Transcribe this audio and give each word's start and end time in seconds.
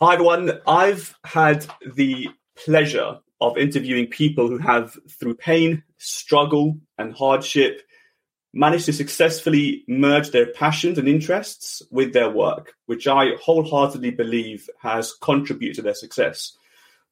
Hi, 0.00 0.14
everyone. 0.14 0.60
I've 0.66 1.14
had 1.24 1.66
the 1.94 2.28
pleasure 2.64 3.18
of 3.40 3.58
interviewing 3.58 4.06
people 4.08 4.48
who 4.48 4.58
have, 4.58 4.96
through 5.18 5.36
pain, 5.36 5.82
struggle, 5.98 6.78
and 6.98 7.14
hardship, 7.14 7.82
managed 8.52 8.86
to 8.86 8.92
successfully 8.92 9.84
merge 9.86 10.30
their 10.30 10.46
passions 10.52 10.98
and 10.98 11.08
interests 11.08 11.82
with 11.90 12.12
their 12.12 12.30
work, 12.30 12.74
which 12.86 13.06
I 13.06 13.36
wholeheartedly 13.42 14.12
believe 14.12 14.68
has 14.80 15.14
contributed 15.20 15.76
to 15.76 15.82
their 15.82 15.94
success. 15.94 16.56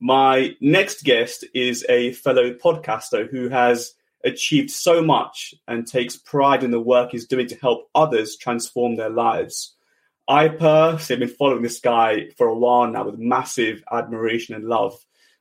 My 0.00 0.56
next 0.60 1.04
guest 1.04 1.44
is 1.54 1.84
a 1.88 2.12
fellow 2.12 2.54
podcaster 2.54 3.30
who 3.30 3.48
has 3.48 3.94
achieved 4.24 4.70
so 4.70 5.02
much 5.02 5.54
and 5.68 5.86
takes 5.86 6.16
pride 6.16 6.64
in 6.64 6.70
the 6.70 6.80
work 6.80 7.10
he's 7.10 7.26
doing 7.26 7.46
to 7.48 7.56
help 7.56 7.88
others 7.94 8.36
transform 8.36 8.96
their 8.96 9.10
lives. 9.10 9.73
I 10.26 10.48
personally 10.48 11.20
have 11.20 11.28
been 11.28 11.36
following 11.36 11.62
this 11.62 11.80
guy 11.80 12.30
for 12.38 12.46
a 12.46 12.54
while 12.56 12.90
now 12.90 13.04
with 13.04 13.18
massive 13.18 13.84
admiration 13.92 14.54
and 14.54 14.64
love. 14.64 14.94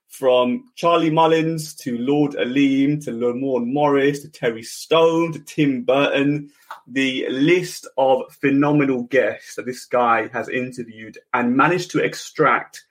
From 0.09 0.65
Charlie 0.75 1.09
Mullins 1.09 1.73
to 1.75 1.97
Lord 1.97 2.33
Aleem 2.33 3.03
to 3.05 3.11
Lamorne 3.11 3.71
Morris 3.71 4.19
to 4.19 4.29
Terry 4.29 4.61
Stone 4.61 5.33
to 5.33 5.39
Tim 5.39 5.83
Burton, 5.83 6.51
the 6.85 7.25
list 7.29 7.87
of 7.97 8.23
phenomenal 8.41 9.03
guests 9.03 9.55
that 9.55 9.65
this 9.65 9.85
guy 9.85 10.27
has 10.33 10.49
interviewed 10.49 11.17
and 11.33 11.55
managed 11.55 11.89
to 11.91 12.03
extract 12.03 12.85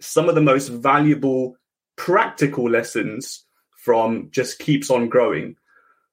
some 0.00 0.28
of 0.28 0.34
the 0.34 0.42
most 0.42 0.68
valuable 0.68 1.56
practical 1.94 2.68
lessons 2.68 3.44
from 3.70 4.28
just 4.32 4.58
keeps 4.58 4.90
on 4.90 5.08
growing. 5.08 5.56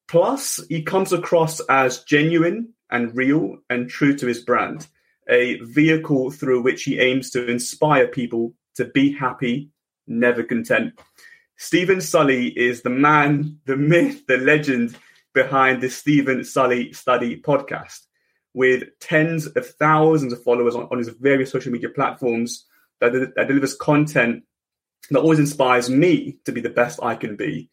Plus, 0.08 0.62
he 0.70 0.84
comes 0.84 1.12
across 1.12 1.60
as 1.62 2.04
genuine 2.04 2.72
and 2.92 3.18
real 3.18 3.58
and 3.70 3.90
true 3.90 4.16
to 4.16 4.28
his 4.28 4.40
brand 4.40 4.88
a 5.28 5.56
vehicle 5.60 6.32
through 6.32 6.62
which 6.62 6.84
he 6.84 7.00
aims 7.00 7.30
to 7.32 7.48
inspire 7.48 8.08
people 8.08 8.54
to 8.76 8.86
be 8.86 9.12
happy, 9.12 9.70
never 10.08 10.44
content. 10.44 10.94
Stephen 11.58 12.02
Sully 12.02 12.48
is 12.58 12.82
the 12.82 12.90
man, 12.90 13.60
the 13.66 13.78
myth, 13.78 14.26
the 14.28 14.38
legend 14.38 14.98
behind 15.34 15.82
the 15.82 15.90
Stephen 15.90 16.44
Sully 16.44 16.94
Study 16.94 17.42
podcast. 17.42 18.02
With 18.54 18.84
tens 19.00 19.48
of 19.48 19.66
thousands 19.66 20.34
of 20.34 20.44
followers 20.44 20.76
on, 20.76 20.88
on 20.92 21.00
his 21.00 21.10
various 21.10 21.52
social 21.52 21.72
media 21.72 21.90
platforms, 21.90 22.66
that, 23.00 23.34
that 23.36 23.48
delivers 23.48 23.76
content 23.76 24.44
that 25.10 25.20
always 25.20 25.40
inspires 25.40 25.90
me 25.90 26.38
to 26.46 26.52
be 26.52 26.62
the 26.62 26.70
best 26.70 27.00
I 27.02 27.16
can 27.16 27.36
be. 27.36 27.70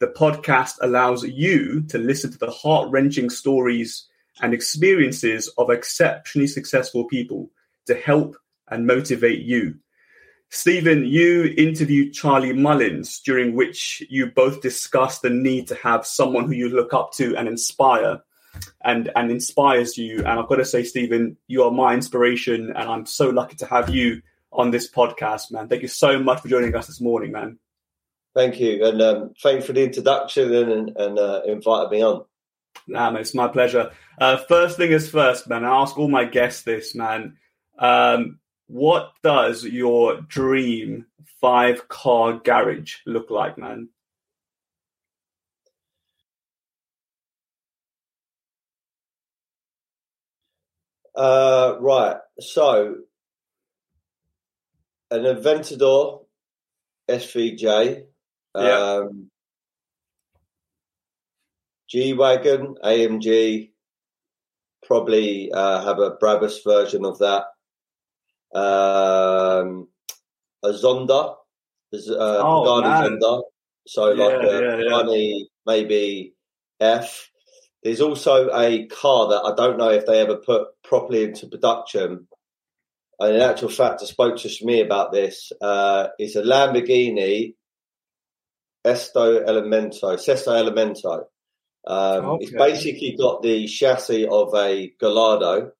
The 0.00 0.08
podcast 0.08 0.74
allows 0.82 1.24
you 1.24 1.82
to 1.88 1.98
listen 1.98 2.30
to 2.32 2.38
the 2.38 2.50
heart 2.50 2.90
wrenching 2.90 3.30
stories 3.30 4.06
and 4.40 4.52
experiences 4.52 5.48
of 5.58 5.70
exceptionally 5.70 6.46
successful 6.46 7.04
people 7.04 7.50
to 7.86 7.94
help 7.94 8.36
and 8.68 8.86
motivate 8.86 9.40
you. 9.40 9.76
Stephen, 10.50 11.04
you 11.04 11.52
interviewed 11.56 12.12
Charlie 12.14 12.52
Mullins, 12.52 13.20
during 13.20 13.54
which 13.54 14.02
you 14.08 14.26
both 14.26 14.60
discussed 14.60 15.22
the 15.22 15.30
need 15.30 15.66
to 15.68 15.74
have 15.76 16.06
someone 16.06 16.46
who 16.46 16.52
you 16.52 16.68
look 16.68 16.94
up 16.94 17.12
to 17.14 17.36
and 17.36 17.48
inspire 17.48 18.20
and, 18.84 19.10
and 19.16 19.30
inspires 19.30 19.98
you. 19.98 20.18
And 20.18 20.28
I've 20.28 20.48
got 20.48 20.56
to 20.56 20.64
say, 20.64 20.84
Stephen, 20.84 21.36
you 21.48 21.64
are 21.64 21.72
my 21.72 21.92
inspiration, 21.92 22.70
and 22.70 22.88
I'm 22.88 23.04
so 23.06 23.30
lucky 23.30 23.56
to 23.56 23.66
have 23.66 23.90
you 23.90 24.22
on 24.52 24.70
this 24.70 24.88
podcast, 24.88 25.50
man. 25.50 25.68
Thank 25.68 25.82
you 25.82 25.88
so 25.88 26.20
much 26.20 26.40
for 26.40 26.48
joining 26.48 26.74
us 26.76 26.86
this 26.86 27.00
morning, 27.00 27.32
man. 27.32 27.58
Thank 28.34 28.60
you, 28.60 28.84
and 28.84 29.02
um, 29.02 29.34
thank 29.42 29.60
you 29.60 29.66
for 29.66 29.72
the 29.72 29.84
introduction 29.84 30.54
and, 30.54 30.96
and 30.96 31.18
uh, 31.18 31.42
inviting 31.46 31.90
me 31.90 32.02
on. 32.02 32.24
It's 32.88 33.34
my 33.34 33.48
pleasure. 33.48 33.92
Uh, 34.20 34.36
first 34.48 34.76
thing 34.76 34.92
is 34.92 35.10
first, 35.10 35.48
man. 35.48 35.64
I 35.64 35.82
ask 35.82 35.98
all 35.98 36.08
my 36.08 36.24
guests 36.24 36.62
this, 36.62 36.94
man. 36.94 37.36
Um, 37.78 38.38
what 38.66 39.12
does 39.22 39.64
your 39.64 40.20
dream 40.22 41.06
five 41.40 41.88
car 41.88 42.34
garage 42.34 42.96
look 43.06 43.30
like, 43.30 43.58
man? 43.58 43.88
Uh, 51.14 51.76
right. 51.80 52.16
So, 52.40 52.96
an 55.10 55.22
Aventador 55.22 56.24
SVJ. 57.08 58.04
Yeah. 58.56 58.62
Um, 58.62 59.30
G 61.94 62.12
wagon, 62.12 62.74
AMG, 62.82 63.70
probably 64.84 65.52
uh, 65.52 65.84
have 65.84 66.00
a 66.00 66.16
Brabus 66.16 66.64
version 66.64 67.04
of 67.04 67.20
that. 67.20 67.44
Um, 68.52 69.86
a 70.64 70.70
Zonda, 70.70 71.36
uh, 71.92 71.96
oh, 72.18 72.82
Zonda, 72.82 73.42
so 73.86 74.12
yeah, 74.12 74.24
like 74.24 74.42
a 74.42 74.82
yeah, 74.82 75.12
yeah. 75.12 75.44
maybe 75.66 76.34
F. 76.80 77.30
There's 77.84 78.00
also 78.00 78.50
a 78.52 78.86
car 78.86 79.28
that 79.28 79.42
I 79.44 79.54
don't 79.54 79.78
know 79.78 79.90
if 79.90 80.04
they 80.04 80.20
ever 80.20 80.38
put 80.38 80.66
properly 80.82 81.22
into 81.22 81.46
production. 81.46 82.26
And 83.20 83.36
in 83.36 83.40
actual 83.40 83.68
fact, 83.68 84.02
I 84.02 84.06
spoke 84.06 84.38
to 84.38 84.48
Shmee 84.48 84.84
about 84.84 85.12
this. 85.12 85.52
Uh, 85.60 86.08
it's 86.18 86.34
a 86.34 86.42
Lamborghini 86.42 87.54
Esto 88.84 89.44
Elemento, 89.44 90.18
Sesto 90.18 90.50
Elemento. 90.50 91.26
Um, 91.86 92.24
okay. 92.24 92.44
It's 92.44 92.52
basically 92.52 93.16
got 93.18 93.42
the 93.42 93.66
chassis 93.66 94.26
of 94.26 94.54
a 94.54 94.92
Gallardo, 94.98 95.72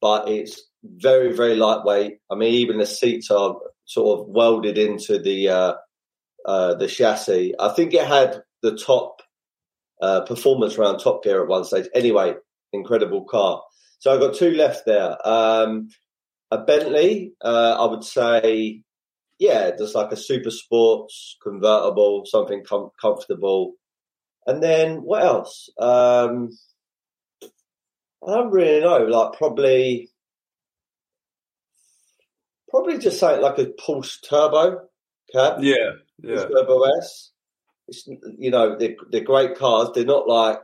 but 0.00 0.28
it's 0.28 0.62
very, 0.84 1.34
very 1.34 1.56
lightweight. 1.56 2.18
I 2.30 2.34
mean, 2.34 2.54
even 2.54 2.78
the 2.78 2.86
seats 2.86 3.30
are 3.30 3.56
sort 3.84 4.20
of 4.20 4.28
welded 4.28 4.78
into 4.78 5.18
the 5.18 5.48
uh, 5.48 5.74
uh, 6.44 6.74
the 6.74 6.86
chassis. 6.86 7.54
I 7.58 7.70
think 7.70 7.94
it 7.94 8.06
had 8.06 8.42
the 8.62 8.76
top 8.76 9.22
uh, 10.00 10.22
performance 10.22 10.76
around 10.76 10.98
Top 10.98 11.22
Gear 11.24 11.42
at 11.42 11.48
one 11.48 11.64
stage. 11.64 11.88
Anyway, 11.94 12.34
incredible 12.72 13.24
car. 13.24 13.62
So 13.98 14.12
I've 14.12 14.20
got 14.20 14.34
two 14.34 14.52
left 14.52 14.86
there. 14.86 15.16
Um, 15.26 15.88
a 16.50 16.58
Bentley, 16.58 17.32
uh, 17.42 17.76
I 17.78 17.90
would 17.90 18.04
say, 18.04 18.82
yeah, 19.38 19.72
just 19.76 19.94
like 19.94 20.12
a 20.12 20.16
super 20.16 20.50
sports 20.50 21.36
convertible, 21.42 22.24
something 22.26 22.64
com- 22.64 22.90
comfortable. 23.00 23.74
And 24.48 24.62
then 24.62 25.02
what 25.02 25.22
else? 25.22 25.68
Um, 25.78 26.48
I 28.26 28.34
don't 28.34 28.50
really 28.50 28.80
know. 28.80 29.04
Like 29.04 29.36
probably, 29.36 30.08
probably 32.70 32.96
just 32.96 33.20
say 33.20 33.38
like 33.38 33.58
a 33.58 33.66
Porsche 33.66 34.26
Turbo 34.26 34.88
cab. 35.30 35.62
Yeah, 35.62 35.90
yeah. 36.22 36.46
Turbo 36.46 36.82
S. 36.98 37.30
It's 37.88 38.08
you 38.38 38.50
know 38.50 38.78
they're 38.78 38.96
they're 39.10 39.20
great 39.20 39.58
cars. 39.58 39.90
They're 39.94 40.06
not 40.06 40.26
like 40.26 40.62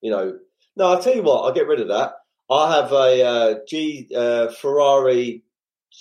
you 0.00 0.10
know. 0.10 0.38
No, 0.74 0.88
I'll 0.88 1.02
tell 1.02 1.14
you 1.14 1.22
what. 1.22 1.42
I'll 1.42 1.54
get 1.54 1.68
rid 1.68 1.80
of 1.80 1.88
that. 1.88 2.14
I 2.50 2.74
have 2.74 2.90
a 2.90 3.24
uh, 3.24 3.54
G 3.68 4.08
uh, 4.16 4.48
Ferrari 4.48 5.44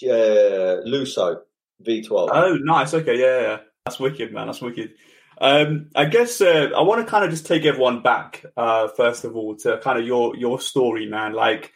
uh, 0.03 0.81
Lusso 0.87 1.41
V12. 1.85 2.29
Oh, 2.31 2.57
nice. 2.63 2.95
Okay, 2.95 3.19
yeah, 3.19 3.41
yeah, 3.41 3.57
that's 3.85 3.99
wicked, 3.99 4.33
man. 4.33 4.47
That's 4.47 4.61
wicked. 4.61 4.93
Um, 5.41 5.89
I 5.95 6.05
guess 6.05 6.41
uh, 6.41 6.69
I 6.75 6.81
want 6.81 7.05
to 7.05 7.09
kind 7.09 7.23
of 7.23 7.31
just 7.31 7.45
take 7.45 7.65
everyone 7.65 8.01
back, 8.01 8.45
uh, 8.57 8.89
first 8.89 9.23
of 9.23 9.35
all, 9.35 9.55
to 9.57 9.77
kind 9.79 9.97
of 9.97 10.05
your 10.05 10.35
your 10.35 10.59
story, 10.59 11.05
man. 11.05 11.33
Like, 11.33 11.71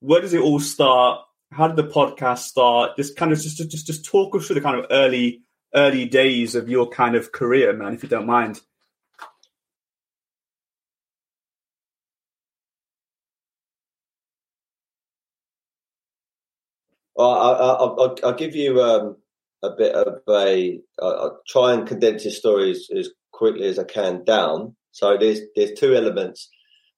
where 0.00 0.20
does 0.20 0.34
it 0.34 0.40
all 0.40 0.60
start? 0.60 1.20
How 1.50 1.66
did 1.68 1.76
the 1.76 1.92
podcast 1.92 2.40
start? 2.40 2.96
Just 2.96 3.16
kind 3.16 3.32
of 3.32 3.40
just 3.40 3.56
just 3.70 3.86
just 3.86 4.04
talk 4.04 4.36
us 4.36 4.46
through 4.46 4.54
the 4.54 4.60
kind 4.60 4.78
of 4.78 4.86
early 4.90 5.42
early 5.74 6.04
days 6.06 6.54
of 6.54 6.68
your 6.68 6.88
kind 6.88 7.16
of 7.16 7.32
career, 7.32 7.72
man, 7.72 7.94
if 7.94 8.02
you 8.02 8.08
don't 8.08 8.26
mind. 8.26 8.60
Well, 17.14 17.30
I, 18.22 18.26
will 18.26 18.34
give 18.34 18.56
you 18.56 18.82
um, 18.82 19.16
a 19.62 19.70
bit 19.70 19.94
of 19.94 20.20
a 20.28 20.80
uh, 21.00 21.28
try 21.46 21.72
and 21.72 21.86
condense 21.86 22.24
his 22.24 22.38
story 22.38 22.72
as, 22.72 22.88
as, 22.96 23.10
quickly 23.32 23.66
as 23.66 23.78
I 23.78 23.84
can 23.84 24.24
down. 24.24 24.76
So 24.92 25.16
there's 25.16 25.40
there's 25.56 25.72
two 25.78 25.94
elements. 25.94 26.48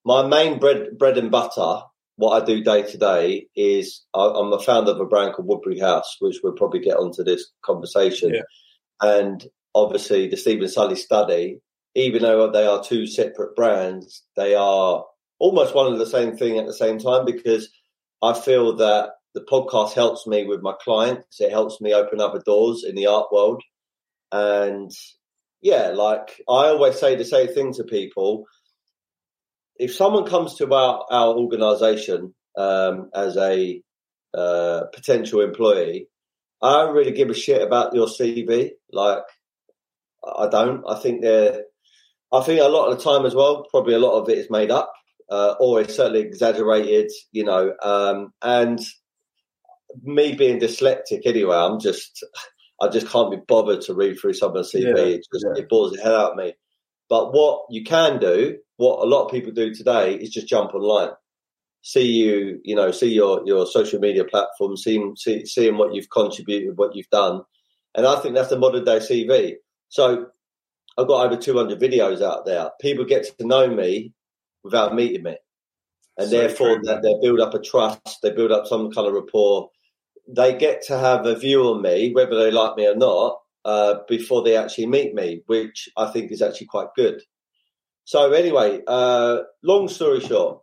My 0.04 0.26
main 0.26 0.58
bread 0.58 0.98
bread 0.98 1.16
and 1.16 1.30
butter, 1.30 1.82
what 2.16 2.42
I 2.42 2.44
do 2.44 2.62
day 2.62 2.82
to 2.82 2.98
day, 2.98 3.46
is 3.54 4.04
I, 4.14 4.26
am 4.26 4.52
a 4.52 4.58
founder 4.58 4.90
of 4.92 5.00
a 5.00 5.06
brand 5.06 5.34
called 5.34 5.48
Woodbury 5.48 5.78
House, 5.78 6.16
which 6.20 6.40
we'll 6.42 6.52
probably 6.54 6.80
get 6.80 6.96
onto 6.96 7.22
this 7.22 7.50
conversation. 7.64 8.34
Yeah. 8.34 8.42
And 9.00 9.46
obviously, 9.74 10.28
the 10.28 10.36
Stephen 10.36 10.68
Sully 10.68 10.96
study, 10.96 11.60
even 11.94 12.22
though 12.22 12.50
they 12.50 12.66
are 12.66 12.82
two 12.82 13.06
separate 13.06 13.54
brands, 13.54 14.22
they 14.36 14.54
are 14.54 15.04
almost 15.38 15.74
one 15.74 15.92
of 15.92 15.98
the 15.98 16.06
same 16.06 16.36
thing 16.36 16.58
at 16.58 16.66
the 16.66 16.74
same 16.74 16.98
time 16.98 17.24
because 17.24 17.68
I 18.22 18.32
feel 18.32 18.76
that 18.76 19.10
the 19.34 19.40
podcast 19.42 19.92
helps 19.92 20.26
me 20.26 20.46
with 20.46 20.62
my 20.62 20.74
clients. 20.80 21.40
It 21.40 21.50
helps 21.50 21.80
me 21.80 21.92
open 21.92 22.20
other 22.20 22.40
doors 22.44 22.84
in 22.88 22.94
the 22.94 23.06
art 23.06 23.32
world. 23.32 23.62
And 24.30 24.90
yeah, 25.60 25.88
like 25.88 26.40
I 26.48 26.68
always 26.68 26.98
say 26.98 27.16
the 27.16 27.24
same 27.24 27.48
thing 27.48 27.72
to 27.74 27.84
people. 27.84 28.44
If 29.76 29.94
someone 29.94 30.24
comes 30.24 30.54
to 30.56 30.72
our, 30.72 31.04
our 31.10 31.34
organization 31.34 32.34
um, 32.56 33.10
as 33.12 33.36
a 33.36 33.82
uh, 34.32 34.84
potential 34.92 35.40
employee, 35.40 36.08
I 36.62 36.72
don't 36.72 36.94
really 36.94 37.12
give 37.12 37.28
a 37.28 37.34
shit 37.34 37.60
about 37.60 37.94
your 37.94 38.06
CV. 38.06 38.70
Like, 38.92 39.22
I 40.24 40.48
don't. 40.48 40.84
I 40.88 40.94
think 40.96 41.22
they're. 41.22 41.64
I 42.32 42.40
think 42.42 42.60
a 42.60 42.64
lot 42.64 42.90
of 42.90 42.96
the 42.96 43.04
time 43.04 43.26
as 43.26 43.34
well, 43.34 43.66
probably 43.70 43.94
a 43.94 43.98
lot 43.98 44.20
of 44.20 44.28
it 44.28 44.38
is 44.38 44.50
made 44.50 44.70
up, 44.70 44.92
uh, 45.30 45.54
or 45.60 45.80
it's 45.80 45.96
certainly 45.96 46.20
exaggerated. 46.20 47.10
You 47.32 47.44
know, 47.44 47.74
um, 47.82 48.32
and 48.40 48.80
me 50.02 50.34
being 50.34 50.60
dyslexic 50.60 51.22
anyway, 51.24 51.56
I'm 51.56 51.80
just. 51.80 52.24
I 52.82 52.88
just 52.88 53.06
can't 53.06 53.30
be 53.30 53.36
bothered 53.46 53.82
to 53.82 53.94
read 53.94 54.18
through 54.18 54.32
someone's 54.32 54.72
CV. 54.72 54.82
Yeah, 54.82 55.02
it 55.04 55.26
just 55.32 55.46
yeah. 55.46 55.62
it 55.62 55.68
bores 55.68 55.92
the 55.92 56.02
hell 56.02 56.16
out 56.16 56.32
of 56.32 56.36
me. 56.36 56.54
But 57.08 57.32
what 57.32 57.66
you 57.70 57.84
can 57.84 58.18
do, 58.18 58.58
what 58.78 58.98
a 58.98 59.06
lot 59.06 59.24
of 59.24 59.30
people 59.30 59.52
do 59.52 59.72
today, 59.72 60.16
is 60.16 60.30
just 60.30 60.48
jump 60.48 60.74
online 60.74 61.10
see 61.84 62.06
you, 62.06 62.60
you 62.64 62.74
know, 62.74 62.90
see 62.90 63.12
your 63.12 63.42
your 63.46 63.66
social 63.66 64.00
media 64.00 64.24
platform, 64.24 64.76
seeing 64.76 65.14
see, 65.16 65.46
seeing 65.46 65.76
what 65.76 65.94
you've 65.94 66.10
contributed, 66.10 66.76
what 66.76 66.96
you've 66.96 67.10
done, 67.10 67.42
and 67.94 68.06
I 68.06 68.18
think 68.20 68.34
that's 68.34 68.48
the 68.48 68.58
modern 68.58 68.84
day 68.84 68.98
CV. 68.98 69.56
So 69.90 70.26
I've 70.98 71.06
got 71.06 71.26
over 71.26 71.36
200 71.36 71.78
videos 71.78 72.22
out 72.22 72.46
there. 72.46 72.70
People 72.80 73.04
get 73.04 73.38
to 73.38 73.46
know 73.46 73.68
me 73.68 74.12
without 74.64 74.94
meeting 74.94 75.22
me, 75.22 75.36
and 76.16 76.28
so 76.28 76.36
therefore 76.36 76.80
that 76.84 77.02
they 77.02 77.14
build 77.20 77.40
up 77.40 77.54
a 77.54 77.60
trust, 77.60 78.18
they 78.22 78.30
build 78.30 78.50
up 78.50 78.66
some 78.66 78.90
kind 78.90 79.06
of 79.06 79.12
rapport. 79.12 79.70
They 80.28 80.56
get 80.56 80.82
to 80.86 80.98
have 80.98 81.26
a 81.26 81.36
view 81.36 81.62
on 81.64 81.82
me, 81.82 82.12
whether 82.12 82.36
they 82.36 82.50
like 82.50 82.76
me 82.76 82.86
or 82.86 82.96
not, 82.96 83.40
uh, 83.64 83.94
before 84.08 84.42
they 84.42 84.56
actually 84.56 84.86
meet 84.86 85.14
me, 85.14 85.42
which 85.46 85.88
I 85.96 86.06
think 86.06 86.32
is 86.32 86.42
actually 86.42 86.66
quite 86.66 86.88
good. 86.96 87.20
So 88.04 88.32
anyway, 88.32 88.80
uh, 88.86 89.40
long 89.62 89.88
story 89.88 90.20
short, 90.20 90.60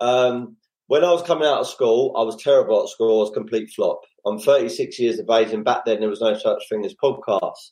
um, 0.00 0.56
when 0.88 1.04
I 1.04 1.12
was 1.12 1.22
coming 1.22 1.46
out 1.46 1.60
of 1.60 1.68
school, 1.68 2.14
I 2.16 2.22
was 2.22 2.42
terrible 2.42 2.82
at 2.82 2.88
school. 2.88 3.20
I 3.20 3.22
was 3.22 3.30
complete 3.30 3.70
flop. 3.70 4.00
I'm 4.26 4.40
36 4.40 4.98
years 4.98 5.18
of 5.20 5.30
age, 5.30 5.52
and 5.52 5.64
back 5.64 5.84
then 5.84 6.00
there 6.00 6.08
was 6.08 6.20
no 6.20 6.34
such 6.34 6.68
thing 6.68 6.84
as 6.84 6.94
podcasts. 7.02 7.70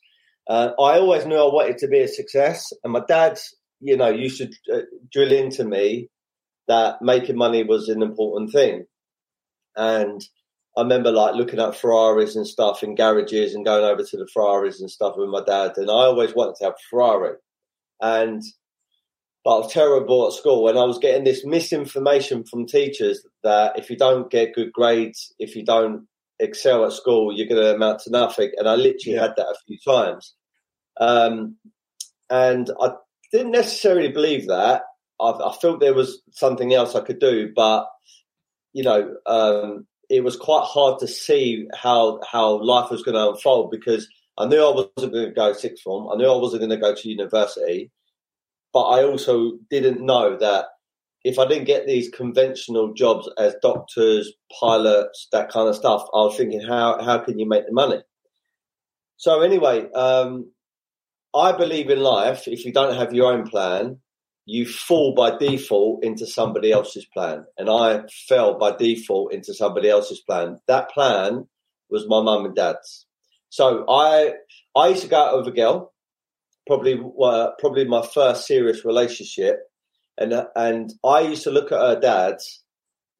Uh, 0.48 0.70
I 0.80 0.98
always 0.98 1.26
knew 1.26 1.36
I 1.36 1.52
wanted 1.52 1.78
to 1.78 1.88
be 1.88 1.98
a 1.98 2.08
success, 2.08 2.72
and 2.84 2.92
my 2.92 3.02
dad, 3.06 3.38
you 3.80 3.96
know, 3.96 4.08
used 4.08 4.38
to 4.38 4.48
uh, 4.72 4.82
drill 5.12 5.32
into 5.32 5.64
me 5.64 6.08
that 6.68 7.02
making 7.02 7.36
money 7.36 7.64
was 7.64 7.88
an 7.88 8.02
important 8.02 8.52
thing. 8.52 8.84
And 9.74 10.22
I 10.78 10.82
remember 10.82 11.10
like 11.10 11.34
looking 11.34 11.58
at 11.58 11.74
Ferraris 11.74 12.36
and 12.36 12.46
stuff 12.46 12.84
in 12.84 12.94
garages 12.94 13.52
and 13.52 13.64
going 13.64 13.84
over 13.84 14.04
to 14.04 14.16
the 14.16 14.28
Ferraris 14.32 14.80
and 14.80 14.88
stuff 14.88 15.16
with 15.16 15.28
my 15.28 15.42
dad. 15.44 15.72
And 15.76 15.90
I 15.90 16.06
always 16.06 16.36
wanted 16.36 16.54
to 16.56 16.64
have 16.66 16.74
a 16.74 16.88
Ferrari. 16.88 17.34
And 18.00 18.44
but 19.44 19.56
I 19.56 19.58
was 19.58 19.72
terrible 19.72 20.28
at 20.28 20.34
school 20.34 20.68
and 20.68 20.78
I 20.78 20.84
was 20.84 20.98
getting 20.98 21.24
this 21.24 21.44
misinformation 21.44 22.44
from 22.44 22.64
teachers 22.64 23.26
that 23.42 23.76
if 23.76 23.90
you 23.90 23.96
don't 23.96 24.30
get 24.30 24.54
good 24.54 24.72
grades, 24.72 25.34
if 25.40 25.56
you 25.56 25.64
don't 25.64 26.06
excel 26.38 26.84
at 26.84 26.92
school, 26.92 27.36
you're 27.36 27.48
going 27.48 27.60
to 27.60 27.74
amount 27.74 28.00
to 28.00 28.10
nothing. 28.10 28.52
And 28.56 28.68
I 28.68 28.76
literally 28.76 29.16
yeah. 29.16 29.22
had 29.22 29.34
that 29.36 29.46
a 29.46 29.58
few 29.66 29.78
times. 29.84 30.34
Um, 31.00 31.56
and 32.30 32.70
I 32.80 32.90
didn't 33.32 33.50
necessarily 33.50 34.12
believe 34.12 34.46
that. 34.46 34.82
I, 35.20 35.30
I, 35.30 35.56
felt 35.60 35.80
there 35.80 35.94
was 35.94 36.22
something 36.30 36.72
else 36.72 36.94
I 36.94 37.00
could 37.00 37.18
do, 37.18 37.50
but 37.56 37.88
you 38.72 38.84
know, 38.84 39.16
um, 39.26 39.88
it 40.08 40.24
was 40.24 40.36
quite 40.36 40.64
hard 40.64 40.98
to 41.00 41.06
see 41.06 41.68
how 41.74 42.20
how 42.30 42.62
life 42.62 42.90
was 42.90 43.02
going 43.02 43.14
to 43.14 43.30
unfold 43.30 43.70
because 43.70 44.08
I 44.38 44.46
knew 44.46 44.62
I 44.64 44.74
wasn't 44.74 45.12
going 45.12 45.26
to 45.26 45.32
go 45.32 45.52
sixth 45.52 45.82
form. 45.82 46.08
I 46.12 46.16
knew 46.16 46.30
I 46.30 46.36
wasn't 46.36 46.60
going 46.60 46.70
to 46.70 46.76
go 46.76 46.94
to 46.94 47.08
university. 47.08 47.90
But 48.72 48.84
I 48.84 49.04
also 49.04 49.58
didn't 49.70 50.04
know 50.04 50.36
that 50.36 50.66
if 51.24 51.38
I 51.38 51.46
didn't 51.46 51.64
get 51.64 51.86
these 51.86 52.10
conventional 52.10 52.94
jobs 52.94 53.28
as 53.38 53.56
doctors, 53.60 54.32
pilots, 54.60 55.28
that 55.32 55.50
kind 55.50 55.68
of 55.68 55.74
stuff, 55.74 56.02
I 56.14 56.18
was 56.18 56.36
thinking, 56.36 56.60
how 56.60 57.02
how 57.02 57.18
can 57.18 57.38
you 57.38 57.48
make 57.48 57.66
the 57.66 57.72
money? 57.72 58.02
So 59.16 59.40
anyway, 59.40 59.90
um, 59.92 60.52
I 61.34 61.52
believe 61.52 61.90
in 61.90 62.00
life. 62.00 62.46
If 62.46 62.64
you 62.64 62.72
don't 62.72 62.96
have 62.96 63.12
your 63.12 63.32
own 63.32 63.48
plan, 63.48 63.98
you 64.48 64.64
fall 64.64 65.14
by 65.14 65.36
default 65.36 66.02
into 66.02 66.26
somebody 66.26 66.72
else's 66.72 67.04
plan, 67.04 67.44
and 67.58 67.68
I 67.68 68.04
fell 68.26 68.58
by 68.58 68.74
default 68.74 69.34
into 69.34 69.52
somebody 69.52 69.90
else's 69.90 70.20
plan. 70.20 70.58
That 70.66 70.90
plan 70.90 71.46
was 71.90 72.08
my 72.08 72.22
mum 72.22 72.46
and 72.46 72.54
dad's. 72.54 73.06
So 73.50 73.84
I 73.88 74.32
I 74.74 74.88
used 74.88 75.02
to 75.02 75.08
go 75.08 75.18
out 75.18 75.36
with 75.36 75.48
a 75.48 75.56
girl 75.56 75.92
probably 76.66 77.00
uh, 77.22 77.50
probably 77.58 77.84
my 77.84 78.02
first 78.02 78.46
serious 78.46 78.84
relationship, 78.84 79.60
and 80.16 80.32
and 80.54 80.92
I 81.04 81.20
used 81.20 81.42
to 81.44 81.50
look 81.50 81.70
at 81.70 81.80
her 81.80 82.00
dad 82.00 82.36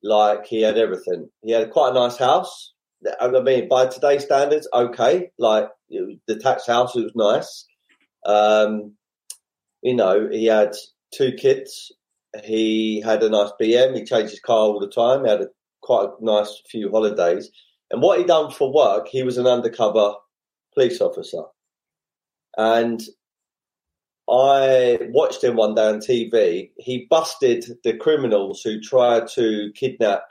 like 0.03 0.47
he 0.47 0.63
had 0.63 0.79
everything. 0.79 1.29
He 1.43 1.53
had 1.53 1.71
quite 1.71 1.91
a 1.91 1.95
nice 1.95 2.17
house. 2.17 2.73
I 3.21 3.29
mean, 3.29 3.69
by 3.69 3.87
today's 3.87 4.25
standards, 4.25 4.67
okay. 4.73 5.31
Like 5.39 5.69
the 5.91 6.39
tax 6.41 6.67
house, 6.67 6.97
it 6.97 7.03
was 7.03 7.13
nice. 7.15 7.67
Um, 8.25 8.95
you 9.83 9.95
know, 9.95 10.29
he 10.31 10.47
had 10.47 10.75
two 11.13 11.33
kids. 11.33 11.93
He 12.45 13.01
had 13.01 13.23
a 13.23 13.29
nice 13.29 13.51
BM. 13.61 13.97
He 13.97 14.05
changed 14.05 14.31
his 14.31 14.41
car 14.41 14.59
all 14.59 14.81
the 14.81 14.89
time. 14.89 15.25
He 15.25 15.31
had 15.31 15.43
a, 15.43 15.49
quite 15.83 16.09
a 16.09 16.25
nice 16.25 16.63
few 16.69 16.91
holidays. 16.91 17.51
And 17.91 18.03
what 18.03 18.19
he 18.19 18.25
done 18.25 18.51
for 18.51 18.73
work, 18.73 19.09
he 19.09 19.23
was 19.23 19.39
an 19.39 19.47
undercover 19.47 20.15
police 20.75 21.01
officer. 21.01 21.43
And 22.57 23.01
I 24.29 24.99
watched 25.11 25.43
him 25.43 25.57
one 25.57 25.75
day 25.75 25.89
on 25.89 26.01
TV. 26.01 26.71
He 26.77 27.07
busted 27.09 27.65
the 27.83 27.97
criminals 27.97 28.61
who 28.63 28.81
tried 28.81 29.29
to 29.29 29.73
kidnap 29.75 30.25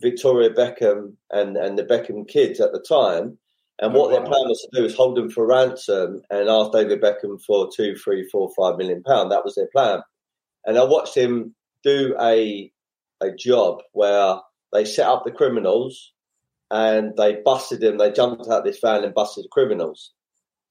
Victoria 0.00 0.50
Beckham 0.50 1.14
and, 1.30 1.56
and 1.56 1.78
the 1.78 1.84
Beckham 1.84 2.26
kids 2.26 2.60
at 2.60 2.72
the 2.72 2.80
time. 2.80 3.38
And 3.78 3.92
what 3.92 4.10
their 4.10 4.22
plan 4.22 4.48
was 4.48 4.60
to 4.62 4.80
do 4.80 4.86
is 4.86 4.94
hold 4.94 5.16
them 5.16 5.30
for 5.30 5.46
ransom 5.46 6.22
and 6.30 6.48
ask 6.48 6.72
David 6.72 7.02
Beckham 7.02 7.40
for 7.42 7.68
two, 7.74 7.94
three, 7.94 8.26
four, 8.28 8.50
five 8.56 8.78
million 8.78 9.02
pounds. 9.02 9.30
That 9.30 9.44
was 9.44 9.54
their 9.54 9.68
plan. 9.70 10.00
And 10.64 10.78
I 10.78 10.84
watched 10.84 11.16
him 11.16 11.54
do 11.82 12.16
a 12.20 12.72
a 13.20 13.30
job 13.32 13.82
where 13.92 14.36
they 14.72 14.84
set 14.84 15.06
up 15.06 15.24
the 15.24 15.30
criminals 15.30 16.12
and 16.70 17.16
they 17.16 17.36
busted 17.44 17.80
them. 17.80 17.98
They 17.98 18.12
jumped 18.12 18.48
out 18.48 18.64
this 18.64 18.80
van 18.80 19.04
and 19.04 19.14
busted 19.14 19.44
the 19.44 19.48
criminals. 19.48 20.12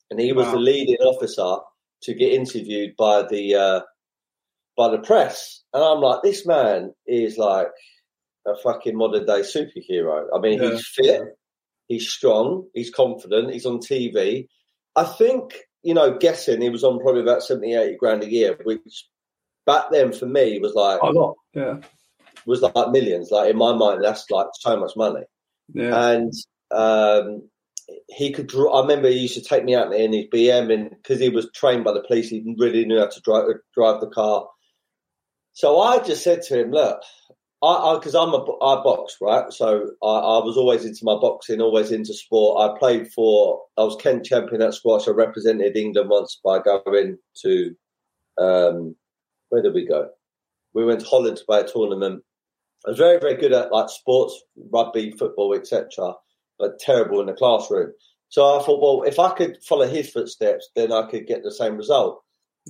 And 0.10 0.20
he 0.20 0.34
was 0.34 0.48
wow. 0.48 0.54
the 0.54 0.60
leading 0.60 0.98
officer 0.98 1.62
to 2.04 2.14
get 2.14 2.34
interviewed 2.34 2.96
by 2.98 3.24
the 3.24 3.56
uh, 3.56 3.80
by 4.78 4.90
the 4.90 5.00
press, 5.00 5.64
and 5.74 5.84
I'm 5.84 6.02
like, 6.02 6.22
this 6.22 6.46
man 6.46 6.94
is 7.08 7.38
like 7.38 7.68
a 8.46 8.56
fucking 8.58 8.96
modern 8.96 9.26
day 9.26 9.42
superhero. 9.42 10.28
I 10.36 10.40
mean, 10.40 10.62
yeah. 10.62 10.72
he's 10.72 10.88
fit, 10.88 11.22
he's 11.88 12.10
strong, 12.10 12.68
he's 12.74 12.92
confident, 12.92 13.54
he's 13.54 13.66
on 13.66 13.80
TV. 13.80 14.48
I 14.96 15.04
think 15.04 15.54
you 15.86 15.94
know, 15.94 16.18
guessing 16.18 16.62
he 16.62 16.70
was 16.70 16.84
on 16.84 17.00
probably 17.00 17.22
about 17.22 17.44
70, 17.44 17.76
80 17.76 17.98
grand 17.98 18.24
a 18.24 18.30
year, 18.30 18.58
which 18.64 19.08
back 19.68 19.92
then 19.92 20.14
for 20.14 20.26
me 20.26 20.60
was 20.60 20.74
like 20.74 21.00
a 21.00 21.06
lot, 21.06 21.36
yeah, 21.54 21.78
was 22.48 22.62
like 22.62 22.74
millions. 22.90 23.30
Like 23.30 23.52
in 23.52 23.58
my 23.58 23.74
mind, 23.74 24.04
that's 24.04 24.30
like 24.32 24.48
so 24.54 24.78
much 24.78 24.94
money. 24.96 25.26
Yeah. 25.74 26.10
And 26.12 26.34
um, 26.72 27.50
he 28.10 28.32
could. 28.32 28.52
I 28.56 28.82
remember 28.82 29.10
he 29.10 29.20
used 29.20 29.36
to 29.36 29.44
take 29.44 29.64
me 29.64 29.76
out 29.76 29.94
in 29.94 30.14
his 30.14 30.26
BM, 30.34 30.74
and 30.74 30.90
because 30.90 31.20
he 31.20 31.30
was 31.30 31.50
trained 31.54 31.84
by 31.84 31.94
the 31.94 32.02
police, 32.02 32.30
he 32.30 32.56
really 32.58 32.86
knew 32.86 33.00
how 33.00 33.08
to 33.08 33.22
drive 33.22 33.46
drive 33.76 34.02
the 34.02 34.10
car. 34.10 34.48
So 35.54 35.80
I 35.80 36.00
just 36.00 36.24
said 36.24 36.42
to 36.44 36.60
him, 36.60 36.72
"Look, 36.72 37.02
I 37.64 37.96
because 37.96 38.16
I'm 38.16 38.34
a 38.34 38.42
I 38.62 38.84
box 38.84 39.18
right, 39.22 39.52
so 39.52 39.92
I, 40.04 40.08
I, 40.08 40.44
was 40.44 40.58
always 40.58 40.86
into 40.86 41.04
my 41.04 41.16
boxing, 41.16 41.62
always 41.62 41.92
into 41.92 42.14
sport. 42.14 42.62
I 42.62 42.78
played 42.78 43.12
for 43.12 43.62
I 43.78 43.84
was 43.84 43.96
Kent 43.96 44.26
champion 44.26 44.62
at 44.62 44.74
squash. 44.74 45.08
I 45.08 45.12
represented 45.12 45.76
England 45.76 46.10
once 46.10 46.40
by 46.44 46.60
going 46.60 47.18
to 47.44 47.76
um, 48.38 48.96
where 49.50 49.64
did 49.64 49.74
we 49.74 49.88
go? 49.88 50.10
We 50.74 50.86
went 50.86 51.00
to 51.00 51.08
Holland 51.08 51.38
to 51.38 51.46
play 51.46 51.62
a 51.62 51.68
tournament. 51.68 52.24
I 52.86 52.90
was 52.90 52.98
very 52.98 53.20
very 53.20 53.36
good 53.36 53.54
at 53.54 53.72
like 53.72 53.90
sports, 53.90 54.40
rugby, 54.72 55.12
football, 55.12 55.54
etc 55.56 56.14
but 56.60 56.80
terrible 56.80 57.20
in 57.20 57.28
the 57.28 57.34
classroom. 57.34 57.92
So 58.30 58.60
I 58.60 58.64
thought, 58.64 58.82
well, 58.82 59.08
if 59.08 59.20
I 59.20 59.34
could 59.34 59.58
follow 59.64 59.88
his 59.88 60.10
footsteps, 60.10 60.70
then 60.76 60.92
I 60.92 61.10
could 61.10 61.28
get 61.28 61.44
the 61.44 61.52
same 61.52 61.78
result. 61.78 62.22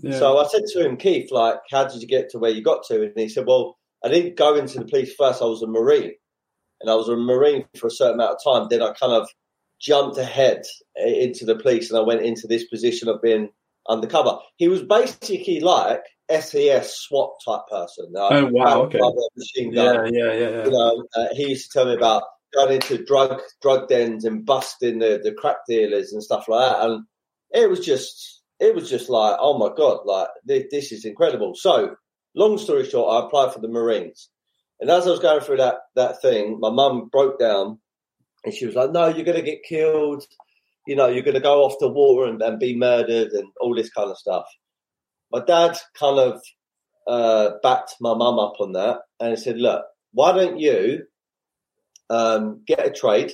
Yeah. 0.01 0.19
So 0.19 0.37
I 0.37 0.47
said 0.47 0.63
to 0.73 0.85
him, 0.85 0.97
Keith, 0.97 1.31
like, 1.31 1.55
how 1.71 1.85
did 1.85 2.01
you 2.01 2.07
get 2.07 2.29
to 2.31 2.39
where 2.39 2.51
you 2.51 2.61
got 2.61 2.83
to? 2.87 3.01
And 3.01 3.13
he 3.15 3.29
said, 3.29 3.45
well, 3.47 3.77
I 4.05 4.09
didn't 4.09 4.37
go 4.37 4.55
into 4.55 4.79
the 4.79 4.85
police 4.85 5.13
first. 5.15 5.41
I 5.41 5.45
was 5.45 5.63
a 5.63 5.67
Marine. 5.67 6.13
And 6.81 6.89
I 6.89 6.95
was 6.95 7.09
a 7.09 7.15
Marine 7.15 7.65
for 7.77 7.87
a 7.87 7.91
certain 7.91 8.15
amount 8.15 8.37
of 8.37 8.43
time. 8.43 8.67
Then 8.69 8.83
I 8.83 8.93
kind 8.93 9.13
of 9.13 9.27
jumped 9.81 10.17
ahead 10.17 10.61
into 10.95 11.45
the 11.45 11.55
police 11.57 11.89
and 11.89 11.97
I 11.97 12.03
went 12.03 12.21
into 12.21 12.47
this 12.47 12.65
position 12.67 13.09
of 13.09 13.21
being 13.21 13.49
undercover. 13.89 14.37
He 14.57 14.67
was 14.67 14.83
basically 14.83 15.59
like 15.59 16.01
SES 16.29 16.95
SWAT 16.97 17.31
type 17.45 17.61
person. 17.69 18.13
oh, 18.15 18.45
wow. 18.51 18.83
Okay. 18.83 18.99
Machine 19.35 19.73
gun. 19.73 20.13
Yeah, 20.13 20.25
yeah, 20.25 20.33
yeah. 20.33 20.49
yeah. 20.49 20.65
You 20.65 20.71
know, 20.71 21.07
uh, 21.15 21.27
he 21.33 21.49
used 21.49 21.71
to 21.71 21.79
tell 21.79 21.87
me 21.87 21.95
about 21.95 22.23
going 22.53 22.75
into 22.75 23.03
drug 23.03 23.41
drug 23.61 23.87
dens 23.87 24.25
and 24.25 24.45
busting 24.45 24.99
the, 24.99 25.19
the 25.23 25.33
crack 25.33 25.57
dealers 25.67 26.13
and 26.13 26.23
stuff 26.23 26.47
like 26.47 26.71
that. 26.71 26.85
And 26.85 27.05
it 27.51 27.69
was 27.69 27.79
just 27.79 28.41
it 28.59 28.73
was 28.73 28.89
just 28.89 29.09
like, 29.09 29.37
oh 29.39 29.57
my 29.57 29.69
god, 29.75 29.99
like 30.05 30.29
this, 30.45 30.65
this 30.71 30.91
is 30.91 31.05
incredible. 31.05 31.55
So, 31.55 31.95
long 32.35 32.57
story 32.57 32.87
short, 32.87 33.13
I 33.13 33.25
applied 33.25 33.53
for 33.53 33.59
the 33.59 33.67
Marines, 33.67 34.29
and 34.79 34.89
as 34.89 35.07
I 35.07 35.11
was 35.11 35.19
going 35.19 35.41
through 35.41 35.57
that 35.57 35.75
that 35.95 36.21
thing, 36.21 36.59
my 36.59 36.69
mum 36.69 37.09
broke 37.11 37.39
down 37.39 37.79
And 38.43 38.53
she 38.53 38.65
was 38.65 38.75
like, 38.75 38.91
"No, 38.91 39.07
you're 39.07 39.25
going 39.25 39.37
to 39.37 39.51
get 39.51 39.63
killed. 39.63 40.23
You 40.87 40.95
know, 40.95 41.07
you're 41.07 41.23
going 41.23 41.35
to 41.35 41.41
go 41.41 41.63
off 41.63 41.79
the 41.79 41.89
war 41.89 42.27
and, 42.27 42.41
and 42.41 42.59
be 42.59 42.77
murdered 42.77 43.31
and 43.31 43.47
all 43.59 43.75
this 43.75 43.89
kind 43.89 44.09
of 44.09 44.17
stuff." 44.17 44.45
My 45.31 45.43
dad 45.43 45.77
kind 45.99 46.19
of 46.19 46.41
uh, 47.07 47.55
backed 47.63 47.95
my 47.99 48.13
mum 48.13 48.39
up 48.39 48.53
on 48.59 48.73
that 48.73 48.99
and 49.19 49.39
said, 49.39 49.57
"Look, 49.57 49.83
why 50.11 50.31
don't 50.33 50.59
you 50.59 51.05
um, 52.09 52.61
get 52.67 52.85
a 52.85 52.91
trade? 52.91 53.33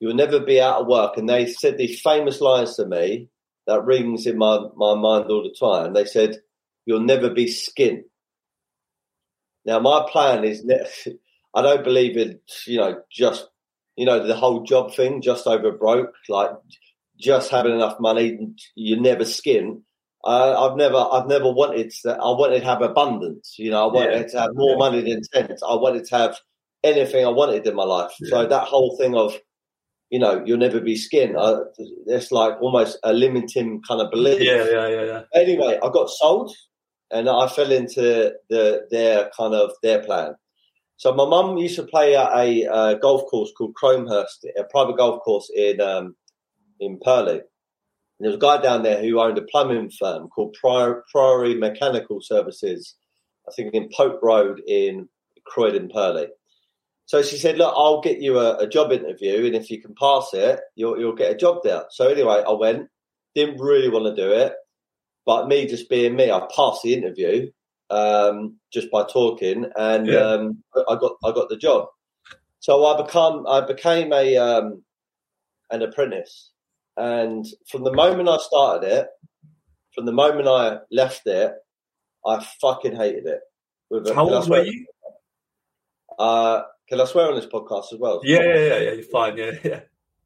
You'll 0.00 0.14
never 0.14 0.40
be 0.40 0.60
out 0.60 0.82
of 0.82 0.86
work." 0.86 1.16
And 1.18 1.28
they 1.28 1.46
said 1.46 1.76
these 1.76 2.00
famous 2.00 2.40
lines 2.40 2.76
to 2.76 2.86
me 2.86 3.28
that 3.66 3.84
rings 3.84 4.26
in 4.26 4.38
my, 4.38 4.60
my 4.76 4.94
mind 4.94 5.30
all 5.30 5.42
the 5.42 5.54
time. 5.54 5.92
They 5.92 6.06
said, 6.06 6.40
"You'll 6.88 7.00
never 7.00 7.28
be 7.28 7.46
skin." 7.46 8.04
Now, 9.68 9.78
my 9.80 10.06
plan 10.10 10.44
is, 10.44 10.64
I 11.54 11.60
don't 11.62 11.84
believe 11.84 12.16
in, 12.16 12.40
you 12.66 12.78
know, 12.78 13.02
just, 13.12 13.48
you 13.96 14.06
know, 14.06 14.26
the 14.26 14.34
whole 14.34 14.62
job 14.62 14.94
thing, 14.94 15.20
just 15.20 15.46
over 15.46 15.70
broke, 15.72 16.14
like 16.30 16.52
just 17.18 17.50
having 17.50 17.74
enough 17.74 18.00
money, 18.00 18.54
you 18.74 18.98
never 18.98 19.26
skin. 19.26 19.82
Uh, 20.24 20.66
I've 20.66 20.76
never, 20.78 20.96
I've 21.12 21.26
never 21.26 21.52
wanted 21.52 21.92
that. 22.04 22.18
I 22.18 22.30
wanted 22.30 22.60
to 22.60 22.64
have 22.64 22.80
abundance. 22.80 23.56
You 23.58 23.70
know, 23.70 23.88
I 23.88 23.92
wanted 23.92 24.20
yeah. 24.20 24.26
to 24.26 24.40
have 24.40 24.54
more 24.54 24.72
yeah. 24.72 24.78
money 24.78 25.02
than 25.02 25.22
sense. 25.24 25.62
I 25.62 25.74
wanted 25.74 26.06
to 26.06 26.16
have 26.16 26.38
anything 26.82 27.26
I 27.26 27.30
wanted 27.30 27.66
in 27.66 27.74
my 27.74 27.84
life. 27.84 28.12
Yeah. 28.20 28.30
So 28.30 28.46
that 28.46 28.64
whole 28.64 28.96
thing 28.96 29.14
of, 29.14 29.36
you 30.08 30.18
know, 30.18 30.42
you'll 30.46 30.56
never 30.56 30.80
be 30.80 30.96
skin. 30.96 31.36
Uh, 31.36 31.60
it's 32.06 32.32
like 32.32 32.54
almost 32.62 32.98
a 33.02 33.12
limiting 33.12 33.82
kind 33.86 34.00
of 34.00 34.10
belief. 34.10 34.40
Yeah, 34.40 34.64
yeah, 34.64 34.88
yeah, 34.88 35.04
yeah. 35.04 35.22
Anyway, 35.34 35.78
I 35.82 35.90
got 35.90 36.08
sold 36.08 36.54
and 37.10 37.28
I 37.28 37.48
fell 37.48 37.72
into 37.72 38.32
the 38.48 38.86
their 38.90 39.30
kind 39.36 39.54
of 39.54 39.72
their 39.82 40.02
plan. 40.02 40.34
So 40.96 41.14
my 41.14 41.26
mum 41.26 41.56
used 41.58 41.76
to 41.76 41.84
play 41.84 42.16
at 42.16 42.30
a, 42.36 42.98
golf 43.00 43.26
course 43.30 43.52
called 43.56 43.74
Croham 43.80 44.08
Hurst, 44.08 44.44
a 44.58 44.64
private 44.64 44.96
golf 44.96 45.22
course 45.22 45.50
in 45.54 45.80
um, 45.80 46.16
in 46.80 46.98
Purley. 46.98 47.34
And 47.38 48.24
there 48.24 48.30
was 48.30 48.36
a 48.36 48.40
guy 48.40 48.60
down 48.60 48.82
there 48.82 49.00
who 49.00 49.20
owned 49.20 49.38
a 49.38 49.42
plumbing 49.42 49.90
firm 49.90 50.28
called 50.28 50.56
Priory 50.60 51.54
Mechanical 51.54 52.20
Services, 52.20 52.96
I 53.48 53.52
think 53.54 53.74
in 53.74 53.90
Pope 53.96 54.18
Road 54.22 54.60
in 54.66 55.08
Croydon, 55.46 55.88
Purley. 55.88 56.26
So 57.06 57.22
she 57.22 57.38
said, 57.38 57.58
"Look, 57.58 57.72
I'll 57.76 58.00
get 58.00 58.20
you 58.20 58.38
a, 58.38 58.58
a 58.58 58.68
job 58.68 58.92
interview, 58.92 59.46
and 59.46 59.54
if 59.54 59.70
you 59.70 59.80
can 59.80 59.94
pass 59.94 60.30
it, 60.34 60.60
you'll, 60.74 60.98
you'll 60.98 61.14
get 61.14 61.32
a 61.32 61.36
job 61.36 61.58
there." 61.62 61.84
So 61.90 62.08
anyway, 62.08 62.42
I 62.46 62.52
went. 62.52 62.88
Didn't 63.34 63.60
really 63.60 63.88
want 63.88 64.04
to 64.04 64.20
do 64.20 64.32
it. 64.32 64.52
But 65.28 65.46
me 65.46 65.66
just 65.66 65.90
being 65.90 66.16
me, 66.16 66.30
I 66.30 66.40
passed 66.56 66.82
the 66.82 66.94
interview 66.94 67.50
um, 67.90 68.56
just 68.72 68.90
by 68.90 69.04
talking, 69.04 69.66
and 69.76 70.06
yeah. 70.06 70.20
um, 70.20 70.64
I 70.74 70.94
got 70.94 71.16
I 71.22 71.32
got 71.32 71.50
the 71.50 71.58
job. 71.58 71.88
So 72.60 72.86
I 72.86 72.96
become 72.96 73.46
I 73.46 73.60
became 73.60 74.10
a 74.14 74.38
um, 74.38 74.82
an 75.70 75.82
apprentice, 75.82 76.52
and 76.96 77.46
from 77.70 77.84
the 77.84 77.92
moment 77.92 78.30
I 78.30 78.38
started 78.38 78.90
it, 78.90 79.06
from 79.94 80.06
the 80.06 80.12
moment 80.12 80.48
I 80.48 80.78
left 80.90 81.26
it, 81.26 81.52
I 82.26 82.42
fucking 82.62 82.96
hated 82.96 83.26
it. 83.26 83.40
With 83.90 84.14
How 84.14 84.30
old 84.30 84.48
were 84.48 84.64
you? 84.64 84.86
Uh, 86.18 86.62
can 86.88 87.02
I 87.02 87.04
swear 87.04 87.28
on 87.28 87.36
this 87.36 87.44
podcast 87.44 87.92
as 87.92 87.98
well? 87.98 88.22
Yeah, 88.24 88.44
yeah, 88.44 88.54
yeah, 88.54 88.78
yeah. 88.78 88.92
You're 88.92 89.02
fine. 89.02 89.36
Yeah, 89.36 89.50
yeah. 89.62 89.80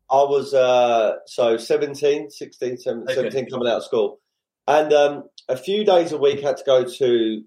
I 0.08 0.22
was 0.22 0.54
uh, 0.54 1.16
so 1.26 1.56
17, 1.56 2.30
16, 2.30 2.76
17, 2.76 3.02
okay. 3.02 3.14
17 3.14 3.50
coming 3.50 3.66
out 3.66 3.78
of 3.78 3.84
school. 3.84 4.20
And 4.66 4.92
um, 4.92 5.24
a 5.48 5.56
few 5.56 5.84
days 5.84 6.12
a 6.12 6.18
week, 6.18 6.44
I 6.44 6.48
had 6.48 6.56
to 6.58 6.64
go 6.64 6.84
to 6.84 7.42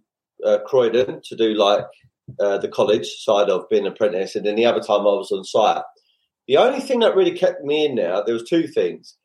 uh, 0.45 0.59
Croydon 0.65 1.21
to 1.25 1.35
do 1.35 1.53
like 1.53 1.85
uh, 2.39 2.57
the 2.57 2.67
college 2.67 3.07
side 3.19 3.49
of 3.49 3.69
being 3.69 3.85
an 3.85 3.93
apprentice, 3.93 4.35
and 4.35 4.45
then 4.45 4.55
the 4.55 4.65
other 4.65 4.81
time 4.81 5.01
I 5.01 5.15
was 5.15 5.31
on 5.31 5.43
site. 5.43 5.83
The 6.47 6.57
only 6.57 6.79
thing 6.79 6.99
that 6.99 7.15
really 7.15 7.35
kept 7.37 7.63
me 7.63 7.85
in 7.85 7.95
there, 7.95 8.21
there 8.23 8.33
was 8.33 8.47
two 8.47 8.67
things. 8.67 9.15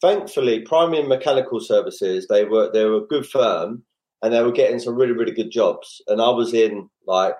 Thankfully, 0.00 0.60
Priory 0.60 0.98
and 0.98 1.08
Mechanical 1.08 1.60
Services, 1.60 2.26
they 2.28 2.44
were 2.44 2.70
they 2.72 2.84
were 2.84 2.98
a 2.98 3.06
good 3.06 3.26
firm, 3.26 3.84
and 4.22 4.32
they 4.32 4.42
were 4.42 4.52
getting 4.52 4.78
some 4.78 4.96
really 4.96 5.12
really 5.12 5.32
good 5.32 5.50
jobs. 5.50 6.02
And 6.06 6.20
I 6.20 6.30
was 6.30 6.54
in 6.54 6.88
like 7.06 7.36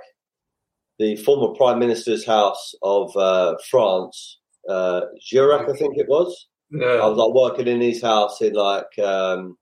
the 0.98 1.16
former 1.16 1.54
Prime 1.54 1.78
Minister's 1.78 2.26
house 2.26 2.74
of 2.82 3.16
uh, 3.16 3.56
France, 3.70 4.38
uh, 4.68 5.02
I 5.02 5.72
think 5.76 5.98
it 5.98 6.08
was. 6.08 6.46
Yeah. 6.70 6.86
I 6.86 7.06
was 7.06 7.18
like 7.18 7.34
working 7.34 7.68
in 7.68 7.80
his 7.80 8.00
house 8.02 8.40
in 8.40 8.54
like 8.54 8.98
um, 8.98 9.56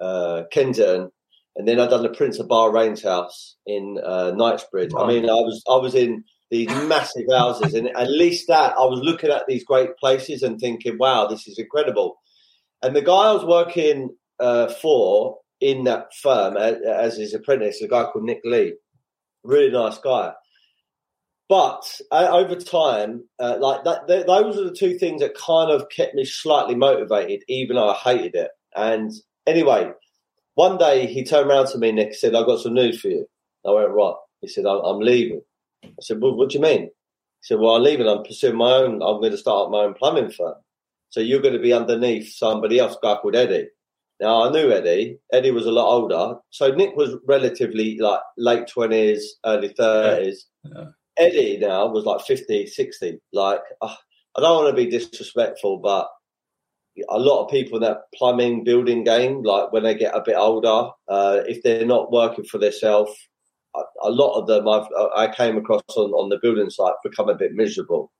uh, 0.00 0.44
Kensington, 0.50 1.10
and 1.56 1.66
then 1.66 1.80
I'd 1.80 1.90
done 1.90 2.02
the 2.02 2.10
Prince 2.10 2.38
of 2.38 2.48
Bahrain's 2.48 3.02
house 3.02 3.56
in 3.66 3.98
uh, 4.04 4.32
Knightsbridge. 4.32 4.92
Wow. 4.92 5.04
I 5.04 5.08
mean, 5.08 5.24
I 5.24 5.34
was 5.34 5.62
I 5.68 5.76
was 5.76 5.94
in 5.94 6.24
these 6.50 6.68
massive 6.68 7.26
houses, 7.30 7.74
and 7.74 7.88
at 7.88 8.10
least 8.10 8.48
that 8.48 8.72
I 8.72 8.84
was 8.84 9.00
looking 9.02 9.30
at 9.30 9.46
these 9.46 9.64
great 9.64 9.96
places 9.98 10.42
and 10.42 10.58
thinking, 10.58 10.98
"Wow, 10.98 11.26
this 11.26 11.46
is 11.48 11.58
incredible." 11.58 12.16
And 12.82 12.94
the 12.94 13.02
guy 13.02 13.12
I 13.12 13.32
was 13.32 13.44
working 13.44 14.10
uh, 14.38 14.68
for 14.68 15.38
in 15.60 15.84
that 15.84 16.14
firm 16.14 16.56
as, 16.56 16.76
as 16.82 17.16
his 17.16 17.34
apprentice, 17.34 17.82
a 17.82 17.88
guy 17.88 18.04
called 18.04 18.24
Nick 18.24 18.40
Lee, 18.44 18.74
really 19.42 19.70
nice 19.70 19.98
guy. 19.98 20.32
But 21.48 22.00
uh, 22.10 22.28
over 22.30 22.56
time, 22.56 23.24
uh, 23.40 23.56
like 23.58 23.84
that, 23.84 24.06
th- 24.06 24.26
those 24.26 24.58
are 24.58 24.64
the 24.64 24.76
two 24.76 24.98
things 24.98 25.22
that 25.22 25.34
kind 25.34 25.70
of 25.70 25.88
kept 25.88 26.14
me 26.14 26.24
slightly 26.24 26.74
motivated, 26.74 27.42
even 27.48 27.76
though 27.76 27.88
I 27.88 27.94
hated 27.94 28.34
it. 28.34 28.50
And 28.76 29.10
Anyway, 29.48 29.90
one 30.56 30.76
day 30.76 31.06
he 31.06 31.24
turned 31.24 31.48
around 31.48 31.68
to 31.68 31.78
me, 31.78 31.90
Nick, 31.90 32.08
and 32.08 32.16
said, 32.16 32.34
I've 32.34 32.44
got 32.44 32.60
some 32.60 32.74
news 32.74 33.00
for 33.00 33.08
you. 33.08 33.26
I 33.66 33.70
went, 33.70 33.90
right. 33.90 34.14
He 34.42 34.48
said, 34.48 34.66
I'm, 34.66 34.84
I'm 34.84 34.98
leaving. 34.98 35.40
I 35.82 35.88
said, 36.02 36.20
well, 36.20 36.36
what 36.36 36.50
do 36.50 36.58
you 36.58 36.62
mean? 36.62 36.82
He 36.82 36.90
said, 37.42 37.58
well, 37.58 37.76
I'm 37.76 37.82
leaving. 37.82 38.06
I'm 38.06 38.24
pursuing 38.24 38.58
my 38.58 38.72
own, 38.72 38.94
I'm 39.02 39.20
going 39.20 39.32
to 39.32 39.38
start 39.38 39.66
up 39.66 39.70
my 39.70 39.84
own 39.84 39.94
plumbing 39.94 40.30
firm. 40.30 40.54
So 41.08 41.20
you're 41.20 41.40
going 41.40 41.54
to 41.54 41.60
be 41.60 41.72
underneath 41.72 42.34
somebody 42.34 42.78
else, 42.78 42.98
guy 43.02 43.16
called 43.16 43.36
Eddie. 43.36 43.68
Now 44.20 44.44
I 44.44 44.50
knew 44.50 44.70
Eddie. 44.70 45.18
Eddie 45.32 45.52
was 45.52 45.64
a 45.64 45.72
lot 45.72 45.90
older. 45.90 46.40
So 46.50 46.74
Nick 46.74 46.94
was 46.94 47.16
relatively 47.26 47.96
like 47.98 48.20
late 48.36 48.66
20s, 48.66 49.20
early 49.46 49.70
30s. 49.70 50.36
Yeah. 50.64 50.84
Eddie 51.16 51.58
now 51.58 51.86
was 51.86 52.04
like 52.04 52.20
50, 52.20 52.66
60. 52.66 53.20
Like, 53.32 53.60
uh, 53.80 53.94
I 54.36 54.40
don't 54.40 54.64
want 54.64 54.76
to 54.76 54.84
be 54.84 54.90
disrespectful, 54.90 55.78
but 55.78 56.08
a 57.08 57.18
lot 57.18 57.44
of 57.44 57.50
people 57.50 57.76
in 57.76 57.82
that 57.82 58.02
plumbing 58.14 58.64
building 58.64 59.04
game, 59.04 59.42
like 59.42 59.72
when 59.72 59.82
they 59.82 59.94
get 59.94 60.14
a 60.14 60.22
bit 60.24 60.36
older, 60.36 60.90
uh, 61.08 61.40
if 61.46 61.62
they're 61.62 61.86
not 61.86 62.12
working 62.12 62.44
for 62.44 62.58
themselves, 62.58 63.12
a, 63.74 63.80
a, 64.04 64.10
lot 64.10 64.38
of 64.38 64.46
them 64.46 64.68
I've, 64.68 64.86
I 65.16 65.32
came 65.32 65.56
across 65.56 65.82
on, 65.96 66.10
on 66.10 66.28
the 66.28 66.38
building 66.42 66.70
site 66.70 66.94
become 67.02 67.28
a 67.28 67.34
bit 67.34 67.52
miserable 67.52 68.10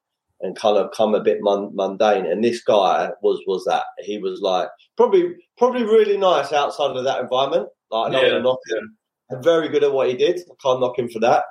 and 0.40 0.56
kind 0.56 0.76
of 0.76 0.92
come 0.92 1.14
a 1.14 1.23
bit 1.23 1.38
mundane. 1.40 2.26
And 2.26 2.44
this 2.44 2.62
guy 2.62 3.11
was 3.23 3.40
was 3.47 3.64
that 3.64 3.85
he 3.99 4.18
was 4.18 4.40
like 4.40 4.68
probably 4.97 5.35
probably 5.56 5.85
really 5.85 6.16
nice 6.16 6.52
outside 6.52 6.97
of 6.97 7.04
that 7.04 7.20
environment. 7.20 7.68
Like 7.90 8.14
I 8.14 8.20
don't 8.20 8.42
knock 8.42 8.61
him. 8.70 8.97
And 9.30 9.44
very 9.44 9.68
good 9.68 9.85
at 9.85 9.92
what 9.92 10.08
he 10.08 10.16
did. 10.16 10.38
I 10.38 10.54
can't 10.62 10.80
knock 10.80 10.99
him 10.99 11.08
for 11.11 11.20
that. 11.20 11.44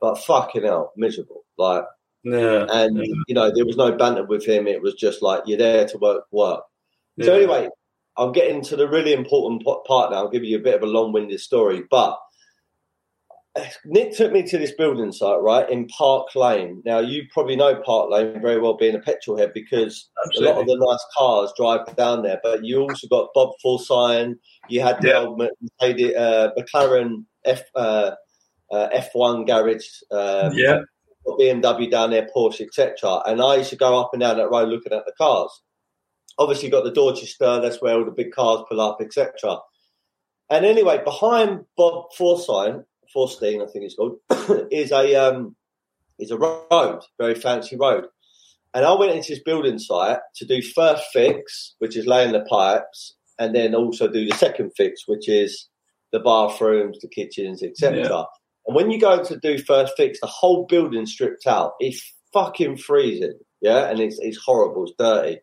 But 0.00 0.18
fucking 0.18 0.62
hell, 0.62 0.92
miserable. 0.96 1.44
Like 1.58 1.84
yeah. 2.24 2.66
And, 2.70 2.96
yeah. 2.96 3.14
you 3.26 3.34
know, 3.34 3.50
there 3.54 3.66
was 3.66 3.76
no 3.76 3.92
banter 3.92 4.24
with 4.24 4.46
him. 4.46 4.66
It 4.66 4.82
was 4.82 4.94
just 4.94 5.22
like, 5.22 5.42
you're 5.46 5.58
there 5.58 5.86
to 5.88 5.98
work, 5.98 6.24
work. 6.30 6.62
Yeah. 7.16 7.26
So, 7.26 7.34
anyway, 7.34 7.68
I'm 8.16 8.32
getting 8.32 8.62
to 8.64 8.76
the 8.76 8.88
really 8.88 9.12
important 9.12 9.64
part 9.64 10.10
now. 10.10 10.18
I'll 10.18 10.30
give 10.30 10.44
you 10.44 10.58
a 10.58 10.62
bit 10.62 10.74
of 10.74 10.82
a 10.82 10.86
long 10.86 11.12
winded 11.12 11.40
story. 11.40 11.82
But 11.90 12.18
Nick 13.84 14.16
took 14.16 14.32
me 14.32 14.42
to 14.44 14.58
this 14.58 14.72
building 14.72 15.12
site, 15.12 15.40
right, 15.40 15.68
in 15.68 15.86
Park 15.88 16.34
Lane. 16.34 16.82
Now, 16.84 17.00
you 17.00 17.24
probably 17.32 17.56
know 17.56 17.82
Park 17.84 18.10
Lane 18.10 18.40
very 18.40 18.60
well 18.60 18.74
being 18.74 18.94
a 18.94 19.00
petrol 19.00 19.36
head 19.36 19.52
because 19.52 20.10
Absolutely. 20.24 20.50
a 20.50 20.54
lot 20.54 20.60
of 20.60 20.66
the 20.68 20.86
nice 20.86 21.04
cars 21.16 21.52
drive 21.56 21.96
down 21.96 22.22
there. 22.22 22.40
But 22.42 22.64
you 22.64 22.80
also 22.80 23.08
got 23.08 23.30
Bob 23.34 23.50
Forsyth, 23.62 24.36
you 24.68 24.80
had 24.80 25.00
the 25.02 25.18
old 25.18 25.42
uh, 25.42 26.50
McLaren 26.58 27.24
F, 27.44 27.62
uh, 27.74 28.12
uh, 28.70 28.88
F1 29.14 29.46
garage. 29.46 29.86
Um, 30.10 30.52
yeah 30.54 30.82
BMW 31.26 31.90
down 31.90 32.10
there, 32.10 32.28
Porsche, 32.34 32.62
etc. 32.62 33.22
And 33.26 33.40
I 33.40 33.56
used 33.56 33.70
to 33.70 33.76
go 33.76 33.98
up 34.00 34.10
and 34.12 34.20
down 34.20 34.36
that 34.38 34.50
road 34.50 34.68
looking 34.68 34.92
at 34.92 35.04
the 35.06 35.12
cars. 35.16 35.62
Obviously, 36.38 36.70
got 36.70 36.84
the 36.84 36.90
Dorchester. 36.90 37.60
That's 37.60 37.80
where 37.80 37.94
all 37.94 38.04
the 38.04 38.10
big 38.10 38.32
cars 38.32 38.64
pull 38.68 38.80
up, 38.80 38.98
etc. 39.00 39.58
And 40.50 40.64
anyway, 40.64 41.02
behind 41.04 41.64
Bob 41.76 42.06
Forsyth, 42.16 42.84
Forstein, 43.14 43.62
I 43.62 43.70
think 43.70 43.84
it's 43.84 43.94
called, 43.94 44.18
is 44.70 44.90
a 44.90 45.14
um, 45.14 45.56
is 46.18 46.30
a 46.30 46.36
road, 46.36 47.00
very 47.18 47.34
fancy 47.34 47.76
road. 47.76 48.06
And 48.74 48.84
I 48.84 48.94
went 48.94 49.12
into 49.12 49.30
this 49.30 49.42
building 49.42 49.78
site 49.78 50.18
to 50.36 50.46
do 50.46 50.62
first 50.62 51.04
fix, 51.12 51.74
which 51.78 51.96
is 51.96 52.06
laying 52.06 52.32
the 52.32 52.40
pipes, 52.40 53.16
and 53.38 53.54
then 53.54 53.74
also 53.74 54.08
do 54.08 54.24
the 54.24 54.36
second 54.36 54.72
fix, 54.76 55.02
which 55.06 55.28
is 55.28 55.68
the 56.10 56.20
bathrooms, 56.20 56.98
the 57.00 57.08
kitchens, 57.08 57.62
etc. 57.62 58.02
Yeah. 58.02 58.24
And 58.66 58.76
when 58.76 58.90
you 58.90 59.00
go 59.00 59.22
to 59.22 59.38
do 59.38 59.58
first 59.58 59.94
fix, 59.96 60.20
the 60.20 60.26
whole 60.26 60.66
building 60.66 61.06
stripped 61.06 61.46
out. 61.46 61.72
It's 61.80 62.02
fucking 62.32 62.78
freezing. 62.78 63.38
Yeah. 63.60 63.88
And 63.88 64.00
it's, 64.00 64.18
it's 64.20 64.38
horrible. 64.38 64.84
It's 64.84 64.94
dirty. 64.98 65.40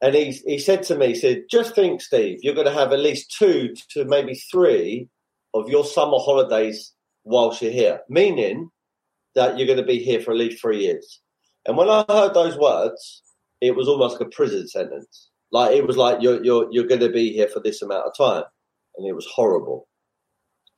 And 0.00 0.14
he, 0.14 0.32
he 0.46 0.58
said 0.58 0.82
to 0.84 0.96
me, 0.96 1.08
he 1.08 1.14
said, 1.14 1.44
just 1.50 1.74
think, 1.74 2.02
Steve, 2.02 2.38
you're 2.42 2.54
going 2.54 2.66
to 2.66 2.72
have 2.72 2.92
at 2.92 2.98
least 2.98 3.34
two 3.38 3.74
to 3.90 4.04
maybe 4.04 4.34
three 4.34 5.08
of 5.54 5.68
your 5.68 5.84
summer 5.84 6.18
holidays 6.18 6.92
whilst 7.24 7.62
you're 7.62 7.72
here, 7.72 8.00
meaning 8.08 8.70
that 9.34 9.56
you're 9.56 9.66
going 9.66 9.78
to 9.78 9.84
be 9.84 9.98
here 9.98 10.20
for 10.20 10.32
at 10.32 10.36
least 10.36 10.60
three 10.60 10.82
years. 10.82 11.20
And 11.66 11.76
when 11.76 11.88
I 11.88 12.04
heard 12.08 12.34
those 12.34 12.58
words, 12.58 13.22
it 13.60 13.74
was 13.74 13.88
almost 13.88 14.20
like 14.20 14.28
a 14.28 14.30
prison 14.30 14.68
sentence. 14.68 15.30
Like 15.50 15.74
it 15.76 15.86
was 15.86 15.96
like 15.96 16.20
you're 16.20 16.44
you're 16.44 16.66
you're 16.70 16.86
going 16.86 17.00
to 17.00 17.10
be 17.10 17.32
here 17.32 17.48
for 17.48 17.60
this 17.60 17.80
amount 17.80 18.06
of 18.06 18.16
time, 18.16 18.44
and 18.96 19.08
it 19.08 19.14
was 19.14 19.26
horrible. 19.26 19.86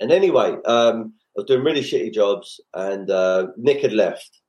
And 0.01 0.13
anyway, 0.13 0.57
um, 0.67 1.15
I 1.37 1.41
was 1.41 1.47
doing 1.47 1.65
really 1.65 1.83
shitty 1.83 2.15
jobs, 2.15 2.61
and 2.73 3.11
uh, 3.11 3.49
Nick 3.59 3.83
had 3.83 3.93
left, 3.93 4.41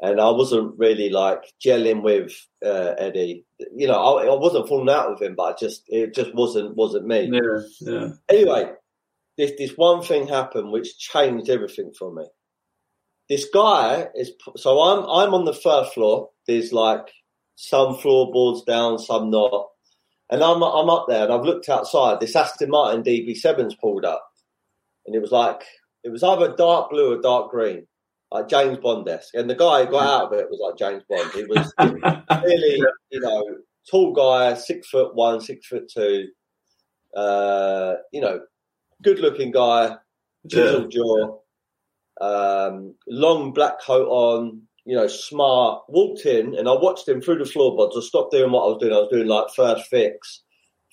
and 0.00 0.20
I 0.20 0.30
wasn't 0.30 0.76
really 0.76 1.10
like 1.10 1.44
gelling 1.64 2.02
with 2.02 2.32
uh, 2.64 2.94
Eddie. 2.98 3.44
You 3.76 3.86
know, 3.86 3.94
I, 3.94 4.24
I, 4.24 4.34
wasn't 4.34 4.68
falling 4.68 4.92
out 4.92 5.10
with 5.10 5.22
him, 5.22 5.36
but 5.36 5.42
I 5.42 5.54
just 5.58 5.84
it 5.86 6.14
just 6.14 6.34
wasn't 6.34 6.76
wasn't 6.76 7.06
me. 7.06 7.30
Yeah, 7.32 7.60
yeah. 7.80 8.08
Anyway, 8.28 8.72
this 9.36 9.52
this 9.56 9.76
one 9.76 10.02
thing 10.02 10.26
happened 10.26 10.72
which 10.72 10.98
changed 10.98 11.48
everything 11.48 11.92
for 11.96 12.12
me. 12.12 12.24
This 13.28 13.46
guy 13.52 14.08
is 14.16 14.32
so 14.56 14.80
I'm 14.80 15.04
I'm 15.04 15.34
on 15.34 15.44
the 15.44 15.54
first 15.54 15.94
floor. 15.94 16.30
There's 16.48 16.72
like 16.72 17.12
some 17.54 17.96
floorboards 17.96 18.64
down, 18.64 18.98
some 18.98 19.30
not. 19.30 19.68
And 20.30 20.42
I'm 20.42 20.62
I'm 20.62 20.90
up 20.90 21.06
there 21.08 21.24
and 21.24 21.32
I've 21.32 21.44
looked 21.44 21.68
outside. 21.68 22.18
This 22.18 22.34
Aston 22.34 22.70
Martin 22.70 23.02
DB7's 23.04 23.76
pulled 23.76 24.04
up. 24.04 24.24
And 25.06 25.14
it 25.14 25.20
was 25.20 25.32
like 25.32 25.62
it 26.04 26.10
was 26.10 26.22
either 26.22 26.54
dark 26.56 26.90
blue 26.90 27.12
or 27.16 27.20
dark 27.20 27.50
green, 27.50 27.86
like 28.30 28.48
James 28.48 28.78
Bond 28.78 29.08
esque. 29.08 29.34
And 29.34 29.48
the 29.48 29.54
guy 29.54 29.84
who 29.84 29.90
got 29.90 30.06
out 30.06 30.32
of 30.32 30.38
it 30.38 30.48
was 30.50 30.60
like 30.60 30.78
James 30.78 31.02
Bond. 31.08 31.30
He 31.32 31.44
was 31.44 31.72
really, 32.44 32.82
you 33.10 33.20
know, 33.20 33.44
tall 33.90 34.12
guy, 34.12 34.54
six 34.54 34.88
foot 34.88 35.14
one, 35.14 35.40
six 35.40 35.66
foot 35.66 35.90
two, 35.92 36.28
uh, 37.16 37.94
you 38.12 38.20
know, 38.20 38.40
good 39.02 39.18
looking 39.18 39.50
guy, 39.50 39.96
chiseled 40.48 40.92
yeah. 40.92 41.00
jaw, 41.00 41.38
um, 42.20 42.94
long 43.08 43.52
black 43.52 43.80
coat 43.80 44.08
on, 44.08 44.62
you 44.84 44.96
know, 44.96 45.06
smart, 45.06 45.82
walked 45.88 46.24
in 46.26 46.54
and 46.54 46.68
I 46.68 46.72
watched 46.72 47.08
him 47.08 47.20
through 47.20 47.38
the 47.38 47.44
floorboards. 47.44 47.96
I 47.96 48.00
stopped 48.00 48.32
doing 48.32 48.52
what 48.52 48.64
I 48.64 48.68
was 48.68 48.78
doing. 48.80 48.92
I 48.92 48.98
was 48.98 49.10
doing 49.10 49.28
like 49.28 49.54
first 49.54 49.88
fix 49.88 50.42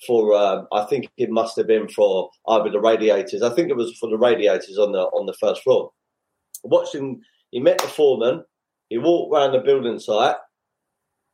for, 0.06 0.36
um, 0.36 0.68
I 0.72 0.84
think 0.86 1.10
it 1.18 1.30
must 1.30 1.56
have 1.58 1.68
been 1.68 1.88
for 1.88 2.30
either 2.48 2.70
the 2.70 2.80
radiators. 2.80 3.42
I 3.42 3.50
think 3.50 3.70
it 3.70 3.76
was 3.76 3.98
for 3.98 4.10
the 4.10 4.18
radiators 4.18 4.78
on 4.78 4.92
the, 4.92 5.00
on 5.00 5.26
the 5.26 5.34
first 5.34 5.64
floor. 5.64 5.92
Him, 6.94 7.22
he 7.52 7.60
met 7.60 7.78
the 7.78 7.88
foreman, 7.88 8.44
he 8.90 8.98
walked 8.98 9.34
around 9.34 9.54
the 9.54 9.60
building 9.60 10.00
site 10.00 10.36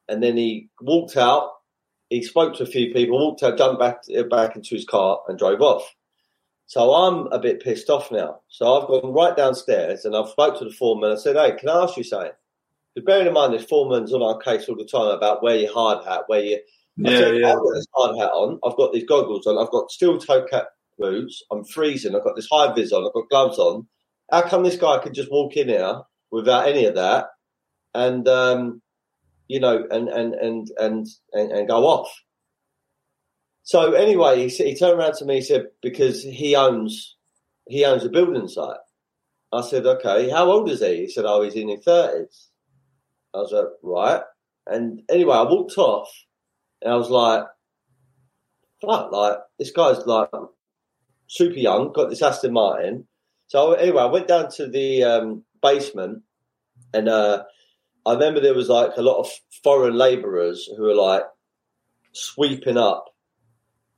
and 0.07 0.21
then 0.21 0.37
he 0.37 0.69
walked 0.81 1.17
out. 1.17 1.49
He 2.09 2.21
spoke 2.21 2.55
to 2.55 2.63
a 2.63 2.67
few 2.67 2.93
people, 2.93 3.17
walked 3.17 3.43
out, 3.43 3.57
jumped 3.57 3.79
back, 3.79 4.01
back 4.29 4.55
into 4.55 4.75
his 4.75 4.85
car 4.85 5.21
and 5.27 5.39
drove 5.39 5.61
off. 5.61 5.95
So 6.65 6.93
I'm 6.93 7.27
a 7.27 7.39
bit 7.39 7.61
pissed 7.61 7.89
off 7.89 8.11
now. 8.11 8.39
So 8.49 8.79
I've 8.79 8.87
gone 8.87 9.13
right 9.13 9.35
downstairs 9.35 10.05
and 10.05 10.15
I've 10.15 10.29
spoke 10.29 10.57
to 10.59 10.65
the 10.65 10.71
foreman. 10.71 11.11
I 11.11 11.15
said, 11.15 11.35
"Hey, 11.35 11.55
can 11.57 11.69
I 11.69 11.83
ask 11.83 11.97
you 11.97 12.03
something?" 12.03 12.31
Bearing 13.05 13.27
in 13.27 13.33
mind, 13.33 13.53
this 13.53 13.65
foreman's 13.65 14.13
on 14.13 14.21
our 14.21 14.37
case 14.37 14.67
all 14.67 14.75
the 14.75 14.85
time 14.85 15.07
about 15.07 15.43
wear 15.43 15.55
your 15.55 15.73
hard 15.73 16.05
hat, 16.05 16.23
where 16.27 16.41
you. 16.41 16.59
Yeah, 17.03 17.31
yeah. 17.31 17.53
I've 17.53 17.59
got 17.59 17.73
this 17.73 17.87
hard 17.93 18.17
hat 18.17 18.31
on. 18.31 18.59
I've 18.63 18.77
got 18.77 18.93
these 18.93 19.05
goggles 19.05 19.47
on. 19.47 19.57
I've 19.57 19.71
got 19.71 19.91
steel 19.91 20.17
toe 20.17 20.45
cap 20.45 20.67
boots. 20.97 21.43
I'm 21.51 21.63
freezing. 21.63 22.15
I've 22.15 22.23
got 22.23 22.35
this 22.35 22.47
high 22.51 22.73
vis 22.73 22.91
on. 22.91 23.05
I've 23.05 23.13
got 23.13 23.29
gloves 23.29 23.57
on. 23.57 23.87
How 24.31 24.41
come 24.43 24.63
this 24.63 24.77
guy 24.77 24.99
could 24.99 25.13
just 25.13 25.31
walk 25.31 25.57
in 25.57 25.67
here 25.67 26.01
without 26.31 26.67
any 26.67 26.85
of 26.85 26.95
that, 26.95 27.27
and 27.93 28.27
um, 28.27 28.81
you 29.47 29.59
know, 29.59 29.85
and 29.89 30.07
and 30.07 30.33
and 30.33 30.67
and 30.77 31.07
and, 31.33 31.51
and 31.51 31.67
go 31.67 31.85
off? 31.85 32.09
So 33.63 33.93
anyway, 33.93 34.47
he, 34.47 34.63
he 34.63 34.75
turned 34.75 34.99
around 34.99 35.15
to 35.15 35.25
me. 35.25 35.35
He 35.35 35.41
said 35.41 35.67
because 35.81 36.23
he 36.23 36.55
owns 36.55 37.17
he 37.67 37.85
owns 37.85 38.05
a 38.05 38.09
building 38.09 38.47
site. 38.47 38.77
I 39.53 39.61
said, 39.61 39.85
okay. 39.85 40.29
How 40.29 40.49
old 40.49 40.69
is 40.69 40.79
he? 40.79 40.97
He 40.97 41.09
said, 41.09 41.25
oh, 41.25 41.41
he's 41.41 41.55
in 41.55 41.69
his 41.69 41.83
thirties. 41.83 42.49
I 43.33 43.39
was 43.39 43.51
like, 43.51 43.65
right. 43.83 44.21
And 44.67 45.01
anyway, 45.09 45.35
I 45.35 45.43
walked 45.43 45.77
off 45.77 46.09
and 46.81 46.93
I 46.93 46.95
was 46.95 47.09
like, 47.09 47.43
fuck, 48.81 49.11
like, 49.11 49.37
this 49.59 49.71
guy's 49.71 50.05
like 50.05 50.29
super 51.27 51.57
young, 51.57 51.93
got 51.93 52.09
this 52.09 52.21
Aston 52.21 52.53
Martin. 52.53 53.07
So 53.47 53.73
anyway, 53.73 54.01
I 54.01 54.05
went 54.05 54.27
down 54.27 54.49
to 54.51 54.67
the 54.67 55.03
um, 55.03 55.43
basement 55.61 56.23
and 56.93 57.09
uh, 57.09 57.43
I 58.05 58.13
remember 58.13 58.39
there 58.39 58.53
was 58.53 58.69
like 58.69 58.91
a 58.97 59.01
lot 59.01 59.19
of 59.19 59.29
foreign 59.63 59.95
labourers 59.95 60.69
who 60.75 60.83
were 60.83 60.95
like 60.95 61.23
sweeping 62.13 62.77
up. 62.77 63.05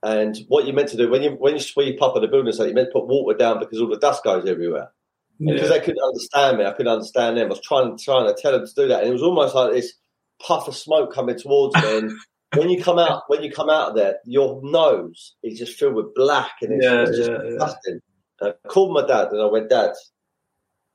And 0.02 0.38
what 0.50 0.66
you 0.68 0.74
meant 0.74 0.90
to 0.90 0.98
do 0.98 1.10
when 1.10 1.24
you 1.24 1.32
when 1.32 1.54
you 1.54 1.62
sweep 1.62 2.02
up 2.02 2.16
on 2.16 2.24
a 2.24 2.28
building 2.28 2.52
site, 2.52 2.68
you 2.68 2.74
meant 2.74 2.90
to 2.90 3.00
put 3.00 3.08
water 3.08 3.38
down 3.38 3.60
because 3.60 3.80
all 3.80 3.88
the 3.88 3.98
dust 3.98 4.24
goes 4.24 4.46
everywhere 4.46 4.92
because 5.40 5.70
they 5.70 5.80
couldn't 5.80 6.04
understand 6.04 6.58
me. 6.58 6.66
I 6.66 6.72
couldn't 6.72 6.92
understand 6.92 7.38
them. 7.38 7.48
I 7.48 7.50
was 7.50 7.62
trying 7.62 7.98
trying 7.98 8.28
to 8.28 8.40
tell 8.40 8.52
them 8.52 8.68
to 8.68 8.74
do 8.76 8.88
that, 8.90 9.02
and 9.02 9.10
it 9.10 9.14
was 9.14 9.24
almost 9.24 9.56
like 9.56 9.72
this 9.72 9.94
puff 10.42 10.68
of 10.68 10.76
smoke 10.76 11.14
coming 11.14 11.38
towards 11.38 11.76
me. 11.76 11.98
And 11.98 12.12
when 12.56 12.70
you 12.70 12.84
come 12.84 13.00
out, 13.00 13.24
when 13.28 13.44
you 13.44 13.52
come 13.52 13.70
out 13.70 13.90
of 13.90 13.96
there, 13.96 14.18
your 14.26 14.60
nose 14.64 15.36
is 15.44 15.60
just 15.60 15.78
filled 15.78 15.96
with 15.96 16.14
black, 16.16 16.54
and 16.62 16.74
it's, 16.74 16.86
yeah, 16.86 17.02
it's 17.02 17.18
just 17.18 17.32
yeah, 17.32 17.38
disgusting. 17.38 18.00
Yeah. 18.42 18.50
I 18.50 18.68
called 18.68 18.94
my 18.94 19.06
dad, 19.06 19.30
and 19.32 19.42
I 19.42 19.46
went, 19.46 19.70
"Dad, 19.70 19.92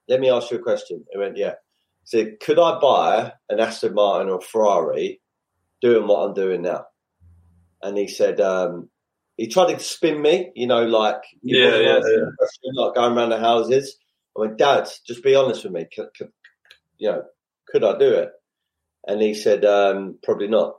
let 0.09 0.21
me 0.21 0.31
ask 0.31 0.51
you 0.51 0.59
a 0.59 0.63
question." 0.63 1.05
He 1.11 1.19
went, 1.19 1.37
"Yeah." 1.37 1.55
He 2.03 2.07
said, 2.07 2.41
"Could 2.41 2.59
I 2.59 2.79
buy 2.81 3.33
an 3.49 3.61
Aston 3.61 3.95
Martin 3.95 4.31
or 4.31 4.41
Ferrari, 4.41 5.21
doing 5.81 6.07
what 6.07 6.27
I'm 6.27 6.35
doing 6.35 6.63
now?" 6.63 6.87
And 7.83 7.97
he 7.97 8.09
said, 8.09 8.41
um, 8.41 8.91
he 9.37 9.47
tried 9.47 9.73
to 9.73 9.79
spin 9.79 10.21
me, 10.21 10.51
you 10.57 10.67
know, 10.67 10.85
like 10.85 11.23
yeah, 11.43 11.77
yeah, 11.77 12.01
yeah. 12.05 12.73
like 12.75 12.95
going 12.95 13.17
around 13.17 13.31
the 13.31 13.39
houses. 13.39 13.97
I 14.37 14.41
went, 14.41 14.59
Dad, 14.59 14.89
just 15.07 15.23
be 15.23 15.37
honest 15.37 15.65
with 15.65 15.73
me. 15.73 15.87
Could, 15.95 16.09
could, 16.17 16.31
you 16.99 17.11
know, 17.11 17.23
could 17.69 17.85
I 17.85 17.97
do 17.99 18.15
it? 18.15 18.33
And 19.07 19.23
he 19.23 19.35
said, 19.35 19.65
um, 19.65 20.19
probably 20.23 20.49
not. 20.49 20.79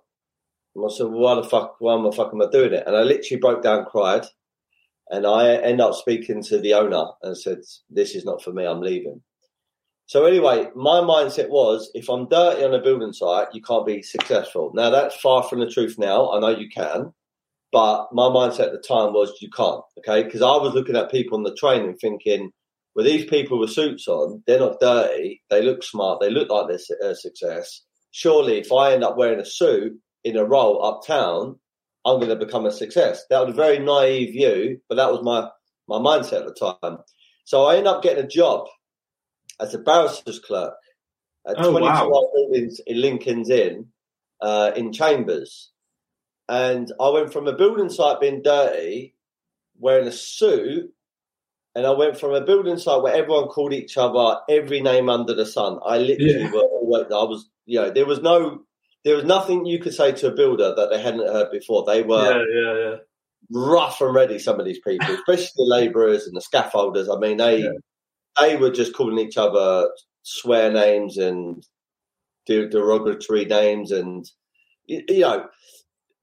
And 0.80 0.92
I 0.92 0.96
said, 0.96 1.08
well, 1.08 1.20
why 1.20 1.36
the 1.36 1.44
fuck, 1.44 1.76
why 1.80 1.96
am 1.96 2.06
I 2.06 2.52
doing 2.52 2.74
it? 2.74 2.84
And 2.88 2.96
I 2.96 3.02
literally 3.02 3.40
broke 3.40 3.64
down, 3.64 3.86
cried. 3.86 4.26
And 5.10 5.26
I 5.26 5.56
end 5.56 5.82
up 5.82 5.96
speaking 5.96 6.44
to 6.44 6.60
the 6.60 6.74
owner 6.76 7.06
and 7.24 7.38
said, 7.38 7.60
this 7.90 8.16
is 8.16 8.26
not 8.26 8.44
for 8.44 8.54
me. 8.54 8.66
I'm 8.66 8.82
leaving. 8.82 9.22
So 10.06 10.26
anyway, 10.26 10.70
my 10.76 11.02
mindset 11.02 11.50
was, 11.50 11.92
if 11.94 12.10
I'm 12.10 12.30
dirty 12.30 12.64
on 12.64 12.74
a 12.74 12.82
building 12.82 13.14
site, 13.14 13.48
you 13.54 13.62
can't 13.62 13.86
be 13.86 14.02
successful. 14.02 14.72
Now 14.74 14.90
that's 14.90 15.16
far 15.16 15.44
from 15.44 15.60
the 15.60 15.70
truth 15.70 15.98
now. 15.98 16.32
I 16.32 16.40
know 16.40 16.50
you 16.50 16.70
can. 16.70 17.14
But 17.72 18.08
my 18.14 18.24
mindset 18.24 18.68
at 18.68 18.72
the 18.72 18.84
time 18.88 19.14
was 19.14 19.38
you 19.42 19.50
can't, 19.52 19.84
okay? 20.00 20.24
Because 20.24 20.42
I 20.42 20.56
was 20.58 20.74
looking 20.74 20.96
at 20.96 21.12
people 21.12 21.38
on 21.38 21.44
the 21.44 21.56
train 21.56 21.84
and 21.84 22.00
thinking, 22.00 22.52
with 22.96 23.06
these 23.06 23.26
people 23.26 23.60
with 23.60 23.70
suits 23.70 24.08
on, 24.08 24.44
they're 24.48 24.60
not 24.60 24.80
dirty. 24.80 25.44
They 25.52 25.62
look 25.62 25.84
smart. 25.84 26.20
They 26.20 26.32
look 26.32 26.50
like 26.50 26.68
they're 26.68 27.10
a 27.10 27.12
uh, 27.12 27.14
success. 27.14 27.84
Surely, 28.12 28.58
if 28.58 28.72
I 28.74 28.94
end 28.94 29.04
up 29.04 29.18
wearing 29.18 29.40
a 29.40 29.46
suit 29.46 29.94
in 30.24 30.38
a 30.38 30.46
role 30.46 30.84
uptown, 30.84 31.60
I'm 32.06 32.18
going 32.18 32.30
to 32.30 32.46
become 32.46 32.66
a 32.66 32.72
success. 32.72 33.26
That 33.30 33.46
was 33.46 33.54
a 33.54 33.58
very 33.58 33.80
naive 33.80 34.34
view, 34.34 34.80
but 34.88 34.96
that 34.96 35.12
was 35.12 35.22
my 35.24 35.50
my 35.88 35.98
mindset 35.98 36.42
at 36.42 36.56
the 36.56 36.76
time. 36.82 37.00
So 37.46 37.66
I 37.66 37.78
ended 37.78 37.88
up 37.88 38.04
getting 38.04 38.24
a 38.24 38.28
job 38.28 38.68
as 39.60 39.74
a 39.74 39.80
barrister's 39.80 40.40
clerk 40.40 40.76
at 41.48 41.58
oh, 41.58 41.72
22 41.72 41.86
wow. 41.86 42.30
buildings 42.34 42.80
in 42.86 43.02
Lincoln's 43.02 43.50
Inn 43.50 43.88
uh, 44.42 44.72
in 44.76 44.94
Chambers. 44.94 45.72
And 46.48 46.92
I 47.00 47.10
went 47.10 47.34
from 47.34 47.48
a 47.48 47.56
building 47.56 47.90
site 47.90 48.22
being 48.22 48.42
dirty, 48.42 49.16
wearing 49.78 50.08
a 50.08 50.12
suit, 50.12 50.92
and 51.76 51.86
I 51.86 51.92
went 51.92 52.20
from 52.20 52.34
a 52.34 52.42
building 52.42 52.78
site 52.78 53.02
where 53.02 53.14
everyone 53.14 53.48
called 53.48 53.74
each 53.74 53.98
other 53.98 54.40
every 54.50 54.82
name 54.82 55.10
under 55.10 55.36
the 55.36 55.46
sun. 55.46 55.80
I 55.86 55.98
literally 55.98 56.42
yeah. 56.42 56.52
were 56.52 56.62
always, 56.62 57.06
I 57.06 57.24
was, 57.24 57.50
you 57.66 57.80
know, 57.80 57.92
there 57.92 58.06
was 58.06 58.22
no, 58.22 58.62
there 59.06 59.16
was 59.16 59.26
nothing 59.26 59.66
you 59.66 59.80
could 59.80 59.94
say 59.94 60.12
to 60.12 60.28
a 60.28 60.36
builder 60.36 60.74
that 60.76 60.90
they 60.90 61.02
hadn't 61.02 61.28
heard 61.28 61.52
before. 61.52 61.86
They 61.86 62.02
were 62.02 62.46
yeah, 62.46 62.62
yeah, 62.62 62.90
yeah. 62.90 62.96
rough 63.52 64.02
and 64.02 64.14
ready. 64.14 64.40
Some 64.40 64.60
of 64.60 64.66
these 64.66 64.80
people, 64.80 65.14
especially 65.14 65.52
the 65.56 65.64
labourers 65.64 66.28
and 66.28 66.36
the 66.36 66.42
scaffolders. 66.42 67.16
I 67.16 67.20
mean, 67.20 67.38
they 67.38 67.70
they 68.40 68.56
were 68.58 68.72
just 68.72 68.94
calling 68.94 69.20
each 69.20 69.38
other 69.38 69.90
swear 70.24 70.72
names 70.72 71.18
and 71.18 71.64
derogatory 72.46 73.46
names, 73.46 73.92
and 73.92 74.26
you, 74.86 75.04
you 75.08 75.22
know, 75.22 75.48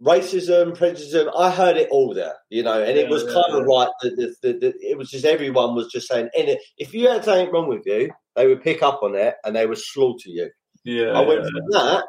racism, 0.02 0.76
prejudice. 0.76 1.28
I 1.36 1.50
heard 1.50 1.78
it 1.78 1.88
all 1.90 2.12
there, 2.12 2.34
you 2.50 2.62
know, 2.62 2.82
and 2.82 2.98
it 2.98 3.08
was 3.08 3.24
kind 3.24 3.54
of 3.54 3.66
like 3.66 3.88
the, 4.02 4.10
the, 4.10 4.34
the, 4.42 4.58
the, 4.58 4.74
it 4.80 4.98
was 4.98 5.10
just 5.10 5.24
everyone 5.24 5.74
was 5.74 5.90
just 5.90 6.08
saying, 6.08 6.28
and 6.36 6.58
if 6.76 6.92
you 6.92 7.08
had 7.08 7.24
something 7.24 7.50
wrong 7.50 7.68
with 7.68 7.86
you, 7.86 8.10
they 8.34 8.46
would 8.46 8.62
pick 8.62 8.82
up 8.82 9.02
on 9.02 9.14
it 9.14 9.36
and 9.44 9.56
they 9.56 9.66
would 9.66 9.78
slaughter 9.78 10.28
you. 10.28 10.50
Yeah, 10.84 11.12
I 11.12 11.20
went 11.20 11.42
from 11.42 11.70
that 11.70 12.04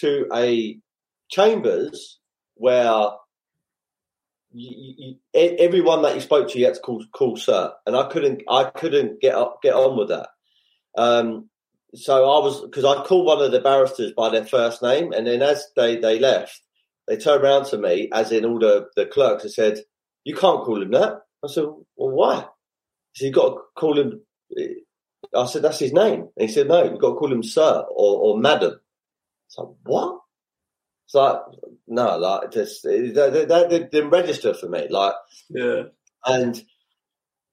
to 0.00 0.26
a 0.34 0.78
chambers 1.30 2.18
where 2.54 3.10
you, 4.52 4.94
you, 4.98 5.14
everyone 5.34 6.02
that 6.02 6.14
you 6.14 6.20
spoke 6.20 6.48
to, 6.50 6.58
you 6.58 6.66
had 6.66 6.74
to 6.74 6.80
call, 6.80 7.04
call 7.12 7.36
sir, 7.36 7.72
and 7.86 7.96
I 7.96 8.08
couldn't, 8.08 8.42
I 8.48 8.64
couldn't 8.64 9.20
get 9.20 9.34
up, 9.34 9.60
get 9.62 9.74
on 9.74 9.98
with 9.98 10.08
that. 10.08 10.28
Um, 10.96 11.48
so 11.94 12.24
I 12.24 12.44
was 12.44 12.62
because 12.62 12.84
I 12.84 13.02
called 13.04 13.26
one 13.26 13.42
of 13.42 13.52
the 13.52 13.60
barristers 13.60 14.12
by 14.12 14.30
their 14.30 14.44
first 14.44 14.82
name, 14.82 15.12
and 15.12 15.26
then 15.26 15.42
as 15.42 15.66
they 15.76 15.96
they 15.96 16.18
left, 16.18 16.60
they 17.06 17.16
turned 17.16 17.42
around 17.42 17.66
to 17.66 17.78
me, 17.78 18.08
as 18.12 18.32
in 18.32 18.44
all 18.44 18.58
the, 18.58 18.88
the 18.96 19.06
clerks, 19.06 19.44
and 19.44 19.52
said, 19.52 19.80
"You 20.24 20.34
can't 20.34 20.64
call 20.64 20.82
him 20.82 20.90
that." 20.90 21.22
I 21.44 21.48
said, 21.48 21.64
"Well, 21.64 22.10
why?" 22.10 22.46
He 23.12 23.20
said, 23.20 23.26
"You 23.26 23.32
got 23.32 23.48
to 23.50 23.60
call 23.74 23.98
him." 23.98 24.20
I 25.34 25.46
said, 25.46 25.62
that's 25.62 25.78
his 25.78 25.92
name. 25.92 26.28
And 26.36 26.48
he 26.48 26.52
said, 26.52 26.68
no, 26.68 26.84
you've 26.84 27.00
got 27.00 27.10
to 27.10 27.16
call 27.16 27.32
him 27.32 27.42
sir 27.42 27.84
or, 27.90 28.18
or 28.18 28.38
madam. 28.38 28.80
So 29.48 29.76
what? 29.84 30.20
It's 31.06 31.14
like, 31.14 31.40
no, 31.86 32.18
like 32.18 32.52
just 32.52 32.84
they, 32.84 33.08
they, 33.08 33.44
they 33.46 33.88
didn't 33.90 34.10
register 34.10 34.52
for 34.54 34.68
me. 34.68 34.88
Like, 34.90 35.14
yeah. 35.48 35.84
And 36.26 36.62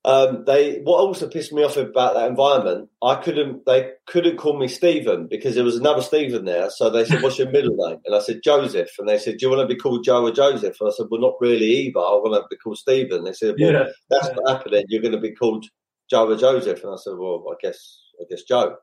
um, 0.06 0.44
they 0.46 0.82
what 0.84 1.00
also 1.00 1.28
pissed 1.28 1.52
me 1.52 1.64
off 1.64 1.78
about 1.78 2.14
that 2.14 2.30
environment, 2.30 2.90
I 3.02 3.16
couldn't 3.16 3.66
they 3.66 3.94
couldn't 4.06 4.38
call 4.38 4.56
me 4.56 4.68
Stephen 4.68 5.26
because 5.28 5.56
there 5.56 5.64
was 5.64 5.78
another 5.78 6.04
Stephen 6.04 6.46
there. 6.46 6.70
So 6.70 6.92
they 6.92 7.06
said, 7.06 7.24
"What's 7.24 7.40
your 7.40 7.50
middle 7.50 7.76
name?" 7.88 7.98
And 8.06 8.14
I 8.14 8.20
said 8.20 8.42
Joseph, 8.44 8.92
and 9.00 9.10
they 9.10 9.18
said, 9.18 9.38
"Do 9.38 9.48
you 9.48 9.50
want 9.50 9.68
to 9.68 9.74
be 9.74 9.80
called 9.80 10.04
Joe 10.04 10.28
or 10.28 10.32
Joseph?" 10.32 10.78
And 10.80 10.90
I 10.90 10.94
said, 10.96 11.08
"Well, 11.10 11.22
not 11.22 11.42
really 11.42 11.66
either. 11.66 12.00
I 12.00 12.22
want 12.22 12.36
to 12.36 12.48
be 12.52 12.58
called 12.58 12.78
Stephen." 12.78 13.24
They 13.24 13.34
said, 13.34 13.56
"Well, 13.60 13.72
yeah. 13.72 13.86
that's 14.12 14.28
yeah. 14.28 14.34
what 14.36 14.58
happened. 14.58 14.86
You're 14.90 15.02
going 15.02 15.14
to 15.14 15.20
be 15.20 15.34
called 15.34 15.66
Joe 16.08 16.30
or 16.32 16.38
Joseph." 16.38 16.84
And 16.84 16.94
I 16.94 16.98
said, 16.98 17.14
"Well, 17.18 17.44
I 17.50 17.56
guess 17.60 18.00
I 18.22 18.26
guess 18.30 18.44
Joe." 18.44 18.76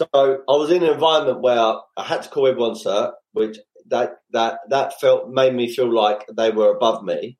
So 0.00 0.06
I 0.14 0.52
was 0.52 0.70
in 0.70 0.82
an 0.82 0.94
environment 0.94 1.42
where 1.42 1.74
I 1.94 2.04
had 2.04 2.22
to 2.22 2.30
call 2.30 2.46
everyone 2.46 2.74
sir, 2.74 3.12
which 3.32 3.58
that 3.88 4.14
that 4.30 4.60
that 4.70 4.98
felt 4.98 5.28
made 5.28 5.54
me 5.54 5.70
feel 5.70 5.92
like 5.92 6.24
they 6.34 6.50
were 6.50 6.74
above 6.74 7.04
me, 7.04 7.36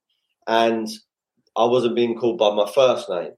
and 0.47 0.87
I 1.57 1.65
wasn't 1.65 1.97
being 1.97 2.19
called 2.19 2.39
by 2.39 2.55
my 2.55 2.71
first 2.71 3.09
name. 3.09 3.31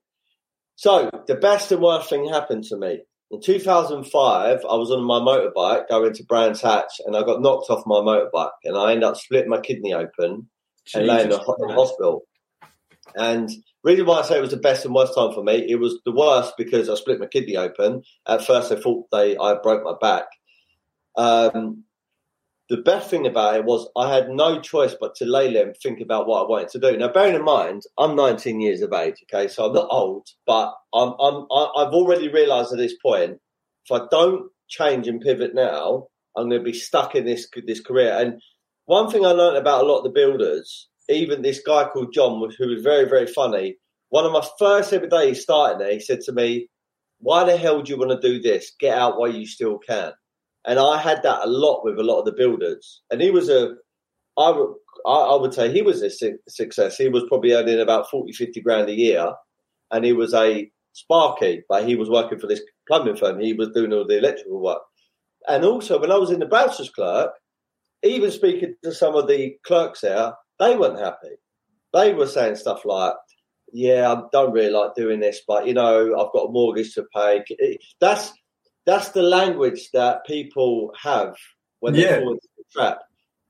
So 0.75 1.09
the 1.29 1.37
best 1.37 1.71
and 1.71 1.81
worst 1.81 2.11
thing 2.11 2.29
happened 2.29 2.65
to 2.65 2.77
me. 2.77 3.03
In 3.31 3.41
2005, 3.41 4.59
I 4.69 4.75
was 4.75 4.91
on 4.91 5.05
my 5.05 5.21
motorbike 5.21 5.89
going 5.89 6.13
to 6.15 6.25
Brands 6.25 6.61
Hatch 6.61 7.01
and 7.07 7.17
I 7.17 7.23
got 7.23 7.41
knocked 7.41 7.71
off 7.71 7.87
my 7.87 8.01
motorbike 8.01 8.51
and 8.65 8.77
I 8.77 8.91
ended 8.91 9.05
up 9.05 9.17
splitting 9.17 9.49
my 9.49 9.61
kidney 9.61 9.95
open 9.95 10.49
Jesus 10.85 10.95
and 10.95 11.07
laying 11.07 11.25
in 11.25 11.31
the 11.31 11.75
hospital. 11.75 12.23
And 13.15 13.49
reason 13.85 14.07
why 14.07 14.21
I 14.21 14.23
say 14.23 14.39
it 14.39 14.43
was 14.43 14.51
the 14.51 14.57
best 14.57 14.85
and 14.85 14.95
worst 14.95 15.15
time 15.15 15.33
for 15.33 15.43
me, 15.43 15.67
it 15.69 15.77
was 15.77 16.01
the 16.05 16.13
worst 16.13 16.55
because 16.57 16.89
I 16.89 16.95
split 16.95 17.21
my 17.21 17.27
kidney 17.27 17.57
open. 17.57 18.03
At 18.29 18.45
first, 18.45 18.73
I 18.73 18.77
thought 18.77 19.07
they 19.11 19.37
I 19.37 19.57
broke 19.63 19.85
my 19.85 19.95
back. 20.01 20.27
Um, 21.17 21.85
the 22.69 22.79
best 22.79 23.11
thing 23.11 23.27
about 23.27 23.57
it 23.57 23.65
was 23.65 23.89
I 23.97 24.15
had 24.15 24.31
no 24.31 24.61
choice 24.61 24.95
but 24.99 25.15
to 25.17 25.27
lay 25.27 25.53
there 25.53 25.67
and 25.67 25.77
think 25.77 26.01
about 26.01 26.27
what 26.27 26.43
I 26.43 26.49
wanted 26.49 26.69
to 26.71 26.79
do. 26.79 26.97
Now, 26.97 27.13
bearing 27.13 27.35
in 27.35 27.45
mind, 27.45 27.83
I'm 27.99 28.17
19 28.17 28.61
years 28.61 28.81
of 28.81 28.93
age, 28.93 29.17
okay, 29.25 29.47
so 29.47 29.67
I'm 29.67 29.75
not 29.75 29.89
old, 29.91 30.27
but 30.47 30.73
I'm, 30.95 31.13
I'm 31.21 31.47
I've 31.53 31.93
already 31.93 32.29
realised 32.29 32.73
at 32.73 32.79
this 32.79 32.95
point, 33.03 33.39
if 33.85 33.93
I 33.93 34.07
don't 34.11 34.51
change 34.69 35.07
and 35.07 35.21
pivot 35.21 35.55
now, 35.55 36.07
I'm 36.37 36.49
going 36.49 36.61
to 36.61 36.65
be 36.65 36.73
stuck 36.73 37.15
in 37.15 37.27
this 37.27 37.47
this 37.67 37.81
career. 37.81 38.17
And 38.19 38.41
one 38.87 39.11
thing 39.11 39.27
I 39.27 39.33
learned 39.33 39.59
about 39.59 39.85
a 39.85 39.87
lot 39.87 39.99
of 39.99 40.05
the 40.05 40.11
builders, 40.11 40.89
even 41.13 41.43
this 41.43 41.61
guy 41.61 41.85
called 41.85 42.13
John, 42.13 42.41
who 42.59 42.69
was 42.69 42.83
very 42.83 43.09
very 43.09 43.27
funny. 43.27 43.77
One 44.11 44.27
of 44.27 44.33
my 44.33 44.47
first 44.59 44.93
ever 44.93 45.07
days 45.07 45.43
starting 45.43 45.79
there, 45.79 45.93
he 45.93 46.01
said 46.01 46.21
to 46.23 46.33
me, 46.33 46.69
"Why 47.19 47.45
the 47.45 47.57
hell 47.57 47.83
do 47.83 47.93
you 47.93 47.99
want 47.99 48.11
to 48.11 48.29
do 48.29 48.41
this? 48.41 48.73
Get 48.81 48.97
out 48.97 49.19
while 49.19 49.33
you 49.33 49.47
still 49.47 49.79
can." 49.79 50.13
And 50.65 50.79
I 50.79 50.99
had 50.99 51.23
that 51.23 51.45
a 51.45 51.49
lot 51.49 51.85
with 51.85 51.99
a 51.99 52.05
lot 52.05 52.21
of 52.21 52.25
the 52.25 52.33
builders. 52.33 53.03
And 53.11 53.21
he 53.21 53.31
was 53.31 53.49
a, 53.49 53.75
I 54.39 54.51
would, 54.51 54.75
I 55.07 55.35
would 55.35 55.53
say 55.53 55.73
he 55.73 55.83
was 55.83 56.03
a 56.03 56.11
success. 56.49 56.97
He 56.97 57.09
was 57.09 57.25
probably 57.29 57.53
earning 57.53 57.81
about 57.81 58.09
40, 58.09 58.33
50 58.33 58.61
grand 58.61 58.89
a 58.89 58.95
year. 58.95 59.33
And 59.91 60.05
he 60.05 60.13
was 60.13 60.33
a 60.33 60.71
sparky, 60.93 61.63
but 61.69 61.87
he 61.87 61.97
was 61.97 62.09
working 62.09 62.39
for 62.39 62.47
this 62.47 62.63
plumbing 62.87 63.17
firm. 63.17 63.41
He 63.41 63.53
was 63.53 63.71
doing 63.71 63.93
all 63.93 64.07
the 64.07 64.19
electrical 64.19 64.63
work. 64.63 64.83
And 65.49 65.65
also, 65.65 66.01
when 66.01 66.13
I 66.13 66.17
was 66.17 66.31
in 66.31 66.39
the 66.39 66.47
barrister's 66.47 66.91
clerk, 66.91 67.33
even 68.05 68.31
speaking 68.31 68.75
to 68.85 68.93
some 68.93 69.17
of 69.17 69.27
the 69.27 69.57
clerks 69.67 70.01
there, 70.03 70.33
they 70.63 70.77
weren't 70.77 70.99
happy. 70.99 71.37
They 71.93 72.15
were 72.15 72.27
saying 72.27 72.57
stuff 72.57 72.85
like, 72.85 73.15
yeah, 73.73 74.13
I 74.13 74.23
don't 74.33 74.53
really 74.53 74.71
like 74.71 74.95
doing 74.95 75.21
this, 75.21 75.41
but 75.47 75.67
you 75.67 75.75
know, 75.75 76.13
I've 76.13 76.33
got 76.33 76.49
a 76.49 76.53
mortgage 76.53 76.95
to 76.95 77.05
pay. 77.15 77.43
Eh, 77.61 77.77
that's 78.01 78.33
that's 78.87 79.11
the 79.11 79.23
language 79.23 79.91
that 79.93 80.27
people 80.27 80.93
have 81.01 81.35
when 81.81 81.95
they 81.95 82.03
yeah. 82.03 82.19
fall 82.19 82.33
into 82.33 82.49
the 82.57 82.65
trap. 82.73 82.99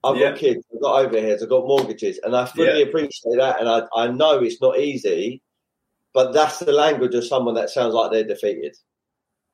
I've 0.03 0.17
yeah. 0.17 0.31
got 0.31 0.39
kids, 0.39 0.65
I've 0.73 0.81
got 0.81 1.05
overheads, 1.05 1.43
I've 1.43 1.49
got 1.49 1.67
mortgages, 1.67 2.19
and 2.23 2.35
I 2.35 2.45
fully 2.45 2.79
yeah. 2.79 2.85
appreciate 2.85 3.37
that. 3.37 3.59
And 3.59 3.69
I, 3.69 3.83
I 3.95 4.07
know 4.07 4.39
it's 4.39 4.61
not 4.61 4.79
easy, 4.79 5.41
but 6.13 6.33
that's 6.33 6.59
the 6.59 6.73
language 6.73 7.15
of 7.15 7.25
someone 7.25 7.55
that 7.55 7.69
sounds 7.69 7.93
like 7.93 8.11
they're 8.11 8.23
defeated. 8.23 8.75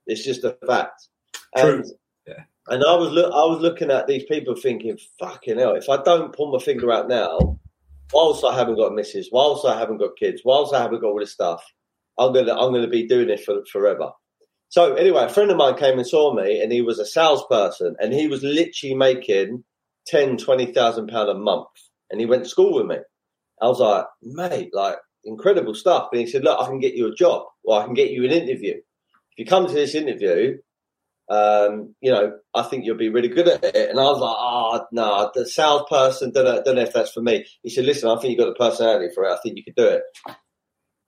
It's 0.08 0.24
just 0.24 0.44
a 0.44 0.58
fact. 0.66 1.08
True. 1.58 1.78
And. 1.78 1.86
And 2.68 2.84
I 2.84 2.96
was 2.96 3.10
look, 3.12 3.32
I 3.34 3.46
was 3.46 3.62
looking 3.62 3.90
at 3.90 4.08
these 4.08 4.26
people 4.26 4.56
thinking, 4.56 4.98
"Fucking 5.20 5.58
hell! 5.58 5.76
If 5.76 5.90
I 5.90 5.98
don't 6.04 6.36
pull 6.36 6.52
my 6.52 6.60
finger 6.64 6.92
out 6.92 7.08
now, 7.08 7.60
whilst 8.14 8.44
I 8.44 8.56
haven't 8.56 8.76
got 8.76 8.94
misses, 8.94 9.30
whilst 9.32 9.66
I 9.66 9.78
haven't 9.80 9.98
got 9.98 10.18
kids, 10.18 10.42
whilst 10.46 10.74
I 10.74 10.82
haven't 10.82 11.02
got 11.02 11.08
all 11.08 11.20
this 11.20 11.32
stuff, 11.32 11.64
I'm 12.18 12.34
gonna 12.34 12.54
I'm 12.54 12.72
gonna 12.74 12.88
be 12.88 13.08
doing 13.08 13.28
this 13.28 13.44
for 13.44 13.64
forever." 13.72 14.12
So 14.70 14.94
anyway, 14.94 15.24
a 15.24 15.30
friend 15.30 15.50
of 15.50 15.58
mine 15.58 15.78
came 15.78 15.98
and 15.98 16.08
saw 16.08 16.34
me, 16.34 16.62
and 16.62 16.72
he 16.72 16.82
was 16.82 17.00
a 17.00 17.06
salesperson, 17.06 17.96
and 18.00 18.14
he 18.14 18.28
was 18.28 18.44
literally 18.44 18.94
making 18.94 19.64
ten, 20.06 20.38
twenty 20.38 20.68
thousand 20.68 21.08
pound 21.08 21.30
a 21.30 21.34
month, 21.34 21.68
and 22.12 22.20
he 22.20 22.28
went 22.28 22.44
to 22.44 22.50
school 22.50 22.76
with 22.76 22.86
me. 22.86 22.98
I 23.62 23.68
was 23.68 23.80
like, 23.80 24.06
mate, 24.22 24.70
like 24.74 24.98
incredible 25.24 25.74
stuff. 25.74 26.10
And 26.12 26.22
he 26.22 26.28
said, 26.28 26.44
look, 26.44 26.60
I 26.62 26.68
can 26.68 26.80
get 26.80 26.96
you 26.96 27.08
a 27.08 27.16
job, 27.16 27.48
or 27.64 27.82
I 27.82 27.86
can 27.86 27.94
get 27.94 28.12
you 28.12 28.26
an 28.26 28.32
interview. 28.32 28.76
If 28.76 29.38
you 29.38 29.46
come 29.46 29.68
to 29.68 29.74
this 29.74 29.96
interview, 29.96 30.58
um, 31.30 31.94
you 32.02 32.12
know, 32.12 32.40
I 32.56 32.64
think 32.64 32.86
you'll 32.86 32.98
be 32.98 33.10
really 33.10 33.28
good 33.28 33.48
at 33.48 33.64
it. 33.64 33.90
And 33.90 34.00
I 34.00 34.04
was 34.04 34.20
like, 34.20 34.36
oh, 34.38 34.86
no, 34.92 35.32
the 35.34 35.48
salesperson, 35.48 36.32
don't 36.32 36.46
know, 36.46 36.62
don't 36.64 36.76
know 36.76 36.82
if 36.82 36.94
that's 36.94 37.12
for 37.12 37.22
me. 37.22 37.46
He 37.62 37.70
said, 37.70 37.86
listen, 37.86 38.10
I 38.10 38.20
think 38.20 38.32
you've 38.32 38.40
got 38.40 38.58
the 38.58 38.70
personality 38.70 39.14
for 39.14 39.26
it. 39.26 39.34
I 39.34 39.38
think 39.42 39.58
you 39.58 39.64
could 39.64 39.76
do 39.76 39.88
it. 39.88 40.04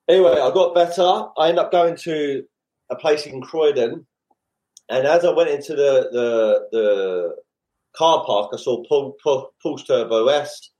Anyway, 0.08 0.32
I 0.32 0.52
got 0.54 0.76
better. 0.76 1.24
I 1.38 1.50
ended 1.50 1.60
up 1.66 1.72
going 1.72 1.96
to 2.04 2.44
a 2.92 2.96
place 2.96 3.26
in 3.26 3.42
Croydon, 3.42 4.06
and 4.90 5.08
as 5.08 5.24
I 5.24 5.32
went 5.32 5.50
into 5.50 5.74
the 5.74 6.10
the, 6.12 6.68
the 6.72 7.36
car 7.96 8.26
park, 8.26 8.52
I 8.54 8.58
saw 8.58 8.84
Porsche 8.84 9.88
Turbo 9.88 10.28
S, 10.28 10.72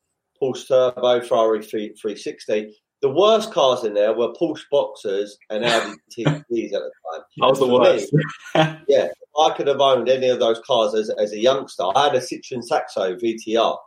Porsche 0.41 0.67
Turbo, 0.67 1.21
Ferrari 1.21 1.63
360. 1.63 2.80
The 3.01 3.09
worst 3.09 3.51
cars 3.51 3.83
in 3.83 3.95
there 3.95 4.13
were 4.13 4.33
Porsche 4.33 4.63
Boxsters 4.71 5.31
and 5.49 5.65
Audi 5.65 5.95
TTs 6.17 6.33
at 6.35 6.45
the 6.47 6.91
time. 7.11 7.21
That 7.37 7.49
was 7.49 7.59
the 7.59 7.67
worst. 7.67 8.13
Me, 8.13 8.23
yeah, 8.87 9.07
I 9.39 9.53
could 9.55 9.67
have 9.67 9.81
owned 9.81 10.07
any 10.07 10.29
of 10.29 10.39
those 10.39 10.61
cars 10.65 10.93
as, 10.93 11.09
as 11.09 11.31
a 11.31 11.39
youngster. 11.39 11.83
I 11.95 12.05
had 12.05 12.15
a 12.15 12.19
Citroen 12.19 12.63
Saxo 12.63 13.15
VTR. 13.15 13.77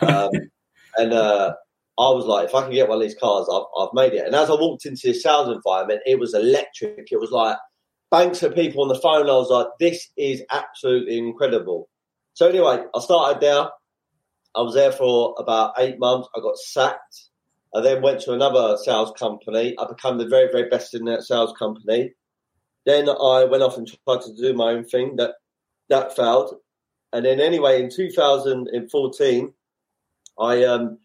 Um, 0.00 0.30
and 0.96 1.12
uh, 1.12 1.54
I 1.98 2.10
was 2.10 2.24
like, 2.24 2.48
if 2.48 2.54
I 2.54 2.62
can 2.62 2.72
get 2.72 2.88
one 2.88 2.96
of 2.96 3.02
these 3.02 3.18
cars, 3.18 3.46
I've, 3.52 3.64
I've 3.78 3.94
made 3.94 4.14
it. 4.14 4.24
And 4.24 4.34
as 4.34 4.48
I 4.48 4.54
walked 4.54 4.86
into 4.86 5.08
the 5.08 5.14
sales 5.14 5.54
environment, 5.54 6.00
it 6.06 6.18
was 6.18 6.34
electric. 6.34 7.12
It 7.12 7.20
was 7.20 7.30
like 7.30 7.58
banks 8.10 8.42
of 8.42 8.54
people 8.54 8.82
on 8.82 8.88
the 8.88 8.94
phone. 8.94 9.28
I 9.28 9.34
was 9.34 9.50
like, 9.50 9.66
this 9.80 10.08
is 10.16 10.42
absolutely 10.50 11.18
incredible. 11.18 11.88
So 12.34 12.48
anyway, 12.48 12.84
I 12.94 13.00
started 13.00 13.40
there. 13.40 13.68
I 14.54 14.62
was 14.62 14.74
there 14.74 14.92
for 14.92 15.34
about 15.38 15.74
eight 15.78 15.98
months. 15.98 16.28
I 16.34 16.40
got 16.40 16.56
sacked. 16.56 17.30
I 17.76 17.82
then 17.82 18.00
went 18.00 18.20
to 18.22 18.32
another 18.32 18.78
sales 18.78 19.12
company. 19.18 19.76
I 19.78 19.86
became 19.86 20.16
the 20.16 20.26
very, 20.26 20.50
very 20.50 20.68
best 20.70 20.94
in 20.94 21.04
that 21.04 21.24
sales 21.24 21.52
company. 21.58 22.14
Then 22.86 23.08
I 23.08 23.44
went 23.44 23.62
off 23.62 23.76
and 23.76 23.86
tried 23.86 24.22
to 24.22 24.34
do 24.34 24.54
my 24.54 24.70
own 24.70 24.84
thing. 24.84 25.16
That 25.16 25.34
that 25.90 26.16
failed. 26.16 26.54
And 27.12 27.26
then 27.26 27.38
anyway, 27.38 27.82
in 27.82 27.90
2014, 27.94 29.52
I 30.40 30.64
um, 30.64 30.98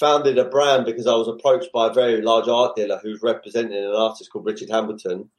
founded 0.00 0.38
a 0.38 0.46
brand 0.46 0.86
because 0.86 1.06
I 1.06 1.14
was 1.14 1.28
approached 1.28 1.70
by 1.74 1.88
a 1.88 1.92
very 1.92 2.22
large 2.22 2.48
art 2.48 2.74
dealer 2.74 2.98
who's 3.02 3.22
representing 3.22 3.76
an 3.76 3.94
artist 3.94 4.30
called 4.32 4.46
Richard 4.46 4.70
Hambleton. 4.70 5.30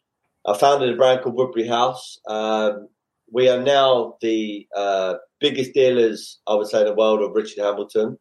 I 0.46 0.56
founded 0.56 0.94
a 0.94 0.98
brand 0.98 1.22
called 1.22 1.36
Woodbury 1.36 1.68
House. 1.68 2.20
Um, 2.28 2.90
we 3.32 3.50
are 3.50 3.62
now 3.62 4.18
the 4.22 4.68
uh, 4.76 5.16
biggest 5.40 5.74
dealers, 5.74 6.40
I 6.46 6.54
would 6.54 6.68
say, 6.68 6.82
in 6.82 6.86
the 6.86 6.94
world 6.94 7.24
of 7.24 7.32
Richard 7.34 7.64
Hambleton. 7.64 8.18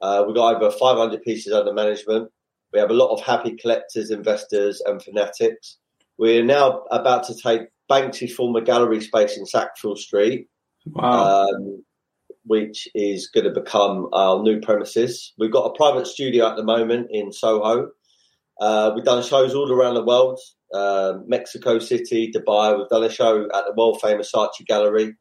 Uh, 0.00 0.24
we've 0.26 0.36
got 0.36 0.56
over 0.56 0.70
500 0.70 1.22
pieces 1.22 1.52
under 1.52 1.72
management. 1.72 2.30
We 2.72 2.80
have 2.80 2.90
a 2.90 2.94
lot 2.94 3.12
of 3.12 3.22
happy 3.22 3.56
collectors, 3.56 4.10
investors, 4.10 4.82
and 4.84 5.02
fanatics. 5.02 5.78
We 6.18 6.38
are 6.38 6.44
now 6.44 6.82
about 6.90 7.26
to 7.28 7.34
take 7.34 7.68
Banksy's 7.90 8.34
former 8.34 8.60
gallery 8.60 9.00
space 9.00 9.36
in 9.36 9.46
Sackville 9.46 9.96
Street. 9.96 10.48
Wow. 10.86 11.48
Um, 11.48 11.84
which 12.44 12.86
is 12.94 13.26
going 13.26 13.42
to 13.44 13.50
become 13.50 14.08
our 14.12 14.40
new 14.40 14.60
premises. 14.60 15.32
We've 15.36 15.50
got 15.50 15.64
a 15.64 15.76
private 15.76 16.06
studio 16.06 16.48
at 16.48 16.56
the 16.56 16.62
moment 16.62 17.08
in 17.10 17.32
Soho. 17.32 17.90
Uh, 18.60 18.92
we've 18.94 19.04
done 19.04 19.24
shows 19.24 19.52
all 19.52 19.72
around 19.72 19.94
the 19.94 20.04
world 20.04 20.38
uh, 20.72 21.14
Mexico 21.26 21.78
City, 21.78 22.32
Dubai. 22.32 22.76
We've 22.76 22.88
done 22.88 23.04
a 23.04 23.10
show 23.10 23.44
at 23.54 23.64
the 23.66 23.74
world 23.76 24.00
famous 24.00 24.32
Saatchi 24.32 24.66
Gallery. 24.66 25.14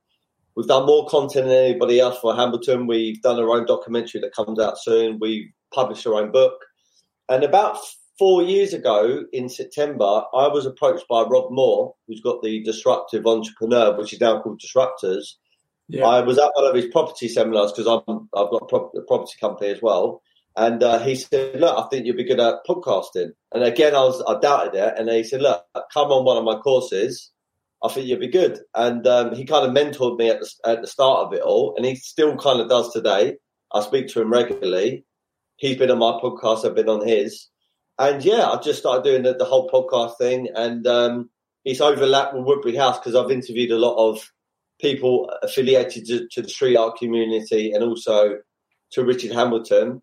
We've 0.56 0.68
done 0.68 0.86
more 0.86 1.06
content 1.08 1.48
than 1.48 1.58
anybody 1.58 2.00
else 2.00 2.18
for 2.20 2.36
Hambleton. 2.36 2.88
We've 2.88 3.22
done 3.22 3.40
our 3.40 3.50
own 3.50 3.66
documentary 3.66 4.22
that 4.22 4.34
comes 4.34 4.60
out 4.60 4.78
soon. 4.78 5.20
We've 5.20 5.52
published 5.74 6.08
our 6.08 6.16
own 6.16 6.32
book. 6.32 6.54
And 7.28 7.44
about 7.44 7.78
four 8.18 8.42
years 8.42 8.74
ago 8.74 9.26
in 9.34 9.50
September, 9.50 10.24
I 10.34 10.48
was 10.48 10.66
approached 10.66 11.08
by 11.10 11.24
Rob 11.24 11.52
Moore, 11.52 11.96
who's 12.08 12.22
got 12.22 12.42
the 12.42 12.64
Disruptive 12.64 13.26
Entrepreneur, 13.26 13.98
which 13.98 14.14
is 14.14 14.22
now 14.22 14.42
called 14.42 14.62
Disruptors. 14.62 15.34
Yeah. 15.88 16.06
I 16.06 16.22
was 16.22 16.38
at 16.38 16.52
one 16.54 16.66
of 16.66 16.76
his 16.76 16.88
property 16.88 17.28
seminars 17.28 17.72
because 17.72 17.88
I'm 17.88 18.30
I've 18.34 18.50
got 18.50 18.72
a 18.72 19.02
property 19.02 19.34
company 19.40 19.70
as 19.70 19.82
well, 19.82 20.22
And 20.56 20.82
uh, 20.82 21.00
he 21.00 21.16
said, 21.16 21.60
"Look, 21.60 21.78
I 21.78 21.88
think 21.90 22.06
you'll 22.06 22.16
be 22.16 22.24
good 22.24 22.40
at 22.40 22.66
podcasting." 22.68 23.32
And 23.54 23.64
again, 23.64 23.94
I 23.94 24.00
was 24.00 24.24
I 24.28 24.40
doubted 24.40 24.74
it, 24.74 24.94
and 24.98 25.10
he 25.10 25.24
said, 25.24 25.42
"Look, 25.42 25.64
come 25.94 26.12
on 26.12 26.26
one 26.26 26.38
of 26.38 26.44
my 26.44 26.56
courses. 26.56 27.32
I 27.84 27.90
think 27.90 28.08
you'll 28.08 28.20
be 28.20 28.28
good." 28.28 28.60
And 28.74 29.06
um, 29.08 29.36
he 29.36 29.46
kind 29.46 29.66
of 29.66 29.76
mentored 29.76 30.18
me 30.18 30.30
at 30.30 30.40
the 30.40 30.50
at 30.66 30.82
the 30.82 30.88
start 30.88 31.28
of 31.28 31.34
it 31.34 31.42
all, 31.42 31.76
and 31.76 31.86
he 31.86 31.96
still 31.96 32.36
kind 32.38 32.60
of 32.60 32.70
does 32.70 32.92
today. 32.92 33.38
I 33.74 33.82
speak 33.82 34.08
to 34.10 34.22
him 34.22 34.32
regularly. 34.32 35.06
He's 35.58 35.78
been 35.78 35.92
on 35.92 36.00
my 36.00 36.20
podcast. 36.22 36.66
I've 36.66 36.76
been 36.76 36.90
on 36.90 37.08
his, 37.08 37.48
and 37.98 38.24
yeah, 38.24 38.50
I 38.50 38.60
just 38.62 38.80
started 38.80 39.04
doing 39.04 39.24
the, 39.24 39.34
the 39.34 39.46
whole 39.46 39.70
podcast 39.70 40.18
thing, 40.18 40.50
and 40.54 40.86
um, 40.88 41.30
it's 41.64 41.82
overlapped 41.82 42.36
with 42.36 42.46
Woodbury 42.46 42.76
House 42.76 43.00
because 43.00 43.16
I've 43.16 43.32
interviewed 43.32 43.72
a 43.72 43.78
lot 43.78 43.98
of 43.98 44.32
people 44.80 45.32
affiliated 45.42 46.06
to, 46.06 46.28
to, 46.32 46.42
the 46.42 46.50
street 46.50 46.76
art 46.76 46.98
community 46.98 47.72
and 47.72 47.84
also 47.84 48.38
to 48.92 49.04
Richard 49.04 49.32
Hambleton. 49.32 50.02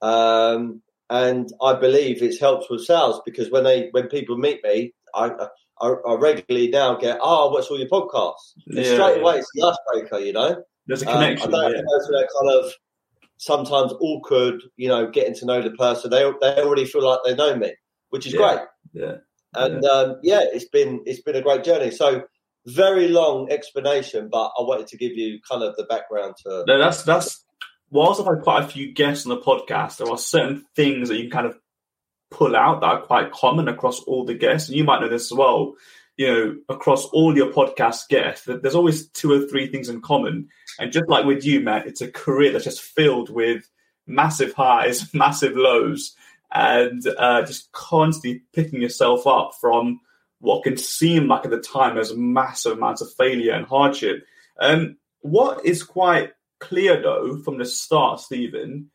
Um, 0.00 0.82
and 1.10 1.48
I 1.62 1.74
believe 1.74 2.22
it's 2.22 2.40
helped 2.40 2.70
with 2.70 2.84
sales 2.84 3.20
because 3.24 3.50
when 3.50 3.64
they 3.64 3.88
when 3.92 4.08
people 4.08 4.36
meet 4.36 4.62
me, 4.62 4.92
I 5.14 5.30
I, 5.30 5.48
I 5.80 6.14
regularly 6.14 6.68
now 6.68 6.96
get, 6.96 7.18
oh, 7.22 7.50
what's 7.50 7.68
all 7.68 7.78
your 7.78 7.88
podcasts? 7.88 8.52
Yeah, 8.66 8.94
straight 8.94 9.20
away, 9.20 9.38
it's 9.38 9.50
the 9.54 9.66
icebreaker, 9.66 10.18
you 10.24 10.32
know. 10.32 10.62
There's 10.86 11.02
a 11.02 11.06
connection. 11.06 11.48
Um, 11.48 11.54
I 11.54 11.62
don't 11.62 11.76
yeah. 11.76 11.82
go 11.82 12.06
through 12.06 12.18
that 12.18 12.28
kind 12.40 12.64
of 12.64 12.72
sometimes 13.36 13.92
awkward, 14.00 14.62
you 14.76 14.88
know, 14.88 15.10
getting 15.10 15.34
to 15.36 15.46
know 15.46 15.62
the 15.62 15.70
person. 15.72 16.10
They 16.10 16.30
they 16.40 16.62
already 16.62 16.84
feel 16.84 17.04
like 17.04 17.20
they 17.24 17.34
know 17.34 17.56
me, 17.56 17.74
which 18.10 18.26
is 18.26 18.32
yeah. 18.32 18.38
great. 18.38 18.60
Yeah. 18.92 19.16
And 19.54 19.82
yeah. 19.82 19.90
Um, 19.90 20.16
yeah, 20.22 20.40
it's 20.42 20.68
been 20.68 21.02
it's 21.06 21.22
been 21.22 21.36
a 21.36 21.42
great 21.42 21.64
journey. 21.64 21.90
So 21.90 22.24
very 22.66 23.08
long 23.08 23.50
explanation, 23.50 24.28
but 24.30 24.52
I 24.58 24.62
wanted 24.62 24.88
to 24.88 24.96
give 24.96 25.12
you 25.12 25.40
kind 25.48 25.62
of 25.62 25.76
the 25.76 25.84
background 25.84 26.34
to. 26.44 26.64
No, 26.66 26.78
that's 26.78 27.02
that's. 27.02 27.44
Whilst 27.90 28.20
I've 28.20 28.26
had 28.26 28.42
quite 28.42 28.64
a 28.64 28.68
few 28.68 28.92
guests 28.92 29.24
on 29.24 29.30
the 29.30 29.40
podcast, 29.40 29.96
there 29.96 30.10
are 30.10 30.18
certain 30.18 30.66
things 30.76 31.08
that 31.08 31.16
you 31.16 31.22
can 31.22 31.30
kind 31.30 31.46
of 31.46 31.58
pull 32.30 32.56
out 32.56 32.80
that 32.80 32.86
are 32.86 33.02
quite 33.02 33.32
common 33.32 33.68
across 33.68 34.00
all 34.00 34.24
the 34.24 34.34
guests, 34.34 34.68
and 34.68 34.76
you 34.76 34.84
might 34.84 35.00
know 35.00 35.08
this 35.08 35.30
as 35.32 35.36
well. 35.36 35.74
You 36.16 36.26
know, 36.26 36.56
across 36.68 37.04
all 37.06 37.36
your 37.36 37.52
podcast 37.52 38.08
guests, 38.08 38.44
there's 38.46 38.74
always 38.74 39.08
two 39.08 39.32
or 39.32 39.46
three 39.46 39.68
things 39.68 39.88
in 39.88 40.00
common. 40.00 40.48
And 40.80 40.90
just 40.90 41.08
like 41.08 41.24
with 41.24 41.44
you, 41.44 41.60
Matt, 41.60 41.86
it's 41.86 42.00
a 42.00 42.10
career 42.10 42.52
that's 42.52 42.64
just 42.64 42.82
filled 42.82 43.30
with 43.30 43.68
massive 44.06 44.52
highs, 44.52 45.14
massive 45.14 45.56
lows, 45.56 46.16
and 46.52 47.06
uh, 47.06 47.42
just 47.42 47.70
constantly 47.72 48.42
picking 48.52 48.82
yourself 48.82 49.26
up 49.26 49.52
from 49.60 50.00
what 50.40 50.64
can 50.64 50.76
seem 50.76 51.28
like 51.28 51.44
at 51.44 51.50
the 51.50 51.60
time 51.60 51.98
as 51.98 52.14
massive 52.14 52.72
amounts 52.72 53.00
of 53.00 53.12
failure 53.14 53.52
and 53.52 53.66
hardship. 53.66 54.24
Um, 54.58 54.96
what 55.20 55.64
is 55.64 55.82
quite 55.82 56.32
clear 56.60 57.00
though 57.00 57.38
from 57.38 57.58
the 57.58 57.64
start, 57.64 58.20
Stephen, 58.20 58.90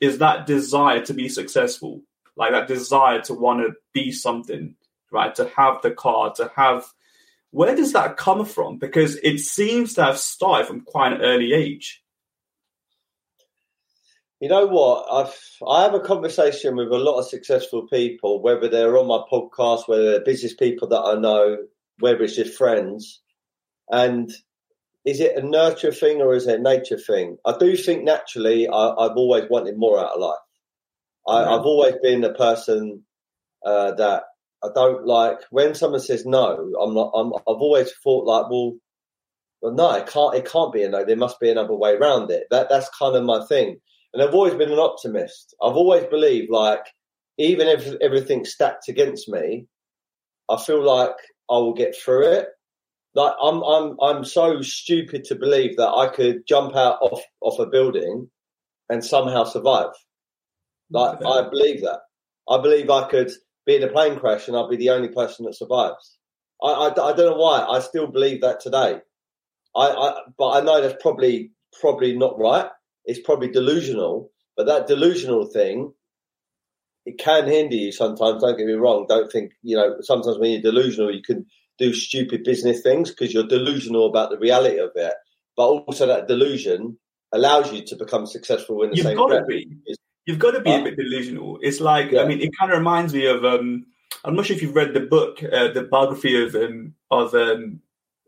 is 0.00 0.18
that 0.18 0.46
desire 0.46 1.04
to 1.06 1.14
be 1.14 1.28
successful, 1.28 2.02
like 2.38 2.52
that 2.52 2.68
desire 2.68 3.20
to 3.22 3.34
want 3.34 3.60
to 3.60 3.74
be 3.92 4.12
something, 4.12 4.74
right? 5.10 5.34
To 5.34 5.50
have 5.56 5.82
the 5.82 5.90
car, 5.90 6.32
to 6.34 6.50
have. 6.56 6.86
Where 7.50 7.74
does 7.74 7.92
that 7.94 8.16
come 8.16 8.44
from? 8.44 8.78
Because 8.78 9.16
it 9.16 9.38
seems 9.38 9.94
to 9.94 10.04
have 10.04 10.18
started 10.18 10.66
from 10.66 10.82
quite 10.82 11.14
an 11.14 11.22
early 11.22 11.52
age. 11.52 12.02
You 14.40 14.48
know 14.48 14.66
what? 14.66 15.06
I've 15.10 15.36
I 15.66 15.82
have 15.82 15.94
a 15.94 16.00
conversation 16.00 16.76
with 16.76 16.92
a 16.92 16.98
lot 16.98 17.18
of 17.18 17.28
successful 17.28 17.88
people, 17.88 18.40
whether 18.40 18.68
they're 18.68 18.96
on 18.96 19.08
my 19.08 19.22
podcast, 19.30 19.88
whether 19.88 20.12
they're 20.12 20.24
business 20.24 20.54
people 20.54 20.86
that 20.88 21.00
I 21.00 21.14
know, 21.14 21.56
whether 21.98 22.22
it's 22.22 22.36
just 22.36 22.56
friends. 22.56 23.20
And 23.90 24.30
is 25.04 25.20
it 25.20 25.36
a 25.36 25.42
nurture 25.42 25.90
thing 25.90 26.20
or 26.20 26.34
is 26.34 26.46
it 26.46 26.60
a 26.60 26.62
nature 26.62 26.98
thing? 26.98 27.38
I 27.44 27.56
do 27.58 27.76
think 27.76 28.04
naturally 28.04 28.68
I, 28.68 28.88
have 29.00 29.16
always 29.16 29.48
wanted 29.50 29.76
more 29.76 29.98
out 29.98 30.14
of 30.14 30.20
life. 30.20 30.38
I, 31.26 31.40
have 31.40 31.66
always 31.66 31.94
been 32.02 32.24
a 32.24 32.32
person 32.32 33.02
uh, 33.64 33.92
that 33.92 34.24
I 34.62 34.68
don't 34.74 35.06
like 35.06 35.38
when 35.50 35.74
someone 35.74 36.00
says 36.00 36.26
no. 36.26 36.72
I'm 36.80 36.94
not. 36.94 37.12
I'm, 37.14 37.32
I've 37.34 37.60
always 37.60 37.92
thought 38.02 38.26
like, 38.26 38.50
well, 38.50 38.76
well, 39.60 39.74
no, 39.74 39.94
it 39.94 40.06
can't. 40.06 40.34
It 40.34 40.50
can't 40.50 40.72
be 40.72 40.82
a 40.82 40.88
no. 40.88 41.04
There 41.04 41.16
must 41.16 41.40
be 41.40 41.50
another 41.50 41.74
way 41.74 41.94
around 41.94 42.30
it. 42.30 42.44
That 42.50 42.68
that's 42.68 42.88
kind 42.98 43.16
of 43.16 43.24
my 43.24 43.44
thing. 43.46 43.80
And 44.12 44.22
I've 44.22 44.34
always 44.34 44.54
been 44.54 44.72
an 44.72 44.78
optimist. 44.78 45.54
I've 45.62 45.76
always 45.76 46.04
believed 46.06 46.50
like 46.50 46.84
even 47.38 47.68
if 47.68 47.94
everything's 48.00 48.52
stacked 48.52 48.88
against 48.88 49.28
me, 49.28 49.66
I 50.48 50.56
feel 50.56 50.82
like 50.82 51.14
I 51.50 51.54
will 51.54 51.74
get 51.74 51.94
through 51.96 52.26
it. 52.32 52.48
Like 53.14 53.34
I'm 53.42 53.62
I'm 53.62 53.96
I'm 54.02 54.24
so 54.24 54.60
stupid 54.62 55.24
to 55.24 55.34
believe 55.34 55.76
that 55.76 55.88
I 55.88 56.08
could 56.08 56.46
jump 56.46 56.76
out 56.76 56.98
off 57.00 57.22
off 57.40 57.58
a 57.58 57.66
building 57.66 58.30
and 58.88 59.04
somehow 59.04 59.44
survive. 59.44 59.90
Like 60.90 61.18
I 61.24 61.48
believe 61.48 61.82
that. 61.82 62.00
I 62.48 62.60
believe 62.62 62.88
I 62.90 63.08
could 63.08 63.30
be 63.66 63.76
in 63.76 63.82
a 63.82 63.88
plane 63.88 64.18
crash 64.18 64.48
and 64.48 64.56
I'll 64.56 64.68
be 64.68 64.76
the 64.76 64.90
only 64.90 65.08
person 65.08 65.44
that 65.44 65.54
survives. 65.54 66.18
I, 66.62 66.68
I, 66.68 66.86
I 66.88 67.12
don't 67.14 67.18
know 67.18 67.36
why. 67.36 67.60
I 67.60 67.80
still 67.80 68.06
believe 68.06 68.40
that 68.40 68.60
today. 68.60 69.00
I, 69.76 69.86
I 69.86 70.20
but 70.36 70.50
I 70.50 70.60
know 70.60 70.80
that's 70.80 71.00
probably 71.02 71.52
probably 71.80 72.16
not 72.16 72.38
right 72.38 72.70
it's 73.08 73.18
probably 73.18 73.48
delusional. 73.48 74.30
But 74.56 74.66
that 74.66 74.86
delusional 74.86 75.46
thing, 75.46 75.92
it 77.06 77.18
can 77.18 77.46
hinder 77.48 77.74
you 77.74 77.90
sometimes. 77.90 78.42
Don't 78.42 78.56
get 78.56 78.66
me 78.66 78.74
wrong. 78.74 79.06
Don't 79.08 79.32
think 79.32 79.52
you 79.62 79.76
know. 79.76 79.96
Sometimes 80.00 80.38
when 80.38 80.52
you're 80.52 80.62
delusional, 80.62 81.12
you 81.12 81.22
can 81.22 81.46
do 81.78 81.92
stupid 81.92 82.44
business 82.44 82.82
things 82.82 83.10
because 83.10 83.32
you're 83.32 83.46
delusional 83.46 84.06
about 84.06 84.30
the 84.30 84.38
reality 84.38 84.78
of 84.78 84.90
it. 84.94 85.14
But 85.56 85.68
also 85.68 86.06
that 86.06 86.28
delusion 86.28 86.98
allows 87.32 87.72
you 87.72 87.84
to 87.86 87.96
become 87.96 88.26
successful 88.26 88.82
in 88.82 88.90
the 88.90 88.96
You've 88.96 89.06
same 89.06 89.16
got 89.16 89.28
to 89.28 89.44
be. 89.44 89.68
You've 90.28 90.38
got 90.38 90.50
to 90.50 90.60
be 90.60 90.70
a 90.70 90.84
bit 90.84 90.98
delusional. 90.98 91.58
It's 91.62 91.80
like 91.80 92.10
yeah. 92.10 92.20
I 92.20 92.26
mean, 92.26 92.42
it 92.42 92.54
kind 92.54 92.70
of 92.70 92.76
reminds 92.76 93.14
me 93.14 93.24
of. 93.24 93.46
Um, 93.46 93.86
I'm 94.22 94.36
not 94.36 94.44
sure 94.44 94.54
if 94.54 94.60
you've 94.60 94.76
read 94.76 94.92
the 94.92 95.00
book, 95.00 95.42
uh, 95.42 95.72
the 95.72 95.88
biography 95.90 96.44
of 96.44 96.54
um, 96.54 96.92
of 97.10 97.34
um, 97.34 97.80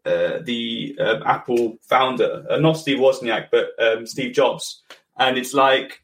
uh, 0.07 0.39
the 0.43 0.97
um, 0.99 1.23
Apple 1.27 1.77
founder, 1.83 2.47
uh, 2.49 2.57
not 2.57 2.79
Steve 2.79 3.01
Wozniak, 3.01 3.49
but 3.53 3.73
um, 3.79 4.07
Steve 4.07 4.33
Jobs, 4.33 4.83
and 5.19 5.37
it's 5.37 5.53
like 5.53 6.03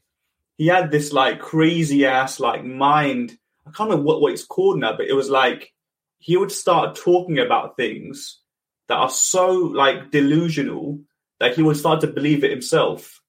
he 0.59 0.67
had 0.67 0.91
this 0.91 1.13
like 1.13 1.39
crazy 1.39 2.05
ass 2.05 2.39
like 2.39 2.63
mind. 2.63 3.35
I 3.65 3.71
can't 3.71 3.89
remember 3.89 4.05
what, 4.05 4.21
what 4.21 4.33
it's 4.33 4.45
called 4.45 4.77
now, 4.77 4.95
but 4.95 5.07
it 5.07 5.13
was 5.13 5.31
like 5.31 5.73
he 6.19 6.37
would 6.37 6.51
start 6.51 6.95
talking 6.95 7.39
about 7.39 7.75
things 7.75 8.39
that 8.87 8.97
are 8.97 9.09
so 9.09 9.47
like 9.49 10.11
delusional 10.11 10.99
that 11.39 11.55
he 11.55 11.63
would 11.63 11.75
start 11.75 12.01
to 12.01 12.07
believe 12.07 12.43
it 12.43 12.51
himself. 12.51 13.19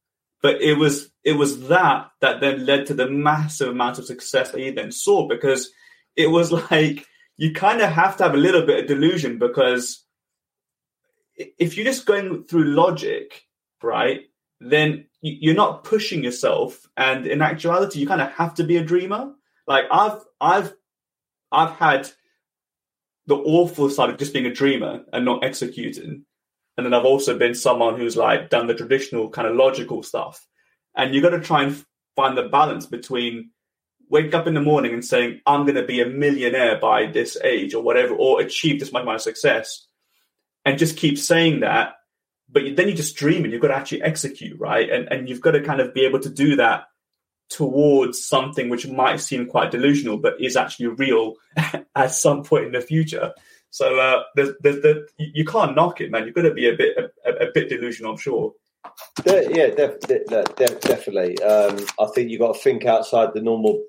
But 0.42 0.60
it 0.62 0.74
was 0.74 1.10
it 1.24 1.32
was 1.32 1.68
that 1.68 2.08
that 2.20 2.40
then 2.40 2.64
led 2.64 2.86
to 2.86 2.94
the 2.94 3.10
massive 3.10 3.68
amount 3.68 3.98
of 3.98 4.06
success 4.06 4.50
that 4.50 4.60
he 4.60 4.70
then 4.70 4.92
saw 4.92 5.26
because 5.26 5.70
it 6.16 6.28
was 6.28 6.52
like 6.70 7.06
you 7.36 7.52
kind 7.52 7.80
of 7.80 7.90
have 7.90 8.16
to 8.18 8.24
have 8.24 8.34
a 8.34 8.38
little 8.38 8.66
bit 8.66 8.80
of 8.80 8.86
delusion 8.86 9.38
because 9.38 10.04
if 11.36 11.76
you're 11.76 11.84
just 11.84 12.06
going 12.06 12.44
through 12.44 12.64
logic, 12.64 13.44
right, 13.82 14.22
then 14.60 15.06
you're 15.20 15.54
not 15.54 15.84
pushing 15.84 16.24
yourself. 16.24 16.86
And 16.96 17.26
in 17.26 17.42
actuality, 17.42 18.00
you 18.00 18.06
kind 18.06 18.20
of 18.20 18.32
have 18.32 18.54
to 18.54 18.64
be 18.64 18.76
a 18.76 18.84
dreamer. 18.84 19.32
Like 19.66 19.84
I've, 19.90 20.20
I've, 20.40 20.74
I've 21.52 21.70
had 21.72 22.10
the 23.26 23.36
awful 23.36 23.90
side 23.90 24.10
of 24.10 24.18
just 24.18 24.32
being 24.32 24.46
a 24.46 24.54
dreamer 24.54 25.04
and 25.12 25.24
not 25.24 25.44
executing. 25.44 26.24
And 26.78 26.86
then 26.86 26.94
I've 26.94 27.04
also 27.04 27.36
been 27.36 27.56
someone 27.56 27.98
who's 27.98 28.16
like 28.16 28.50
done 28.50 28.68
the 28.68 28.74
traditional 28.74 29.28
kind 29.30 29.48
of 29.48 29.56
logical 29.56 30.04
stuff. 30.04 30.46
And 30.94 31.12
you've 31.12 31.24
got 31.24 31.30
to 31.30 31.40
try 31.40 31.64
and 31.64 31.84
find 32.14 32.38
the 32.38 32.44
balance 32.44 32.86
between 32.86 33.50
wake 34.08 34.32
up 34.32 34.46
in 34.46 34.54
the 34.54 34.60
morning 34.60 34.94
and 34.94 35.04
saying, 35.04 35.40
I'm 35.44 35.64
going 35.64 35.74
to 35.74 35.84
be 35.84 36.00
a 36.00 36.06
millionaire 36.06 36.78
by 36.78 37.06
this 37.06 37.36
age 37.42 37.74
or 37.74 37.82
whatever, 37.82 38.14
or 38.14 38.40
achieve 38.40 38.78
this 38.78 38.92
much 38.92 39.02
amount 39.02 39.16
of 39.16 39.22
success 39.22 39.88
and 40.64 40.78
just 40.78 40.96
keep 40.96 41.18
saying 41.18 41.60
that. 41.60 41.94
But 42.48 42.62
then 42.76 42.88
you 42.88 42.94
just 42.94 43.16
dream 43.16 43.42
and 43.42 43.52
you've 43.52 43.60
got 43.60 43.68
to 43.68 43.76
actually 43.76 44.02
execute, 44.02 44.58
right? 44.60 44.88
And 44.88 45.08
and 45.12 45.28
you've 45.28 45.40
got 45.40 45.50
to 45.50 45.62
kind 45.62 45.80
of 45.80 45.92
be 45.92 46.06
able 46.06 46.20
to 46.20 46.30
do 46.30 46.56
that 46.56 46.84
towards 47.50 48.24
something 48.24 48.68
which 48.68 48.86
might 48.86 49.20
seem 49.20 49.46
quite 49.46 49.72
delusional, 49.72 50.18
but 50.18 50.40
is 50.40 50.56
actually 50.56 50.86
real 50.86 51.34
at 51.96 52.12
some 52.12 52.44
point 52.44 52.66
in 52.66 52.72
the 52.72 52.80
future. 52.80 53.32
So 53.70 53.98
uh, 53.98 54.22
there's, 54.34 54.50
there's, 54.60 54.82
there's, 54.82 55.10
you 55.18 55.44
can't 55.44 55.76
knock 55.76 56.00
it, 56.00 56.10
man. 56.10 56.24
You've 56.26 56.34
got 56.34 56.42
to 56.42 56.54
be 56.54 56.68
a 56.68 56.76
bit 56.76 56.96
a, 57.24 57.30
a 57.30 57.46
bit 57.52 57.68
delusional, 57.68 58.12
I'm 58.12 58.18
sure. 58.18 58.52
Yeah, 59.26 59.68
def- 59.68 60.00
def- 60.00 60.80
definitely. 60.80 61.40
Um, 61.42 61.84
I 62.00 62.06
think 62.14 62.30
you've 62.30 62.40
got 62.40 62.54
to 62.54 62.60
think 62.60 62.84
outside 62.86 63.30
the 63.34 63.42
normal 63.42 63.84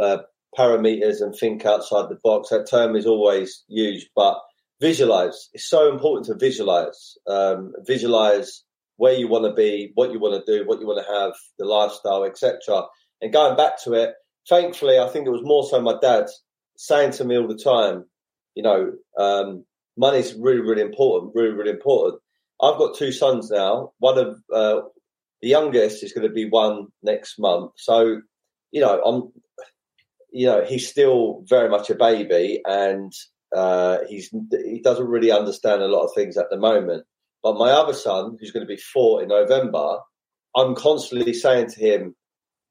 uh, 0.00 0.18
parameters 0.56 1.22
and 1.22 1.34
think 1.34 1.64
outside 1.64 2.08
the 2.08 2.18
box. 2.22 2.50
That 2.50 2.68
term 2.68 2.96
is 2.96 3.06
always 3.06 3.64
used, 3.68 4.08
but 4.14 4.38
visualize. 4.80 5.48
It's 5.54 5.68
so 5.68 5.90
important 5.90 6.26
to 6.26 6.34
visualize. 6.34 7.16
Um, 7.26 7.72
visualize 7.86 8.64
where 8.96 9.14
you 9.14 9.28
want 9.28 9.44
to 9.44 9.54
be, 9.54 9.92
what 9.94 10.12
you 10.12 10.20
want 10.20 10.44
to 10.44 10.58
do, 10.58 10.66
what 10.66 10.80
you 10.80 10.86
want 10.86 11.04
to 11.04 11.12
have, 11.12 11.32
the 11.58 11.64
lifestyle, 11.64 12.24
etc. 12.24 12.84
And 13.20 13.32
going 13.32 13.56
back 13.56 13.82
to 13.84 13.94
it, 13.94 14.14
thankfully, 14.48 14.98
I 14.98 15.08
think 15.08 15.26
it 15.26 15.30
was 15.30 15.42
more 15.42 15.64
so 15.64 15.80
my 15.80 15.96
dad 16.00 16.26
saying 16.76 17.12
to 17.12 17.24
me 17.24 17.38
all 17.38 17.48
the 17.48 17.56
time, 17.56 18.04
you 18.54 18.62
know, 18.62 18.92
um, 19.18 19.64
money's 19.96 20.34
really, 20.34 20.60
really 20.60 20.82
important, 20.82 21.32
really, 21.34 21.52
really 21.52 21.70
important. 21.70 22.20
I've 22.60 22.78
got 22.78 22.96
two 22.96 23.12
sons 23.12 23.50
now. 23.50 23.92
One 23.98 24.18
of 24.18 24.38
uh, 24.54 24.82
the 25.40 25.48
youngest 25.48 26.04
is 26.04 26.12
going 26.12 26.26
to 26.26 26.32
be 26.32 26.48
one 26.48 26.86
next 27.02 27.38
month. 27.38 27.72
So 27.76 28.20
you 28.72 28.80
know, 28.80 29.00
I'm, 29.02 29.32
you 30.32 30.46
know, 30.46 30.64
he's 30.64 30.88
still 30.88 31.44
very 31.46 31.68
much 31.68 31.90
a 31.90 31.94
baby, 31.94 32.60
and 32.64 33.12
uh, 33.54 33.98
he's 34.08 34.30
he 34.50 34.80
doesn't 34.82 35.06
really 35.06 35.30
understand 35.30 35.82
a 35.82 35.88
lot 35.88 36.04
of 36.04 36.14
things 36.14 36.36
at 36.36 36.50
the 36.50 36.56
moment. 36.56 37.04
But 37.42 37.58
my 37.58 37.70
other 37.70 37.92
son, 37.92 38.36
who's 38.40 38.50
going 38.50 38.66
to 38.66 38.74
be 38.74 38.80
four 38.80 39.22
in 39.22 39.28
November, 39.28 39.98
I'm 40.56 40.74
constantly 40.74 41.34
saying 41.34 41.70
to 41.70 41.80
him, 41.80 42.16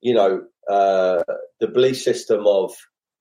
you 0.02 0.14
know, 0.14 0.44
uh, 0.70 1.24
the 1.60 1.68
belief 1.68 2.02
system 2.02 2.48
of 2.48 2.74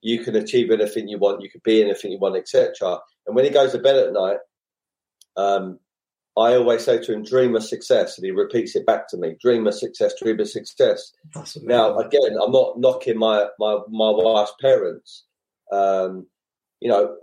you 0.02 0.22
can 0.22 0.36
achieve 0.36 0.70
anything 0.70 1.08
you 1.08 1.18
want, 1.18 1.42
you 1.42 1.50
can 1.50 1.60
be 1.64 1.82
anything 1.82 2.12
you 2.12 2.18
want, 2.18 2.36
etc. 2.36 2.98
And 3.26 3.36
when 3.36 3.44
he 3.44 3.50
goes 3.50 3.72
to 3.72 3.78
bed 3.78 3.96
at 3.96 4.12
night, 4.12 4.38
um, 5.36 5.78
I 6.36 6.54
always 6.54 6.84
say 6.84 6.98
to 7.02 7.12
him, 7.12 7.22
dream 7.22 7.56
of 7.56 7.64
success. 7.64 8.16
And 8.16 8.24
he 8.24 8.30
repeats 8.30 8.76
it 8.76 8.86
back 8.86 9.08
to 9.08 9.16
me, 9.16 9.36
dream 9.40 9.66
of 9.66 9.74
success, 9.74 10.14
dream 10.20 10.40
of 10.40 10.48
success. 10.48 11.12
Now, 11.62 11.98
again, 11.98 12.36
I'm 12.42 12.52
not 12.52 12.78
knocking 12.78 13.18
my, 13.18 13.46
my, 13.58 13.78
my 13.88 14.10
wife's 14.10 14.54
parents. 14.60 15.24
Um, 15.72 16.26
you 16.80 16.88
know, 16.88 17.16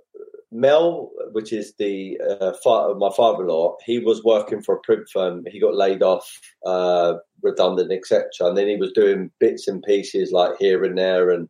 Mel, 0.52 1.12
which 1.32 1.52
is 1.52 1.74
the 1.78 2.20
uh, 2.22 2.54
father, 2.64 2.96
my 2.96 3.10
father-in-law, 3.16 3.78
he 3.86 4.00
was 4.00 4.24
working 4.24 4.62
for 4.62 4.76
a 4.76 4.82
print 4.82 5.08
firm. 5.12 5.44
He 5.48 5.60
got 5.60 5.76
laid 5.76 6.04
off, 6.04 6.30
uh, 6.66 7.16
redundant, 7.42 7.92
etc. 7.92 8.26
And 8.42 8.58
then 8.58 8.68
he 8.68 8.78
was 8.78 8.92
doing 8.94 9.32
bits 9.40 9.68
and 9.68 9.84
pieces 9.84 10.32
like 10.32 10.58
here 10.60 10.84
and 10.84 10.98
there 10.98 11.32
and 11.32 11.50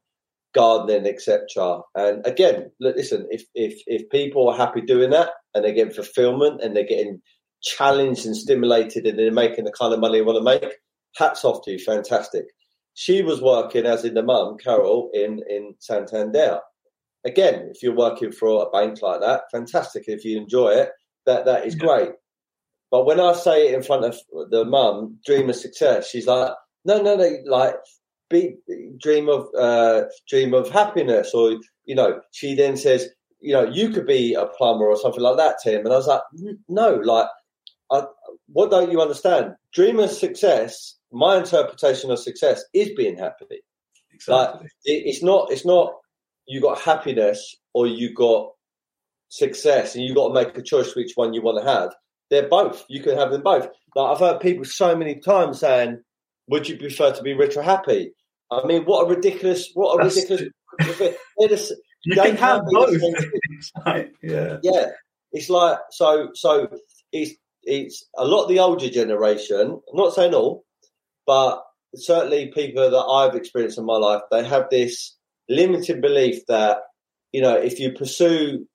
gardening, 0.57 1.05
etc. 1.05 1.81
And 1.95 2.25
again, 2.25 2.71
listen, 2.79 3.27
if 3.29 3.43
if 3.53 3.81
if 3.85 4.09
people 4.09 4.49
are 4.49 4.57
happy 4.57 4.81
doing 4.81 5.11
that 5.11 5.29
and 5.53 5.63
they're 5.63 5.73
getting 5.73 5.93
fulfillment 5.93 6.61
and 6.61 6.75
they're 6.75 6.83
getting 6.83 7.21
challenged 7.61 8.25
and 8.25 8.35
stimulated 8.35 9.05
and 9.05 9.19
they're 9.19 9.31
making 9.31 9.65
the 9.65 9.71
kind 9.71 9.93
of 9.93 9.99
money 9.99 10.19
they 10.19 10.23
want 10.23 10.37
to 10.37 10.43
make, 10.43 10.73
hats 11.15 11.45
off 11.45 11.63
to 11.65 11.71
you, 11.71 11.79
fantastic. 11.79 12.45
She 12.93 13.21
was 13.21 13.41
working 13.41 13.85
as 13.85 14.03
in 14.03 14.15
the 14.15 14.23
mum, 14.23 14.57
Carol, 14.57 15.11
in 15.13 15.41
in 15.47 15.75
Santander. 15.79 16.59
Again, 17.23 17.69
if 17.73 17.83
you're 17.83 17.95
working 17.95 18.31
for 18.31 18.65
a 18.65 18.69
bank 18.71 19.01
like 19.01 19.21
that, 19.21 19.43
fantastic. 19.51 20.05
If 20.07 20.25
you 20.25 20.37
enjoy 20.37 20.69
it, 20.69 20.89
that 21.25 21.45
that 21.45 21.67
is 21.67 21.75
great. 21.75 22.11
But 22.89 23.05
when 23.05 23.19
I 23.19 23.33
say 23.33 23.67
it 23.67 23.75
in 23.75 23.83
front 23.83 24.05
of 24.05 24.17
the 24.49 24.65
mum, 24.65 25.19
dream 25.25 25.49
of 25.49 25.55
success, 25.55 26.09
she's 26.09 26.25
like, 26.25 26.53
no, 26.85 27.01
no, 27.01 27.15
no, 27.15 27.29
like 27.45 27.75
be 28.29 28.55
dream 28.97 29.29
of 29.29 29.47
uh, 29.57 30.05
dream 30.27 30.53
of 30.53 30.69
happiness, 30.69 31.33
or 31.33 31.57
you 31.85 31.95
know, 31.95 32.21
she 32.31 32.55
then 32.55 32.77
says, 32.77 33.09
you 33.39 33.53
know, 33.53 33.63
you 33.63 33.89
could 33.89 34.05
be 34.05 34.33
a 34.33 34.45
plumber 34.45 34.85
or 34.85 34.97
something 34.97 35.21
like 35.21 35.37
that, 35.37 35.57
Tim. 35.63 35.85
And 35.85 35.93
I 35.93 35.97
was 35.97 36.07
like, 36.07 36.21
no, 36.67 36.95
like, 36.95 37.27
I, 37.91 38.03
what 38.47 38.71
don't 38.71 38.91
you 38.91 39.01
understand? 39.01 39.55
Dream 39.73 39.99
of 39.99 40.11
success. 40.11 40.95
My 41.11 41.37
interpretation 41.37 42.11
of 42.11 42.19
success 42.19 42.63
is 42.73 42.89
being 42.97 43.17
happy. 43.17 43.61
Exactly. 44.13 44.61
Like, 44.61 44.71
it, 44.83 45.03
it's 45.05 45.23
not. 45.23 45.51
It's 45.51 45.65
not. 45.65 45.93
You 46.47 46.61
got 46.61 46.79
happiness 46.79 47.55
or 47.73 47.87
you 47.87 48.13
got 48.13 48.51
success, 49.29 49.95
and 49.95 50.03
you 50.03 50.15
got 50.15 50.29
to 50.29 50.33
make 50.33 50.57
a 50.57 50.61
choice 50.61 50.95
which 50.95 51.13
one 51.15 51.33
you 51.33 51.41
want 51.41 51.63
to 51.63 51.69
have. 51.71 51.93
They're 52.29 52.49
both. 52.49 52.85
You 52.89 53.01
can 53.01 53.17
have 53.17 53.31
them 53.31 53.43
both. 53.43 53.69
Like 53.95 54.11
I've 54.11 54.19
heard 54.19 54.41
people 54.41 54.65
so 54.65 54.95
many 54.95 55.15
times 55.15 55.59
saying, 55.59 56.01
"Would 56.47 56.67
you 56.67 56.77
prefer 56.77 57.13
to 57.13 57.23
be 57.23 57.33
rich 57.33 57.57
or 57.57 57.63
happy?" 57.63 58.13
I 58.51 58.65
mean, 58.65 58.83
what 58.85 59.05
a 59.05 59.09
ridiculous, 59.15 59.69
what 59.73 59.99
a 59.99 60.03
That's 60.03 60.15
ridiculous. 60.15 60.53
you 62.05 62.15
can 62.15 62.37
have 62.37 62.61
both. 62.65 63.01
yeah, 64.23 64.57
yeah. 64.63 64.85
It's 65.31 65.49
like 65.49 65.79
so. 65.91 66.29
So 66.33 66.69
it's 67.11 67.33
it's 67.63 68.05
a 68.17 68.25
lot 68.25 68.43
of 68.43 68.49
the 68.49 68.59
older 68.59 68.89
generation. 68.89 69.59
I'm 69.59 69.97
not 69.97 70.13
saying 70.13 70.33
all, 70.33 70.63
but 71.25 71.61
certainly 71.95 72.47
people 72.47 72.89
that 72.89 72.97
I've 72.97 73.35
experienced 73.35 73.77
in 73.77 73.85
my 73.85 73.97
life, 73.97 74.21
they 74.31 74.43
have 74.43 74.69
this 74.69 75.15
limited 75.49 76.01
belief 76.01 76.45
that 76.47 76.77
you 77.31 77.41
know 77.41 77.55
if 77.55 77.79
you 77.79 77.91
pursue 77.91 78.65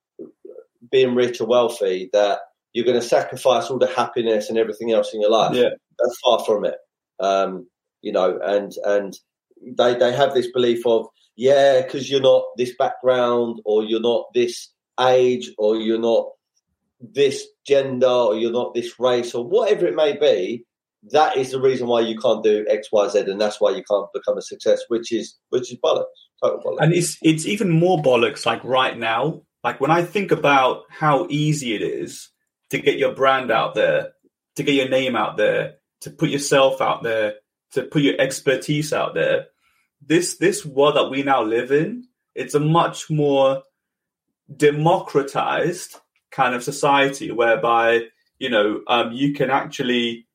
being 0.91 1.15
rich 1.15 1.41
or 1.41 1.47
wealthy, 1.47 2.09
that 2.13 2.39
you're 2.73 2.85
going 2.85 2.99
to 2.99 3.05
sacrifice 3.05 3.69
all 3.69 3.79
the 3.79 3.87
happiness 3.87 4.49
and 4.49 4.57
everything 4.57 4.91
else 4.91 5.13
in 5.13 5.21
your 5.21 5.31
life. 5.31 5.55
Yeah, 5.55 5.69
that's 5.97 6.19
far 6.23 6.43
from 6.45 6.65
it. 6.65 6.75
Um, 7.19 7.67
you 8.01 8.11
know, 8.11 8.39
and 8.43 8.71
and 8.83 9.13
they 9.61 9.95
they 9.95 10.13
have 10.13 10.33
this 10.33 10.51
belief 10.51 10.85
of 10.85 11.07
yeah, 11.35 11.81
because 11.81 12.09
you're 12.09 12.21
not 12.21 12.43
this 12.57 12.75
background 12.77 13.59
or 13.65 13.83
you're 13.83 14.01
not 14.01 14.25
this 14.33 14.69
age 14.99 15.51
or 15.57 15.77
you're 15.77 15.99
not 15.99 16.27
this 16.99 17.45
gender 17.65 18.07
or 18.07 18.35
you're 18.35 18.51
not 18.51 18.73
this 18.73 18.99
race 18.99 19.33
or 19.33 19.45
whatever 19.47 19.87
it 19.87 19.95
may 19.95 20.15
be. 20.17 20.65
That 21.11 21.35
is 21.35 21.51
the 21.51 21.59
reason 21.59 21.87
why 21.87 22.01
you 22.01 22.17
can't 22.17 22.43
do 22.43 22.65
X, 22.69 22.87
Y, 22.91 23.09
Z, 23.09 23.19
and 23.19 23.41
that's 23.41 23.59
why 23.59 23.71
you 23.71 23.83
can't 23.83 24.07
become 24.13 24.37
a 24.37 24.41
success, 24.41 24.83
which 24.87 25.11
is 25.11 25.37
which 25.49 25.71
is 25.71 25.79
bollocks, 25.83 26.05
total 26.41 26.59
bollocks. 26.59 26.77
And 26.79 26.93
it's 26.93 27.17
it's 27.21 27.45
even 27.45 27.69
more 27.69 28.01
bollocks. 28.01 28.45
Like 28.45 28.63
right 28.63 28.97
now, 28.97 29.41
like 29.63 29.81
when 29.81 29.91
I 29.91 30.03
think 30.03 30.31
about 30.31 30.83
how 30.89 31.27
easy 31.29 31.75
it 31.75 31.81
is 31.81 32.29
to 32.69 32.79
get 32.79 32.97
your 32.97 33.13
brand 33.13 33.51
out 33.51 33.75
there, 33.75 34.11
to 34.55 34.63
get 34.63 34.75
your 34.75 34.87
name 34.87 35.17
out 35.17 35.35
there, 35.35 35.75
to 36.03 36.11
put 36.11 36.29
yourself 36.29 36.81
out 36.81 37.03
there, 37.03 37.35
to 37.71 37.83
put 37.83 38.01
your 38.01 38.19
expertise 38.19 38.93
out 38.93 39.13
there. 39.13 39.47
This 40.05 40.37
this 40.37 40.65
world 40.65 40.95
that 40.95 41.09
we 41.09 41.23
now 41.23 41.43
live 41.43 41.71
in, 41.71 42.07
it's 42.35 42.55
a 42.55 42.59
much 42.59 43.09
more 43.09 43.63
democratized 44.55 45.95
kind 46.31 46.53
of 46.55 46.63
society 46.63 47.31
whereby 47.31 48.01
you 48.39 48.49
know 48.49 48.81
um, 48.87 49.11
you 49.11 49.33
can 49.33 49.49
actually 49.49 50.27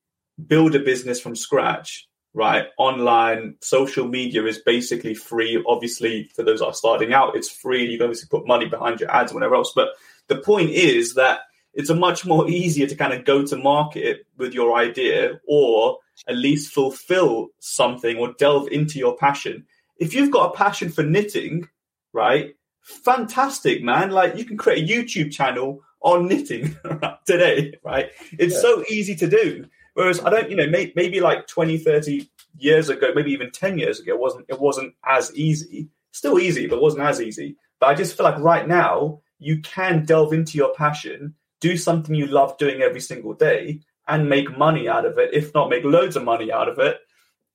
build 0.47 0.75
a 0.75 0.81
business 0.81 1.21
from 1.21 1.37
scratch 1.37 2.09
right? 2.35 2.67
Online 2.77 3.57
social 3.61 4.07
media 4.07 4.45
is 4.45 4.59
basically 4.59 5.15
free. 5.15 5.63
Obviously 5.67 6.31
for 6.37 6.45
those 6.45 6.61
that 6.61 6.67
are 6.67 6.75
starting 6.75 7.13
out 7.13 7.35
it's 7.35 7.51
free. 7.51 7.85
You 7.85 7.99
can 7.99 8.05
obviously 8.05 8.29
put 8.29 8.47
money 8.47 8.67
behind 8.67 9.01
your 9.01 9.11
ads 9.11 9.33
and 9.33 9.37
whatever 9.37 9.57
else. 9.57 9.73
But 9.75 9.89
the 10.29 10.37
point 10.37 10.71
is 10.71 11.15
that 11.15 11.41
it's 11.79 11.91
a 11.91 11.95
much 11.95 12.27
more 12.27 12.51
easier 12.51 12.89
to 12.89 12.97
kind 12.97 13.13
of 13.13 13.25
go 13.25 13.47
to 13.47 13.57
market 13.57 14.27
with 14.37 14.53
your 14.53 14.77
idea 14.77 15.41
or 15.47 15.99
at 16.27 16.35
least 16.35 16.75
fulfill 16.75 17.51
something 17.61 18.17
or 18.19 18.35
delve 18.37 18.67
into 18.73 18.99
your 18.99 19.17
passion. 19.17 19.65
If 19.97 20.13
you've 20.13 20.33
got 20.33 20.53
a 20.53 20.57
passion 20.57 20.91
for 20.91 21.05
knitting, 21.05 21.69
right? 22.13 22.57
Fantastic, 22.83 23.81
man. 23.85 24.11
Like 24.11 24.37
you 24.37 24.45
can 24.45 24.57
create 24.57 24.91
a 24.91 24.93
YouTube 24.93 25.31
channel 25.31 25.81
on 26.01 26.27
knitting 26.27 26.77
today, 27.27 27.75
right? 27.85 28.11
It's 28.33 28.55
yeah. 28.55 28.61
so 28.61 28.85
easy 28.91 29.15
to 29.15 29.29
do. 29.29 29.65
Whereas 29.95 30.21
I 30.25 30.31
don't, 30.31 30.51
you 30.51 30.57
know, 30.57 30.67
may, 30.67 30.93
maybe 30.97 31.21
like 31.21 31.47
20, 31.47 31.79
30 31.79 32.29
years 32.59 32.89
ago, 32.89 33.13
maybe 33.15 33.31
even 33.31 33.53
10 33.53 33.79
years 33.79 34.01
ago, 34.01 34.15
it 34.15 34.21
wasn't 34.21 34.47
it 34.49 34.59
wasn't 34.59 34.95
as 35.07 35.33
easy. 35.37 35.91
Still 36.11 36.41
easy, 36.41 36.67
but 36.67 36.77
it 36.77 36.83
wasn't 36.83 37.05
as 37.05 37.21
easy. 37.21 37.57
But 37.79 37.91
I 37.91 37.95
just 37.95 38.17
feel 38.17 38.25
like 38.25 38.41
right 38.41 38.67
now 38.67 39.21
you 39.39 39.61
can 39.61 40.05
delve 40.05 40.33
into 40.33 40.59
your 40.59 40.75
passion, 40.75 41.35
do 41.61 41.77
something 41.77 42.15
you 42.15 42.27
love 42.27 42.59
doing 42.59 42.83
every 42.83 43.01
single 43.01 43.35
day, 43.35 43.81
and 44.07 44.29
make 44.29 44.57
money 44.57 44.89
out 44.89 45.05
of 45.05 45.19
it, 45.19 45.31
if 45.35 45.53
not 45.55 45.69
make 45.69 45.85
loads 45.85 46.17
of 46.17 46.25
money 46.25 46.51
out 46.51 46.69
of 46.69 46.79
it, 46.79 46.99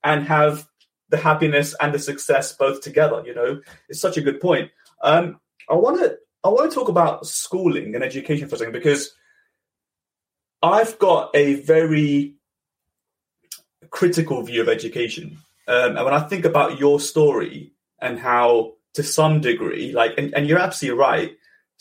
and 0.03 0.25
have 0.25 0.67
the 1.09 1.17
happiness 1.17 1.75
and 1.79 1.93
the 1.93 1.99
success 1.99 2.53
both 2.53 2.81
together. 2.81 3.23
You 3.25 3.35
know, 3.35 3.61
it's 3.89 4.01
such 4.01 4.17
a 4.17 4.21
good 4.21 4.39
point. 4.39 4.71
Um, 5.01 5.39
I 5.69 5.75
want 5.75 5.99
to 5.99 6.17
I 6.43 6.49
want 6.49 6.69
to 6.69 6.75
talk 6.75 6.89
about 6.89 7.25
schooling 7.25 7.95
and 7.95 8.03
education 8.03 8.47
for 8.47 8.55
a 8.55 8.57
second 8.57 8.73
because 8.73 9.13
I've 10.61 10.99
got 10.99 11.31
a 11.33 11.55
very 11.55 12.35
critical 13.89 14.41
view 14.43 14.61
of 14.61 14.69
education, 14.69 15.37
um, 15.67 15.95
and 15.97 16.05
when 16.05 16.13
I 16.13 16.27
think 16.27 16.45
about 16.45 16.79
your 16.79 16.99
story 16.99 17.73
and 17.99 18.19
how, 18.19 18.73
to 18.95 19.03
some 19.03 19.39
degree, 19.39 19.93
like, 19.93 20.13
and, 20.17 20.33
and 20.35 20.47
you're 20.47 20.59
absolutely 20.59 20.99
right 20.99 21.31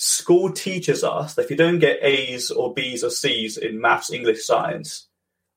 school 0.03 0.51
teaches 0.51 1.05
us 1.05 1.35
that 1.35 1.45
if 1.45 1.51
you 1.51 1.57
don't 1.57 1.79
get 1.79 2.03
A's 2.03 2.51
or 2.51 2.75
B's 2.75 3.05
or 3.05 3.11
C's 3.11 3.57
in 3.57 3.81
maths, 3.81 4.13
English, 4.13 4.45
science, 4.45 5.07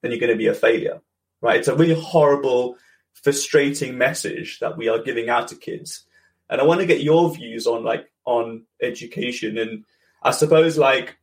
then 0.01 0.11
you're 0.11 0.19
going 0.19 0.31
to 0.31 0.37
be 0.37 0.45
a 0.45 0.53
failure, 0.53 1.01
right? 1.41 1.57
It's 1.57 1.67
a 1.67 1.75
really 1.75 1.99
horrible, 1.99 2.77
frustrating 3.13 3.97
message 3.97 4.59
that 4.59 4.77
we 4.77 4.87
are 4.87 5.01
giving 5.01 5.29
out 5.29 5.47
to 5.47 5.55
kids. 5.55 6.03
And 6.47 6.61
I 6.61 6.63
want 6.63 6.79
to 6.79 6.85
get 6.85 7.01
your 7.01 7.33
views 7.33 7.65
on 7.65 7.83
like 7.83 8.11
on 8.23 8.65
education 8.83 9.57
and 9.57 9.83
I 10.21 10.29
suppose 10.29 10.77
like 10.77 11.17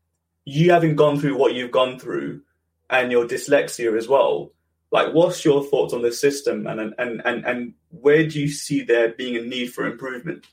you 0.44 0.72
having 0.72 0.96
gone 0.96 1.20
through 1.20 1.36
what 1.38 1.54
you've 1.54 1.70
gone 1.70 2.00
through 2.00 2.42
and 2.90 3.12
your 3.12 3.26
dyslexia 3.26 3.96
as 3.96 4.08
well. 4.08 4.50
Like, 4.90 5.14
what's 5.14 5.44
your 5.44 5.62
thoughts 5.62 5.94
on 5.94 6.02
the 6.02 6.10
system 6.10 6.66
and 6.66 6.80
and 6.98 7.22
and 7.24 7.46
and 7.46 7.74
where 7.90 8.26
do 8.26 8.40
you 8.40 8.48
see 8.48 8.82
there 8.82 9.10
being 9.10 9.36
a 9.36 9.42
need 9.42 9.72
for 9.72 9.86
improvement? 9.86 10.44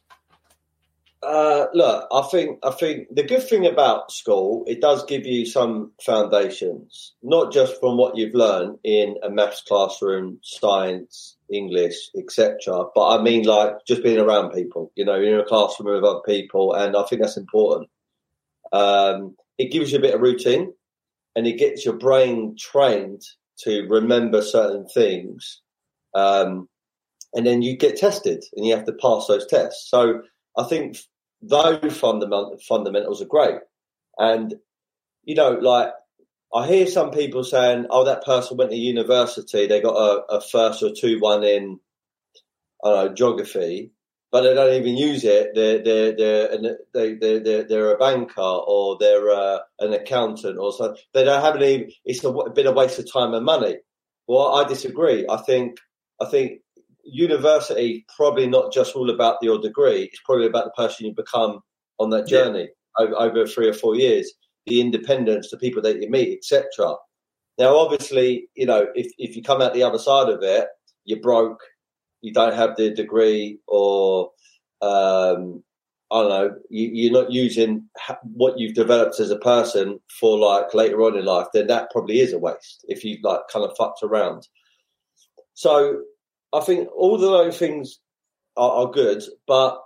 Uh, 1.22 1.65
look, 1.74 2.07
I 2.13 2.22
think 2.32 2.59
I 2.63 2.72
think 2.72 3.07
the 3.13 3.24
good 3.24 3.43
thing 3.43 3.65
about 3.65 4.09
school 4.09 4.63
it 4.67 4.80
does 4.80 5.03
give 5.03 5.26
you 5.26 5.45
some 5.45 5.91
foundations, 6.01 7.13
not 7.22 7.51
just 7.51 7.78
from 7.82 7.97
what 7.97 8.15
you've 8.15 8.34
learned 8.34 8.78
in 8.86 9.17
a 9.22 9.30
maths 9.30 9.61
classroom, 9.67 10.39
science, 10.43 11.36
English, 11.51 12.09
etc. 12.17 12.86
But 12.95 13.20
I 13.20 13.22
mean, 13.22 13.43
like 13.43 13.74
just 13.86 14.01
being 14.01 14.20
around 14.20 14.51
people. 14.51 14.93
You 14.95 15.03
know, 15.03 15.22
in 15.22 15.38
a 15.38 15.43
classroom 15.43 15.93
with 15.93 16.05
other 16.05 16.22
people, 16.26 16.74
and 16.74 16.95
I 16.95 17.03
think 17.03 17.22
that's 17.22 17.38
important. 17.38 17.89
Um, 18.72 19.36
it 19.57 19.74
gives 19.74 19.91
you 19.91 19.97
a 19.97 20.01
bit 20.01 20.15
of 20.15 20.22
routine, 20.22 20.74
and 21.36 21.45
it 21.45 21.59
gets 21.59 21.84
your 21.84 21.97
brain 21.97 22.55
trained 22.57 23.24
to 23.65 23.86
remember 23.89 24.41
certain 24.41 24.88
things. 24.88 25.61
Um, 26.15 26.70
and 27.34 27.45
then 27.45 27.61
you 27.61 27.78
get 27.78 27.97
tested 27.97 28.43
and 28.55 28.65
you 28.65 28.74
have 28.74 28.86
to 28.86 28.93
pass 28.93 29.28
those 29.28 29.45
tests. 29.45 29.89
So 29.89 30.22
I 30.57 30.63
think 30.63 30.97
those 31.41 31.97
fundament, 31.97 32.61
fundamentals 32.61 33.21
are 33.21 33.25
great. 33.25 33.59
And, 34.17 34.55
you 35.23 35.35
know, 35.35 35.51
like 35.51 35.93
I 36.53 36.67
hear 36.67 36.87
some 36.87 37.11
people 37.11 37.43
saying, 37.43 37.87
oh, 37.89 38.05
that 38.05 38.25
person 38.25 38.57
went 38.57 38.71
to 38.71 38.77
university, 38.77 39.67
they 39.67 39.81
got 39.81 39.95
a, 39.95 40.37
a 40.37 40.41
first 40.41 40.83
or 40.83 40.91
two 40.91 41.19
one 41.19 41.43
in, 41.43 41.79
know, 42.83 43.13
geography, 43.13 43.91
but 44.31 44.41
they 44.41 44.53
don't 44.53 44.73
even 44.73 44.97
use 44.97 45.23
it. 45.23 45.51
They're, 45.55 45.83
they're, 45.83 46.15
they're, 46.15 46.77
they, 46.93 47.39
they're, 47.39 47.63
they're 47.63 47.95
a 47.95 47.97
banker 47.97 48.41
or 48.41 48.97
they're 48.99 49.29
uh, 49.29 49.59
an 49.79 49.93
accountant 49.93 50.57
or 50.57 50.73
something. 50.73 51.01
They 51.13 51.23
don't 51.23 51.43
have 51.43 51.55
any, 51.55 51.97
it's 52.05 52.23
a, 52.23 52.29
a 52.29 52.49
bit 52.51 52.67
of 52.67 52.75
waste 52.75 52.99
of 52.99 53.11
time 53.11 53.33
and 53.33 53.45
money. 53.45 53.77
Well, 54.27 54.55
I 54.55 54.67
disagree. 54.67 55.25
I 55.29 55.37
think, 55.37 55.77
I 56.21 56.25
think 56.25 56.61
university 57.12 58.05
probably 58.16 58.47
not 58.47 58.74
just 58.74 58.95
all 58.95 59.10
about 59.10 59.38
your 59.41 59.60
degree. 59.60 60.03
It's 60.03 60.22
probably 60.26 60.47
about 60.47 60.66
the 60.66 60.72
person 60.72 61.05
you 61.05 61.14
become 61.14 61.62
on 61.99 62.10
that 62.12 62.28
journey 62.28 62.70
yeah. 62.99 63.05
over, 63.05 63.20
over, 63.20 63.47
three 63.47 63.68
or 63.68 63.74
four 63.74 63.95
years, 63.95 64.32
the 64.66 64.82
independence, 64.82 65.49
the 65.49 65.57
people 65.57 65.82
that 65.84 66.01
you 66.01 66.10
meet, 66.10 66.38
etc. 66.38 66.95
Now, 67.57 67.76
obviously, 67.76 68.47
you 68.55 68.66
know, 68.66 68.88
if 68.95 69.12
if 69.18 69.36
you 69.36 69.43
come 69.43 69.62
out 69.62 69.74
the 69.74 69.84
other 69.84 69.99
side 69.99 70.30
of 70.30 70.41
it, 70.43 70.68
you're 71.05 71.20
broke, 71.20 71.60
you 72.22 72.34
don't 72.34 72.55
have 72.55 72.76
the 72.78 72.93
degree, 72.93 73.60
or 73.68 74.32
um, 74.82 75.64
I 76.12 76.22
don't 76.22 76.30
know, 76.30 76.55
you, 76.70 77.10
are 77.10 77.22
not 77.22 77.32
using 77.32 77.88
what 78.24 78.57
you've 78.57 78.74
developed 78.74 79.20
as 79.20 79.30
a 79.30 79.38
person 79.38 79.99
for 80.20 80.39
like 80.39 80.74
later 80.74 81.01
on 81.03 81.18
in 81.18 81.26
life, 81.26 81.47
then 81.53 81.68
that 81.68 81.91
probably 81.91 82.20
is 82.20 82.34
a 82.34 82.39
waste 82.39 82.86
if 82.88 83.03
you've 83.03 83.24
like 83.24 83.41
kind 83.51 83.66
of 83.66 83.76
fucked 83.78 84.03
around. 84.03 84.47
So 85.53 86.01
I 86.53 86.61
think 86.61 86.89
all 86.95 87.15
of 87.15 87.21
those 87.21 87.57
things 87.57 87.99
are, 88.57 88.85
are 88.85 88.91
good, 88.91 89.23
but 89.47 89.81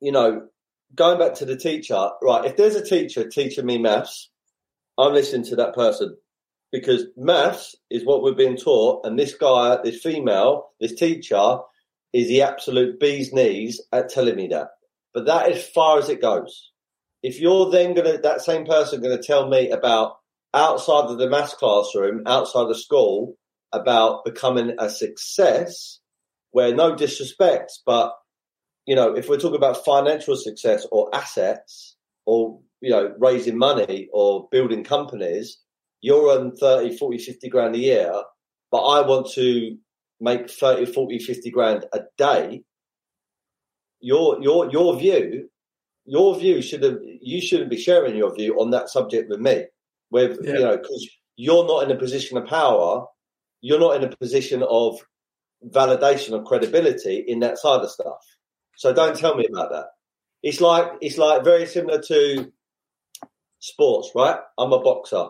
you 0.00 0.12
know, 0.12 0.48
going 0.94 1.18
back 1.18 1.34
to 1.34 1.44
the 1.44 1.56
teacher, 1.56 2.10
right? 2.22 2.44
If 2.44 2.56
there's 2.56 2.74
a 2.74 2.84
teacher 2.84 3.28
teaching 3.28 3.66
me 3.66 3.78
maths, 3.78 4.30
I'm 4.98 5.12
listening 5.12 5.44
to 5.46 5.56
that 5.56 5.74
person 5.74 6.16
because 6.72 7.04
maths 7.16 7.76
is 7.90 8.04
what 8.04 8.22
we're 8.22 8.34
being 8.34 8.56
taught, 8.56 9.04
and 9.04 9.18
this 9.18 9.34
guy, 9.34 9.78
this 9.82 10.00
female, 10.00 10.70
this 10.80 10.94
teacher 10.94 11.58
is 12.12 12.28
the 12.28 12.42
absolute 12.42 12.98
bee's 12.98 13.32
knees 13.32 13.80
at 13.92 14.08
telling 14.08 14.36
me 14.36 14.48
that. 14.48 14.68
But 15.12 15.26
that 15.26 15.50
is 15.50 15.64
far 15.64 15.98
as 15.98 16.08
it 16.08 16.20
goes. 16.20 16.70
If 17.22 17.40
you're 17.40 17.70
then 17.70 17.94
gonna 17.94 18.18
that 18.18 18.42
same 18.42 18.64
person 18.64 19.02
gonna 19.02 19.22
tell 19.22 19.48
me 19.48 19.70
about 19.70 20.16
outside 20.54 21.10
of 21.10 21.18
the 21.18 21.28
maths 21.28 21.54
classroom, 21.54 22.22
outside 22.26 22.70
of 22.70 22.80
school, 22.80 23.36
about 23.72 24.24
becoming 24.24 24.74
a 24.78 24.90
success 24.90 26.00
where 26.52 26.74
no 26.74 26.96
disrespect, 26.96 27.80
but 27.86 28.14
you 28.86 28.96
know, 28.96 29.14
if 29.14 29.28
we're 29.28 29.38
talking 29.38 29.56
about 29.56 29.84
financial 29.84 30.36
success 30.36 30.86
or 30.90 31.14
assets 31.14 31.96
or, 32.26 32.58
you 32.80 32.90
know, 32.90 33.14
raising 33.18 33.56
money 33.56 34.08
or 34.12 34.48
building 34.50 34.82
companies, 34.82 35.58
you're 36.00 36.36
on 36.36 36.56
30, 36.56 36.96
40, 36.96 37.18
50 37.18 37.48
grand 37.48 37.74
a 37.74 37.78
year, 37.78 38.12
but 38.70 38.78
I 38.78 39.06
want 39.06 39.30
to 39.34 39.76
make 40.20 40.50
30, 40.50 40.86
40, 40.86 41.18
50 41.18 41.50
grand 41.50 41.84
a 41.92 42.00
day. 42.16 42.64
Your, 44.00 44.42
your, 44.42 44.70
your 44.72 44.98
view, 44.98 45.48
your 46.06 46.36
view 46.38 46.62
should 46.62 46.82
have, 46.82 46.98
you 47.02 47.40
shouldn't 47.40 47.70
be 47.70 47.78
sharing 47.78 48.16
your 48.16 48.34
view 48.34 48.58
on 48.60 48.70
that 48.70 48.88
subject 48.88 49.28
with 49.28 49.40
me. 49.40 49.66
With, 50.10 50.38
yeah. 50.42 50.54
you 50.54 50.60
know, 50.60 50.76
because 50.78 51.08
you're 51.36 51.66
not 51.66 51.84
in 51.84 51.96
a 51.96 52.00
position 52.00 52.38
of 52.38 52.46
power 52.46 53.06
you're 53.60 53.80
not 53.80 53.96
in 53.96 54.04
a 54.04 54.16
position 54.16 54.62
of 54.62 54.98
validation 55.68 56.32
or 56.32 56.44
credibility 56.44 57.24
in 57.26 57.40
that 57.40 57.58
side 57.58 57.80
of 57.80 57.90
stuff. 57.90 58.24
So 58.76 58.92
don't 58.92 59.16
tell 59.16 59.34
me 59.34 59.46
about 59.46 59.70
that. 59.70 59.86
It's 60.42 60.60
like 60.60 60.90
it's 61.02 61.18
like 61.18 61.44
very 61.44 61.66
similar 61.66 62.00
to 62.02 62.50
sports, 63.58 64.10
right? 64.14 64.38
I'm 64.56 64.72
a 64.72 64.80
boxer, 64.80 65.28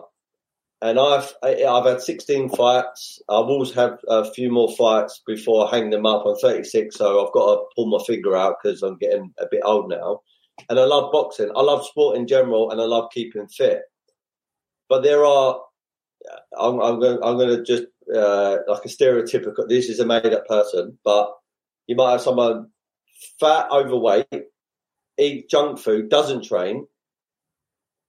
and 0.81 0.97
I've 0.97 1.33
I've 1.43 1.85
had 1.85 2.01
16 2.01 2.49
fights. 2.49 3.21
I've 3.27 3.49
always 3.49 3.73
had 3.73 3.97
a 4.07 4.31
few 4.31 4.49
more 4.49 4.73
fights 4.77 5.21
before 5.27 5.67
I 5.67 5.75
hang 5.75 5.89
them 5.89 6.05
up. 6.05 6.25
I'm 6.25 6.37
36, 6.37 6.95
so 6.95 7.25
I've 7.25 7.33
got 7.33 7.55
to 7.55 7.63
pull 7.75 7.87
my 7.87 8.01
finger 8.05 8.37
out 8.37 8.55
because 8.61 8.81
I'm 8.83 8.97
getting 8.97 9.33
a 9.37 9.47
bit 9.51 9.61
old 9.65 9.89
now. 9.89 10.21
And 10.69 10.79
I 10.79 10.85
love 10.85 11.11
boxing. 11.11 11.49
I 11.55 11.61
love 11.61 11.85
sport 11.85 12.17
in 12.17 12.25
general, 12.25 12.71
and 12.71 12.79
I 12.79 12.85
love 12.85 13.11
keeping 13.13 13.47
fit. 13.47 13.81
But 14.87 15.03
there 15.03 15.25
are 15.25 15.59
I'm, 16.57 16.79
I'm 16.79 16.99
going. 16.99 17.19
I'm 17.23 17.37
going 17.37 17.57
to 17.57 17.63
just 17.63 17.83
uh, 18.15 18.57
like 18.67 18.85
a 18.85 18.89
stereotypical. 18.89 19.67
This 19.67 19.89
is 19.89 19.99
a 19.99 20.05
made-up 20.05 20.47
person, 20.47 20.97
but 21.03 21.31
you 21.87 21.95
might 21.95 22.11
have 22.11 22.21
someone 22.21 22.67
fat, 23.39 23.67
overweight, 23.71 24.27
eat 25.17 25.49
junk 25.49 25.79
food, 25.79 26.09
doesn't 26.09 26.45
train, 26.45 26.85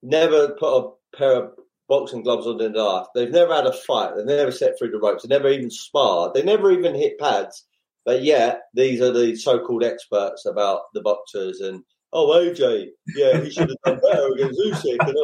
never 0.02 0.56
put 0.58 0.78
a 0.78 1.16
pair 1.16 1.44
of 1.44 1.52
boxing 1.88 2.22
gloves 2.22 2.46
on 2.46 2.60
in 2.60 2.72
their 2.72 2.82
life. 2.82 3.06
They've 3.14 3.30
never 3.30 3.54
had 3.54 3.66
a 3.66 3.72
fight. 3.72 4.14
They've 4.16 4.24
never 4.24 4.50
set 4.52 4.78
through 4.78 4.92
the 4.92 4.98
ropes. 4.98 5.22
They 5.22 5.28
never 5.28 5.48
even 5.48 5.70
sparred. 5.70 6.34
They 6.34 6.42
never 6.42 6.70
even 6.70 6.94
hit 6.94 7.18
pads. 7.18 7.66
But 8.04 8.22
yet, 8.22 8.62
these 8.74 9.00
are 9.00 9.12
the 9.12 9.36
so-called 9.36 9.84
experts 9.84 10.46
about 10.46 10.82
the 10.94 11.02
boxers 11.02 11.60
and 11.60 11.84
oh 12.12 12.28
AJ, 12.28 12.88
yeah, 13.14 13.40
he 13.40 13.50
should 13.50 13.68
have 13.68 13.78
done 13.84 14.00
better 14.00 14.32
against 14.32 14.60
Usyk. 14.60 14.98
And, 15.00 15.16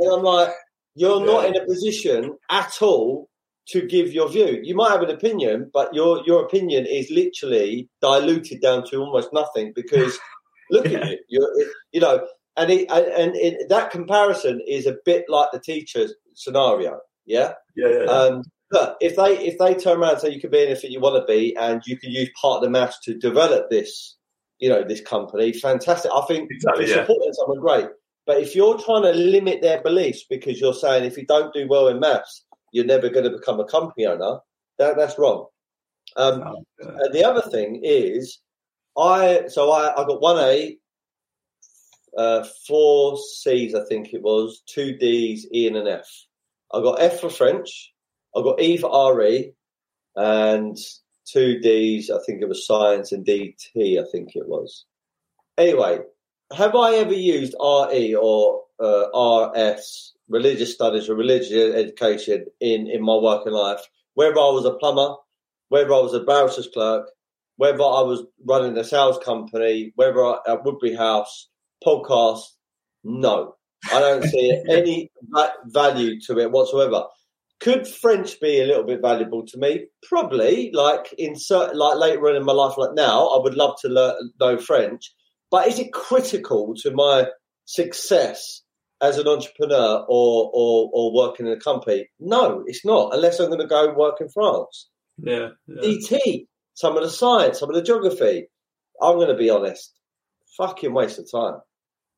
and 0.00 0.12
I'm 0.12 0.22
like, 0.22 0.50
you're 0.94 1.20
yeah. 1.20 1.32
not 1.32 1.46
in 1.46 1.56
a 1.56 1.64
position 1.64 2.36
at 2.50 2.72
all 2.82 3.28
to 3.68 3.86
give 3.86 4.12
your 4.12 4.28
view. 4.28 4.60
You 4.62 4.74
might 4.74 4.90
have 4.90 5.02
an 5.02 5.10
opinion, 5.10 5.70
but 5.72 5.94
your 5.94 6.22
your 6.26 6.44
opinion 6.44 6.86
is 6.86 7.10
literally 7.10 7.88
diluted 8.00 8.60
down 8.60 8.86
to 8.88 8.98
almost 8.98 9.32
nothing 9.32 9.72
because 9.74 10.18
look 10.70 10.86
yeah. 10.86 10.98
at 10.98 11.10
you. 11.10 11.18
You're, 11.28 11.66
you 11.92 12.00
know, 12.00 12.26
and 12.56 12.70
it, 12.70 12.90
and 12.90 13.34
it, 13.34 13.68
that 13.68 13.90
comparison 13.90 14.60
is 14.66 14.86
a 14.86 14.96
bit 15.04 15.24
like 15.28 15.48
the 15.52 15.60
teacher's 15.60 16.14
scenario. 16.34 17.00
Yeah. 17.26 17.52
Yeah. 17.76 17.88
yeah, 17.88 18.04
Um, 18.04 18.42
but 18.70 18.96
if 19.00 19.16
they 19.16 19.38
if 19.38 19.58
they 19.58 19.74
turn 19.74 20.00
around 20.00 20.12
and 20.12 20.20
say 20.20 20.30
you 20.30 20.40
can 20.40 20.50
be 20.50 20.66
anything 20.66 20.90
you 20.90 21.00
want 21.00 21.20
to 21.20 21.32
be, 21.32 21.56
and 21.56 21.82
you 21.86 21.96
can 21.96 22.10
use 22.10 22.30
part 22.40 22.56
of 22.56 22.62
the 22.62 22.70
maths 22.70 22.98
to 23.04 23.14
develop 23.14 23.70
this, 23.70 24.16
you 24.58 24.68
know, 24.68 24.84
this 24.84 25.00
company, 25.00 25.52
fantastic. 25.52 26.10
I 26.14 26.22
think 26.26 26.48
exactly, 26.50 26.86
supporting 26.86 27.32
someone 27.32 27.60
great. 27.60 27.86
But 28.26 28.40
if 28.40 28.54
you're 28.54 28.78
trying 28.78 29.02
to 29.02 29.12
limit 29.12 29.60
their 29.60 29.82
beliefs 29.82 30.24
because 30.28 30.58
you're 30.58 30.74
saying 30.74 31.04
if 31.04 31.16
you 31.16 31.26
don't 31.26 31.52
do 31.52 31.68
well 31.68 31.88
in 31.88 32.00
maths, 32.00 32.44
you're 32.74 32.84
never 32.84 33.08
going 33.08 33.24
to 33.24 33.30
become 33.38 33.60
a 33.60 33.64
company 33.64 34.04
owner, 34.04 34.40
that, 34.78 34.96
that's 34.96 35.16
wrong. 35.16 35.46
Um, 36.16 36.42
oh, 36.44 36.64
and 36.80 37.14
the 37.14 37.24
other 37.24 37.48
thing 37.48 37.80
is, 37.84 38.40
I 38.98 39.44
so 39.48 39.70
I, 39.70 39.92
I 39.92 40.04
got 40.04 40.20
one 40.20 40.38
A, 40.38 40.76
uh, 42.18 42.44
four 42.66 43.16
C's, 43.16 43.76
I 43.76 43.84
think 43.84 44.12
it 44.12 44.22
was, 44.22 44.62
two 44.66 44.96
D's, 44.96 45.46
E, 45.54 45.68
and 45.68 45.76
an 45.76 45.86
F. 45.86 46.08
I 46.72 46.80
got 46.80 47.00
F 47.00 47.20
for 47.20 47.30
French. 47.30 47.92
I 48.36 48.42
got 48.42 48.60
E 48.60 48.76
for 48.76 49.16
RE, 49.16 49.52
and 50.16 50.76
two 51.24 51.60
D's. 51.60 52.10
I 52.10 52.18
think 52.26 52.42
it 52.42 52.48
was 52.48 52.66
science 52.66 53.12
and 53.12 53.24
DT. 53.24 54.00
I 54.00 54.04
think 54.10 54.34
it 54.34 54.48
was. 54.48 54.84
Anyway, 55.56 56.00
have 56.52 56.74
I 56.74 56.94
ever 56.96 57.14
used 57.14 57.54
RE 57.60 58.16
or 58.16 58.62
uh, 58.80 59.50
RS, 59.54 60.13
religious 60.28 60.74
studies 60.74 61.08
or 61.08 61.14
religious 61.14 61.74
education, 61.74 62.46
in, 62.60 62.88
in 62.88 63.02
my 63.02 63.16
working 63.16 63.52
life? 63.52 63.80
Whether 64.14 64.38
I 64.38 64.50
was 64.50 64.64
a 64.64 64.74
plumber, 64.74 65.16
whether 65.68 65.92
I 65.92 66.00
was 66.00 66.14
a 66.14 66.20
barrister's 66.20 66.68
clerk, 66.72 67.08
whether 67.56 67.82
I 67.82 68.02
was 68.02 68.24
running 68.44 68.76
a 68.76 68.84
sales 68.84 69.18
company, 69.18 69.92
whether 69.96 70.24
I, 70.24 70.38
at 70.48 70.64
Woodbury 70.64 70.94
House, 70.94 71.48
podcast, 71.84 72.42
no. 73.02 73.54
I 73.92 74.00
don't 74.00 74.24
see 74.28 74.62
any 74.68 75.10
value 75.66 76.20
to 76.26 76.38
it 76.38 76.50
whatsoever. 76.50 77.04
Could 77.60 77.86
French 77.86 78.40
be 78.40 78.60
a 78.60 78.66
little 78.66 78.84
bit 78.84 79.00
valuable 79.00 79.46
to 79.46 79.58
me? 79.58 79.86
Probably. 80.02 80.70
Like 80.72 81.14
in 81.16 81.36
certain, 81.36 81.78
like 81.78 81.98
later 81.98 82.28
on 82.28 82.36
in 82.36 82.44
my 82.44 82.52
life, 82.52 82.76
like 82.76 82.94
now, 82.94 83.28
I 83.28 83.42
would 83.42 83.54
love 83.54 83.76
to 83.82 83.88
learn 83.88 84.32
know 84.40 84.58
French. 84.58 85.12
But 85.50 85.68
is 85.68 85.78
it 85.78 85.92
critical 85.92 86.74
to 86.82 86.90
my 86.90 87.28
success 87.64 88.62
as 89.00 89.18
an 89.18 89.28
entrepreneur 89.28 90.04
or, 90.08 90.50
or, 90.52 90.90
or 90.92 91.14
working 91.14 91.46
in 91.46 91.52
a 91.52 91.60
company? 91.60 92.08
No, 92.20 92.64
it's 92.66 92.84
not, 92.84 93.14
unless 93.14 93.38
I'm 93.40 93.48
going 93.48 93.60
to 93.60 93.66
go 93.66 93.92
work 93.94 94.20
in 94.20 94.28
France. 94.28 94.88
Yeah, 95.18 95.50
yeah. 95.66 95.82
DT, 95.82 96.46
some 96.74 96.96
of 96.96 97.02
the 97.02 97.10
science, 97.10 97.60
some 97.60 97.68
of 97.68 97.74
the 97.74 97.82
geography. 97.82 98.48
I'm 99.00 99.16
going 99.16 99.28
to 99.28 99.36
be 99.36 99.50
honest, 99.50 99.92
fucking 100.56 100.92
waste 100.92 101.18
of 101.18 101.30
time. 101.30 101.60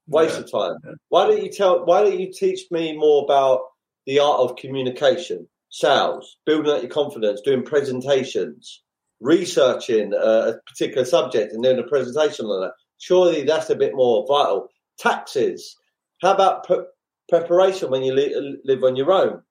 Waste 0.08 0.34
yeah, 0.34 0.40
of 0.40 0.52
time. 0.52 0.76
Yeah. 0.84 0.92
Why 1.08 1.26
don't 1.26 1.42
you 1.42 1.50
tell? 1.50 1.84
Why 1.84 2.02
don't 2.02 2.18
you 2.18 2.32
teach 2.32 2.70
me 2.70 2.96
more 2.96 3.24
about 3.24 3.60
the 4.06 4.20
art 4.20 4.40
of 4.40 4.56
communication, 4.56 5.48
sales, 5.70 6.36
building 6.46 6.70
up 6.70 6.82
your 6.82 6.90
confidence, 6.90 7.40
doing 7.40 7.64
presentations, 7.64 8.82
researching 9.20 10.12
a 10.14 10.54
particular 10.66 11.04
subject, 11.04 11.52
and 11.52 11.62
doing 11.62 11.78
a 11.78 11.82
presentation 11.82 12.46
on 12.46 12.60
that? 12.60 12.72
Surely 12.98 13.42
that's 13.42 13.70
a 13.70 13.74
bit 13.74 13.94
more 13.94 14.24
vital. 14.28 14.68
Taxes. 14.98 15.76
How 16.22 16.34
about 16.34 16.64
pre- 16.64 16.86
preparation 17.28 17.90
when 17.90 18.02
you 18.02 18.14
li- 18.14 18.58
live 18.64 18.82
on 18.84 18.96
your 18.96 19.12
own? 19.12 19.42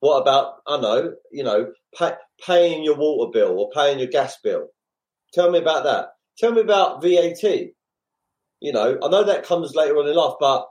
What 0.00 0.20
about 0.20 0.54
I 0.66 0.80
know 0.80 1.14
you 1.30 1.44
know 1.44 1.72
pay, 1.96 2.12
paying 2.44 2.82
your 2.82 2.96
water 2.96 3.30
bill 3.32 3.58
or 3.58 3.70
paying 3.70 3.98
your 3.98 4.08
gas 4.08 4.38
bill? 4.42 4.68
Tell 5.34 5.50
me 5.50 5.58
about 5.58 5.84
that. 5.84 6.08
Tell 6.38 6.52
me 6.52 6.62
about 6.62 7.02
VAT. 7.02 7.42
You 8.60 8.72
know, 8.72 8.98
I 9.02 9.08
know 9.08 9.24
that 9.24 9.44
comes 9.44 9.74
later 9.74 9.96
on 9.96 10.08
in 10.08 10.14
life, 10.14 10.34
but 10.38 10.66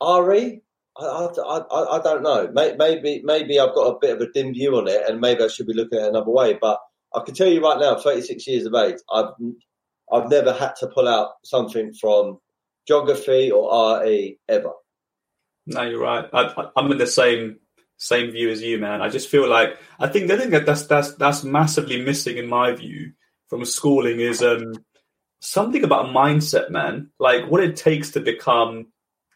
RE, 0.00 0.60
I, 0.98 1.04
I, 1.04 1.58
I, 1.58 1.98
I 1.98 2.02
don't 2.02 2.22
know. 2.22 2.50
Maybe 2.52 3.22
maybe 3.24 3.58
I've 3.58 3.74
got 3.74 3.94
a 3.94 3.98
bit 4.00 4.16
of 4.16 4.20
a 4.20 4.30
dim 4.32 4.54
view 4.54 4.76
on 4.76 4.88
it, 4.88 5.08
and 5.08 5.20
maybe 5.20 5.42
I 5.44 5.48
should 5.48 5.66
be 5.66 5.74
looking 5.74 5.98
at 5.98 6.06
it 6.06 6.08
another 6.08 6.30
way. 6.30 6.58
But 6.60 6.78
I 7.14 7.20
can 7.24 7.34
tell 7.34 7.48
you 7.48 7.62
right 7.62 7.78
now, 7.78 7.98
36 7.98 8.46
years 8.46 8.66
of 8.66 8.74
age, 8.74 8.96
I've 9.12 9.32
I've 10.12 10.30
never 10.30 10.52
had 10.52 10.74
to 10.76 10.88
pull 10.88 11.08
out 11.08 11.32
something 11.44 11.92
from 12.00 12.38
geography 12.88 13.50
or 13.50 14.00
RE 14.02 14.38
ever. 14.48 14.72
No, 15.66 15.82
you're 15.82 16.00
right. 16.00 16.24
I, 16.32 16.70
am 16.76 16.90
in 16.90 16.98
the 16.98 17.06
same 17.06 17.60
same 17.98 18.30
view 18.30 18.48
as 18.48 18.62
you, 18.62 18.78
man. 18.78 19.02
I 19.02 19.10
just 19.10 19.28
feel 19.28 19.48
like 19.48 19.76
I 20.00 20.08
think 20.08 20.28
the 20.28 20.38
thing 20.38 20.50
that 20.50 20.64
that's 20.64 20.86
that's 20.86 21.14
that's 21.14 21.44
massively 21.44 22.00
missing 22.00 22.38
in 22.38 22.48
my 22.48 22.72
view 22.72 23.12
from 23.48 23.64
schooling 23.64 24.20
is 24.20 24.42
um 24.42 24.72
something 25.40 25.84
about 25.84 26.14
mindset, 26.14 26.70
man. 26.70 27.10
Like 27.18 27.50
what 27.50 27.62
it 27.62 27.76
takes 27.76 28.12
to 28.12 28.20
become 28.20 28.86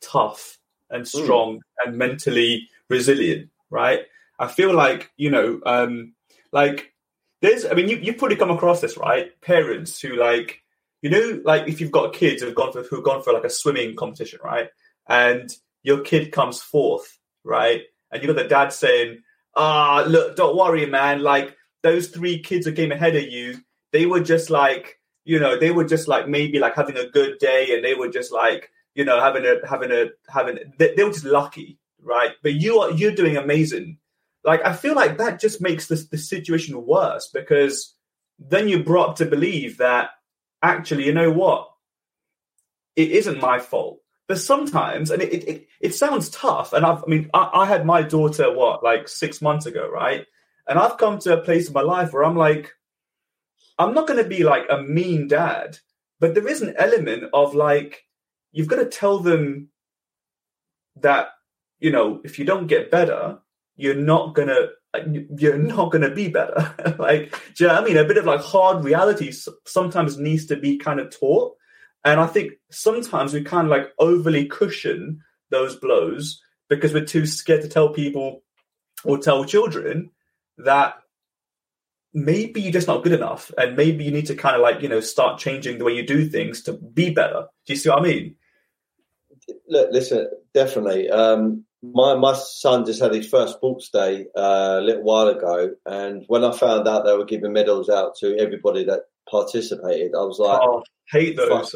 tough 0.00 0.58
and 0.90 1.02
hmm. 1.02 1.22
strong 1.22 1.56
mm. 1.56 1.60
and 1.84 1.98
mentally 1.98 2.68
resilient, 2.88 3.50
right? 3.70 4.00
I 4.38 4.48
feel 4.48 4.74
like 4.74 5.10
you 5.16 5.30
know, 5.30 5.60
um, 5.66 6.14
like 6.50 6.92
there's. 7.42 7.66
I 7.66 7.74
mean, 7.74 7.88
you 7.88 7.98
you 7.98 8.14
probably 8.14 8.36
come 8.36 8.50
across 8.50 8.80
this, 8.80 8.96
right? 8.96 9.38
Parents 9.42 10.00
who 10.00 10.16
like 10.16 10.61
you 11.02 11.10
know, 11.10 11.40
like 11.44 11.68
if 11.68 11.80
you've 11.80 11.90
got 11.90 12.14
kids 12.14 12.42
who've 12.42 12.54
gone 12.54 12.72
for 12.72 12.82
who've 12.84 13.04
gone 13.04 13.22
for 13.22 13.32
like 13.32 13.44
a 13.44 13.50
swimming 13.50 13.96
competition, 13.96 14.38
right? 14.42 14.68
And 15.08 15.54
your 15.82 16.00
kid 16.00 16.30
comes 16.30 16.62
fourth, 16.62 17.18
right? 17.44 17.82
And 18.10 18.22
you 18.22 18.28
got 18.32 18.40
the 18.40 18.48
dad 18.48 18.72
saying, 18.72 19.18
"Ah, 19.56 20.04
look, 20.06 20.36
don't 20.36 20.56
worry, 20.56 20.86
man. 20.86 21.22
Like 21.22 21.56
those 21.82 22.08
three 22.08 22.38
kids 22.40 22.66
who 22.66 22.72
came 22.72 22.92
ahead 22.92 23.16
of 23.16 23.24
you, 23.24 23.58
they 23.90 24.06
were 24.06 24.20
just 24.20 24.48
like, 24.48 25.00
you 25.24 25.40
know, 25.40 25.58
they 25.58 25.72
were 25.72 25.84
just 25.84 26.06
like 26.06 26.28
maybe 26.28 26.60
like 26.60 26.76
having 26.76 26.96
a 26.96 27.10
good 27.10 27.38
day, 27.38 27.74
and 27.74 27.84
they 27.84 27.94
were 27.94 28.08
just 28.08 28.32
like, 28.32 28.70
you 28.94 29.04
know, 29.04 29.20
having 29.20 29.44
a 29.44 29.66
having 29.68 29.90
a 29.90 30.10
having 30.28 30.58
they, 30.78 30.94
they 30.94 31.02
were 31.02 31.10
just 31.10 31.24
lucky, 31.24 31.78
right? 32.00 32.30
But 32.44 32.54
you 32.54 32.78
are 32.78 32.92
you're 32.92 33.14
doing 33.14 33.36
amazing. 33.36 33.98
Like 34.44 34.64
I 34.64 34.72
feel 34.72 34.94
like 34.94 35.18
that 35.18 35.40
just 35.40 35.60
makes 35.60 35.88
this 35.88 36.06
the 36.06 36.18
situation 36.18 36.86
worse 36.86 37.28
because 37.34 37.96
then 38.38 38.68
you're 38.68 38.84
brought 38.84 39.16
to 39.16 39.26
believe 39.26 39.78
that 39.78 40.10
actually, 40.62 41.04
you 41.06 41.12
know 41.12 41.30
what? 41.30 41.68
It 42.96 43.10
isn't 43.10 43.40
my 43.40 43.58
fault. 43.58 44.00
But 44.28 44.38
sometimes, 44.38 45.10
and 45.10 45.20
it, 45.20 45.48
it, 45.48 45.68
it 45.80 45.94
sounds 45.94 46.30
tough. 46.30 46.72
And 46.72 46.86
I've, 46.86 47.02
I 47.02 47.06
mean, 47.06 47.28
I, 47.34 47.50
I 47.52 47.66
had 47.66 47.84
my 47.84 48.02
daughter, 48.02 48.52
what, 48.52 48.82
like 48.82 49.08
six 49.08 49.42
months 49.42 49.66
ago, 49.66 49.90
right? 49.90 50.24
And 50.68 50.78
I've 50.78 50.96
come 50.96 51.18
to 51.18 51.34
a 51.34 51.42
place 51.42 51.66
in 51.66 51.74
my 51.74 51.82
life 51.82 52.12
where 52.12 52.24
I'm 52.24 52.36
like, 52.36 52.72
I'm 53.78 53.94
not 53.94 54.06
going 54.06 54.22
to 54.22 54.28
be 54.28 54.44
like 54.44 54.64
a 54.70 54.80
mean 54.80 55.26
dad, 55.26 55.78
but 56.20 56.34
there 56.34 56.46
is 56.46 56.62
an 56.62 56.74
element 56.78 57.24
of 57.34 57.54
like, 57.54 58.04
you've 58.52 58.68
got 58.68 58.76
to 58.76 58.86
tell 58.86 59.18
them 59.18 59.70
that, 61.00 61.30
you 61.80 61.90
know, 61.90 62.20
if 62.24 62.38
you 62.38 62.44
don't 62.44 62.68
get 62.68 62.90
better, 62.90 63.40
you're 63.76 63.94
not 63.94 64.34
to 64.36 64.70
you're 65.38 65.56
not 65.56 65.90
to 66.02 66.14
be 66.14 66.28
better. 66.28 66.74
like, 66.98 67.32
do 67.54 67.64
you 67.64 67.68
know 67.68 67.74
what 67.74 67.82
I 67.82 67.86
mean? 67.86 67.96
A 67.96 68.04
bit 68.04 68.18
of 68.18 68.26
like 68.26 68.40
hard 68.40 68.84
reality 68.84 69.32
sometimes 69.66 70.18
needs 70.18 70.46
to 70.46 70.56
be 70.56 70.76
kind 70.76 71.00
of 71.00 71.10
taught. 71.10 71.56
And 72.04 72.20
I 72.20 72.26
think 72.26 72.52
sometimes 72.70 73.32
we 73.32 73.42
kind 73.42 73.66
of 73.66 73.70
like 73.70 73.92
overly 73.98 74.46
cushion 74.46 75.20
those 75.50 75.76
blows 75.76 76.42
because 76.68 76.92
we're 76.92 77.04
too 77.04 77.26
scared 77.26 77.62
to 77.62 77.68
tell 77.68 77.90
people 77.90 78.42
or 79.04 79.18
tell 79.18 79.44
children 79.44 80.10
that 80.58 80.96
maybe 82.12 82.60
you're 82.60 82.72
just 82.72 82.88
not 82.88 83.02
good 83.02 83.12
enough 83.12 83.50
and 83.56 83.76
maybe 83.76 84.04
you 84.04 84.10
need 84.10 84.26
to 84.26 84.34
kind 84.34 84.56
of 84.56 84.62
like, 84.62 84.82
you 84.82 84.88
know, 84.88 85.00
start 85.00 85.38
changing 85.38 85.78
the 85.78 85.84
way 85.84 85.92
you 85.92 86.06
do 86.06 86.28
things 86.28 86.62
to 86.62 86.72
be 86.72 87.10
better. 87.10 87.46
Do 87.66 87.72
you 87.72 87.78
see 87.78 87.88
what 87.88 88.00
I 88.00 88.02
mean? 88.02 88.34
Look, 89.68 89.88
listen, 89.92 90.28
definitely. 90.52 91.10
Um, 91.10 91.64
my 91.82 92.14
my 92.14 92.34
son 92.34 92.84
just 92.84 93.02
had 93.02 93.12
his 93.12 93.28
first 93.28 93.54
sports 93.54 93.90
day 93.92 94.26
uh, 94.36 94.78
a 94.78 94.80
little 94.80 95.02
while 95.02 95.28
ago, 95.28 95.70
and 95.84 96.24
when 96.28 96.44
I 96.44 96.52
found 96.52 96.86
out 96.86 97.04
they 97.04 97.16
were 97.16 97.24
giving 97.24 97.52
medals 97.52 97.88
out 97.88 98.14
to 98.20 98.38
everybody 98.38 98.84
that 98.84 99.00
participated, 99.28 100.12
I 100.14 100.22
was 100.22 100.38
like, 100.38 100.60
oh, 100.62 100.84
hate 101.10 101.36
those. 101.36 101.74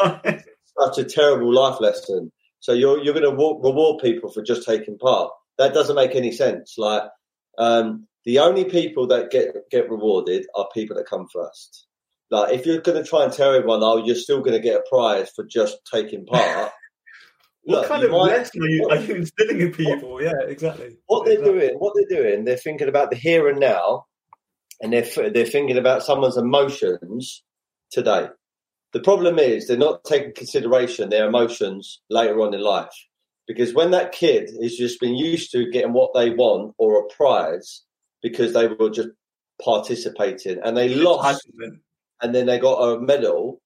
such 0.80 0.98
a 0.98 1.04
terrible 1.04 1.52
life 1.52 1.80
lesson. 1.80 2.30
So 2.60 2.72
you're 2.72 3.02
you're 3.02 3.14
going 3.14 3.24
to 3.24 3.30
reward 3.30 4.02
people 4.02 4.30
for 4.30 4.42
just 4.42 4.66
taking 4.66 4.98
part. 4.98 5.32
That 5.58 5.74
doesn't 5.74 5.96
make 5.96 6.14
any 6.14 6.32
sense. 6.32 6.74
Like 6.78 7.02
um, 7.58 8.06
the 8.24 8.38
only 8.38 8.64
people 8.64 9.08
that 9.08 9.30
get 9.30 9.54
get 9.70 9.90
rewarded 9.90 10.46
are 10.54 10.68
people 10.72 10.96
that 10.96 11.06
come 11.06 11.26
first. 11.32 11.86
Like 12.30 12.54
if 12.54 12.66
you're 12.66 12.80
going 12.80 13.02
to 13.02 13.08
try 13.08 13.24
and 13.24 13.32
tell 13.32 13.52
everyone, 13.52 13.80
oh, 13.82 14.04
you're 14.04 14.14
still 14.14 14.40
going 14.40 14.52
to 14.52 14.60
get 14.60 14.76
a 14.80 14.88
prize 14.88 15.30
for 15.34 15.44
just 15.44 15.78
taking 15.92 16.26
part. 16.26 16.70
What 17.62 17.80
Look, 17.80 17.88
kind 17.88 18.04
of 18.04 18.12
lesson 18.12 18.62
are 18.62 18.68
you, 18.68 18.88
are 18.88 18.96
you 18.96 19.14
instilling 19.16 19.60
in 19.60 19.72
people? 19.72 20.12
What, 20.12 20.24
yeah, 20.24 20.40
exactly. 20.46 20.96
What 21.06 21.24
they're 21.24 21.34
exactly. 21.34 21.60
doing, 21.60 21.74
what 21.78 21.94
they're 21.94 22.22
doing, 22.22 22.44
they're 22.44 22.56
thinking 22.56 22.88
about 22.88 23.10
the 23.10 23.16
here 23.16 23.48
and 23.48 23.60
now, 23.60 24.06
and 24.80 24.92
they're 24.92 25.30
they're 25.30 25.44
thinking 25.44 25.78
about 25.78 26.02
someone's 26.02 26.38
emotions 26.38 27.42
today. 27.90 28.28
The 28.92 29.00
problem 29.00 29.38
is 29.38 29.66
they're 29.66 29.76
not 29.76 30.04
taking 30.04 30.32
consideration 30.34 31.10
their 31.10 31.28
emotions 31.28 32.00
later 32.08 32.40
on 32.40 32.54
in 32.54 32.60
life, 32.60 32.94
because 33.46 33.74
when 33.74 33.90
that 33.90 34.12
kid 34.12 34.50
has 34.62 34.74
just 34.74 35.00
been 35.00 35.16
used 35.16 35.52
to 35.52 35.70
getting 35.70 35.92
what 35.92 36.12
they 36.14 36.30
want 36.30 36.74
or 36.78 37.00
a 37.00 37.08
prize 37.14 37.82
because 38.22 38.52
they 38.52 38.66
were 38.66 38.90
just 38.90 39.10
participating 39.62 40.58
and 40.64 40.76
they 40.76 40.88
lost, 40.88 41.46
and 42.22 42.34
then 42.34 42.46
they 42.46 42.58
got 42.58 42.78
a 42.78 43.00
medal 43.00 43.60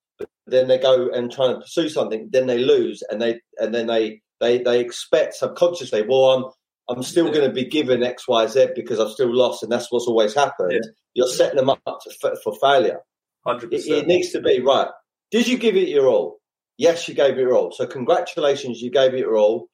then 0.47 0.69
they 0.69 0.79
go 0.79 1.09
and 1.11 1.31
try 1.31 1.51
and 1.51 1.61
pursue 1.61 1.89
something, 1.89 2.29
then 2.33 2.47
they 2.47 2.59
lose, 2.59 3.03
and 3.11 3.21
they 3.21 3.41
and 3.59 3.75
then 3.75 3.87
they 3.87 4.21
they 4.41 4.59
they 4.59 4.81
expect 4.81 5.35
subconsciously, 5.35 6.03
well, 6.09 6.31
I'm 6.31 6.97
I'm 6.97 7.03
still 7.03 7.27
yeah. 7.27 7.33
going 7.33 7.49
to 7.49 7.55
be 7.55 7.65
given 7.65 8.03
X, 8.03 8.29
Y, 8.29 8.47
Z 8.47 8.69
because 8.75 9.01
I've 9.01 9.11
still 9.11 9.35
lost, 9.35 9.63
and 9.63 9.73
that's 9.73 9.91
what's 9.91 10.07
always 10.07 10.35
happened. 10.35 10.73
Yeah. 10.73 10.91
You're 11.15 11.29
setting 11.29 11.57
them 11.57 11.71
up 11.71 11.83
to, 11.85 12.37
for 12.43 12.55
failure. 12.61 13.01
Hundred 13.47 13.73
it, 13.73 13.87
it 13.87 14.07
needs 14.07 14.33
to 14.33 14.41
be 14.41 14.61
right. 14.61 14.89
Did 15.31 15.47
you 15.47 15.59
give 15.59 15.77
it 15.77 15.89
your 15.89 16.09
all? 16.09 16.41
Yes, 16.77 17.09
you 17.09 17.15
gave 17.15 17.35
it 17.35 17.41
your 17.41 17.55
all. 17.55 17.73
So 17.73 17.87
congratulations, 17.87 18.81
you 18.81 18.91
gave 18.91 19.15
it 19.15 19.21
your 19.21 19.37
all. 19.37 19.69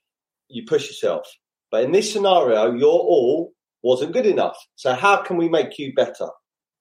You 0.48 0.64
push 0.66 0.88
yourself. 0.88 1.26
But 1.70 1.84
in 1.84 1.92
this 1.92 2.12
scenario, 2.12 2.72
your 2.72 2.98
all 2.98 3.52
wasn't 3.82 4.12
good 4.12 4.26
enough. 4.26 4.56
So 4.74 4.94
how 4.94 5.22
can 5.22 5.36
we 5.36 5.48
make 5.48 5.78
you 5.78 5.94
better? 5.94 6.28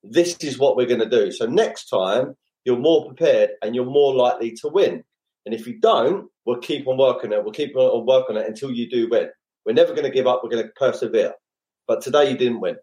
This 0.04 0.36
is 0.38 0.58
what 0.58 0.76
we're 0.76 0.88
going 0.88 1.00
to 1.00 1.10
do. 1.10 1.32
So 1.32 1.46
next 1.46 1.86
time, 1.90 2.36
you're 2.70 2.78
more 2.78 3.08
prepared 3.08 3.50
and 3.64 3.74
you're 3.74 3.84
more 3.84 4.14
likely 4.14 4.52
to 4.52 4.68
win. 4.68 5.04
And 5.46 5.56
if 5.56 5.66
you 5.66 5.80
don't, 5.80 6.30
we'll 6.46 6.60
keep 6.60 6.88
on 6.88 7.00
working 7.00 7.34
it. 7.34 7.44
We'll 7.44 7.52
keep 7.52 7.76
on 7.76 8.06
working 8.06 8.38
it 8.38 8.46
until 8.46 8.70
you 8.70 8.88
do 8.88 9.10
win. 9.10 9.30
We're 9.66 9.74
never 9.74 9.94
going 9.94 10.06
to 10.06 10.12
give 10.12 10.28
up. 10.28 10.42
We're 10.44 10.52
going 10.52 10.64
to 10.64 10.72
persevere. 10.76 11.34
But 11.88 12.04
today 12.04 12.30
you 12.30 12.38
didn't 12.38 12.60
win. 12.60 12.76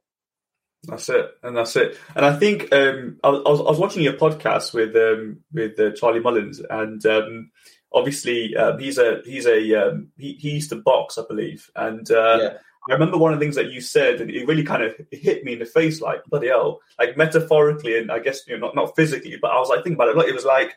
That's 0.82 1.08
it, 1.08 1.26
and 1.42 1.56
that's 1.56 1.76
it. 1.76 1.96
And 2.16 2.24
I 2.24 2.36
think 2.36 2.72
um, 2.72 3.18
I, 3.22 3.30
was, 3.30 3.60
I, 3.60 3.70
was, 3.70 3.78
watching 3.78 4.02
your 4.02 4.12
podcast 4.14 4.74
with 4.74 4.94
um, 4.94 5.38
with 5.52 5.78
uh, 5.80 5.92
Charlie 5.92 6.20
Mullins, 6.20 6.60
and 6.68 7.04
um, 7.06 7.50
obviously 7.92 8.54
uh, 8.56 8.76
he's 8.76 8.98
a 8.98 9.20
he's 9.24 9.46
a 9.46 9.74
um, 9.74 10.08
he, 10.16 10.34
he 10.34 10.50
used 10.50 10.70
to 10.70 10.76
box, 10.76 11.18
I 11.18 11.22
believe, 11.28 11.68
and 11.74 12.08
uh, 12.10 12.38
yeah. 12.40 12.58
I 12.88 12.92
remember 12.92 13.18
one 13.18 13.32
of 13.32 13.40
the 13.40 13.44
things 13.44 13.56
that 13.56 13.72
you 13.72 13.80
said, 13.80 14.20
and 14.20 14.30
it 14.30 14.46
really 14.46 14.62
kind 14.62 14.82
of 14.82 14.94
hit 15.10 15.44
me 15.44 15.54
in 15.54 15.58
the 15.58 15.64
face, 15.64 16.00
like 16.00 16.24
bloody 16.26 16.48
hell, 16.48 16.80
like 16.98 17.16
metaphorically, 17.16 17.98
and 17.98 18.12
I 18.12 18.20
guess 18.20 18.46
you 18.46 18.56
know 18.56 18.66
not 18.66 18.76
not 18.76 18.96
physically, 18.96 19.36
but 19.40 19.50
I 19.50 19.58
was 19.58 19.68
like 19.68 19.78
thinking 19.78 19.94
about 19.94 20.08
it. 20.08 20.16
Like 20.16 20.28
it 20.28 20.34
was 20.34 20.44
like, 20.44 20.76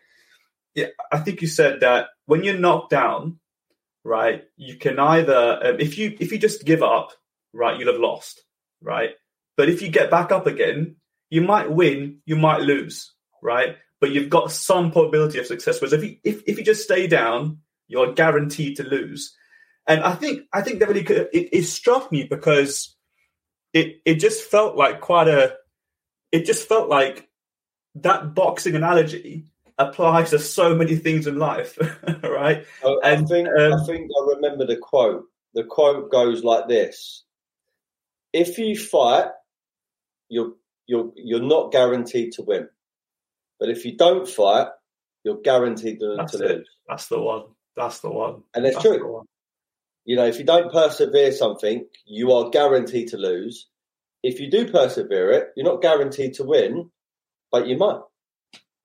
yeah, 0.74 0.88
I 1.12 1.20
think 1.20 1.42
you 1.42 1.48
said 1.48 1.82
that 1.82 2.08
when 2.26 2.44
you're 2.44 2.58
knocked 2.58 2.90
down, 2.90 3.40
right, 4.04 4.44
you 4.58 4.76
can 4.76 4.98
either 4.98 5.60
um, 5.64 5.80
if 5.80 5.98
you 5.98 6.18
if 6.20 6.32
you 6.32 6.40
just 6.40 6.66
give 6.66 6.82
up, 6.82 7.12
right, 7.54 7.80
you'll 7.80 7.92
have 7.92 8.02
lost, 8.02 8.44
right, 8.82 9.12
but 9.56 9.70
if 9.70 9.82
you 9.82 9.90
get 9.90 10.10
back 10.10 10.32
up 10.32 10.48
again, 10.48 10.96
you 11.30 11.42
might 11.42 11.72
win, 11.72 12.20
you 12.26 12.36
might 12.36 12.62
lose, 12.62 13.14
right, 13.44 13.78
but 14.02 14.12
you've 14.12 14.30
got 14.30 14.52
some 14.52 14.92
probability 14.92 15.38
of 15.38 15.46
success. 15.46 15.80
Whereas 15.80 15.94
if 15.94 16.04
you 16.04 16.18
if, 16.24 16.42
if 16.48 16.58
you 16.58 16.64
just 16.64 16.84
stay 16.84 17.06
down, 17.06 17.60
you're 17.88 18.14
guaranteed 18.14 18.78
to 18.78 18.84
lose. 18.84 19.36
And 19.88 20.04
I 20.04 20.14
think 20.14 20.44
I 20.54 20.62
think 20.62 20.80
that 20.80 20.88
really 20.88 21.04
could, 21.04 21.30
it, 21.34 21.50
it 21.52 21.64
struck 21.64 22.12
me 22.12 22.24
because 22.24 22.96
it 23.74 24.02
it 24.06 24.16
just 24.16 24.44
felt 24.44 24.76
like 24.76 25.02
quite 25.02 25.28
a 25.28 25.56
it 26.32 26.46
just 26.46 26.68
felt 26.68 26.90
like 26.90 27.28
that 27.96 28.36
boxing 28.36 28.76
analogy 28.76 29.46
applies 29.78 30.30
to 30.32 30.40
so 30.40 30.76
many 30.76 30.96
things 30.96 31.26
in 31.26 31.38
life, 31.38 31.78
right? 32.24 32.66
Oh, 32.84 33.00
and, 33.04 33.26
I 33.26 33.28
think 33.28 33.48
um, 33.48 33.74
I 33.74 33.86
think 33.86 34.12
I 34.12 34.36
remember 34.36 34.66
the 34.66 34.78
quote. 34.78 35.26
The 35.56 35.64
quote 35.64 36.12
goes 36.12 36.44
like 36.44 36.68
this: 36.68 37.24
"If 38.34 38.58
you 38.58 38.78
fight, 38.78 39.28
you're 40.28 40.54
you're 40.86 41.12
you're 41.16 41.42
not 41.42 41.72
guaranteed 41.72 42.34
to 42.34 42.44
win, 42.44 42.70
but 43.60 43.70
if 43.70 43.86
you 43.86 43.98
don't 43.98 44.28
fight, 44.28 44.68
you're 45.24 45.42
guaranteed 45.42 46.00
to, 46.02 46.18
to 46.30 46.38
lose." 46.38 46.70
That's 46.88 47.08
the 47.08 47.20
one. 47.20 47.46
That's 47.76 48.02
the 48.02 48.12
one. 48.12 48.44
And 48.54 48.66
it's 48.66 48.82
true. 48.82 49.26
You 50.10 50.16
know, 50.16 50.26
if 50.26 50.40
you 50.40 50.44
don't 50.44 50.72
persevere 50.72 51.32
something, 51.32 51.86
you 52.08 52.32
are 52.32 52.50
guaranteed 52.50 53.10
to 53.10 53.18
lose. 53.18 53.68
If 54.24 54.40
you 54.40 54.50
do 54.50 54.68
persevere 54.68 55.30
it, 55.34 55.50
you're 55.56 55.68
not 55.68 55.84
guaranteed 55.84 56.34
to 56.34 56.44
win, 56.44 56.90
but 57.52 57.68
you 57.68 57.78
might. 57.78 58.02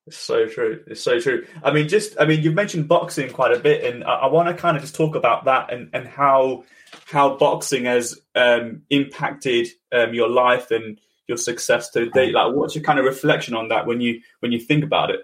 It's 0.06 0.18
so 0.18 0.46
true. 0.46 0.84
It's 0.86 1.00
so 1.00 1.18
true. 1.20 1.46
I 1.62 1.72
mean, 1.72 1.88
just 1.88 2.20
I 2.20 2.26
mean, 2.26 2.42
you've 2.42 2.52
mentioned 2.52 2.88
boxing 2.88 3.30
quite 3.30 3.56
a 3.56 3.58
bit, 3.58 3.90
and 3.90 4.04
I, 4.04 4.16
I 4.16 4.26
want 4.26 4.48
to 4.48 4.54
kind 4.54 4.76
of 4.76 4.82
just 4.82 4.96
talk 4.96 5.14
about 5.14 5.46
that 5.46 5.72
and 5.72 5.88
and 5.94 6.06
how 6.06 6.64
how 7.06 7.38
boxing 7.38 7.86
has 7.86 8.20
um, 8.34 8.82
impacted 8.90 9.68
um, 9.92 10.12
your 10.12 10.28
life 10.28 10.70
and 10.70 11.00
your 11.26 11.38
success 11.38 11.88
to 11.92 12.10
date. 12.10 12.34
Like, 12.34 12.54
what's 12.54 12.74
your 12.74 12.84
kind 12.84 12.98
of 12.98 13.06
reflection 13.06 13.54
on 13.54 13.68
that 13.68 13.86
when 13.86 14.02
you 14.02 14.20
when 14.40 14.52
you 14.52 14.60
think 14.60 14.84
about 14.84 15.08
it? 15.08 15.20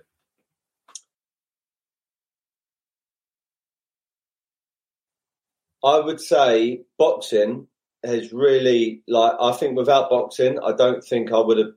I 5.83 5.99
would 5.99 6.21
say 6.21 6.83
boxing 6.99 7.67
has 8.05 8.33
really 8.33 9.03
like 9.09 9.35
I 9.41 9.53
think 9.53 9.77
without 9.77 10.11
boxing, 10.11 10.59
I 10.59 10.73
don't 10.73 11.03
think 11.03 11.33
I 11.33 11.41
would 11.41 11.59
have 11.59 11.73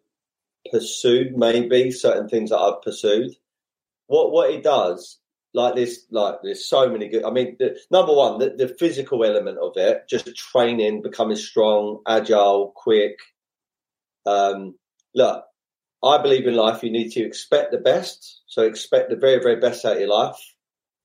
pursued 0.71 1.37
maybe 1.37 1.91
certain 1.91 2.27
things 2.27 2.49
that 2.49 2.59
I've 2.59 2.81
pursued. 2.81 3.31
What 4.07 4.31
what 4.31 4.51
it 4.51 4.63
does, 4.63 5.19
like 5.53 5.75
this, 5.75 6.05
like 6.11 6.35
there's 6.43 6.67
so 6.67 6.89
many 6.89 7.07
good. 7.07 7.23
I 7.23 7.31
mean, 7.31 7.55
the, 7.59 7.77
number 7.91 8.13
one, 8.13 8.39
the, 8.39 8.49
the 8.57 8.67
physical 8.67 9.23
element 9.23 9.57
of 9.57 9.73
it, 9.77 10.03
just 10.09 10.33
training, 10.35 11.01
becoming 11.01 11.37
strong, 11.37 12.01
agile, 12.07 12.73
quick. 12.75 13.17
Um, 14.25 14.75
look, 15.15 15.45
I 16.03 16.21
believe 16.21 16.47
in 16.47 16.55
life. 16.55 16.83
You 16.83 16.91
need 16.91 17.11
to 17.11 17.23
expect 17.23 17.71
the 17.71 17.77
best, 17.77 18.41
so 18.47 18.63
expect 18.63 19.09
the 19.09 19.15
very 19.15 19.41
very 19.41 19.57
best 19.61 19.85
out 19.85 19.93
of 19.93 19.99
your 19.99 20.09
life, 20.09 20.39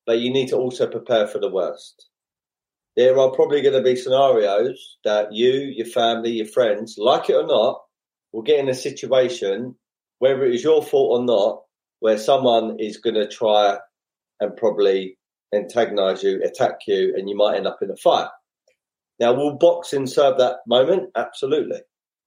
but 0.05 0.18
you 0.18 0.32
need 0.32 0.49
to 0.49 0.57
also 0.57 0.88
prepare 0.88 1.28
for 1.28 1.38
the 1.38 1.51
worst 1.51 2.09
there 2.99 3.16
are 3.16 3.30
probably 3.30 3.62
going 3.62 3.74
to 3.74 3.80
be 3.80 3.94
scenarios 3.94 4.99
that 5.05 5.32
you, 5.32 5.53
your 5.53 5.86
family, 5.86 6.32
your 6.32 6.46
friends, 6.46 6.96
like 6.99 7.30
it 7.30 7.34
or 7.34 7.46
not, 7.46 7.80
will 8.32 8.42
get 8.42 8.59
in 8.59 8.68
a 8.68 8.74
situation, 8.74 9.76
whether 10.18 10.44
it 10.44 10.53
is 10.53 10.64
your 10.64 10.82
fault 10.82 11.20
or 11.20 11.24
not, 11.24 11.62
where 12.01 12.18
someone 12.18 12.80
is 12.80 12.96
going 12.96 13.14
to 13.14 13.28
try 13.28 13.78
and 14.40 14.57
probably 14.57 15.16
antagonize 15.55 16.24
you, 16.24 16.42
attack 16.42 16.80
you, 16.88 17.14
and 17.16 17.30
you 17.30 17.36
might 17.36 17.57
end 17.57 17.68
up 17.68 17.78
in 17.82 17.90
a 17.92 17.96
fight. 17.96 18.30
Now, 19.20 19.32
will 19.32 19.57
boxing 19.57 20.09
serve 20.09 20.38
that 20.38 20.57
moment? 20.66 21.11
Absolutely. 21.14 21.78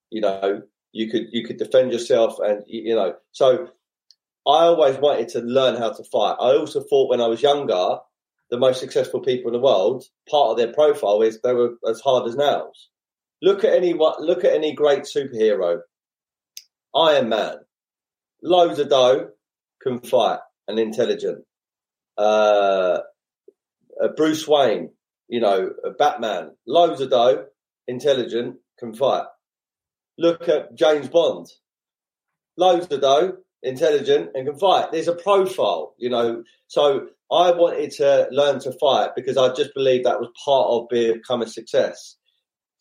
You 0.09 0.21
know, 0.21 0.61
you 0.93 1.11
could 1.11 1.27
you 1.31 1.45
could 1.45 1.57
defend 1.57 1.91
yourself, 1.91 2.39
and 2.39 2.63
you 2.65 2.95
know. 2.95 3.15
So, 3.33 3.67
I 4.47 4.63
always 4.67 4.95
wanted 4.97 5.27
to 5.29 5.39
learn 5.39 5.75
how 5.75 5.91
to 5.91 6.03
fight. 6.05 6.37
I 6.39 6.55
also 6.55 6.81
thought 6.81 7.09
when 7.09 7.19
I 7.19 7.27
was 7.27 7.41
younger 7.41 7.97
the 8.51 8.59
most 8.59 8.81
successful 8.81 9.21
people 9.21 9.47
in 9.49 9.53
the 9.53 9.65
world, 9.65 10.03
part 10.29 10.51
of 10.51 10.57
their 10.57 10.73
profile 10.73 11.21
is 11.21 11.39
they 11.39 11.53
were 11.53 11.75
as 11.89 12.01
hard 12.01 12.27
as 12.27 12.35
nails. 12.35 12.89
Look 13.41 13.63
at 13.63 13.73
any 13.73 13.93
look 13.93 14.43
at 14.43 14.53
any 14.53 14.75
great 14.75 15.03
superhero. 15.03 15.79
Iron 16.93 17.29
Man, 17.29 17.55
loads 18.43 18.77
of 18.77 18.89
dough, 18.89 19.29
can 19.81 19.99
fight 20.01 20.39
and 20.67 20.77
intelligent. 20.77 21.43
Uh, 22.17 22.99
uh, 24.01 24.09
Bruce 24.15 24.47
Wayne, 24.47 24.91
you 25.27 25.39
know, 25.39 25.71
Batman, 25.97 26.51
loads 26.67 27.01
of 27.01 27.09
dough, 27.09 27.45
intelligent, 27.87 28.57
can 28.77 28.93
fight. 28.93 29.25
Look 30.17 30.49
at 30.49 30.75
James 30.75 31.07
Bond, 31.07 31.47
loads 32.57 32.91
of 32.91 33.01
dough, 33.01 33.37
intelligent, 33.63 34.31
and 34.35 34.45
can 34.45 34.59
fight. 34.59 34.91
There's 34.91 35.07
a 35.07 35.15
profile, 35.15 35.95
you 35.97 36.09
know. 36.09 36.43
So 36.67 37.07
I 37.31 37.51
wanted 37.51 37.91
to 37.91 38.27
learn 38.31 38.59
to 38.59 38.73
fight 38.73 39.11
because 39.15 39.37
I 39.37 39.53
just 39.53 39.73
believed 39.73 40.05
that 40.05 40.19
was 40.19 40.29
part 40.43 40.67
of 40.67 40.89
becoming 40.89 41.47
a 41.47 41.51
success. 41.51 42.17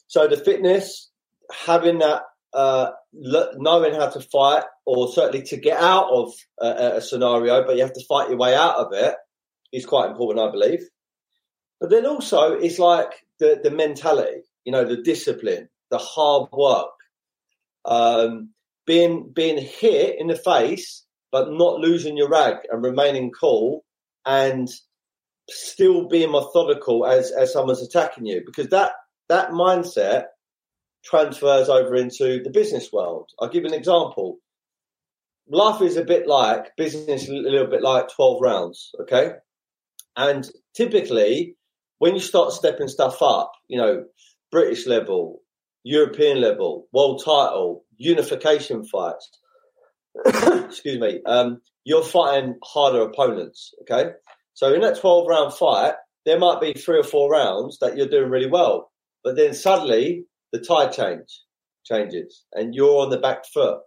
So 0.09 0.27
the 0.27 0.37
fitness, 0.37 1.09
having 1.53 2.01
that, 2.01 2.23
uh, 2.53 2.91
knowing 3.13 3.95
how 3.95 4.09
to 4.09 4.21
fight, 4.21 4.65
or 4.85 5.13
certainly 5.13 5.43
to 5.47 5.57
get 5.57 5.81
out 5.81 6.11
of 6.11 6.33
a, 6.61 6.97
a 6.97 7.01
scenario, 7.01 7.65
but 7.65 7.77
you 7.77 7.83
have 7.83 7.93
to 7.93 8.05
fight 8.09 8.29
your 8.29 8.39
way 8.39 8.57
out 8.57 8.77
of 8.77 8.93
it, 8.93 9.15
is 9.73 9.87
quite 9.87 10.11
important, 10.11 10.49
I 10.49 10.51
believe. 10.51 10.81
But 11.81 11.91
then 11.91 12.07
also, 12.07 12.55
it's 12.55 12.81
like 12.81 13.11
the 13.39 13.61
the 13.63 13.71
mentality, 13.71 14.43
you 14.65 14.73
know, 14.73 14.85
the 14.85 15.01
discipline, 15.01 15.69
the 15.93 15.99
hard 15.99 16.51
work, 16.53 16.91
um, 17.85 18.51
being 18.85 19.31
being 19.33 19.59
hit 19.59 20.19
in 20.19 20.27
the 20.27 20.37
face, 20.37 21.05
but 21.31 21.53
not 21.53 21.79
losing 21.79 22.17
your 22.17 22.29
rag 22.29 22.57
and 22.71 22.83
remaining 22.83 23.31
cool 23.31 23.85
and 24.27 24.69
still 25.49 26.09
being 26.09 26.31
methodical 26.31 27.05
as 27.07 27.33
as 27.33 27.53
someone's 27.53 27.83
attacking 27.83 28.25
you 28.25 28.43
because 28.47 28.69
that 28.69 28.93
that 29.29 29.51
mindset 29.51 30.27
transfers 31.05 31.69
over 31.69 31.95
into 31.95 32.43
the 32.43 32.51
business 32.51 32.93
world. 32.93 33.31
I'll 33.39 33.49
give 33.49 33.65
an 33.65 33.75
example. 33.75 34.39
Life 35.49 35.83
is 35.83 35.97
a 35.97 36.05
bit 36.05 36.27
like 36.27 36.77
business, 36.77 37.29
a 37.29 37.33
little 37.33 37.67
bit 37.67 37.83
like 37.83 38.09
12 38.15 38.41
rounds, 38.41 38.91
okay? 39.03 39.33
And 40.17 40.49
typically, 40.75 41.57
when 41.99 42.15
you 42.15 42.21
start 42.21 42.53
stepping 42.53 42.89
stuff 42.89 43.23
up, 43.23 43.53
you 43.69 43.79
know, 43.79 44.05
British 44.53 44.87
level, 44.87 45.41
European 45.83 46.41
level, 46.41 46.87
world 46.93 47.23
title, 47.25 47.85
unification 47.97 48.85
fights, 48.85 49.31
excuse 50.27 50.99
me, 50.99 51.21
um, 51.27 51.61
you're 51.85 52.05
fighting 52.05 52.57
harder 52.63 53.03
opponents. 53.03 53.73
Okay. 53.83 54.11
So 54.55 54.73
in 54.75 54.81
that 54.83 55.01
12 55.01 55.27
round 55.27 55.55
fight, 55.55 55.95
there 56.27 56.39
might 56.39 56.61
be 56.61 56.73
three 56.73 56.99
or 56.99 57.05
four 57.05 57.31
rounds 57.31 57.79
that 57.81 57.97
you're 57.97 58.09
doing 58.09 58.31
really 58.31 58.51
well. 58.51 58.91
But 59.25 59.37
then 59.37 59.55
suddenly 59.55 60.25
the 60.53 60.61
tide 60.61 60.93
change 60.93 61.43
changes 61.85 62.45
and 62.53 62.75
you're 62.75 63.01
on 63.01 63.11
the 63.11 63.19
back 63.19 63.45
foot. 63.53 63.79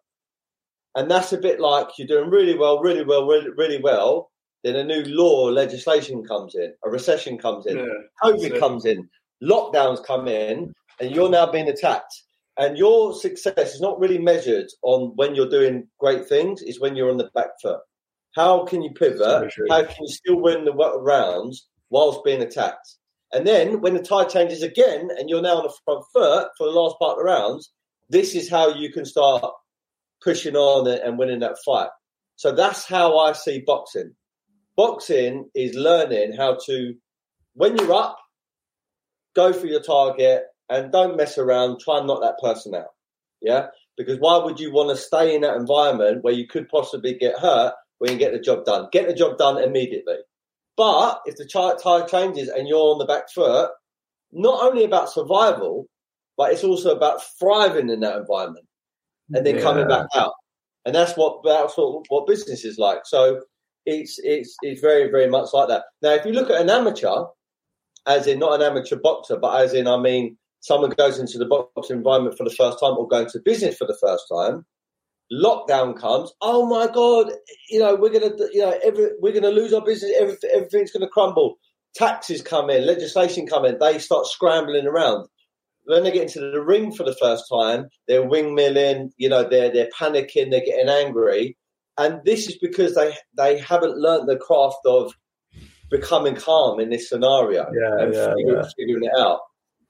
And 0.95 1.09
that's 1.09 1.33
a 1.33 1.37
bit 1.37 1.59
like 1.59 1.87
you're 1.97 2.07
doing 2.07 2.29
really 2.29 2.57
well, 2.57 2.79
really 2.79 3.03
well, 3.03 3.25
really, 3.25 3.49
really 3.57 3.81
well. 3.81 4.31
Then 4.63 4.75
a 4.75 4.83
new 4.83 5.03
law 5.03 5.49
legislation 5.49 6.23
comes 6.23 6.55
in, 6.55 6.73
a 6.85 6.89
recession 6.89 7.37
comes 7.37 7.65
in, 7.65 7.77
yeah, 7.77 7.85
COVID 8.23 8.59
comes 8.59 8.85
in, 8.85 9.09
lockdowns 9.43 10.05
come 10.05 10.27
in, 10.27 10.73
and 11.01 11.11
you're 11.11 11.29
now 11.29 11.51
being 11.51 11.67
attacked. 11.67 12.23
And 12.57 12.77
your 12.77 13.13
success 13.13 13.73
is 13.73 13.81
not 13.81 13.99
really 13.99 14.19
measured 14.19 14.67
on 14.83 15.13
when 15.15 15.33
you're 15.33 15.49
doing 15.49 15.87
great 15.99 16.27
things, 16.27 16.61
it's 16.61 16.79
when 16.79 16.95
you're 16.95 17.09
on 17.09 17.17
the 17.17 17.31
back 17.33 17.49
foot. 17.61 17.79
How 18.35 18.65
can 18.65 18.81
you 18.81 18.91
pivot? 18.91 19.53
How 19.69 19.83
can 19.83 19.95
you 20.01 20.07
still 20.07 20.39
win 20.39 20.65
the 20.65 20.73
rounds 20.73 21.67
whilst 21.89 22.23
being 22.23 22.41
attacked? 22.41 22.95
And 23.31 23.47
then 23.47 23.81
when 23.81 23.95
the 23.95 24.03
tide 24.03 24.29
changes 24.29 24.61
again 24.61 25.09
and 25.17 25.29
you're 25.29 25.41
now 25.41 25.57
on 25.57 25.63
the 25.63 25.73
front 25.83 26.03
foot 26.13 26.49
for 26.57 26.65
the 26.65 26.79
last 26.79 26.97
part 26.99 27.13
of 27.13 27.17
the 27.17 27.23
rounds, 27.23 27.71
this 28.09 28.35
is 28.35 28.49
how 28.49 28.75
you 28.75 28.91
can 28.91 29.05
start 29.05 29.43
pushing 30.23 30.55
on 30.55 30.87
and 30.87 31.17
winning 31.17 31.39
that 31.39 31.57
fight. 31.65 31.89
So 32.35 32.51
that's 32.51 32.85
how 32.85 33.17
I 33.17 33.33
see 33.33 33.63
boxing. 33.65 34.13
Boxing 34.75 35.49
is 35.55 35.75
learning 35.75 36.33
how 36.37 36.57
to, 36.67 36.93
when 37.53 37.77
you're 37.77 37.93
up, 37.93 38.17
go 39.35 39.53
for 39.53 39.65
your 39.65 39.81
target 39.81 40.43
and 40.69 40.91
don't 40.91 41.17
mess 41.17 41.37
around. 41.37 41.79
Try 41.79 41.99
and 41.99 42.07
knock 42.07 42.21
that 42.21 42.39
person 42.39 42.75
out. 42.75 42.87
Yeah. 43.41 43.67
Because 43.97 44.19
why 44.19 44.37
would 44.37 44.59
you 44.59 44.73
want 44.73 44.89
to 44.89 45.01
stay 45.01 45.35
in 45.35 45.41
that 45.41 45.57
environment 45.57 46.23
where 46.23 46.33
you 46.33 46.47
could 46.47 46.67
possibly 46.69 47.13
get 47.13 47.37
hurt 47.37 47.73
when 47.99 48.11
you 48.11 48.17
get 48.17 48.33
the 48.33 48.39
job 48.39 48.65
done? 48.65 48.87
Get 48.91 49.07
the 49.07 49.13
job 49.13 49.37
done 49.37 49.61
immediately. 49.61 50.17
But 50.75 51.21
if 51.25 51.35
the 51.35 51.45
tide 51.45 52.07
changes 52.07 52.49
and 52.49 52.67
you're 52.67 52.79
on 52.79 52.97
the 52.97 53.05
back 53.05 53.29
foot, 53.29 53.69
not 54.31 54.63
only 54.63 54.83
about 54.83 55.11
survival, 55.11 55.87
but 56.37 56.51
it's 56.51 56.63
also 56.63 56.95
about 56.95 57.21
thriving 57.39 57.89
in 57.89 57.99
that 57.99 58.17
environment 58.17 58.65
and 59.31 59.45
then 59.45 59.55
yeah. 59.57 59.61
coming 59.61 59.87
back 59.87 60.07
out. 60.15 60.33
And 60.85 60.95
that's 60.95 61.13
what 61.13 61.43
that's 61.43 61.77
what, 61.77 62.05
what 62.09 62.27
business 62.27 62.65
is 62.65 62.77
like. 62.77 63.05
So 63.05 63.41
it's 63.85 64.19
it's 64.23 64.55
it's 64.61 64.81
very 64.81 65.09
very 65.09 65.27
much 65.27 65.53
like 65.53 65.69
that. 65.69 65.83
Now, 66.01 66.13
if 66.13 66.25
you 66.25 66.31
look 66.31 66.49
at 66.49 66.61
an 66.61 66.69
amateur, 66.69 67.25
as 68.07 68.27
in 68.27 68.39
not 68.39 68.59
an 68.59 68.61
amateur 68.61 68.97
boxer, 68.97 69.37
but 69.37 69.61
as 69.61 69.73
in 69.73 69.87
I 69.87 69.97
mean 69.97 70.37
someone 70.63 70.91
goes 70.91 71.19
into 71.19 71.37
the 71.37 71.45
boxing 71.45 71.97
environment 71.97 72.37
for 72.37 72.45
the 72.45 72.55
first 72.55 72.79
time 72.79 72.93
or 72.97 73.07
going 73.07 73.27
to 73.29 73.39
business 73.43 73.77
for 73.77 73.85
the 73.85 73.97
first 74.01 74.23
time, 74.31 74.65
lockdown 75.31 75.95
comes. 75.95 76.31
Oh 76.41 76.65
my 76.65 76.87
god! 76.87 77.33
You 77.69 77.79
know 77.79 77.95
we're 77.95 78.17
gonna, 78.17 78.33
you 78.51 78.61
know, 78.61 78.79
every, 78.83 79.09
we're 79.19 79.33
gonna 79.33 79.51
lose 79.51 79.73
our 79.73 79.83
business. 79.83 80.11
Every, 80.17 80.37
everything's 80.51 80.91
gonna 80.91 81.09
crumble. 81.09 81.57
Taxes 81.95 82.41
come 82.41 82.69
in, 82.69 82.87
legislation 82.87 83.45
come 83.45 83.65
in. 83.65 83.77
They 83.77 83.99
start 83.99 84.25
scrambling 84.25 84.87
around. 84.87 85.27
When 85.85 86.03
they 86.03 86.11
get 86.11 86.23
into 86.23 86.39
the 86.39 86.61
ring 86.61 86.93
for 86.93 87.03
the 87.03 87.15
first 87.21 87.43
time, 87.51 87.89
they're 88.07 88.27
wingmilling. 88.27 89.09
You 89.17 89.29
know, 89.29 89.47
they're 89.47 89.71
they're 89.71 89.89
panicking. 89.99 90.49
They're 90.49 90.65
getting 90.65 90.87
angry, 90.87 91.57
and 91.97 92.21
this 92.23 92.47
is 92.47 92.57
because 92.57 92.95
they 92.95 93.13
they 93.35 93.59
haven't 93.59 93.97
learned 93.97 94.29
the 94.29 94.37
craft 94.37 94.77
of 94.85 95.13
becoming 95.91 96.35
calm 96.35 96.79
in 96.79 96.89
this 96.89 97.09
scenario 97.09 97.67
yeah, 97.73 98.03
and 98.03 98.13
yeah, 98.13 98.33
figuring, 98.33 98.63
yeah. 98.63 98.69
figuring 98.77 99.03
it 99.03 99.19
out. 99.19 99.41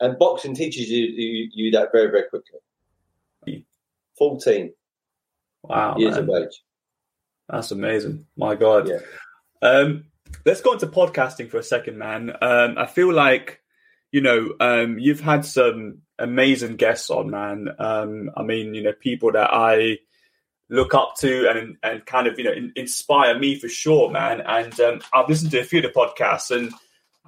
And 0.04 0.20
boxing 0.20 0.54
teaches 0.54 0.90
you, 0.90 1.06
you, 1.06 1.50
you 1.54 1.72
that 1.72 1.94
very, 1.94 2.12
very 2.12 2.30
quickly. 2.30 2.60
14. 4.18 4.74
Wow. 5.64 5.96
Years 5.98 6.16
man. 6.16 6.24
of 6.24 6.44
age. 6.44 6.62
That's 7.48 7.72
amazing. 7.72 8.26
My 8.36 8.56
God. 8.56 8.90
Yeah. 8.90 9.00
Um, 9.62 10.06
let's 10.46 10.60
go 10.60 10.74
into 10.74 10.88
podcasting 10.88 11.50
for 11.50 11.58
a 11.58 11.64
second, 11.64 11.98
man. 11.98 12.32
Um, 12.42 12.78
I 12.78 12.86
feel 12.86 13.14
like, 13.14 13.62
you 14.12 14.20
know, 14.20 14.54
um, 14.60 15.00
you've 15.00 15.22
had 15.22 15.46
some 15.46 16.00
amazing 16.20 16.76
guests 16.76 17.10
on, 17.10 17.30
man. 17.30 17.70
Um, 17.80 18.30
I 18.36 18.44
mean, 18.44 18.74
you 18.74 18.84
know, 18.84 18.94
people 18.94 19.32
that 19.32 19.52
I 19.54 20.00
look 20.70 20.94
up 20.94 21.16
to 21.20 21.50
and 21.50 21.78
and 21.84 22.06
kind 22.06 22.26
of 22.26 22.38
you 22.40 22.46
know 22.46 22.52
in, 22.52 22.74
inspire 22.76 23.38
me 23.38 23.58
for 23.58 23.70
sure, 23.70 24.10
man. 24.10 24.42
And 24.42 24.78
um, 24.80 25.02
I've 25.14 25.30
listened 25.30 25.52
to 25.52 25.60
a 25.60 25.64
few 25.64 25.80
of 25.80 25.86
the 25.86 26.00
podcasts, 26.00 26.52
and 26.56 26.74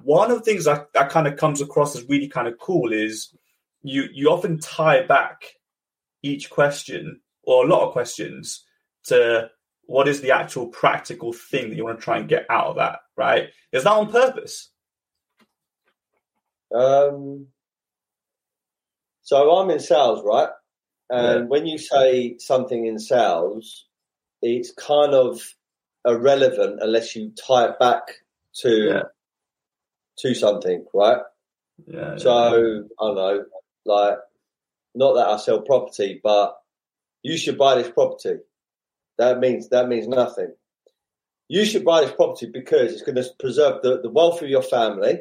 one 0.02 0.30
of 0.30 0.38
the 0.38 0.44
things 0.44 0.64
that, 0.64 0.92
that 0.94 1.10
kind 1.10 1.26
of 1.26 1.36
comes 1.36 1.60
across 1.60 1.96
as 1.96 2.04
really 2.08 2.28
kind 2.28 2.48
of 2.48 2.58
cool 2.58 2.92
is 2.92 3.34
you 3.82 4.04
you 4.12 4.28
often 4.28 4.58
tie 4.58 5.02
back 5.06 5.44
each 6.22 6.50
question 6.50 7.20
or 7.42 7.64
a 7.64 7.68
lot 7.68 7.86
of 7.86 7.92
questions 7.92 8.64
to 9.04 9.50
what 9.84 10.08
is 10.08 10.20
the 10.20 10.32
actual 10.32 10.66
practical 10.66 11.32
thing 11.32 11.70
that 11.70 11.76
you 11.76 11.84
want 11.84 11.98
to 11.98 12.04
try 12.04 12.18
and 12.18 12.28
get 12.28 12.44
out 12.50 12.66
of 12.66 12.76
that, 12.76 12.98
right? 13.16 13.50
Is 13.72 13.84
that 13.84 13.92
on 13.92 14.10
purpose? 14.10 14.70
Um, 16.74 17.46
so 19.22 19.56
I'm 19.56 19.70
in 19.70 19.78
sales, 19.78 20.22
right? 20.24 20.48
And 21.08 21.42
yeah. 21.42 21.46
when 21.46 21.66
you 21.66 21.78
say 21.78 22.36
something 22.38 22.86
in 22.86 22.98
sales, 22.98 23.86
it's 24.42 24.72
kind 24.72 25.14
of 25.14 25.40
irrelevant 26.04 26.80
unless 26.82 27.14
you 27.14 27.30
tie 27.30 27.66
it 27.66 27.78
back 27.78 28.02
to 28.56 28.70
yeah. 28.70 29.02
To 30.18 30.34
something, 30.34 30.84
right? 30.94 31.18
Yeah. 31.86 32.16
So 32.16 32.32
I 32.32 32.50
don't 32.50 33.14
know, 33.14 33.44
like, 33.84 34.18
not 34.94 35.14
that 35.14 35.26
I 35.26 35.36
sell 35.36 35.60
property, 35.60 36.20
but 36.22 36.56
you 37.22 37.36
should 37.36 37.58
buy 37.58 37.74
this 37.74 37.90
property. 37.90 38.36
That 39.18 39.40
means 39.40 39.68
that 39.70 39.88
means 39.88 40.08
nothing. 40.08 40.54
You 41.48 41.64
should 41.64 41.84
buy 41.84 42.00
this 42.02 42.12
property 42.12 42.50
because 42.52 42.92
it's 42.92 43.02
going 43.02 43.16
to 43.16 43.24
preserve 43.38 43.82
the, 43.82 44.00
the 44.00 44.10
wealth 44.10 44.42
of 44.42 44.48
your 44.48 44.62
family. 44.62 45.20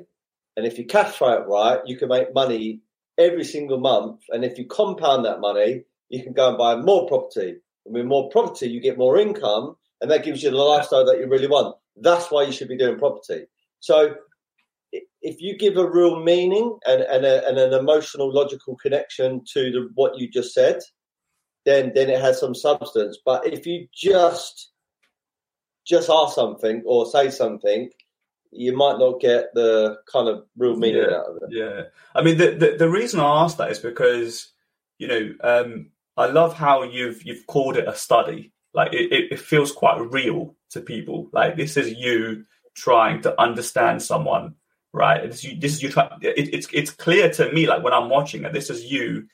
And 0.58 0.66
if 0.66 0.78
you 0.78 0.86
cash 0.86 1.16
flow 1.16 1.34
it 1.34 1.48
right, 1.48 1.80
you 1.86 1.98
can 1.98 2.10
make 2.10 2.34
money 2.34 2.82
every 3.18 3.43
single 3.43 3.80
month. 3.80 4.22
And 4.30 4.43
if 4.43 4.58
you 4.58 4.66
compound 4.66 5.26
that 5.26 5.39
money, 5.39 5.84
you 6.10 6.24
can 6.24 6.34
go 6.34 6.50
and 6.50 6.58
buy 6.58 6.76
more 6.78 7.08
property. 7.08 7.58
And 7.86 7.93
with 7.93 8.06
more 8.06 8.30
property, 8.30 8.68
you 8.68 8.80
get 8.80 8.98
more 8.98 9.18
income, 9.18 9.76
and 10.02 10.10
that 10.10 10.24
gives 10.24 10.41
you 10.41 10.50
the 10.50 10.58
lifestyle 10.58 11.06
that 11.06 11.20
you 11.20 11.28
really 11.28 11.48
want. 11.48 11.76
That's 11.98 12.32
why 12.32 12.43
you 12.43 12.52
should 12.52 12.68
be 12.68 12.78
doing 12.78 12.98
property. 12.98 13.46
So 13.80 14.16
if 15.22 15.41
you 15.41 15.58
give 15.58 15.78
a 15.78 15.89
real 15.89 16.22
meaning 16.22 16.78
and, 16.86 17.02
and, 17.02 17.26
a, 17.26 17.48
and 17.48 17.58
an 17.58 17.74
emotional, 17.74 18.34
logical 18.34 18.76
connection 18.76 19.43
to 19.54 19.72
the, 19.72 19.89
what 19.96 20.18
you 20.18 20.30
just 20.30 20.54
said, 20.54 20.80
then 21.66 21.91
then 21.96 22.10
it 22.10 22.22
has 22.22 22.39
some 22.39 22.54
substance. 22.54 23.18
But 23.26 23.48
if 23.52 23.66
you 23.66 23.88
just 23.93 24.72
just 25.86 26.10
ask 26.10 26.36
something 26.36 26.84
or 26.86 27.06
say 27.06 27.30
something, 27.30 27.89
you 28.52 28.76
might 28.76 28.98
not 28.98 29.20
get 29.20 29.54
the 29.54 29.98
kind 30.12 30.28
of 30.28 30.46
real 30.58 30.76
meaning 30.76 31.06
yeah, 31.10 31.18
out 31.18 31.26
of 31.26 31.38
it. 31.38 31.50
Yeah, 31.50 31.82
I 32.14 32.24
mean 32.24 32.38
the, 32.38 32.52
the, 32.52 32.76
the 32.78 32.89
reason 32.89 33.20
I 33.20 33.43
asked 33.43 33.58
that 33.58 33.72
is 33.72 33.80
because 33.80 34.52
you 34.98 35.08
know 35.08 35.34
um, 35.43 35.91
I 36.18 36.28
love 36.28 36.56
how 36.56 36.84
you've 36.84 37.26
you've 37.26 37.48
called 37.48 37.78
it 37.78 37.88
a 37.88 37.96
study. 37.96 38.52
Like 38.74 38.93
it, 38.93 39.32
it 39.32 39.39
feels 39.39 39.72
quite 39.72 40.00
real 40.12 40.56
to 40.72 40.82
people. 40.82 41.30
Like 41.32 41.56
this 41.56 41.78
is 41.78 41.93
you 41.93 42.46
trying 42.76 43.22
to 43.22 43.41
understand 43.41 44.02
someone, 44.02 44.56
right? 44.96 45.30
This, 45.30 45.46
this 45.60 45.74
is 45.74 45.84
you 45.84 45.89
trying. 45.89 46.10
It, 46.22 46.54
it's 46.54 46.68
it's 46.74 46.89
clear 46.89 47.30
to 47.32 47.52
me, 47.52 47.68
like 47.68 47.84
when 47.84 47.93
I'm 47.93 48.10
watching 48.10 48.43
it, 48.46 48.54
this 48.54 48.70
is 48.70 48.86
you 48.86 49.28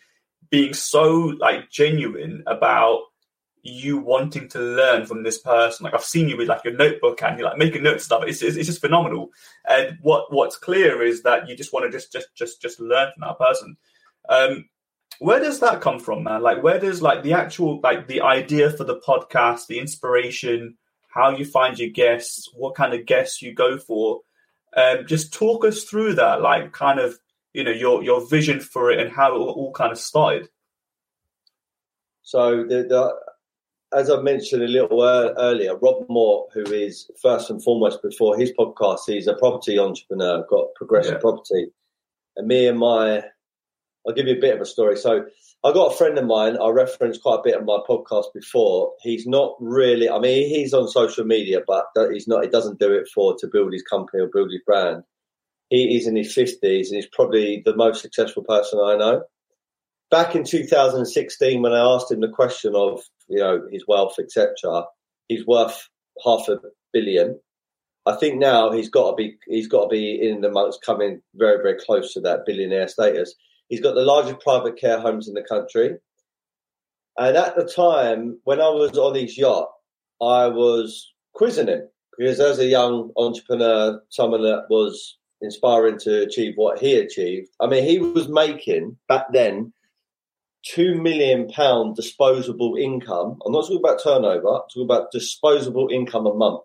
being 0.49 0.73
so 0.73 1.13
like 1.39 1.69
genuine 1.69 2.43
about 2.47 3.03
you 3.63 3.99
wanting 3.99 4.49
to 4.49 4.59
learn 4.59 5.05
from 5.05 5.23
this 5.23 5.37
person. 5.39 5.83
Like 5.83 5.93
I've 5.93 6.03
seen 6.03 6.27
you 6.27 6.35
with 6.35 6.47
like 6.47 6.63
your 6.63 6.73
notebook 6.73 7.21
and 7.21 7.37
you're 7.37 7.47
like 7.47 7.59
making 7.59 7.83
notes 7.83 8.03
stuff. 8.03 8.23
It's, 8.25 8.41
it's, 8.41 8.57
it's 8.57 8.67
just 8.67 8.81
phenomenal. 8.81 9.29
And 9.69 9.99
what 10.01 10.33
what's 10.33 10.57
clear 10.57 11.03
is 11.03 11.21
that 11.23 11.47
you 11.47 11.55
just 11.55 11.71
want 11.71 11.85
to 11.85 11.91
just 11.91 12.11
just 12.11 12.33
just 12.35 12.61
just 12.61 12.79
learn 12.79 13.11
from 13.13 13.21
that 13.21 13.39
person. 13.39 13.77
Um, 14.27 14.65
where 15.19 15.39
does 15.39 15.59
that 15.59 15.81
come 15.81 15.99
from, 15.99 16.23
man? 16.23 16.41
Like 16.41 16.63
where 16.63 16.79
does 16.79 17.01
like 17.01 17.21
the 17.21 17.33
actual 17.33 17.79
like 17.83 18.07
the 18.07 18.21
idea 18.21 18.71
for 18.71 18.83
the 18.83 18.99
podcast, 18.99 19.67
the 19.67 19.79
inspiration, 19.79 20.77
how 21.09 21.29
you 21.29 21.45
find 21.45 21.77
your 21.77 21.91
guests, 21.91 22.49
what 22.55 22.73
kind 22.75 22.93
of 22.93 23.05
guests 23.05 23.41
you 23.41 23.53
go 23.53 23.77
for? 23.77 24.21
Um, 24.75 25.05
just 25.05 25.33
talk 25.33 25.65
us 25.65 25.83
through 25.83 26.15
that, 26.15 26.41
like 26.41 26.71
kind 26.71 26.99
of 26.99 27.17
you 27.53 27.63
know 27.63 27.71
your 27.71 28.03
your 28.03 28.27
vision 28.27 28.59
for 28.59 28.91
it 28.91 28.99
and 28.99 29.11
how 29.11 29.35
it 29.35 29.39
all 29.39 29.71
kind 29.73 29.91
of 29.91 29.97
started. 29.97 30.49
So 32.23 32.63
the, 32.63 32.83
the 32.83 33.15
as 33.93 34.09
I 34.09 34.21
mentioned 34.21 34.63
a 34.63 34.67
little 34.67 35.03
earlier, 35.03 35.75
Rob 35.75 36.05
Moore, 36.07 36.47
who 36.53 36.61
is 36.61 37.11
first 37.21 37.49
and 37.49 37.61
foremost 37.61 38.01
before 38.01 38.37
his 38.37 38.51
podcast, 38.53 38.99
he's 39.05 39.27
a 39.27 39.33
property 39.33 39.77
entrepreneur, 39.77 40.45
got 40.49 40.73
progressive 40.75 41.15
yeah. 41.15 41.19
property, 41.19 41.67
and 42.37 42.47
me 42.47 42.67
and 42.67 42.79
my, 42.79 43.23
I'll 44.07 44.13
give 44.13 44.27
you 44.27 44.37
a 44.37 44.39
bit 44.39 44.55
of 44.55 44.61
a 44.61 44.65
story. 44.65 44.95
So 44.95 45.25
I 45.63 45.71
got 45.73 45.93
a 45.93 45.95
friend 45.95 46.17
of 46.17 46.25
mine. 46.25 46.57
I 46.57 46.69
referenced 46.69 47.21
quite 47.21 47.39
a 47.39 47.43
bit 47.43 47.55
on 47.55 47.65
my 47.65 47.79
podcast 47.87 48.33
before. 48.33 48.93
He's 49.01 49.27
not 49.27 49.55
really. 49.59 50.09
I 50.09 50.17
mean, 50.17 50.49
he's 50.49 50.73
on 50.73 50.87
social 50.87 51.23
media, 51.23 51.61
but 51.67 51.85
he's 52.11 52.27
not. 52.27 52.43
He 52.43 52.49
doesn't 52.49 52.79
do 52.79 52.91
it 52.91 53.07
for 53.13 53.35
to 53.37 53.47
build 53.47 53.73
his 53.73 53.83
company 53.83 54.23
or 54.23 54.27
build 54.27 54.51
his 54.51 54.61
brand 54.65 55.03
he 55.71 55.95
is 55.95 56.05
in 56.05 56.17
his 56.17 56.35
50s 56.35 56.87
and 56.87 56.95
he's 56.95 57.07
probably 57.07 57.63
the 57.65 57.75
most 57.75 58.01
successful 58.01 58.43
person 58.43 58.79
I 58.83 58.97
know. 58.97 59.23
Back 60.11 60.35
in 60.35 60.43
2016, 60.43 61.61
when 61.61 61.71
I 61.71 61.79
asked 61.79 62.11
him 62.11 62.19
the 62.19 62.27
question 62.27 62.75
of 62.75 63.01
you 63.29 63.39
know 63.39 63.65
his 63.71 63.85
wealth, 63.87 64.15
etc., 64.19 64.83
he's 65.29 65.47
worth 65.47 65.87
half 66.23 66.49
a 66.49 66.57
billion. 66.91 67.39
I 68.05 68.17
think 68.17 68.37
now 68.37 68.71
he's 68.71 68.89
got 68.89 69.11
to 69.11 69.15
be 69.15 69.37
he's 69.47 69.67
got 69.67 69.83
to 69.83 69.87
be 69.87 70.19
in 70.21 70.41
the 70.41 70.51
months 70.51 70.77
coming 70.85 71.21
very 71.35 71.63
very 71.63 71.79
close 71.79 72.13
to 72.13 72.19
that 72.21 72.45
billionaire 72.45 72.89
status. 72.89 73.33
He's 73.71 73.79
got 73.79 73.95
the 73.95 74.03
largest 74.03 74.41
private 74.41 74.77
care 74.77 74.99
homes 74.99 75.29
in 75.29 75.33
the 75.33 75.43
country, 75.43 75.95
and 77.17 77.37
at 77.37 77.55
the 77.55 77.63
time 77.63 78.37
when 78.43 78.59
I 78.59 78.67
was 78.67 78.97
on 78.97 79.15
his 79.15 79.37
yacht, 79.37 79.69
I 80.21 80.47
was 80.47 81.13
quizzing 81.33 81.67
him 81.67 81.87
because 82.17 82.41
as 82.41 82.59
a 82.59 82.65
young 82.65 83.11
entrepreneur, 83.15 84.01
someone 84.09 84.41
that 84.41 84.65
was 84.69 85.17
inspiring 85.39 85.97
to 85.99 86.23
achieve 86.23 86.53
what 86.57 86.79
he 86.79 86.95
achieved. 86.95 87.47
I 87.61 87.67
mean, 87.67 87.85
he 87.85 87.97
was 87.97 88.27
making 88.27 88.97
back 89.07 89.27
then 89.31 89.71
two 90.65 91.01
million 91.01 91.47
pound 91.47 91.95
disposable 91.95 92.75
income. 92.75 93.39
I'm 93.45 93.53
not 93.53 93.61
talking 93.61 93.77
about 93.77 94.03
turnover. 94.03 94.47
I'm 94.47 94.61
talking 94.69 94.83
about 94.83 95.11
disposable 95.11 95.87
income 95.89 96.27
a 96.27 96.33
month. 96.33 96.63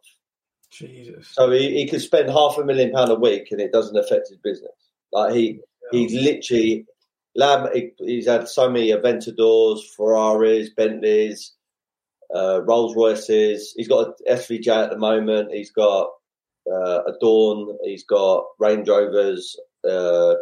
Jesus. 0.72 1.28
So 1.32 1.52
he, 1.52 1.70
he 1.74 1.88
could 1.88 2.02
spend 2.02 2.30
half 2.30 2.58
a 2.58 2.64
million 2.64 2.90
pound 2.90 3.12
a 3.12 3.14
week 3.14 3.48
and 3.52 3.60
it 3.60 3.72
doesn't 3.72 3.96
affect 3.96 4.28
his 4.28 4.38
business. 4.38 4.72
Like 5.12 5.34
he 5.34 5.60
yeah. 5.92 6.00
he's 6.00 6.12
literally 6.12 6.84
lab. 7.36 7.70
He's 7.98 8.26
had 8.26 8.48
so 8.48 8.68
many 8.68 8.90
Aventadors, 8.90 9.80
Ferraris, 9.96 10.70
Bentleys, 10.76 11.52
uh, 12.34 12.62
Rolls 12.62 12.96
Royces. 12.96 13.74
He's 13.76 13.88
got 13.88 14.08
an 14.08 14.36
SVJ 14.36 14.68
at 14.68 14.90
the 14.90 14.98
moment. 14.98 15.52
He's 15.52 15.70
got 15.70 16.10
uh, 16.72 17.02
Dawn. 17.20 17.78
He's 17.84 18.04
got 18.04 18.46
Range 18.58 18.88
Rovers, 18.88 19.56
uh. 19.84 20.34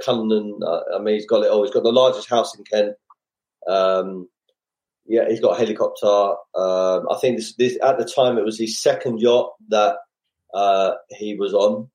Uh, 0.62 0.80
I 0.97 0.99
mean, 1.01 1.14
he's 1.14 1.26
got 1.26 1.45
it 1.45 1.51
all. 1.51 1.62
He's 1.62 1.74
got 1.74 1.82
the 1.82 1.92
largest 1.92 2.30
house 2.30 2.57
in 2.57 2.64
Kent. 2.64 2.95
Um, 3.68 4.28
yeah, 5.07 5.28
he's 5.28 5.40
got 5.40 5.57
a 5.57 5.59
helicopter. 5.59 6.07
Um, 6.55 7.07
I 7.11 7.18
think 7.20 7.36
this, 7.36 7.55
this, 7.57 7.78
at 7.82 7.99
the 7.99 8.05
time 8.05 8.38
it 8.38 8.45
was 8.45 8.59
his 8.59 8.80
second 8.80 9.20
yacht 9.20 9.53
that 9.68 9.97
uh, 10.55 10.92
he 11.11 11.34
was 11.34 11.53
on, 11.53 11.90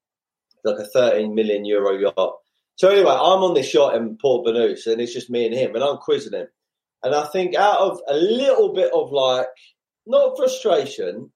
like 0.64 0.78
a 0.80 0.86
13 0.86 1.34
million 1.34 1.66
euro 1.66 1.98
yacht. 1.98 2.38
So 2.80 2.88
anyway, 2.88 3.12
I'm 3.12 3.44
on 3.44 3.56
this 3.56 3.74
yacht 3.74 3.96
in 3.96 4.16
Port 4.16 4.48
Banús, 4.48 4.88
and 4.88 5.02
it's 5.02 5.14
just 5.14 5.30
me 5.30 5.46
and 5.46 5.54
him, 5.54 5.76
and 5.76 5.84
I'm 5.84 5.98
quizzing 5.98 6.32
him. 6.32 6.48
And 7.04 7.14
I 7.14 7.26
think 7.26 7.54
out 7.54 7.78
of 7.78 8.00
a 8.08 8.14
little 8.14 8.74
bit 8.74 8.90
of 8.94 9.12
like 9.12 9.48
not 10.08 10.38
frustration, 10.38 11.30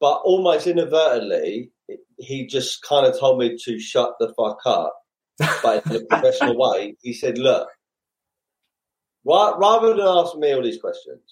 but 0.00 0.22
almost 0.24 0.66
inadvertently, 0.66 1.70
he 2.18 2.48
just 2.48 2.82
kind 2.82 3.06
of 3.06 3.16
told 3.16 3.38
me 3.38 3.56
to 3.66 3.78
shut 3.78 4.14
the 4.18 4.34
fuck 4.36 4.58
up, 4.66 4.96
but 5.62 5.86
in 5.86 5.94
a 5.94 6.04
professional 6.10 6.58
way. 6.58 6.96
He 7.02 7.12
said, 7.12 7.38
"Look, 7.38 7.68
rather 9.24 9.94
than 9.94 10.00
ask 10.00 10.36
me 10.36 10.54
all 10.54 10.62
these 10.64 10.80
questions, 10.80 11.22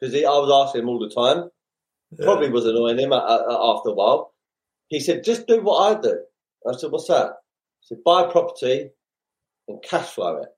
because 0.00 0.16
I 0.16 0.26
was 0.26 0.66
asking 0.66 0.82
him 0.82 0.88
all 0.88 0.98
the 0.98 1.14
time, 1.14 1.48
yeah. 2.18 2.24
probably 2.24 2.50
was 2.50 2.66
annoying 2.66 2.98
him 2.98 3.12
after 3.12 3.90
a 3.90 3.94
while. 3.94 4.34
He 4.88 4.98
said, 4.98 5.22
just 5.22 5.46
do 5.46 5.62
what 5.62 5.96
I 5.96 6.00
do. 6.00 6.18
I 6.68 6.76
said, 6.76 6.90
what's 6.90 7.06
that? 7.06 7.34
Said, 7.82 7.98
buy 8.04 8.24
a 8.24 8.30
property 8.30 8.90
and 9.68 9.82
cash 9.82 10.08
flow 10.08 10.42
it, 10.42 10.48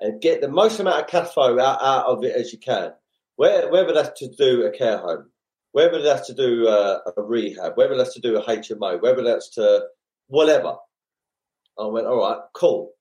and 0.00 0.20
get 0.20 0.40
the 0.40 0.48
most 0.48 0.80
amount 0.80 1.02
of 1.02 1.06
cash 1.08 1.28
flow 1.28 1.58
out, 1.58 1.82
out 1.82 2.06
of 2.06 2.24
it 2.24 2.36
as 2.36 2.52
you 2.52 2.58
can. 2.58 2.92
Whether 3.36 3.92
that's 3.92 4.18
to 4.20 4.28
do 4.36 4.66
a 4.66 4.70
care 4.70 4.98
home, 4.98 5.30
whether 5.72 6.02
that's 6.02 6.26
to 6.26 6.34
do 6.34 6.66
uh, 6.66 6.98
a 7.16 7.22
rehab, 7.22 7.76
whether 7.76 7.96
that's 7.96 8.14
to 8.14 8.20
do 8.20 8.36
a 8.36 8.42
HMO, 8.42 9.00
whether 9.00 9.22
that's 9.22 9.50
to 9.50 9.84
whatever. 10.26 10.76
I 11.78 11.86
went, 11.86 12.06
all 12.06 12.18
right, 12.18 12.40
cool. 12.54 12.92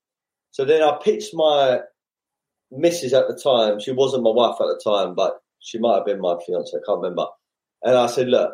So 0.52 0.64
then 0.64 0.84
I 0.84 1.00
pitched 1.04 1.34
my 1.34 1.80
missus 2.72 3.14
at 3.14 3.28
the 3.28 3.36
time. 3.36 3.80
She 3.80 3.92
wasn't 3.92 4.24
my 4.24 4.32
wife 4.32 4.58
at 4.60 4.68
the 4.68 4.82
time, 4.84 5.16
but 5.16 5.40
she 5.60 5.80
might 5.80 5.96
have 5.96 6.06
been 6.06 6.22
my 6.22 6.38
fiance. 6.46 6.78
I 6.78 6.86
can't 6.86 7.02
remember. 7.02 7.26
And 7.84 7.96
I 7.96 8.08
said, 8.08 8.28
look, 8.28 8.54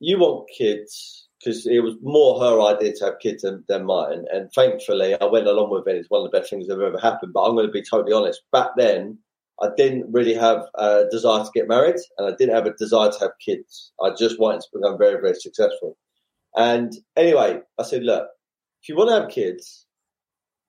you 0.00 0.18
want 0.18 0.48
kids 0.56 1.27
because 1.38 1.66
it 1.66 1.82
was 1.82 1.94
more 2.02 2.40
her 2.40 2.60
idea 2.62 2.94
to 2.94 3.04
have 3.06 3.20
kids 3.20 3.42
than, 3.42 3.64
than 3.68 3.84
mine. 3.86 4.24
And 4.32 4.50
thankfully, 4.52 5.14
I 5.20 5.24
went 5.24 5.46
along 5.46 5.70
with 5.70 5.86
it. 5.86 5.96
It's 5.96 6.10
one 6.10 6.24
of 6.24 6.30
the 6.30 6.38
best 6.38 6.50
things 6.50 6.66
that 6.66 6.80
ever 6.80 6.98
happened. 6.98 7.32
But 7.32 7.44
I'm 7.44 7.54
going 7.54 7.66
to 7.66 7.72
be 7.72 7.82
totally 7.82 8.12
honest. 8.12 8.42
Back 8.52 8.70
then, 8.76 9.18
I 9.60 9.68
didn't 9.76 10.12
really 10.12 10.34
have 10.34 10.64
a 10.76 11.04
desire 11.10 11.44
to 11.44 11.50
get 11.54 11.68
married, 11.68 11.96
and 12.16 12.28
I 12.28 12.36
didn't 12.36 12.54
have 12.54 12.66
a 12.66 12.74
desire 12.74 13.10
to 13.10 13.18
have 13.20 13.32
kids. 13.44 13.92
I 14.02 14.10
just 14.10 14.38
wanted 14.38 14.60
to 14.62 14.68
become 14.72 14.98
very, 14.98 15.20
very 15.20 15.34
successful. 15.34 15.96
And 16.56 16.92
anyway, 17.16 17.60
I 17.78 17.82
said, 17.82 18.04
look, 18.04 18.28
if 18.82 18.88
you 18.88 18.96
want 18.96 19.10
to 19.10 19.20
have 19.20 19.30
kids, 19.30 19.86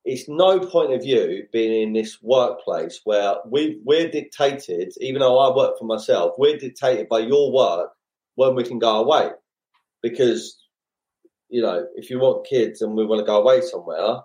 it's 0.06 0.28
no 0.28 0.60
point 0.60 0.94
of 0.94 1.06
you 1.06 1.44
being 1.52 1.84
in 1.84 1.94
this 1.94 2.18
workplace 2.22 3.02
where 3.04 3.36
we 3.46 3.80
we're 3.84 4.10
dictated. 4.10 4.94
Even 5.02 5.20
though 5.20 5.38
I 5.38 5.56
work 5.56 5.78
for 5.78 5.86
myself, 5.86 6.34
we're 6.38 6.58
dictated 6.58 7.10
by 7.10 7.20
your 7.20 7.52
work 7.52 7.92
when 8.36 8.56
we 8.56 8.64
can 8.64 8.80
go 8.80 9.04
away, 9.04 9.30
because 10.02 10.59
you 11.50 11.62
know 11.62 11.86
if 11.96 12.10
you 12.10 12.20
want 12.20 12.48
kids 12.48 12.82
and 12.82 12.96
we 12.96 13.06
want 13.06 13.20
to 13.20 13.26
go 13.26 13.42
away 13.42 13.62
somewhere, 13.62 14.22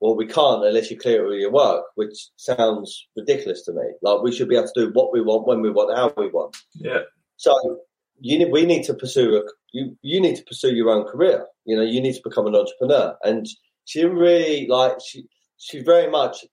well, 0.00 0.16
we 0.16 0.26
can't 0.26 0.64
unless 0.64 0.90
you 0.90 0.98
clear 0.98 1.24
it 1.24 1.28
with 1.28 1.40
your 1.40 1.52
work, 1.52 1.84
which 1.94 2.28
sounds 2.36 3.06
ridiculous 3.16 3.62
to 3.62 3.72
me. 3.72 3.84
Like 4.02 4.22
we 4.22 4.32
should 4.32 4.48
be 4.48 4.56
able 4.56 4.68
to 4.74 4.86
do 4.86 4.90
what 4.92 5.12
we 5.12 5.22
want, 5.22 5.46
when 5.46 5.62
we 5.62 5.70
want, 5.70 5.96
how 5.96 6.12
we 6.16 6.28
want. 6.28 6.56
Yeah. 6.74 7.00
So 7.36 7.80
you 8.20 8.38
need, 8.38 8.52
we 8.52 8.66
need 8.66 8.84
to 8.84 8.94
pursue 8.94 9.36
a, 9.36 9.42
you. 9.72 9.96
You 10.02 10.20
need 10.20 10.36
to 10.36 10.44
pursue 10.44 10.74
your 10.74 10.90
own 10.90 11.04
career. 11.04 11.46
You 11.64 11.76
know, 11.76 11.82
you 11.82 12.00
need 12.00 12.14
to 12.14 12.20
become 12.22 12.46
an 12.46 12.54
entrepreneur. 12.54 13.16
And 13.24 13.46
she 13.86 14.04
really 14.04 14.66
like 14.66 14.98
she 15.04 15.26
she's 15.58 15.84
very 15.84 16.10
much 16.10 16.44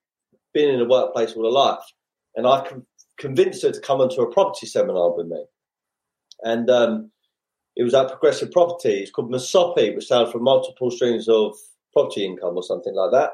been 0.54 0.70
in 0.70 0.78
the 0.78 0.88
workplace 0.88 1.34
all 1.34 1.44
her 1.44 1.50
life, 1.50 1.84
and 2.36 2.46
I 2.46 2.66
con- 2.66 2.86
convinced 3.18 3.62
her 3.62 3.72
to 3.72 3.80
come 3.80 4.00
onto 4.00 4.22
a 4.22 4.32
property 4.32 4.66
seminar 4.66 5.14
with 5.16 5.26
me. 5.26 5.44
And 6.42 6.68
um, 6.70 7.10
it 7.76 7.82
was 7.82 7.94
at 7.94 8.08
Progressive 8.08 8.50
Property. 8.50 9.00
It's 9.00 9.10
called 9.10 9.30
Masopi, 9.30 9.94
which 9.94 10.06
stands 10.06 10.30
for 10.30 10.38
multiple 10.38 10.90
streams 10.90 11.28
of 11.28 11.56
property 11.92 12.24
income 12.24 12.56
or 12.56 12.62
something 12.62 12.94
like 12.94 13.12
that. 13.12 13.30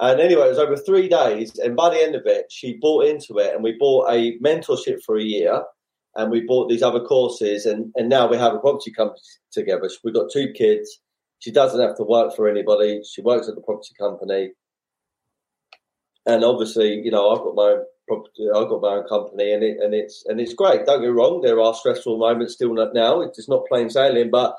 And 0.00 0.20
anyway, 0.20 0.46
it 0.46 0.50
was 0.50 0.58
over 0.58 0.76
three 0.76 1.08
days. 1.08 1.58
And 1.58 1.76
by 1.76 1.90
the 1.90 2.02
end 2.02 2.14
of 2.14 2.22
it, 2.26 2.46
she 2.50 2.78
bought 2.80 3.06
into 3.06 3.38
it 3.38 3.54
and 3.54 3.62
we 3.62 3.76
bought 3.78 4.10
a 4.10 4.38
mentorship 4.38 5.02
for 5.04 5.16
a 5.16 5.22
year 5.22 5.62
and 6.16 6.30
we 6.30 6.40
bought 6.40 6.68
these 6.68 6.82
other 6.82 7.00
courses. 7.00 7.66
And, 7.66 7.92
and 7.94 8.08
now 8.08 8.28
we 8.28 8.36
have 8.36 8.54
a 8.54 8.58
property 8.58 8.92
company 8.92 9.20
together. 9.52 9.88
We've 10.02 10.14
got 10.14 10.30
two 10.32 10.52
kids. 10.56 11.00
She 11.40 11.50
doesn't 11.50 11.80
have 11.80 11.96
to 11.96 12.04
work 12.04 12.34
for 12.34 12.48
anybody. 12.48 13.02
She 13.04 13.20
works 13.20 13.48
at 13.48 13.54
the 13.54 13.62
property 13.62 13.94
company. 13.98 14.50
And 16.26 16.44
obviously, 16.44 17.00
you 17.04 17.10
know, 17.10 17.30
I've 17.30 17.42
got 17.42 17.54
my 17.54 17.62
own 17.62 17.84
property, 18.12 18.48
I've 18.54 18.68
got 18.68 18.82
my 18.82 18.94
own 18.96 19.08
company 19.08 19.52
and 19.52 19.62
it, 19.62 19.78
and 19.80 19.94
it's, 19.94 20.24
and 20.26 20.40
it's 20.40 20.54
great. 20.54 20.86
Don't 20.86 21.02
get 21.02 21.12
wrong. 21.12 21.40
There 21.40 21.60
are 21.60 21.74
stressful 21.74 22.18
moments 22.18 22.54
still 22.54 22.74
now. 22.74 23.20
It's 23.22 23.48
not 23.48 23.66
plain 23.68 23.90
sailing, 23.90 24.30
but 24.30 24.56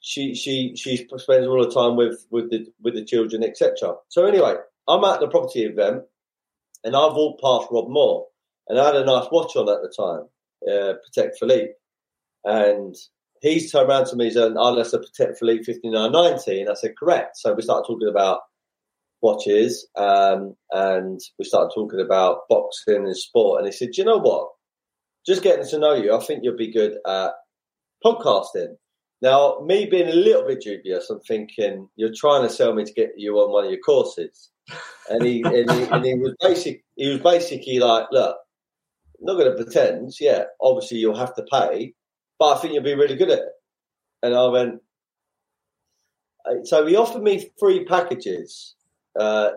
she 0.00 0.34
she 0.34 0.74
she 0.76 0.96
spends 0.96 1.46
all 1.46 1.62
the 1.62 1.70
time 1.72 1.96
with 1.96 2.26
with 2.30 2.50
the 2.50 2.66
with 2.82 2.94
the 2.94 3.04
children, 3.04 3.44
etc. 3.44 3.94
So 4.08 4.26
anyway, 4.26 4.56
I'm 4.88 5.04
at 5.04 5.20
the 5.20 5.28
property 5.28 5.64
event, 5.64 6.04
and 6.84 6.96
I 6.96 7.06
walked 7.06 7.42
past 7.42 7.68
Rob 7.70 7.88
Moore, 7.88 8.26
and 8.68 8.80
I 8.80 8.86
had 8.86 8.96
a 8.96 9.04
nice 9.04 9.28
watch 9.30 9.54
on 9.56 9.68
at 9.68 9.82
the 9.82 9.92
time, 9.94 10.28
uh, 10.66 10.94
Patek 11.04 11.36
Philippe, 11.38 11.74
and 12.44 12.96
he's 13.42 13.70
turned 13.70 13.90
around 13.90 14.06
to 14.06 14.16
me 14.16 14.26
and 14.26 14.34
said, 14.34 14.52
"Oh, 14.56 14.74
that's 14.74 14.94
Patek 14.94 15.38
Philippe 15.38 15.64
5990," 15.64 16.62
and 16.62 16.70
I 16.70 16.74
said, 16.74 16.96
"Correct." 16.98 17.36
So 17.36 17.52
we 17.52 17.62
started 17.62 17.86
talking 17.86 18.08
about 18.08 18.40
watches, 19.22 19.86
um, 19.96 20.54
and 20.70 21.20
we 21.38 21.44
started 21.44 21.72
talking 21.74 22.00
about 22.00 22.48
boxing 22.48 23.04
and 23.06 23.16
sport, 23.16 23.58
and 23.58 23.66
he 23.66 23.72
said, 23.72 23.96
you 23.96 24.04
know 24.04 24.18
what? 24.18 24.48
Just 25.26 25.42
getting 25.42 25.66
to 25.66 25.78
know 25.78 25.94
you, 25.94 26.14
I 26.14 26.20
think 26.20 26.40
you'll 26.42 26.56
be 26.56 26.72
good 26.72 26.96
at 27.06 27.32
podcasting." 28.04 28.76
Now, 29.22 29.58
me 29.66 29.84
being 29.84 30.08
a 30.08 30.14
little 30.14 30.46
bit 30.46 30.62
dubious, 30.62 31.10
I'm 31.10 31.20
thinking 31.20 31.88
you're 31.96 32.14
trying 32.16 32.42
to 32.42 32.48
sell 32.48 32.72
me 32.72 32.84
to 32.84 32.92
get 32.92 33.10
you 33.18 33.36
on 33.36 33.52
one 33.52 33.64
of 33.66 33.70
your 33.70 33.80
courses, 33.80 34.50
and 35.10 35.22
he 35.22 35.42
and 35.42 35.70
he, 35.70 35.82
and 35.82 36.04
he 36.04 36.14
was. 36.14 36.34
He 36.96 37.08
was 37.08 37.20
basically 37.20 37.78
like, 37.80 38.06
"Look, 38.10 38.36
I'm 39.18 39.26
not 39.26 39.34
going 39.34 39.54
to 39.54 39.62
pretend. 39.62 40.12
Yeah, 40.18 40.44
obviously 40.60 40.98
you'll 40.98 41.18
have 41.18 41.34
to 41.34 41.44
pay, 41.52 41.92
but 42.38 42.56
I 42.56 42.58
think 42.60 42.72
you'll 42.72 42.82
be 42.82 42.94
really 42.94 43.16
good 43.16 43.30
at 43.30 43.40
it." 43.40 43.52
And 44.22 44.34
I 44.34 44.46
went. 44.46 44.80
So 46.64 46.86
he 46.86 46.96
offered 46.96 47.22
me 47.22 47.50
three 47.60 47.84
packages, 47.84 48.74
uh, 49.18 49.50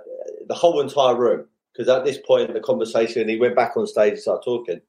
the 0.47 0.53
whole 0.53 0.79
entire 0.79 1.15
room, 1.15 1.45
because 1.71 1.89
at 1.89 2.05
this 2.05 2.19
point 2.25 2.49
in 2.49 2.53
the 2.53 2.59
conversation, 2.59 3.29
he 3.29 3.37
went 3.37 3.55
back 3.55 3.75
on 3.77 3.87
stage 3.87 4.13
and 4.13 4.21
started 4.21 4.43
talking. 4.43 4.81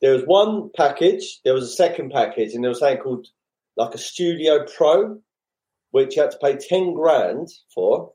There 0.00 0.14
was 0.14 0.22
one 0.24 0.70
package, 0.76 1.40
there 1.44 1.54
was 1.54 1.64
a 1.64 1.72
second 1.72 2.10
package, 2.10 2.54
and 2.54 2.64
there 2.64 2.70
was 2.70 2.80
something 2.80 3.02
called 3.02 3.28
like 3.76 3.94
a 3.94 3.98
Studio 3.98 4.64
Pro, 4.76 5.18
which 5.90 6.16
you 6.16 6.22
had 6.22 6.30
to 6.32 6.38
pay 6.38 6.56
10 6.56 6.94
grand 6.94 7.48
for. 7.74 8.12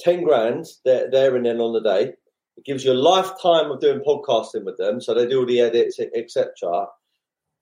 10 0.00 0.24
grand 0.24 0.66
there, 0.84 1.10
there 1.10 1.36
and 1.36 1.46
then 1.46 1.60
on 1.60 1.72
the 1.72 1.80
day. 1.80 2.12
It 2.56 2.64
gives 2.64 2.84
you 2.84 2.92
a 2.92 2.94
lifetime 2.94 3.70
of 3.70 3.80
doing 3.80 4.00
podcasting 4.00 4.64
with 4.64 4.76
them. 4.78 5.00
So 5.00 5.14
they 5.14 5.26
do 5.26 5.40
all 5.40 5.46
the 5.46 5.60
edits, 5.60 5.98
etc. 5.98 6.86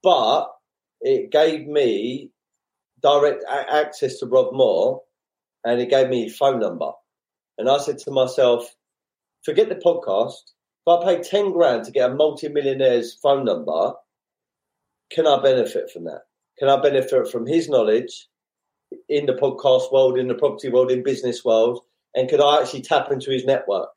But 0.02 0.48
it 1.00 1.30
gave 1.30 1.66
me 1.66 2.30
direct 3.02 3.44
access 3.48 4.18
to 4.18 4.26
Rob 4.26 4.52
Moore 4.52 5.02
and 5.64 5.80
it 5.80 5.90
gave 5.90 6.08
me 6.08 6.24
his 6.24 6.36
phone 6.36 6.60
number. 6.60 6.90
And 7.58 7.68
I 7.68 7.78
said 7.78 7.98
to 7.98 8.10
myself, 8.10 8.68
forget 9.44 9.68
the 9.68 9.76
podcast. 9.76 10.34
If 10.86 11.02
I 11.02 11.04
pay 11.04 11.22
10 11.22 11.52
grand 11.52 11.84
to 11.84 11.92
get 11.92 12.10
a 12.10 12.14
multi-millionaire's 12.14 13.14
phone 13.14 13.44
number, 13.44 13.94
can 15.10 15.26
I 15.26 15.40
benefit 15.42 15.90
from 15.90 16.04
that? 16.04 16.22
Can 16.58 16.68
I 16.68 16.80
benefit 16.80 17.28
from 17.28 17.46
his 17.46 17.68
knowledge 17.68 18.28
in 19.08 19.26
the 19.26 19.32
podcast 19.32 19.90
world, 19.92 20.18
in 20.18 20.28
the 20.28 20.34
property 20.34 20.68
world, 20.68 20.90
in 20.90 21.02
business 21.02 21.44
world? 21.44 21.80
And 22.14 22.28
could 22.28 22.40
I 22.40 22.60
actually 22.60 22.82
tap 22.82 23.10
into 23.10 23.30
his 23.30 23.44
network? 23.44 23.88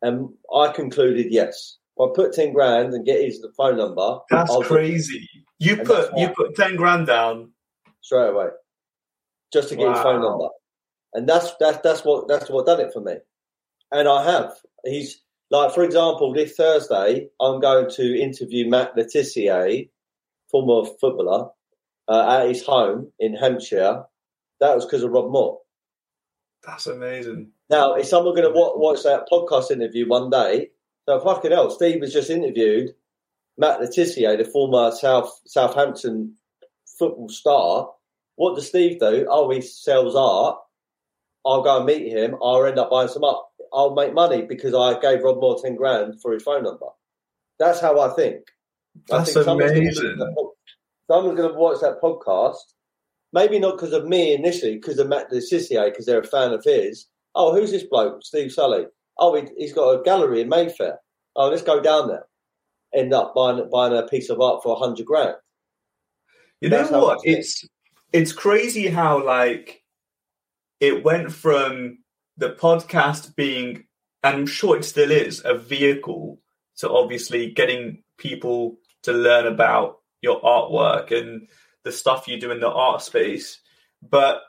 And 0.00 0.30
I 0.54 0.72
concluded 0.72 1.26
yes. 1.30 1.78
If 1.96 2.10
I 2.10 2.14
put 2.14 2.32
10 2.32 2.54
grand 2.54 2.94
and 2.94 3.04
get 3.04 3.22
his 3.22 3.44
phone 3.56 3.76
number. 3.76 4.18
That's 4.30 4.50
I'll 4.50 4.62
crazy. 4.62 5.28
You 5.58 5.76
put 5.76 6.10
you 6.16 6.28
put 6.30 6.56
10 6.56 6.76
grand 6.76 7.06
down 7.06 7.52
straight 8.00 8.30
away 8.30 8.48
just 9.52 9.68
to 9.68 9.76
get 9.76 9.86
wow. 9.86 9.94
his 9.94 10.02
phone 10.02 10.22
number. 10.22 10.48
And 11.14 11.28
that's 11.28 11.52
that's 11.60 11.78
that's 11.82 12.04
what 12.04 12.28
that's 12.28 12.48
what 12.48 12.66
done 12.66 12.80
it 12.80 12.92
for 12.92 13.00
me. 13.00 13.16
And 13.90 14.08
I 14.08 14.24
have. 14.24 14.52
He's 14.84 15.20
like, 15.50 15.72
for 15.72 15.84
example, 15.84 16.32
this 16.32 16.54
Thursday, 16.54 17.28
I'm 17.40 17.60
going 17.60 17.90
to 17.90 18.20
interview 18.20 18.68
Matt 18.68 18.96
Le 18.96 19.04
Tissier 19.04 19.88
former 20.52 20.88
footballer, 21.00 21.48
uh, 22.06 22.40
at 22.40 22.48
his 22.48 22.64
home 22.64 23.10
in 23.18 23.34
Hampshire. 23.34 24.04
That 24.60 24.76
was 24.76 24.84
because 24.84 25.02
of 25.02 25.10
Rob 25.10 25.32
Moore. 25.32 25.58
That's 26.64 26.86
amazing. 26.86 27.50
Now, 27.70 27.94
if 27.94 28.06
someone 28.06 28.36
going 28.36 28.52
to 28.52 28.56
watch, 28.56 28.74
watch 28.76 29.02
that 29.02 29.28
podcast 29.32 29.72
interview 29.72 30.06
one 30.06 30.30
day, 30.30 30.70
so 31.08 31.18
fucking 31.18 31.50
hell, 31.50 31.70
Steve 31.70 32.00
has 32.02 32.12
just 32.12 32.30
interviewed 32.30 32.90
Matt 33.58 33.80
Le 33.80 33.88
Tissier, 33.88 34.38
the 34.38 34.44
former 34.44 34.92
South 34.92 35.40
Southampton 35.46 36.36
football 36.98 37.28
star. 37.28 37.90
What 38.36 38.54
does 38.54 38.68
Steve 38.68 39.00
do? 39.00 39.26
Oh, 39.28 39.50
he 39.50 39.60
sells 39.62 40.14
art. 40.14 40.58
I'll 41.44 41.62
go 41.62 41.78
and 41.78 41.86
meet 41.86 42.12
him. 42.12 42.36
I'll 42.42 42.64
end 42.64 42.78
up 42.78 42.90
buying 42.90 43.08
some 43.08 43.24
up. 43.24 43.50
I'll 43.72 43.94
make 43.94 44.14
money 44.14 44.42
because 44.42 44.74
I 44.74 45.00
gave 45.00 45.22
Rob 45.22 45.40
Moore 45.40 45.58
10 45.60 45.76
grand 45.76 46.20
for 46.20 46.32
his 46.32 46.42
phone 46.42 46.62
number. 46.62 46.86
That's 47.58 47.80
how 47.80 48.00
I 48.00 48.14
think. 48.14 48.40
That's 49.08 49.34
amazing. 49.34 50.16
Someone's 51.08 51.38
going 51.38 51.52
to 51.52 51.58
watch 51.58 51.80
that 51.80 52.00
podcast, 52.00 52.56
maybe 53.32 53.58
not 53.58 53.76
because 53.76 53.92
of 53.92 54.06
me 54.06 54.34
initially, 54.34 54.74
because 54.74 54.98
of 54.98 55.08
Matt 55.08 55.32
Le 55.32 55.40
Tissier, 55.40 55.86
because 55.86 56.06
they're 56.06 56.20
a 56.20 56.26
fan 56.26 56.52
of 56.52 56.64
his. 56.64 57.06
Oh, 57.34 57.54
who's 57.54 57.70
this 57.70 57.84
bloke? 57.84 58.22
Steve 58.22 58.52
Sully. 58.52 58.86
Oh, 59.18 59.34
he, 59.34 59.48
has 59.62 59.72
got 59.72 59.90
a 59.90 60.02
gallery 60.02 60.40
in 60.40 60.48
Mayfair. 60.48 60.98
Oh, 61.34 61.48
let's 61.48 61.62
go 61.62 61.80
down 61.80 62.08
there. 62.08 62.26
End 62.94 63.12
up 63.14 63.34
buying 63.34 63.68
buying 63.70 63.94
a 63.94 64.06
piece 64.06 64.28
of 64.28 64.40
art 64.40 64.62
for 64.62 64.76
a 64.76 64.78
hundred 64.78 65.06
grand. 65.06 65.34
You 66.60 66.68
That's 66.68 66.90
know 66.90 67.02
what? 67.02 67.20
It's 67.24 67.66
it's 68.12 68.32
crazy 68.32 68.88
how 68.88 69.24
like 69.24 69.81
it 70.82 71.04
went 71.04 71.30
from 71.30 71.98
the 72.36 72.50
podcast 72.50 73.36
being, 73.36 73.84
and 74.24 74.36
I'm 74.36 74.46
sure 74.46 74.76
it 74.76 74.84
still 74.84 75.12
is, 75.12 75.40
a 75.44 75.56
vehicle 75.56 76.40
to 76.78 76.90
obviously 76.90 77.52
getting 77.52 78.02
people 78.18 78.78
to 79.02 79.12
learn 79.12 79.46
about 79.46 80.00
your 80.22 80.42
artwork 80.42 81.16
and 81.16 81.48
the 81.84 81.92
stuff 81.92 82.26
you 82.26 82.40
do 82.40 82.50
in 82.50 82.58
the 82.58 82.68
art 82.68 83.00
space. 83.00 83.60
But 84.02 84.42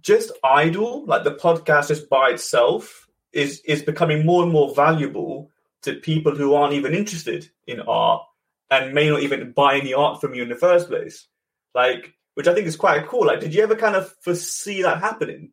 just 0.00 0.32
idle, 0.42 1.04
like 1.04 1.24
the 1.24 1.34
podcast 1.34 1.88
just 1.88 2.08
by 2.08 2.30
itself, 2.30 3.06
is 3.34 3.60
is 3.66 3.82
becoming 3.82 4.24
more 4.24 4.42
and 4.42 4.50
more 4.50 4.74
valuable 4.74 5.50
to 5.82 5.96
people 5.96 6.34
who 6.34 6.54
aren't 6.54 6.72
even 6.72 6.94
interested 6.94 7.50
in 7.66 7.80
art 7.80 8.22
and 8.70 8.94
may 8.94 9.10
not 9.10 9.22
even 9.22 9.52
buy 9.52 9.76
any 9.76 9.92
art 9.92 10.18
from 10.18 10.32
you 10.32 10.42
in 10.42 10.48
the 10.48 10.54
first 10.54 10.88
place. 10.88 11.28
Like, 11.74 12.14
which 12.32 12.48
I 12.48 12.54
think 12.54 12.66
is 12.66 12.76
quite 12.76 13.06
cool. 13.06 13.26
Like, 13.26 13.40
did 13.40 13.54
you 13.54 13.62
ever 13.62 13.76
kind 13.76 13.96
of 13.96 14.10
foresee 14.22 14.80
that 14.80 15.02
happening? 15.02 15.52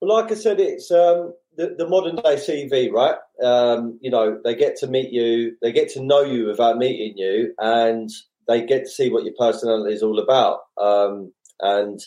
Well, 0.00 0.16
like 0.16 0.32
I 0.32 0.34
said, 0.34 0.60
it's 0.60 0.90
um, 0.90 1.34
the, 1.56 1.74
the 1.76 1.86
modern 1.88 2.16
day 2.16 2.36
CV, 2.36 2.90
right? 2.90 3.16
Um, 3.42 3.98
you 4.00 4.10
know, 4.10 4.38
they 4.42 4.54
get 4.54 4.76
to 4.76 4.86
meet 4.86 5.12
you, 5.12 5.56
they 5.60 5.72
get 5.72 5.90
to 5.90 6.02
know 6.02 6.22
you 6.22 6.46
without 6.46 6.78
meeting 6.78 7.18
you, 7.18 7.52
and 7.58 8.08
they 8.48 8.64
get 8.64 8.84
to 8.84 8.90
see 8.90 9.10
what 9.10 9.24
your 9.24 9.34
personality 9.38 9.94
is 9.94 10.02
all 10.02 10.18
about. 10.18 10.60
Um, 10.80 11.32
and 11.60 12.00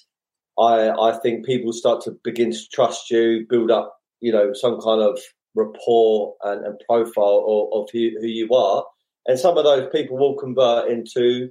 I, 0.57 0.89
I 0.89 1.19
think 1.21 1.45
people 1.45 1.71
start 1.71 2.01
to 2.05 2.17
begin 2.23 2.51
to 2.51 2.69
trust 2.73 3.11
you, 3.11 3.45
build 3.47 3.69
up, 3.69 3.95
you 4.21 4.31
know, 4.31 4.53
some 4.53 4.79
kind 4.81 5.01
of 5.01 5.19
rapport 5.55 6.33
and, 6.43 6.65
and 6.65 6.81
profile 6.89 7.45
of, 7.47 7.81
of 7.81 7.89
who, 7.93 8.09
who 8.19 8.27
you 8.27 8.49
are. 8.53 8.85
And 9.27 9.39
some 9.39 9.57
of 9.57 9.63
those 9.63 9.89
people 9.91 10.17
will 10.17 10.35
convert 10.35 10.89
into 10.89 11.49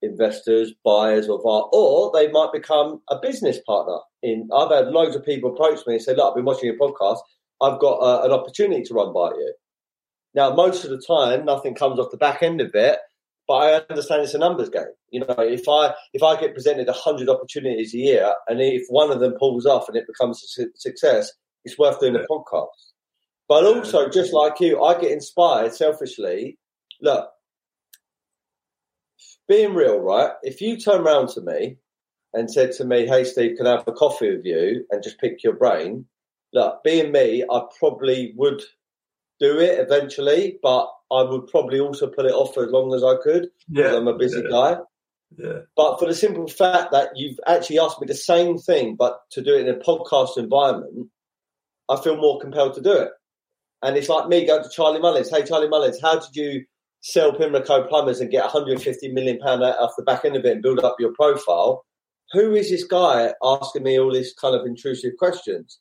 investors, 0.00 0.72
buyers 0.84 1.28
art, 1.28 1.68
or 1.72 2.12
they 2.14 2.30
might 2.30 2.52
become 2.52 3.02
a 3.10 3.18
business 3.20 3.58
partner. 3.66 3.98
In 4.22 4.48
I've 4.54 4.70
had 4.70 4.88
loads 4.88 5.14
of 5.14 5.24
people 5.24 5.52
approach 5.52 5.86
me 5.86 5.94
and 5.94 6.02
say, 6.02 6.14
"Look, 6.14 6.30
I've 6.30 6.34
been 6.34 6.44
watching 6.44 6.68
your 6.68 6.78
podcast. 6.78 7.18
I've 7.60 7.78
got 7.78 7.98
uh, 7.98 8.24
an 8.24 8.32
opportunity 8.32 8.82
to 8.82 8.94
run 8.94 9.12
by 9.12 9.30
you." 9.30 9.54
Now, 10.34 10.54
most 10.54 10.84
of 10.84 10.90
the 10.90 11.02
time, 11.04 11.44
nothing 11.44 11.74
comes 11.74 11.98
off 11.98 12.10
the 12.10 12.16
back 12.16 12.42
end 12.42 12.60
of 12.60 12.74
it, 12.74 12.98
but 13.46 13.54
I 13.54 13.80
understand 13.90 14.22
it's 14.22 14.34
a 14.34 14.38
numbers 14.38 14.68
game. 14.68 14.84
You 15.10 15.20
know, 15.20 15.34
if 15.38 15.68
I 15.68 15.94
if 16.12 16.22
I 16.22 16.38
get 16.38 16.54
presented 16.54 16.88
hundred 16.90 17.28
opportunities 17.28 17.94
a 17.94 17.98
year, 17.98 18.34
and 18.46 18.60
if 18.60 18.84
one 18.88 19.10
of 19.10 19.20
them 19.20 19.34
pulls 19.38 19.66
off 19.66 19.88
and 19.88 19.96
it 19.96 20.06
becomes 20.06 20.42
a 20.42 20.46
su- 20.46 20.72
success, 20.74 21.32
it's 21.64 21.78
worth 21.78 21.98
doing 22.00 22.16
a 22.16 22.26
podcast. 22.30 22.66
But 23.48 23.64
also, 23.64 24.10
just 24.10 24.34
like 24.34 24.60
you, 24.60 24.82
I 24.82 25.00
get 25.00 25.10
inspired 25.10 25.72
selfishly. 25.72 26.58
Look, 27.00 27.30
being 29.48 29.74
real, 29.74 29.98
right? 29.98 30.32
If 30.42 30.60
you 30.60 30.76
turn 30.76 31.00
around 31.00 31.28
to 31.30 31.40
me 31.40 31.78
and 32.34 32.50
said 32.50 32.72
to 32.72 32.84
me, 32.84 33.06
"Hey, 33.06 33.24
Steve, 33.24 33.56
can 33.56 33.66
I 33.66 33.72
have 33.72 33.88
a 33.88 33.92
coffee 33.92 34.36
with 34.36 34.44
you 34.44 34.86
and 34.90 35.02
just 35.02 35.18
pick 35.18 35.42
your 35.42 35.54
brain?" 35.54 36.06
Look, 36.52 36.82
being 36.82 37.12
me, 37.12 37.44
I 37.50 37.62
probably 37.78 38.32
would 38.36 38.62
do 39.40 39.58
it 39.58 39.78
eventually, 39.78 40.58
but 40.62 40.88
I 41.10 41.22
would 41.22 41.46
probably 41.46 41.80
also 41.80 42.06
put 42.08 42.26
it 42.26 42.32
off 42.32 42.54
for 42.54 42.64
as 42.64 42.70
long 42.70 42.94
as 42.94 43.04
I 43.04 43.16
could 43.22 43.48
because 43.68 43.92
yeah. 43.92 43.96
I'm 43.96 44.08
a 44.08 44.16
busy 44.16 44.40
yeah. 44.42 44.50
guy. 44.50 44.76
Yeah. 45.36 45.58
But 45.76 45.98
for 45.98 46.06
the 46.06 46.14
simple 46.14 46.48
fact 46.48 46.92
that 46.92 47.10
you've 47.14 47.38
actually 47.46 47.78
asked 47.78 48.00
me 48.00 48.06
the 48.06 48.14
same 48.14 48.58
thing, 48.58 48.96
but 48.96 49.20
to 49.32 49.42
do 49.42 49.54
it 49.54 49.66
in 49.66 49.74
a 49.74 49.78
podcast 49.78 50.38
environment, 50.38 51.08
I 51.88 51.96
feel 52.00 52.16
more 52.16 52.40
compelled 52.40 52.74
to 52.74 52.80
do 52.80 52.92
it. 52.92 53.10
And 53.82 53.96
it's 53.96 54.08
like 54.08 54.28
me 54.28 54.46
going 54.46 54.62
to 54.62 54.70
Charlie 54.70 55.00
Mullins. 55.00 55.30
Hey, 55.30 55.44
Charlie 55.44 55.68
Mullins, 55.68 56.00
how 56.00 56.18
did 56.18 56.34
you 56.34 56.64
sell 57.00 57.32
Pimlico 57.32 57.86
Plumbers 57.86 58.20
and 58.20 58.30
get 58.30 58.42
150 58.42 59.12
million 59.12 59.38
pound 59.38 59.62
out 59.62 59.78
off 59.78 59.92
the 59.96 60.02
back 60.02 60.24
end 60.24 60.36
of 60.36 60.44
it 60.44 60.52
and 60.52 60.62
build 60.62 60.80
up 60.80 60.96
your 60.98 61.12
profile? 61.12 61.84
Who 62.32 62.54
is 62.54 62.70
this 62.70 62.84
guy 62.84 63.32
asking 63.42 63.82
me 63.82 63.98
all 63.98 64.12
these 64.12 64.34
kind 64.34 64.54
of 64.54 64.66
intrusive 64.66 65.12
questions? 65.18 65.80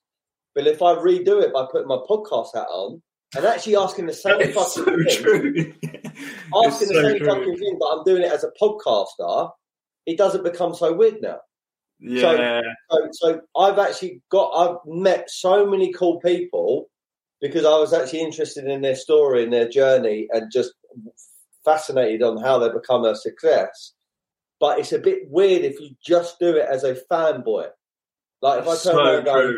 But 0.56 0.68
if 0.68 0.82
I 0.82 0.96
redo 0.96 1.42
it 1.42 1.54
by 1.54 1.68
putting 1.72 1.88
my 1.88 2.00
podcast 2.10 2.56
hat 2.56 2.68
on, 2.72 3.02
and 3.36 3.46
actually 3.46 3.76
asking 3.76 4.06
the 4.08 4.14
same 4.14 4.36
it's 4.40 4.56
fucking 4.56 4.84
so 4.84 4.86
thing. 4.86 5.24
True. 5.24 5.74
asking 6.66 6.88
the 6.88 7.02
same 7.02 7.18
true. 7.18 7.28
fucking 7.28 7.58
thing, 7.58 7.78
but 7.80 7.86
I'm 7.88 8.04
doing 8.04 8.24
it 8.24 8.32
as 8.32 8.44
a 8.44 8.52
podcaster. 8.62 9.52
It 10.06 10.18
doesn't 10.18 10.44
become 10.44 10.74
so 10.74 10.94
weird 10.94 11.22
now. 11.22 11.40
Yeah. 12.00 12.62
So, 12.90 12.98
so, 13.02 13.10
so 13.12 13.42
I've 13.58 13.80
actually 13.80 14.22
got 14.30 14.52
I've 14.52 14.78
met 14.86 15.30
so 15.30 15.66
many 15.66 15.92
cool 15.92 16.20
people 16.20 16.90
because 17.42 17.66
I 17.66 17.78
was 17.78 17.94
actually 17.94 18.22
interested 18.22 18.66
in 18.66 18.82
their 18.82 18.96
story 18.96 19.44
and 19.44 19.54
their 19.54 19.68
journey 19.68 20.28
and 20.32 20.52
just 20.52 20.74
fascinated 21.66 22.24
on 22.24 22.42
how 22.42 22.60
they 22.60 22.70
become 22.70 23.04
a 23.04 23.16
success. 23.16 23.94
But 24.60 24.80
it's 24.80 24.92
a 24.92 25.00
bit 25.00 25.30
weird 25.30 25.64
if 25.64 25.80
you 25.80 25.92
just 26.04 26.40
do 26.40 26.56
it 26.56 26.68
as 26.70 26.84
a 26.84 26.96
fanboy. 27.12 27.68
Like 28.42 28.62
if 28.62 28.68
I 28.68 28.72
turn 28.72 28.78
so 28.78 29.04
around 29.04 29.16
and 29.16 29.26
go, 29.26 29.54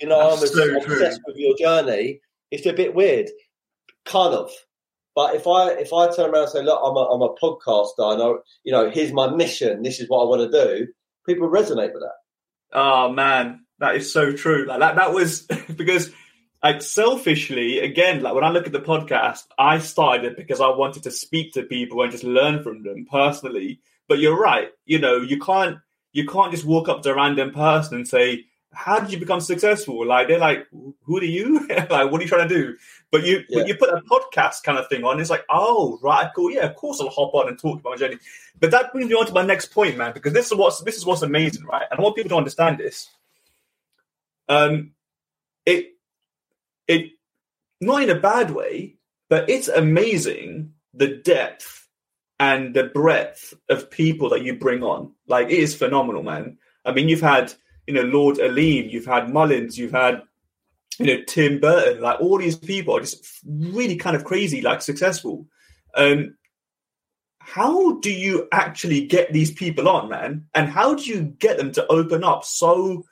you 0.00 0.08
know, 0.08 0.30
That's 0.30 0.42
I'm 0.42 0.48
so 0.48 0.76
obsessed 0.76 1.20
true. 1.24 1.32
with 1.32 1.36
your 1.36 1.56
journey 1.56 2.20
it's 2.50 2.66
a 2.66 2.72
bit 2.72 2.94
weird, 2.94 3.28
kind 4.04 4.34
of. 4.34 4.50
But 5.14 5.34
if 5.34 5.46
I 5.46 5.70
if 5.70 5.92
I 5.92 6.14
turn 6.14 6.30
around 6.30 6.44
and 6.44 6.52
say, 6.52 6.62
look, 6.62 6.80
I'm 6.84 6.96
a, 6.96 7.00
I'm 7.00 7.22
a 7.22 7.34
podcaster, 7.34 8.12
and 8.12 8.22
I 8.22 8.24
know, 8.24 8.40
you 8.64 8.72
know, 8.72 8.90
here's 8.90 9.12
my 9.12 9.28
mission, 9.34 9.82
this 9.82 10.00
is 10.00 10.08
what 10.08 10.22
I 10.22 10.28
want 10.28 10.50
to 10.50 10.64
do, 10.64 10.86
people 11.26 11.48
resonate 11.48 11.94
with 11.94 12.02
that. 12.02 12.14
Oh 12.72 13.10
man, 13.10 13.64
that 13.78 13.96
is 13.96 14.12
so 14.12 14.32
true. 14.32 14.66
Like 14.66 14.80
that 14.80 14.96
that 14.96 15.12
was 15.12 15.42
because 15.76 16.10
like 16.62 16.82
selfishly, 16.82 17.78
again, 17.78 18.22
like 18.22 18.34
when 18.34 18.44
I 18.44 18.50
look 18.50 18.66
at 18.66 18.72
the 18.72 18.80
podcast, 18.80 19.44
I 19.58 19.78
started 19.78 20.24
it 20.24 20.36
because 20.36 20.60
I 20.60 20.68
wanted 20.68 21.04
to 21.04 21.10
speak 21.10 21.54
to 21.54 21.62
people 21.62 22.02
and 22.02 22.12
just 22.12 22.24
learn 22.24 22.62
from 22.62 22.82
them 22.82 23.06
personally. 23.10 23.80
But 24.08 24.18
you're 24.18 24.38
right, 24.38 24.70
you 24.84 24.98
know, 24.98 25.16
you 25.16 25.38
can't 25.38 25.78
you 26.12 26.26
can't 26.26 26.50
just 26.50 26.64
walk 26.64 26.88
up 26.88 27.02
to 27.02 27.10
a 27.10 27.14
random 27.14 27.52
person 27.52 27.96
and 27.96 28.08
say, 28.08 28.46
how 28.72 29.00
did 29.00 29.10
you 29.10 29.18
become 29.18 29.40
successful? 29.40 30.06
Like 30.06 30.28
they're 30.28 30.38
like, 30.38 30.66
who 30.70 31.18
are 31.18 31.24
you? 31.24 31.66
like, 31.68 31.90
what 31.90 32.20
are 32.20 32.22
you 32.22 32.28
trying 32.28 32.48
to 32.48 32.54
do? 32.54 32.76
But 33.10 33.24
you 33.24 33.42
yeah. 33.48 33.64
you 33.64 33.74
put 33.74 33.88
a 33.88 34.02
podcast 34.02 34.62
kind 34.64 34.78
of 34.78 34.88
thing 34.88 35.02
on, 35.02 35.18
it's 35.18 35.30
like, 35.30 35.44
oh 35.50 35.98
right, 36.02 36.30
cool, 36.34 36.50
yeah, 36.50 36.66
of 36.66 36.76
course 36.76 37.00
I'll 37.00 37.08
hop 37.08 37.34
on 37.34 37.48
and 37.48 37.58
talk 37.58 37.80
about 37.80 37.90
my 37.90 37.96
journey. 37.96 38.18
But 38.60 38.70
that 38.70 38.92
brings 38.92 39.08
me 39.08 39.14
on 39.14 39.26
to 39.26 39.32
my 39.32 39.44
next 39.44 39.66
point, 39.66 39.96
man, 39.96 40.12
because 40.12 40.32
this 40.32 40.46
is 40.46 40.54
what's 40.54 40.82
this 40.82 40.96
is 40.96 41.06
what's 41.06 41.22
amazing, 41.22 41.64
right? 41.64 41.86
And 41.90 41.98
I 41.98 42.02
want 42.02 42.16
people 42.16 42.30
to 42.30 42.36
understand 42.36 42.78
this. 42.78 43.08
Um, 44.48 44.92
it 45.64 45.92
it 46.86 47.12
not 47.80 48.02
in 48.02 48.10
a 48.10 48.20
bad 48.20 48.50
way, 48.50 48.96
but 49.28 49.48
it's 49.48 49.68
amazing 49.68 50.72
the 50.94 51.08
depth 51.08 51.85
and 52.38 52.74
the 52.74 52.84
breadth 52.84 53.54
of 53.68 53.90
people 53.90 54.28
that 54.30 54.42
you 54.42 54.58
bring 54.58 54.82
on. 54.82 55.12
Like 55.26 55.48
it 55.48 55.58
is 55.58 55.74
phenomenal, 55.74 56.22
man. 56.22 56.58
I 56.84 56.92
mean, 56.92 57.08
you've 57.08 57.20
had 57.20 57.52
you 57.86 57.94
know, 57.94 58.02
Lord 58.02 58.36
Aleem, 58.36 58.90
you've 58.90 59.06
had 59.06 59.32
Mullins, 59.32 59.78
you've 59.78 59.92
had, 59.92 60.22
you 60.98 61.06
know, 61.06 61.22
Tim 61.26 61.60
Burton, 61.60 62.02
like 62.02 62.20
all 62.20 62.38
these 62.38 62.56
people 62.56 62.96
are 62.96 63.00
just 63.00 63.24
really 63.46 63.96
kind 63.96 64.16
of 64.16 64.24
crazy, 64.24 64.60
like 64.60 64.82
successful. 64.82 65.46
Um, 65.94 66.36
how 67.38 67.98
do 68.00 68.12
you 68.12 68.48
actually 68.50 69.06
get 69.06 69.32
these 69.32 69.52
people 69.52 69.88
on, 69.88 70.08
man? 70.08 70.46
And 70.54 70.68
how 70.68 70.94
do 70.94 71.04
you 71.04 71.22
get 71.22 71.58
them 71.58 71.70
to 71.72 71.86
open 71.86 72.24
up 72.24 72.44
so 72.44 73.04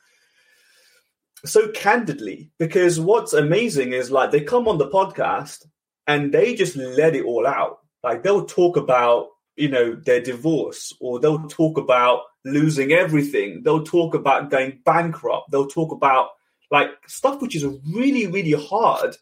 so 1.45 1.69
candidly? 1.69 2.51
Because 2.59 2.99
what's 2.99 3.33
amazing 3.33 3.93
is 3.93 4.11
like 4.11 4.33
they 4.33 4.41
come 4.41 4.67
on 4.67 4.79
the 4.79 4.89
podcast 4.89 5.65
and 6.09 6.33
they 6.33 6.55
just 6.55 6.75
let 6.75 7.15
it 7.15 7.25
all 7.25 7.47
out. 7.47 7.79
Like 8.05 8.23
they'll 8.23 8.45
talk 8.45 8.77
about, 8.77 9.29
you 9.57 9.69
know, 9.69 9.95
their 9.95 10.21
divorce 10.21 10.93
or 11.01 11.19
they'll 11.19 11.49
talk 11.49 11.79
about 11.79 12.21
losing 12.45 12.93
everything. 12.93 13.63
They'll 13.65 13.83
talk 13.83 14.15
about 14.15 14.51
going 14.51 14.81
bankrupt. 14.85 15.51
They'll 15.51 15.67
talk 15.67 15.91
about 15.91 16.29
like 16.71 16.91
stuff 17.07 17.41
which 17.41 17.57
is 17.57 17.65
really, 17.91 18.27
really 18.27 18.53
hard 18.53 19.17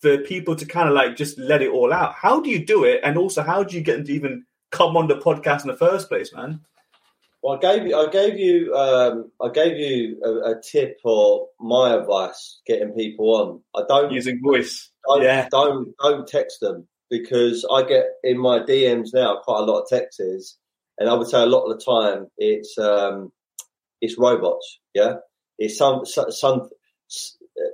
for 0.00 0.18
people 0.18 0.54
to 0.56 0.66
kind 0.66 0.88
of 0.88 0.94
like 0.94 1.16
just 1.16 1.38
let 1.38 1.62
it 1.62 1.70
all 1.70 1.92
out. 1.92 2.12
How 2.12 2.40
do 2.40 2.50
you 2.50 2.64
do 2.64 2.84
it? 2.84 3.00
And 3.02 3.16
also, 3.16 3.42
how 3.42 3.64
do 3.64 3.74
you 3.74 3.82
get 3.82 3.96
them 3.96 4.04
to 4.04 4.12
even 4.12 4.44
come 4.70 4.96
on 4.96 5.08
the 5.08 5.16
podcast 5.16 5.62
in 5.62 5.68
the 5.68 5.76
first 5.76 6.08
place, 6.08 6.32
man? 6.34 6.60
Well, 7.42 7.56
I 7.56 7.60
gave 7.60 7.86
you, 7.86 7.96
I 7.96 8.10
gave 8.10 8.38
you, 8.38 8.74
um, 8.74 9.30
I 9.40 9.48
gave 9.48 9.78
you 9.78 10.20
a, 10.22 10.52
a, 10.52 10.60
tip 10.60 10.98
or 11.04 11.46
my 11.60 11.94
advice 11.94 12.60
getting 12.66 12.92
people 12.92 13.26
on. 13.36 13.62
I 13.80 13.86
don't 13.88 14.12
using 14.12 14.42
voice. 14.42 14.90
Don't, 15.06 15.22
yeah. 15.22 15.48
Don't 15.48 15.94
don't 16.02 16.26
text 16.26 16.58
them 16.60 16.88
because 17.10 17.66
I 17.70 17.82
get 17.82 18.04
in 18.22 18.38
my 18.38 18.60
DMs 18.60 19.08
now 19.14 19.40
quite 19.42 19.60
a 19.60 19.64
lot 19.64 19.82
of 19.82 19.88
texts 19.88 20.58
and 20.98 21.08
I 21.08 21.14
would 21.14 21.28
say 21.28 21.42
a 21.42 21.46
lot 21.46 21.64
of 21.64 21.78
the 21.78 21.84
time 21.84 22.26
it's 22.36 22.76
um, 22.78 23.32
it's 24.00 24.18
robots. 24.18 24.80
Yeah, 24.94 25.16
it's 25.58 25.78
some 25.78 26.04
some 26.04 26.68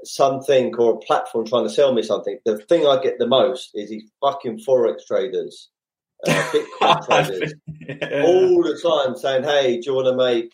something 0.05 0.75
or 0.77 0.95
a 0.95 0.99
platform 0.99 1.47
trying 1.47 1.65
to 1.65 1.73
sell 1.73 1.93
me 1.93 2.03
something. 2.03 2.39
The 2.45 2.59
thing 2.59 2.87
I 2.87 3.03
get 3.03 3.19
the 3.19 3.27
most 3.27 3.71
is 3.75 3.91
these 3.91 4.11
fucking 4.21 4.61
forex 4.67 5.07
traders, 5.07 5.71
uh, 6.27 6.31
Bitcoin 6.53 7.07
traders, 7.07 7.55
yeah. 7.67 8.23
all 8.25 8.63
the 8.63 8.79
time 8.83 9.17
saying, 9.17 9.45
"Hey, 9.45 9.81
do 9.81 9.91
you 9.91 9.95
want 9.95 10.07
to 10.07 10.17
make 10.17 10.53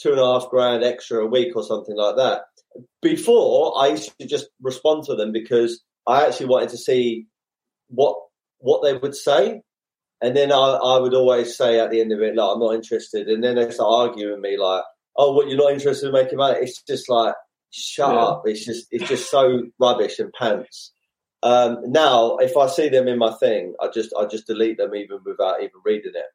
two 0.00 0.12
and 0.12 0.20
a 0.20 0.24
half 0.24 0.48
grand 0.50 0.84
extra 0.84 1.24
a 1.24 1.28
week 1.28 1.56
or 1.56 1.64
something 1.64 1.96
like 1.96 2.16
that?" 2.16 2.42
Before 3.02 3.82
I 3.82 3.88
used 3.88 4.12
to 4.20 4.26
just 4.26 4.48
respond 4.62 5.04
to 5.04 5.16
them 5.16 5.32
because 5.32 5.82
I 6.06 6.26
actually 6.26 6.46
wanted 6.46 6.68
to 6.70 6.78
see 6.78 7.26
what 7.88 8.16
what 8.58 8.82
they 8.82 8.96
would 8.96 9.14
say 9.14 9.62
and 10.20 10.36
then 10.36 10.52
I, 10.52 10.56
I 10.56 10.98
would 10.98 11.14
always 11.14 11.56
say 11.56 11.78
at 11.78 11.90
the 11.90 12.00
end 12.00 12.12
of 12.12 12.20
it, 12.20 12.34
like, 12.34 12.50
I'm 12.50 12.60
not 12.60 12.74
interested. 12.74 13.28
And 13.28 13.42
then 13.42 13.54
they 13.54 13.70
start 13.70 14.08
arguing 14.08 14.32
with 14.32 14.40
me, 14.40 14.58
like, 14.58 14.82
oh, 15.16 15.32
what, 15.32 15.48
you're 15.48 15.58
not 15.58 15.72
interested 15.72 16.06
in 16.06 16.12
making 16.12 16.38
money? 16.38 16.58
It's 16.60 16.82
just 16.82 17.08
like, 17.08 17.34
shut 17.70 18.12
yeah. 18.12 18.20
up. 18.20 18.42
It's 18.44 18.64
just, 18.64 18.86
it's 18.90 19.08
just 19.08 19.30
so 19.30 19.62
rubbish 19.78 20.18
and 20.18 20.32
pants. 20.32 20.92
Um, 21.42 21.78
now, 21.86 22.36
if 22.38 22.56
I 22.56 22.66
see 22.66 22.88
them 22.88 23.06
in 23.06 23.18
my 23.18 23.32
thing, 23.34 23.74
I 23.80 23.88
just, 23.94 24.12
I 24.18 24.26
just 24.26 24.48
delete 24.48 24.78
them 24.78 24.94
even 24.94 25.18
without 25.24 25.60
even 25.62 25.80
reading 25.84 26.12
it. 26.14 26.26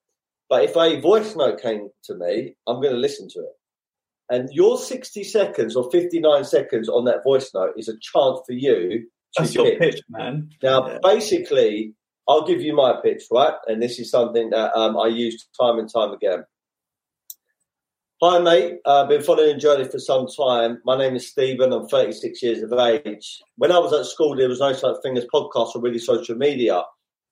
But 0.50 0.64
if 0.64 0.78
a 0.78 1.02
voice 1.02 1.36
note 1.36 1.62
came 1.62 1.90
to 2.06 2.16
me, 2.16 2.56
I'm 2.68 2.82
going 2.82 2.94
to 2.94 3.00
listen 3.00 3.28
to 3.30 3.40
it. 3.40 3.54
And 4.30 4.48
your 4.54 4.78
60 4.78 5.26
seconds 5.26 5.76
or 5.76 5.92
59 5.92 6.46
seconds 6.46 6.88
on 6.88 7.04
that 7.06 7.24
voice 7.24 7.52
note 7.54 7.74
is 7.76 7.90
a 7.90 8.00
chance 8.00 8.40
for 8.46 8.54
you 8.54 9.08
That's 9.38 9.50
pitch. 9.50 9.56
your 9.56 9.78
pitch, 9.78 10.02
man. 10.10 10.50
Now, 10.62 10.88
yeah. 10.88 10.98
basically, 11.02 11.94
I'll 12.28 12.46
give 12.46 12.62
you 12.62 12.76
my 12.76 13.00
pitch, 13.02 13.24
right? 13.32 13.56
And 13.68 13.82
this 13.82 14.00
is 14.00 14.10
something 14.10 14.52
that 14.52 14.76
um, 14.78 14.98
I 14.98 15.08
use 15.08 15.48
time 15.60 15.80
and 15.80 15.92
time 15.92 16.12
again. 16.12 16.46
Hi, 18.22 18.40
mate. 18.40 18.76
I've 18.86 19.06
uh, 19.06 19.08
been 19.08 19.22
following 19.22 19.60
Journey 19.60 19.84
for 19.84 20.00
some 20.00 20.28
time. 20.28 20.82
My 20.86 20.98
name 20.98 21.16
is 21.16 21.28
Stephen. 21.28 21.74
I'm 21.74 21.90
36 21.90 22.42
years 22.42 22.62
of 22.62 22.72
age. 22.72 23.42
When 23.58 23.72
I 23.72 23.80
was 23.80 23.92
at 23.92 24.06
school, 24.06 24.36
there 24.36 24.48
was 24.48 24.62
no 24.62 24.72
such 24.72 24.96
thing 25.04 25.18
as 25.18 25.26
podcasts 25.26 25.76
or 25.76 25.82
really 25.82 26.00
social 26.00 26.36
media. 26.36 26.84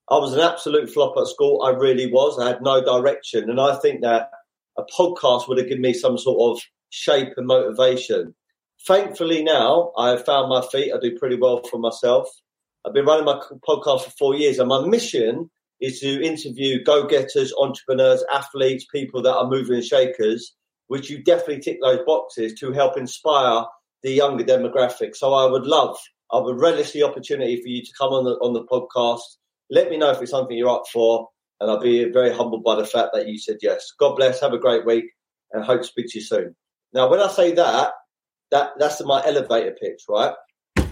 I 0.09 0.17
was 0.17 0.33
an 0.33 0.41
absolute 0.41 0.89
flop 0.89 1.15
at 1.17 1.27
school. 1.27 1.63
I 1.63 1.69
really 1.69 2.11
was. 2.11 2.37
I 2.37 2.49
had 2.49 2.61
no 2.61 2.83
direction. 2.83 3.49
And 3.49 3.61
I 3.61 3.77
think 3.77 4.01
that 4.01 4.31
a 4.77 4.83
podcast 4.83 5.47
would 5.47 5.59
have 5.59 5.69
given 5.69 5.81
me 5.81 5.93
some 5.93 6.17
sort 6.17 6.57
of 6.57 6.61
shape 6.89 7.29
and 7.37 7.47
motivation. 7.47 8.35
Thankfully 8.87 9.43
now 9.43 9.91
I've 9.97 10.25
found 10.25 10.49
my 10.49 10.61
feet. 10.71 10.91
I 10.93 10.99
do 10.99 11.17
pretty 11.17 11.37
well 11.37 11.61
for 11.69 11.79
myself. 11.79 12.27
I've 12.85 12.93
been 12.93 13.05
running 13.05 13.25
my 13.25 13.41
podcast 13.67 14.03
for 14.03 14.11
four 14.11 14.35
years, 14.35 14.59
and 14.59 14.69
my 14.69 14.85
mission 14.85 15.49
is 15.79 15.99
to 15.99 16.23
interview 16.23 16.83
go-getters, 16.83 17.53
entrepreneurs, 17.59 18.23
athletes, 18.33 18.85
people 18.93 19.21
that 19.23 19.35
are 19.35 19.49
moving 19.49 19.75
and 19.75 19.83
shakers, 19.83 20.55
which 20.87 21.09
you 21.09 21.23
definitely 21.23 21.59
tick 21.59 21.79
those 21.81 21.99
boxes 22.05 22.53
to 22.59 22.71
help 22.71 22.97
inspire 22.97 23.65
the 24.03 24.11
younger 24.11 24.43
demographic. 24.43 25.15
So 25.15 25.33
I 25.33 25.49
would 25.49 25.65
love, 25.65 25.97
I 26.31 26.39
would 26.39 26.59
relish 26.59 26.91
the 26.91 27.03
opportunity 27.03 27.61
for 27.61 27.67
you 27.67 27.83
to 27.83 27.91
come 27.97 28.13
on 28.13 28.25
the 28.25 28.31
on 28.31 28.53
the 28.53 28.65
podcast. 28.65 29.21
Let 29.69 29.89
me 29.89 29.97
know 29.97 30.11
if 30.11 30.21
it's 30.21 30.31
something 30.31 30.57
you're 30.57 30.69
up 30.69 30.87
for, 30.91 31.29
and 31.59 31.69
I'll 31.69 31.79
be 31.79 32.05
very 32.05 32.33
humbled 32.33 32.63
by 32.63 32.75
the 32.75 32.85
fact 32.85 33.09
that 33.13 33.27
you 33.27 33.37
said 33.37 33.57
yes. 33.61 33.91
God 33.99 34.15
bless. 34.15 34.41
Have 34.41 34.53
a 34.53 34.59
great 34.59 34.85
week, 34.85 35.05
and 35.51 35.63
hope 35.63 35.81
to 35.81 35.87
speak 35.87 36.07
to 36.09 36.19
you 36.19 36.25
soon. 36.25 36.55
Now, 36.93 37.09
when 37.09 37.19
I 37.19 37.27
say 37.27 37.53
that, 37.53 37.91
that 38.51 38.71
that's 38.77 39.03
my 39.03 39.23
elevator 39.25 39.75
pitch, 39.79 40.03
right? 40.09 40.33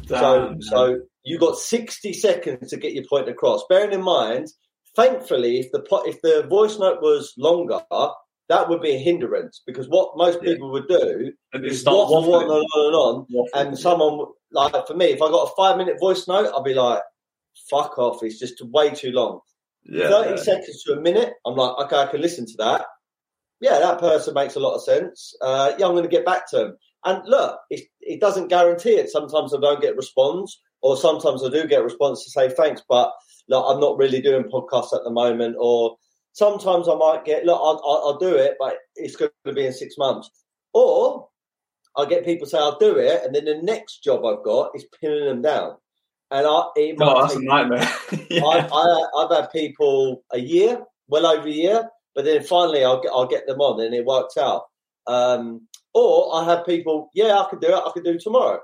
so, 0.07 0.55
so 0.59 0.99
you 1.23 1.37
got 1.37 1.57
60 1.57 2.13
seconds 2.13 2.69
to 2.69 2.77
get 2.77 2.93
your 2.93 3.03
point 3.07 3.29
across. 3.29 3.63
Bearing 3.69 3.93
in 3.93 4.01
mind, 4.01 4.47
thankfully, 4.95 5.59
if 5.59 5.71
the 5.71 5.83
if 6.05 6.21
the 6.21 6.47
voice 6.49 6.79
note 6.79 7.01
was 7.01 7.33
longer, 7.37 7.79
that 8.49 8.67
would 8.67 8.81
be 8.81 8.95
a 8.95 8.97
hindrance 8.97 9.61
because 9.65 9.87
what 9.87 10.17
most 10.17 10.41
people 10.41 10.67
yeah. 10.67 10.73
would 10.73 10.87
do 10.87 11.31
is 11.67 11.85
waffle 11.85 12.35
on 12.35 12.43
and 12.43 12.51
on 12.51 12.85
and 12.87 12.95
on. 12.95 13.25
Waffle, 13.29 13.59
and 13.59 13.77
someone 13.77 14.25
like 14.51 14.87
for 14.87 14.95
me, 14.95 15.07
if 15.07 15.21
I 15.21 15.29
got 15.29 15.49
a 15.49 15.55
five 15.55 15.77
minute 15.77 15.97
voice 15.99 16.27
note, 16.27 16.51
I'd 16.55 16.63
be 16.63 16.73
like, 16.73 17.01
"Fuck 17.69 17.97
off! 17.99 18.23
It's 18.23 18.39
just 18.39 18.61
way 18.65 18.89
too 18.91 19.11
long." 19.11 19.41
Yeah, 19.83 20.09
Thirty 20.09 20.31
yeah. 20.31 20.35
seconds 20.37 20.83
to 20.83 20.93
a 20.93 21.01
minute, 21.01 21.33
I'm 21.45 21.55
like, 21.55 21.77
okay, 21.85 21.97
I 21.97 22.07
can 22.07 22.21
listen 22.21 22.45
to 22.45 22.57
that. 22.57 22.85
Yeah, 23.61 23.79
that 23.79 23.99
person 23.99 24.33
makes 24.33 24.55
a 24.55 24.59
lot 24.59 24.75
of 24.75 24.83
sense. 24.83 25.35
Uh, 25.41 25.73
yeah, 25.77 25.85
I'm 25.85 25.93
going 25.93 26.03
to 26.03 26.09
get 26.09 26.25
back 26.25 26.49
to 26.51 26.57
them. 26.57 26.77
And 27.05 27.21
look, 27.25 27.59
it, 27.69 27.87
it 28.01 28.19
doesn't 28.19 28.49
guarantee 28.49 28.91
it. 28.91 29.09
Sometimes 29.09 29.53
I 29.53 29.59
don't 29.59 29.81
get 29.81 29.93
a 29.93 29.95
response, 29.97 30.59
or 30.81 30.97
sometimes 30.97 31.43
I 31.43 31.49
do 31.49 31.67
get 31.67 31.81
a 31.81 31.83
response 31.83 32.23
to 32.23 32.29
say 32.29 32.49
thanks, 32.49 32.81
but 32.87 33.11
look, 33.47 33.65
I'm 33.67 33.79
not 33.79 33.97
really 33.97 34.21
doing 34.21 34.43
podcasts 34.43 34.93
at 34.93 35.03
the 35.03 35.11
moment, 35.11 35.55
or 35.59 35.97
sometimes 36.33 36.87
I 36.87 36.95
might 36.95 37.25
get, 37.25 37.45
look, 37.45 37.59
I'll, 37.61 37.81
I'll, 37.85 38.17
do 38.17 38.35
it, 38.35 38.55
but 38.59 38.75
it's 38.95 39.15
going 39.15 39.31
to 39.45 39.53
be 39.53 39.65
in 39.65 39.73
six 39.73 39.97
months. 39.97 40.29
Or 40.73 41.27
I 41.97 42.05
get 42.05 42.25
people 42.25 42.47
say 42.47 42.57
I'll 42.57 42.77
do 42.77 42.97
it, 42.97 43.23
and 43.23 43.33
then 43.35 43.45
the 43.45 43.61
next 43.61 44.03
job 44.03 44.25
I've 44.25 44.43
got 44.43 44.71
is 44.75 44.85
pinning 44.99 45.25
them 45.25 45.41
down. 45.41 45.75
And 46.31 46.45
I, 46.45 46.63
it 46.75 46.97
oh, 47.01 47.21
that's 47.21 47.35
a 47.35 47.41
nightmare. 47.41 47.89
yeah. 48.29 48.43
I, 48.43 48.67
I, 48.71 49.21
have 49.21 49.31
had 49.31 49.51
people 49.51 50.23
a 50.31 50.39
year, 50.39 50.83
well 51.07 51.25
over 51.25 51.47
a 51.47 51.51
year, 51.51 51.89
but 52.13 52.23
then 52.25 52.43
finally 52.43 52.83
I'll 52.83 53.01
get, 53.01 53.11
I'll 53.11 53.27
get 53.27 53.47
them 53.47 53.59
on, 53.59 53.83
and 53.83 53.95
it 53.95 54.05
works 54.05 54.37
out. 54.37 54.65
Um, 55.07 55.67
or 55.93 56.35
I 56.35 56.45
have 56.45 56.65
people, 56.65 57.09
yeah, 57.13 57.39
I 57.39 57.47
could 57.49 57.61
do 57.61 57.67
it, 57.67 57.73
I 57.73 57.91
could 57.93 58.03
do 58.03 58.11
it 58.11 58.21
tomorrow, 58.21 58.59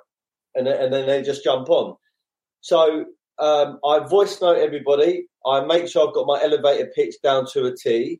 and 0.53 0.67
and 0.67 0.93
then 0.93 1.07
they 1.07 1.21
just 1.21 1.43
jump 1.43 1.69
on. 1.69 1.95
So 2.61 3.05
um, 3.39 3.79
I 3.85 3.99
voice 3.99 4.41
note 4.41 4.57
everybody. 4.57 5.27
I 5.45 5.61
make 5.61 5.87
sure 5.87 6.07
I've 6.07 6.13
got 6.13 6.27
my 6.27 6.41
elevator 6.41 6.91
pitch 6.95 7.15
down 7.23 7.45
to 7.53 7.65
a 7.65 7.75
T, 7.75 8.19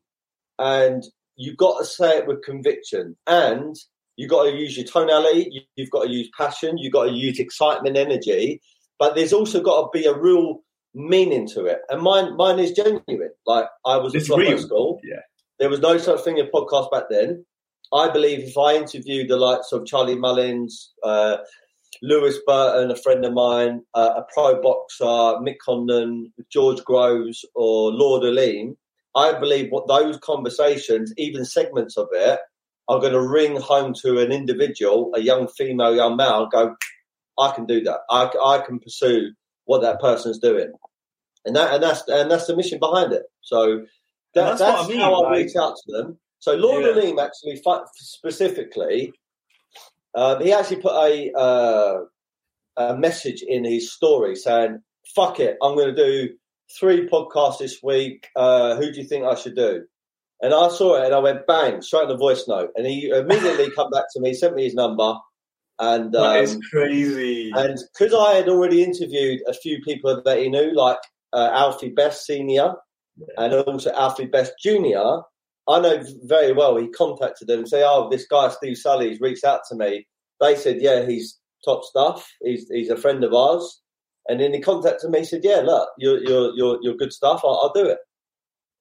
and 0.58 1.02
you've 1.36 1.56
got 1.56 1.78
to 1.78 1.84
say 1.84 2.18
it 2.18 2.26
with 2.26 2.42
conviction, 2.42 3.16
and 3.26 3.76
you've 4.16 4.30
got 4.30 4.44
to 4.44 4.56
use 4.56 4.76
your 4.76 4.86
tonality, 4.86 5.66
you've 5.76 5.90
got 5.90 6.04
to 6.04 6.10
use 6.10 6.28
passion, 6.36 6.78
you've 6.78 6.92
got 6.92 7.04
to 7.04 7.12
use 7.12 7.38
excitement, 7.38 7.96
energy, 7.96 8.60
but 8.98 9.14
there's 9.14 9.32
also 9.32 9.60
got 9.60 9.82
to 9.82 9.98
be 9.98 10.06
a 10.06 10.16
real 10.16 10.60
meaning 10.94 11.46
to 11.48 11.66
it. 11.66 11.80
And 11.90 12.02
mine, 12.02 12.36
mine 12.36 12.58
is 12.58 12.72
genuine. 12.72 13.30
Like 13.46 13.66
I 13.84 13.98
was 13.98 14.14
it's 14.14 14.30
at 14.30 14.60
school. 14.60 15.00
Yeah. 15.04 15.20
There 15.58 15.70
was 15.70 15.80
no 15.80 15.98
such 15.98 16.20
thing 16.20 16.38
as 16.38 16.46
podcast 16.52 16.90
back 16.90 17.04
then. 17.10 17.44
I 17.96 18.10
believe 18.12 18.40
if 18.40 18.58
I 18.58 18.76
interview 18.76 19.26
the 19.26 19.36
likes 19.36 19.72
of 19.72 19.86
Charlie 19.86 20.18
Mullins, 20.18 20.92
uh, 21.02 21.38
Lewis 22.02 22.38
Burton, 22.46 22.90
a 22.90 22.96
friend 22.96 23.24
of 23.24 23.32
mine, 23.32 23.82
uh, 23.94 24.14
a 24.16 24.24
pro 24.32 24.60
boxer, 24.60 25.04
Mick 25.04 25.56
Condon, 25.64 26.32
George 26.50 26.84
Groves, 26.84 27.44
or 27.54 27.90
Lord 27.90 28.22
Aleem, 28.22 28.76
I 29.14 29.38
believe 29.38 29.70
what 29.70 29.88
those 29.88 30.18
conversations, 30.18 31.12
even 31.16 31.44
segments 31.44 31.96
of 31.96 32.08
it, 32.12 32.38
are 32.88 33.00
going 33.00 33.14
to 33.14 33.26
ring 33.26 33.56
home 33.56 33.94
to 34.02 34.20
an 34.20 34.30
individual, 34.30 35.10
a 35.14 35.20
young 35.20 35.48
female, 35.48 35.96
young 35.96 36.16
male, 36.16 36.48
go, 36.52 36.76
I 37.38 37.52
can 37.52 37.66
do 37.66 37.80
that. 37.82 38.00
I, 38.10 38.30
I 38.44 38.58
can 38.64 38.78
pursue 38.78 39.32
what 39.64 39.82
that 39.82 40.00
person's 40.00 40.38
doing, 40.38 40.72
and 41.44 41.56
that 41.56 41.74
and 41.74 41.82
that's 41.82 42.06
and 42.08 42.30
that's 42.30 42.46
the 42.46 42.56
mission 42.56 42.78
behind 42.78 43.12
it. 43.12 43.24
So 43.42 43.78
that, 44.34 44.58
that's, 44.58 44.60
that's 44.60 44.84
I 44.84 44.88
mean, 44.88 44.98
how 45.00 45.24
I 45.24 45.38
reach 45.38 45.56
out 45.56 45.74
to 45.76 45.92
them. 45.92 46.18
So 46.46 46.54
Lord 46.54 46.84
yeah. 46.84 46.92
Aleem 46.92 47.20
actually 47.20 47.60
specifically 47.96 49.12
um, 50.14 50.40
he 50.40 50.52
actually 50.52 50.80
put 50.80 50.92
a, 50.92 51.32
uh, 51.36 51.98
a 52.76 52.96
message 52.96 53.42
in 53.42 53.64
his 53.64 53.92
story 53.92 54.36
saying, 54.36 54.80
"Fuck 55.16 55.40
it, 55.40 55.56
I'm 55.60 55.74
going 55.74 55.92
to 55.92 56.04
do 56.04 56.34
three 56.78 57.08
podcasts 57.08 57.58
this 57.58 57.82
week. 57.82 58.28
Uh, 58.36 58.76
who 58.76 58.92
do 58.92 59.00
you 59.00 59.08
think 59.08 59.24
I 59.24 59.34
should 59.34 59.56
do?" 59.56 59.86
And 60.40 60.54
I 60.54 60.68
saw 60.68 60.94
it 60.94 61.06
and 61.06 61.14
I 61.14 61.18
went 61.18 61.48
bang 61.48 61.82
straight 61.82 62.04
in 62.04 62.10
the 62.10 62.16
voice 62.16 62.46
note, 62.46 62.70
and 62.76 62.86
he 62.86 63.08
immediately 63.08 63.68
come 63.72 63.90
back 63.90 64.04
to 64.12 64.20
me, 64.20 64.32
sent 64.32 64.54
me 64.54 64.62
his 64.62 64.74
number, 64.74 65.14
and 65.80 66.14
um, 66.14 66.22
that 66.22 66.44
is 66.44 66.60
crazy. 66.70 67.50
And 67.56 67.76
because 67.92 68.14
I 68.14 68.34
had 68.34 68.48
already 68.48 68.84
interviewed 68.84 69.40
a 69.48 69.52
few 69.52 69.80
people 69.82 70.22
that 70.24 70.38
he 70.38 70.48
knew, 70.48 70.72
like 70.72 70.98
uh, 71.32 71.50
Alfie 71.52 71.90
Best 71.90 72.24
Senior, 72.24 72.76
yeah. 73.16 73.26
and 73.36 73.52
also 73.52 73.90
Alfie 73.94 74.26
Best 74.26 74.52
Junior, 74.62 75.22
I 75.68 75.80
know 75.80 76.02
very 76.24 76.52
well 76.52 76.76
he 76.76 76.88
contacted 76.88 77.48
them 77.48 77.60
and 77.60 77.68
say, 77.68 77.82
"Oh, 77.84 78.08
this 78.08 78.26
guy 78.26 78.48
Steve 78.48 78.76
Sully's 78.76 79.20
reached 79.20 79.44
out 79.44 79.60
to 79.68 79.76
me." 79.76 80.06
They 80.40 80.54
said, 80.54 80.80
"Yeah, 80.80 81.06
he's 81.06 81.38
top 81.64 81.84
stuff. 81.84 82.30
He's 82.42 82.68
he's 82.68 82.90
a 82.90 82.96
friend 82.96 83.24
of 83.24 83.34
ours." 83.34 83.80
And 84.28 84.40
then 84.40 84.52
he 84.52 84.60
contacted 84.60 85.10
me. 85.10 85.20
He 85.20 85.24
said, 85.24 85.42
"Yeah, 85.42 85.62
look, 85.64 85.88
you're 85.98 86.22
you're 86.22 86.52
you're, 86.54 86.78
you're 86.82 86.96
good 86.96 87.12
stuff. 87.12 87.40
I'll, 87.44 87.60
I'll, 87.62 87.72
do 87.72 87.88
it." 87.88 87.98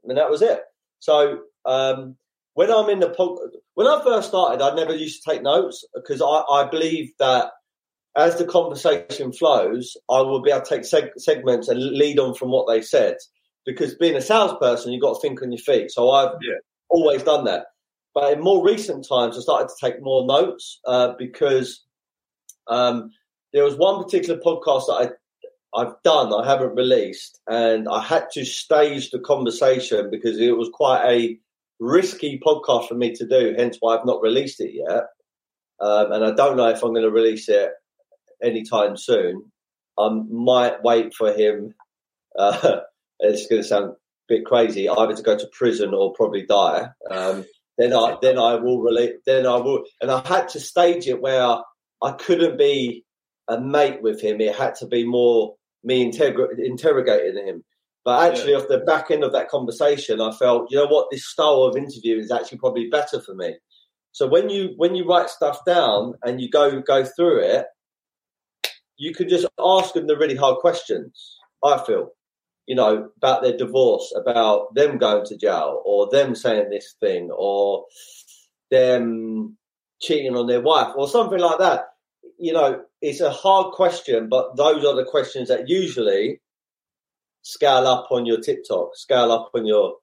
And 0.03 0.17
that 0.17 0.29
was 0.29 0.41
it. 0.41 0.61
So 0.99 1.39
um, 1.65 2.17
when 2.53 2.71
I'm 2.71 2.89
in 2.89 2.99
the 2.99 3.57
when 3.73 3.87
I 3.87 4.03
first 4.03 4.29
started, 4.29 4.63
I 4.63 4.75
never 4.75 4.95
used 4.95 5.23
to 5.23 5.31
take 5.31 5.41
notes 5.41 5.83
because 5.95 6.21
I, 6.21 6.43
I 6.51 6.69
believe 6.69 7.11
that 7.17 7.51
as 8.15 8.37
the 8.37 8.45
conversation 8.45 9.33
flows, 9.33 9.97
I 10.09 10.21
will 10.21 10.41
be 10.41 10.51
able 10.51 10.61
to 10.61 10.69
take 10.69 10.83
seg- 10.83 11.17
segments 11.17 11.67
and 11.67 11.79
lead 11.81 12.19
on 12.19 12.33
from 12.35 12.49
what 12.49 12.67
they 12.67 12.81
said. 12.81 13.17
Because 13.65 13.95
being 13.95 14.15
a 14.15 14.21
salesperson, 14.21 14.93
you've 14.93 15.01
got 15.01 15.15
to 15.15 15.19
think 15.19 15.41
on 15.41 15.51
your 15.51 15.59
feet. 15.59 15.91
So 15.91 16.11
I've 16.11 16.33
yeah 16.41 16.59
always 16.95 17.23
done 17.23 17.45
that. 17.45 17.67
But 18.13 18.33
in 18.33 18.41
more 18.41 18.65
recent 18.65 19.05
times, 19.07 19.37
I 19.37 19.41
started 19.41 19.69
to 19.69 19.75
take 19.85 20.01
more 20.01 20.25
notes 20.25 20.79
uh, 20.87 21.13
because 21.19 21.83
um, 22.67 23.11
there 23.53 23.63
was 23.63 23.75
one 23.75 24.03
particular 24.03 24.39
podcast 24.39 24.87
that 24.87 24.93
I 24.93 25.09
I've 25.75 26.01
done, 26.03 26.33
I 26.33 26.47
haven't 26.47 26.75
released, 26.75 27.41
and 27.47 27.89
I 27.89 28.01
had 28.01 28.27
to 28.31 28.45
stage 28.45 29.11
the 29.11 29.19
conversation 29.19 30.09
because 30.09 30.39
it 30.39 30.55
was 30.55 30.69
quite 30.73 31.05
a 31.05 31.37
risky 31.81 32.39
podcast 32.39 32.87
for 32.87 32.95
me 32.95 33.13
to 33.15 33.27
do. 33.27 33.53
Hence, 33.57 33.77
why 33.81 33.97
I've 33.97 34.05
not 34.05 34.21
released 34.21 34.61
it 34.61 34.71
yet, 34.73 35.03
um, 35.81 36.13
and 36.13 36.23
I 36.23 36.31
don't 36.31 36.55
know 36.55 36.69
if 36.69 36.81
I'm 36.81 36.93
going 36.93 37.03
to 37.03 37.11
release 37.11 37.49
it 37.49 37.71
anytime 38.41 38.95
soon. 38.95 39.51
I 39.99 40.09
might 40.29 40.81
wait 40.81 41.13
for 41.13 41.33
him. 41.33 41.73
Uh, 42.39 42.79
it's 43.19 43.47
going 43.47 43.61
to 43.61 43.67
sound 43.67 43.95
bit 44.27 44.45
crazy, 44.45 44.89
either 44.89 45.15
to 45.15 45.23
go 45.23 45.37
to 45.37 45.47
prison 45.51 45.93
or 45.93 46.13
probably 46.13 46.45
die. 46.45 46.89
Um, 47.09 47.45
then 47.77 47.93
I 47.93 48.17
then 48.21 48.37
I 48.37 48.55
will 48.55 48.81
relate. 48.81 49.15
Then 49.25 49.45
I 49.45 49.57
will, 49.57 49.83
and 50.01 50.11
I 50.11 50.25
had 50.27 50.47
to 50.49 50.59
stage 50.59 51.07
it 51.07 51.21
where 51.21 51.57
I 52.01 52.11
couldn't 52.13 52.57
be 52.57 53.03
a 53.47 53.59
mate 53.59 54.01
with 54.01 54.21
him. 54.21 54.41
It 54.41 54.55
had 54.55 54.75
to 54.75 54.87
be 54.87 55.05
more 55.05 55.55
me 55.83 56.09
interrog- 56.09 56.59
interrogating 56.59 57.45
him. 57.45 57.63
But 58.03 58.31
actually, 58.31 58.51
yeah. 58.51 58.59
off 58.59 58.67
the 58.67 58.79
back 58.79 59.09
end 59.09 59.23
of 59.23 59.31
that 59.31 59.49
conversation, 59.49 60.21
I 60.21 60.31
felt, 60.31 60.69
you 60.69 60.77
know 60.77 60.85
what, 60.85 61.07
this 61.09 61.25
style 61.25 61.63
of 61.63 61.75
interview 61.75 62.19
is 62.19 62.31
actually 62.31 62.59
probably 62.59 62.87
better 62.87 63.19
for 63.19 63.33
me. 63.33 63.55
So 64.11 64.27
when 64.27 64.49
you 64.49 64.73
when 64.77 64.95
you 64.95 65.05
write 65.05 65.29
stuff 65.29 65.65
down 65.65 66.13
and 66.23 66.39
you 66.39 66.49
go 66.49 66.79
go 66.81 67.03
through 67.03 67.39
it, 67.39 67.65
you 68.97 69.13
can 69.13 69.27
just 69.27 69.45
ask 69.59 69.93
them 69.93 70.07
the 70.07 70.17
really 70.17 70.35
hard 70.35 70.59
questions. 70.59 71.37
I 71.63 71.83
feel 71.85 72.11
you 72.67 72.75
know, 72.75 73.09
about 73.17 73.43
their 73.43 73.55
divorce, 73.57 74.13
about 74.15 74.73
them 74.73 74.97
going 74.97 75.25
to 75.25 75.37
jail, 75.37 75.81
or 75.85 76.09
them 76.09 76.35
saying 76.35 76.69
this 76.69 76.95
thing, 76.99 77.29
or 77.31 77.85
them 78.71 79.57
cheating 80.01 80.35
on 80.35 80.47
their 80.47 80.61
wife, 80.61 80.93
or 80.95 81.07
something 81.07 81.39
like 81.39 81.59
that. 81.59 81.89
You 82.37 82.53
know, 82.53 82.81
it's 83.01 83.21
a 83.21 83.31
hard 83.31 83.73
question, 83.73 84.29
but 84.29 84.57
those 84.57 84.83
are 84.83 84.95
the 84.95 85.05
questions 85.05 85.49
that 85.49 85.69
usually 85.69 86.41
scale 87.43 87.85
up 87.85 88.07
on 88.11 88.25
your 88.25 88.39
TikTok, 88.39 88.95
scale 88.95 89.31
up 89.31 89.51
on 89.53 89.65
your 89.65 89.97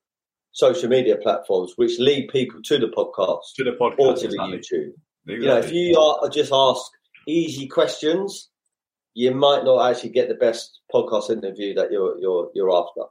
social 0.52 0.88
media 0.88 1.16
platforms, 1.16 1.72
which 1.76 1.98
lead 1.98 2.28
people 2.28 2.62
to 2.62 2.78
the 2.78 2.86
podcast, 2.86 3.40
to 3.56 3.64
the 3.64 3.72
podcast, 3.72 3.98
or 3.98 4.14
to 4.14 4.28
the 4.28 4.36
YouTube. 4.36 4.92
Exactly. 5.26 5.34
You 5.34 5.46
know, 5.46 5.58
if 5.58 5.72
you 5.72 5.98
are 5.98 6.28
just 6.28 6.52
ask 6.54 6.82
easy 7.26 7.66
questions, 7.66 8.50
you 9.14 9.34
might 9.34 9.64
not 9.64 9.90
actually 9.90 10.10
get 10.10 10.28
the 10.28 10.34
best 10.34 10.80
podcast 10.92 11.30
interview 11.30 11.74
that 11.74 11.90
you're 11.92 12.18
you're 12.18 12.50
you're 12.54 12.74
after. 12.74 13.02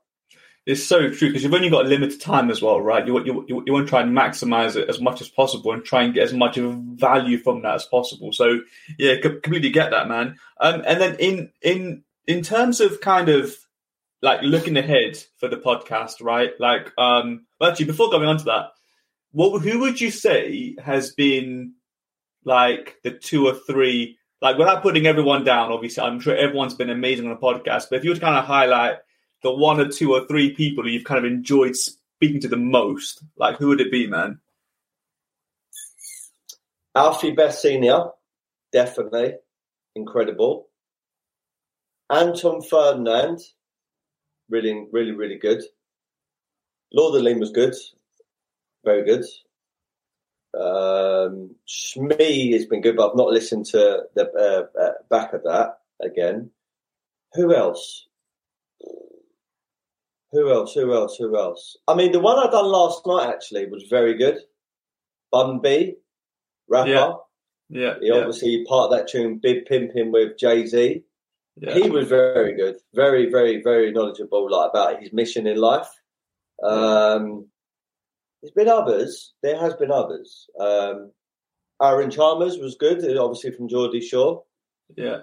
it's 0.65 0.84
so 0.84 1.10
true 1.10 1.30
because 1.30 1.44
you've 1.44 1.53
only 1.53 1.69
got 1.69 1.86
limited 1.88 2.22
time 2.22 2.49
as 2.52 2.61
well, 2.61 2.80
right? 2.82 3.06
You, 3.07 3.23
you, 3.26 3.45
you, 3.48 3.64
you 3.65 3.73
want 3.73 3.88
to 3.88 3.90
try 3.90 4.02
and 4.02 4.15
maximize 4.15 4.76
it 4.76 4.90
as 4.90 5.02
much 5.02 5.22
as 5.22 5.30
possible 5.30 5.72
and 5.72 5.84
try 5.84 6.03
and 6.03 6.14
get 6.14 6.23
as 6.23 6.34
much 6.34 6.57
of 6.57 6.76
value 6.76 7.38
from 7.38 7.61
that 7.64 7.76
as 7.76 7.86
possible. 7.86 8.32
So 8.32 8.60
yeah, 8.98 9.15
completely 9.22 9.72
get 9.72 9.91
that, 9.91 10.07
man. 10.07 10.38
Um, 10.60 10.84
and 10.86 11.02
then 11.02 11.15
in 11.19 11.52
in 11.61 12.03
in 12.28 12.41
terms 12.44 12.80
of 12.80 13.02
kind 13.02 13.30
of 13.30 13.56
like 14.22 14.41
looking 14.44 14.78
ahead 14.78 15.18
for 15.38 15.49
the 15.49 15.57
podcast, 15.57 16.22
right? 16.22 16.52
Like, 16.60 16.91
um, 16.98 17.48
actually, 17.61 17.86
before 17.86 18.11
going 18.11 18.28
on 18.28 18.38
to 18.38 18.44
that, 18.45 18.65
what 19.32 19.61
who 19.61 19.80
would 19.80 19.99
you 19.99 20.11
say 20.11 20.76
has 20.84 21.14
been 21.14 21.73
like 22.45 22.98
the 23.03 23.11
two 23.11 23.48
or 23.48 23.53
three, 23.53 24.18
like 24.42 24.58
without 24.58 24.82
putting 24.82 25.08
everyone 25.08 25.44
down? 25.44 25.72
Obviously, 25.72 26.04
I'm 26.04 26.20
sure 26.20 26.36
everyone's 26.36 26.74
been 26.74 26.90
amazing 26.90 27.26
on 27.26 27.32
the 27.32 27.38
podcast, 27.40 27.88
but 27.90 27.98
if 27.98 28.04
you 28.04 28.10
were 28.10 28.16
to 28.16 28.22
kind 28.22 28.38
of 28.38 28.46
highlight 28.46 28.98
the 29.44 29.54
one 29.54 29.80
or 29.80 29.88
two 29.88 30.14
or 30.14 30.26
three 30.28 30.54
people 30.54 30.88
you've 30.88 31.04
kind 31.04 31.24
of 31.24 31.32
enjoyed 31.32 31.76
speaking 31.76 32.42
to 32.42 32.48
the 32.48 32.58
most, 32.58 33.24
like 33.38 33.58
who 33.58 33.68
would 33.68 33.82
it 33.82 33.92
be, 33.92 34.08
man? 34.08 34.40
Alfie 36.96 37.32
Best 37.32 37.62
Senior, 37.62 38.10
definitely 38.72 39.36
incredible. 39.96 40.68
Anton 42.10 42.62
Ferdinand, 42.62 43.40
really, 44.50 44.88
really, 44.92 45.12
really 45.12 45.38
good. 45.38 45.64
Lord 46.94 47.16
of 47.16 47.24
the 47.24 47.40
was 47.40 47.52
good, 47.52 47.74
very 48.84 49.06
good. 49.06 49.24
Um, 50.53 51.56
Shmee 51.68 52.53
has 52.53 52.65
been 52.65 52.82
good, 52.82 52.95
but 52.98 53.10
I've 53.10 53.18
not 53.18 53.30
listened 53.30 53.65
to 53.68 54.03
the 54.15 54.30
uh, 54.32 54.80
uh, 54.80 54.91
back 55.10 55.34
of 55.34 55.44
that 55.44 55.80
again. 56.02 56.52
Who 57.34 57.56
else? 57.56 58.07
Who 60.32 60.52
else? 60.52 60.73
Who 60.73 60.94
else? 60.94 61.18
Who 61.18 61.38
else? 61.38 61.78
I 61.88 61.95
mean, 61.95 62.11
the 62.11 62.19
one 62.19 62.38
I 62.38 62.49
done 62.49 62.65
last 62.65 63.06
night 63.06 63.30
actually 63.30 63.68
was 63.68 63.84
very 63.90 64.18
good. 64.18 64.40
Bun 65.32 65.60
B, 65.61 65.95
rapper. 66.68 66.90
Yeah. 66.90 67.14
Yeah. 67.69 67.94
He 68.02 68.11
obviously 68.11 68.65
part 68.65 68.91
of 68.91 68.98
that 68.98 69.07
tune, 69.07 69.40
Big 69.41 69.65
Pimpin' 69.65 70.11
with 70.11 70.38
Jay 70.38 70.65
Z. 70.65 71.03
Yeah. 71.57 71.73
He 71.73 71.90
was 71.90 72.07
very 72.07 72.53
good, 72.56 72.76
very, 72.94 73.30
very, 73.30 73.61
very 73.61 73.91
knowledgeable, 73.91 74.49
like 74.49 74.69
about 74.69 75.02
his 75.02 75.14
mission 75.14 75.48
in 75.48 75.57
life. 75.57 75.88
Um, 76.64 77.48
there's 78.42 78.54
been 78.54 78.68
others. 78.68 79.34
There 79.44 79.60
has 79.60 79.74
been 79.76 79.92
others. 79.92 80.48
Um, 80.60 81.12
Aaron 81.82 82.12
Chalmers 82.12 82.58
was 82.58 82.76
good, 82.80 83.00
obviously 83.18 83.52
from 83.52 83.68
Geordie 83.68 84.02
Shore. 84.02 84.44
Yeah, 84.96 85.20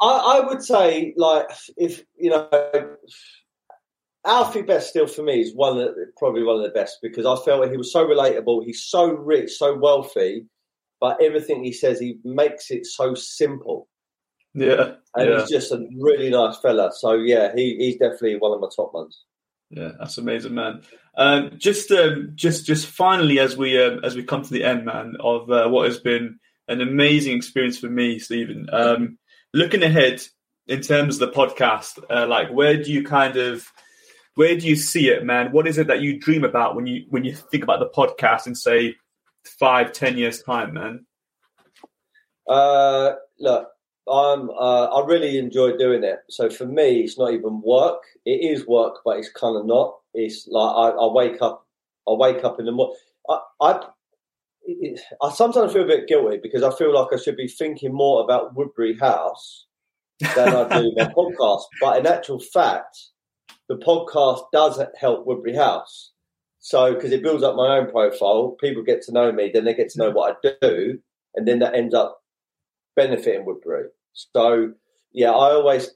I, 0.00 0.40
I 0.40 0.46
would 0.46 0.62
say 0.62 1.14
like 1.16 1.48
if 1.76 2.02
you 2.16 2.30
know 2.30 2.48
Alfie 4.26 4.62
Best 4.62 4.90
still 4.90 5.06
for 5.06 5.22
me 5.22 5.40
is 5.40 5.54
one 5.54 5.78
of 5.78 5.94
the, 5.94 6.06
probably 6.16 6.42
one 6.42 6.56
of 6.56 6.62
the 6.62 6.70
best 6.70 6.98
because 7.02 7.26
I 7.26 7.36
felt 7.44 7.70
he 7.70 7.76
was 7.76 7.92
so 7.92 8.06
relatable. 8.06 8.64
He's 8.64 8.82
so 8.82 9.12
rich, 9.12 9.52
so 9.52 9.76
wealthy, 9.76 10.46
but 11.00 11.22
everything 11.22 11.62
he 11.62 11.72
says, 11.72 12.00
he 12.00 12.18
makes 12.24 12.70
it 12.70 12.86
so 12.86 13.14
simple. 13.14 13.88
Yeah, 14.54 14.94
and 15.14 15.30
yeah. 15.30 15.40
he's 15.40 15.50
just 15.50 15.72
a 15.72 15.86
really 15.98 16.30
nice 16.30 16.58
fella. 16.58 16.90
So 16.94 17.14
yeah, 17.14 17.52
he, 17.54 17.76
he's 17.78 17.96
definitely 17.96 18.36
one 18.36 18.52
of 18.52 18.60
my 18.60 18.68
top 18.74 18.94
ones. 18.94 19.24
Yeah, 19.70 19.92
that's 19.98 20.18
amazing, 20.18 20.54
man. 20.54 20.82
Um, 21.16 21.52
just, 21.58 21.90
um, 21.90 22.32
just, 22.34 22.66
just 22.66 22.86
finally, 22.86 23.38
as 23.38 23.56
we 23.56 23.80
um, 23.80 24.00
as 24.04 24.16
we 24.16 24.24
come 24.24 24.42
to 24.42 24.52
the 24.52 24.64
end, 24.64 24.84
man, 24.84 25.14
of 25.20 25.50
uh, 25.50 25.68
what 25.68 25.86
has 25.86 26.00
been 26.00 26.38
an 26.68 26.80
amazing 26.80 27.36
experience 27.36 27.78
for 27.78 27.88
me, 27.88 28.18
Stephen. 28.18 28.68
Um, 28.72 29.18
looking 29.52 29.82
ahead 29.82 30.22
in 30.66 30.80
terms 30.80 31.20
of 31.20 31.28
the 31.28 31.36
podcast, 31.36 32.02
uh, 32.10 32.26
like 32.26 32.50
where 32.50 32.82
do 32.82 32.92
you 32.92 33.04
kind 33.04 33.36
of 33.36 33.70
where 34.34 34.56
do 34.56 34.66
you 34.66 34.76
see 34.76 35.08
it, 35.08 35.24
man? 35.24 35.52
What 35.52 35.66
is 35.66 35.78
it 35.78 35.86
that 35.86 36.00
you 36.00 36.18
dream 36.18 36.44
about 36.44 36.74
when 36.74 36.86
you 36.86 37.04
when 37.08 37.24
you 37.24 37.34
think 37.34 37.62
about 37.62 37.80
the 37.80 37.88
podcast 37.88 38.46
in 38.46 38.54
say 38.54 38.96
five, 39.44 39.92
ten 39.92 40.18
years 40.18 40.42
time, 40.42 40.74
man? 40.74 41.06
Uh, 42.48 43.12
look, 43.38 43.68
I'm 44.08 44.50
uh, 44.50 44.86
I 44.86 45.06
really 45.06 45.38
enjoy 45.38 45.76
doing 45.76 46.04
it. 46.04 46.20
So 46.28 46.50
for 46.50 46.66
me, 46.66 47.00
it's 47.00 47.18
not 47.18 47.32
even 47.32 47.62
work. 47.62 48.02
It 48.24 48.50
is 48.50 48.66
work, 48.66 48.96
but 49.04 49.18
it's 49.18 49.30
kind 49.30 49.56
of 49.56 49.66
not. 49.66 49.94
It's 50.14 50.46
like 50.48 50.74
I, 50.74 50.96
I 50.96 51.12
wake 51.12 51.42
up, 51.42 51.66
I 52.08 52.12
wake 52.12 52.44
up 52.44 52.58
in 52.58 52.66
the 52.66 52.72
morning. 52.72 52.96
I, 53.28 53.40
I 53.60 53.80
I 55.22 55.30
sometimes 55.30 55.72
feel 55.72 55.82
a 55.82 55.86
bit 55.86 56.08
guilty 56.08 56.38
because 56.42 56.62
I 56.62 56.74
feel 56.74 56.94
like 56.94 57.08
I 57.12 57.16
should 57.22 57.36
be 57.36 57.48
thinking 57.48 57.92
more 57.92 58.24
about 58.24 58.54
Woodbury 58.56 58.96
House 58.96 59.66
than 60.34 60.54
I 60.54 60.80
do 60.80 60.92
my 60.96 61.04
podcast. 61.16 61.62
But 61.80 61.98
in 61.98 62.06
actual 62.06 62.38
fact, 62.40 62.98
the 63.68 63.76
podcast 63.76 64.44
does 64.52 64.80
help 64.98 65.26
Woodbury 65.26 65.56
House. 65.56 66.12
So, 66.60 66.94
because 66.94 67.12
it 67.12 67.22
builds 67.22 67.42
up 67.42 67.56
my 67.56 67.76
own 67.76 67.90
profile, 67.90 68.56
people 68.58 68.82
get 68.82 69.02
to 69.02 69.12
know 69.12 69.30
me, 69.30 69.50
then 69.52 69.64
they 69.64 69.74
get 69.74 69.90
to 69.90 69.98
know 69.98 70.10
what 70.10 70.38
I 70.44 70.56
do, 70.62 70.98
and 71.34 71.46
then 71.46 71.58
that 71.58 71.74
ends 71.74 71.94
up 71.94 72.22
benefiting 72.96 73.44
Woodbury. 73.44 73.88
So, 74.14 74.72
yeah, 75.12 75.30
I 75.30 75.52
always 75.52 75.90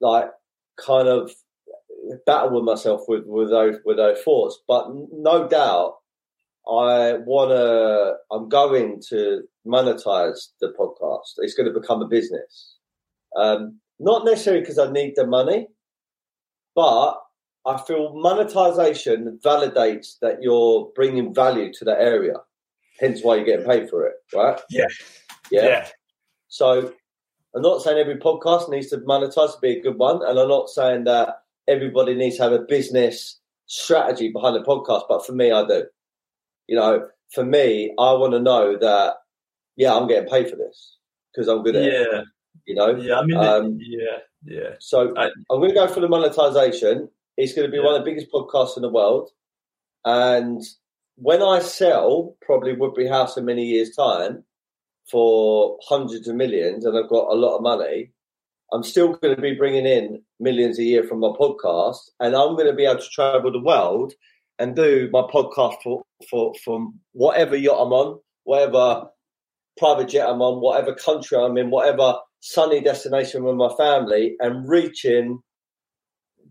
like 0.00 0.30
kind 0.78 1.08
of 1.08 1.32
battle 2.26 2.54
with 2.54 2.64
myself 2.64 3.02
with 3.08 3.24
with 3.26 3.50
those 3.50 3.76
with 3.84 3.96
those 3.96 4.20
thoughts, 4.22 4.58
but 4.66 4.88
no 5.12 5.48
doubt, 5.48 5.96
I 6.68 7.14
want 7.24 7.50
to. 7.50 8.14
I'm 8.30 8.48
going 8.48 9.00
to 9.08 9.42
monetize 9.66 10.48
the 10.60 10.72
podcast. 10.78 11.34
It's 11.38 11.54
going 11.54 11.72
to 11.72 11.78
become 11.78 12.02
a 12.02 12.08
business, 12.08 12.76
um, 13.36 13.78
not 13.98 14.24
necessarily 14.24 14.60
because 14.60 14.78
I 14.78 14.90
need 14.90 15.14
the 15.16 15.26
money, 15.26 15.68
but 16.74 17.18
I 17.66 17.78
feel 17.78 18.14
monetization 18.14 19.38
validates 19.44 20.18
that 20.20 20.42
you're 20.42 20.92
bringing 20.94 21.34
value 21.34 21.72
to 21.72 21.84
that 21.86 22.00
area. 22.00 22.34
Hence 23.00 23.22
why 23.22 23.36
you're 23.36 23.44
getting 23.44 23.66
paid 23.66 23.90
for 23.90 24.06
it, 24.06 24.14
right? 24.32 24.58
Yeah. 24.70 24.86
Yeah. 25.50 25.64
yeah. 25.64 25.88
So 26.48 26.92
I'm 27.54 27.62
not 27.62 27.82
saying 27.82 27.98
every 27.98 28.16
podcast 28.16 28.70
needs 28.70 28.88
to 28.90 28.98
monetize 28.98 29.54
to 29.54 29.60
be 29.60 29.78
a 29.78 29.82
good 29.82 29.98
one. 29.98 30.22
And 30.24 30.38
I'm 30.38 30.48
not 30.48 30.68
saying 30.68 31.04
that 31.04 31.42
everybody 31.68 32.14
needs 32.14 32.36
to 32.36 32.44
have 32.44 32.52
a 32.52 32.60
business 32.60 33.38
strategy 33.66 34.30
behind 34.30 34.56
the 34.56 34.62
podcast. 34.62 35.02
But 35.08 35.26
for 35.26 35.32
me, 35.32 35.52
I 35.52 35.66
do. 35.66 35.84
You 36.66 36.76
know, 36.76 37.08
for 37.32 37.44
me, 37.44 37.92
I 37.98 38.12
want 38.12 38.32
to 38.32 38.40
know 38.40 38.76
that, 38.78 39.14
yeah, 39.76 39.94
I'm 39.94 40.08
getting 40.08 40.28
paid 40.28 40.48
for 40.48 40.56
this 40.56 40.96
because 41.32 41.48
I'm 41.48 41.62
good 41.62 41.76
at 41.76 41.84
yeah. 41.84 42.20
it. 42.20 42.24
You 42.66 42.74
know? 42.74 42.96
Yeah. 42.96 43.18
I 43.18 43.24
mean, 43.24 43.36
um, 43.36 43.78
yeah. 43.80 44.18
Yeah. 44.44 44.70
So 44.80 45.14
I, 45.16 45.26
am 45.26 45.32
going 45.48 45.70
to 45.70 45.74
go 45.74 45.88
for 45.88 46.00
the 46.00 46.08
monetization. 46.08 47.08
It's 47.36 47.52
going 47.52 47.66
to 47.66 47.70
be 47.70 47.78
yeah. 47.78 47.84
one 47.84 47.94
of 47.94 48.04
the 48.04 48.10
biggest 48.10 48.32
podcasts 48.32 48.76
in 48.76 48.82
the 48.82 48.88
world. 48.90 49.30
And 50.04 50.62
when 51.16 51.42
I 51.42 51.58
sell 51.60 52.36
probably 52.42 52.74
Woodbury 52.74 53.08
House 53.08 53.36
in 53.36 53.44
many 53.44 53.64
years' 53.64 53.94
time 53.94 54.44
for 55.10 55.78
hundreds 55.82 56.28
of 56.28 56.36
millions 56.36 56.84
and 56.84 56.96
I've 56.96 57.10
got 57.10 57.32
a 57.32 57.34
lot 57.34 57.56
of 57.56 57.62
money, 57.62 58.12
I'm 58.72 58.82
still 58.82 59.14
going 59.14 59.36
to 59.36 59.40
be 59.40 59.54
bringing 59.54 59.86
in 59.86 60.22
millions 60.40 60.78
a 60.78 60.82
year 60.82 61.04
from 61.04 61.20
my 61.20 61.28
podcast. 61.28 61.98
And 62.20 62.34
I'm 62.34 62.56
going 62.56 62.66
to 62.66 62.74
be 62.74 62.84
able 62.84 63.00
to 63.00 63.08
travel 63.08 63.52
the 63.52 63.60
world 63.60 64.12
and 64.58 64.74
do 64.74 65.08
my 65.12 65.22
podcast 65.22 65.76
for, 65.82 66.02
for 66.28 66.52
from 66.64 66.98
whatever 67.12 67.56
yacht 67.56 67.78
I'm 67.80 67.92
on, 67.92 68.20
whatever 68.44 69.08
private 69.78 70.08
jet 70.08 70.28
I'm 70.28 70.42
on, 70.42 70.60
whatever 70.60 70.94
country 70.94 71.38
I'm 71.38 71.56
in, 71.58 71.70
whatever 71.70 72.16
sunny 72.40 72.80
destination 72.80 73.44
with 73.44 73.56
my 73.56 73.68
family 73.76 74.36
and 74.40 74.68
reaching 74.68 75.40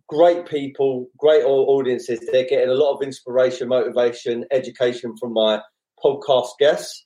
great 0.07 0.45
people, 0.47 1.07
great 1.17 1.43
audiences. 1.43 2.19
They're 2.31 2.47
getting 2.47 2.69
a 2.69 2.75
lot 2.75 2.95
of 2.95 3.01
inspiration, 3.01 3.67
motivation, 3.67 4.45
education 4.51 5.15
from 5.17 5.33
my 5.33 5.61
podcast 6.03 6.49
guests. 6.59 7.05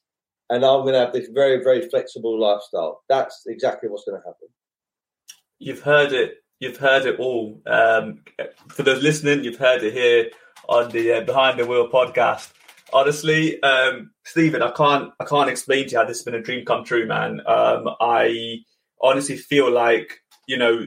And 0.49 0.65
I'm 0.65 0.81
going 0.81 0.93
to 0.93 0.99
have 0.99 1.13
this 1.13 1.29
very, 1.33 1.63
very 1.63 1.87
flexible 1.89 2.39
lifestyle. 2.39 3.01
That's 3.07 3.43
exactly 3.47 3.89
what's 3.89 4.03
going 4.03 4.19
to 4.19 4.27
happen. 4.27 4.49
You've 5.59 5.81
heard 5.81 6.13
it. 6.13 6.37
You've 6.59 6.77
heard 6.77 7.05
it 7.05 7.19
all. 7.19 7.61
Um, 7.65 8.21
for 8.69 8.83
those 8.83 9.03
listening, 9.03 9.43
you've 9.43 9.57
heard 9.57 9.83
it 9.83 9.93
here 9.93 10.31
on 10.67 10.91
the 10.91 11.13
uh, 11.13 11.21
Behind 11.21 11.59
the 11.59 11.65
Wheel 11.65 11.89
podcast 11.89 12.51
honestly, 12.93 13.61
um, 13.63 14.11
Stephen, 14.23 14.61
I 14.61 14.71
can't 14.71 15.11
I 15.19 15.25
can't 15.25 15.49
explain 15.49 15.85
to 15.85 15.91
you 15.91 15.97
how 15.97 16.05
this 16.05 16.19
has 16.19 16.25
been 16.25 16.35
a 16.35 16.41
dream 16.41 16.65
come 16.65 16.83
true, 16.83 17.07
man. 17.07 17.41
Um, 17.45 17.89
I 17.99 18.59
honestly 19.01 19.37
feel 19.37 19.71
like 19.71 20.21
you 20.47 20.57
know 20.57 20.85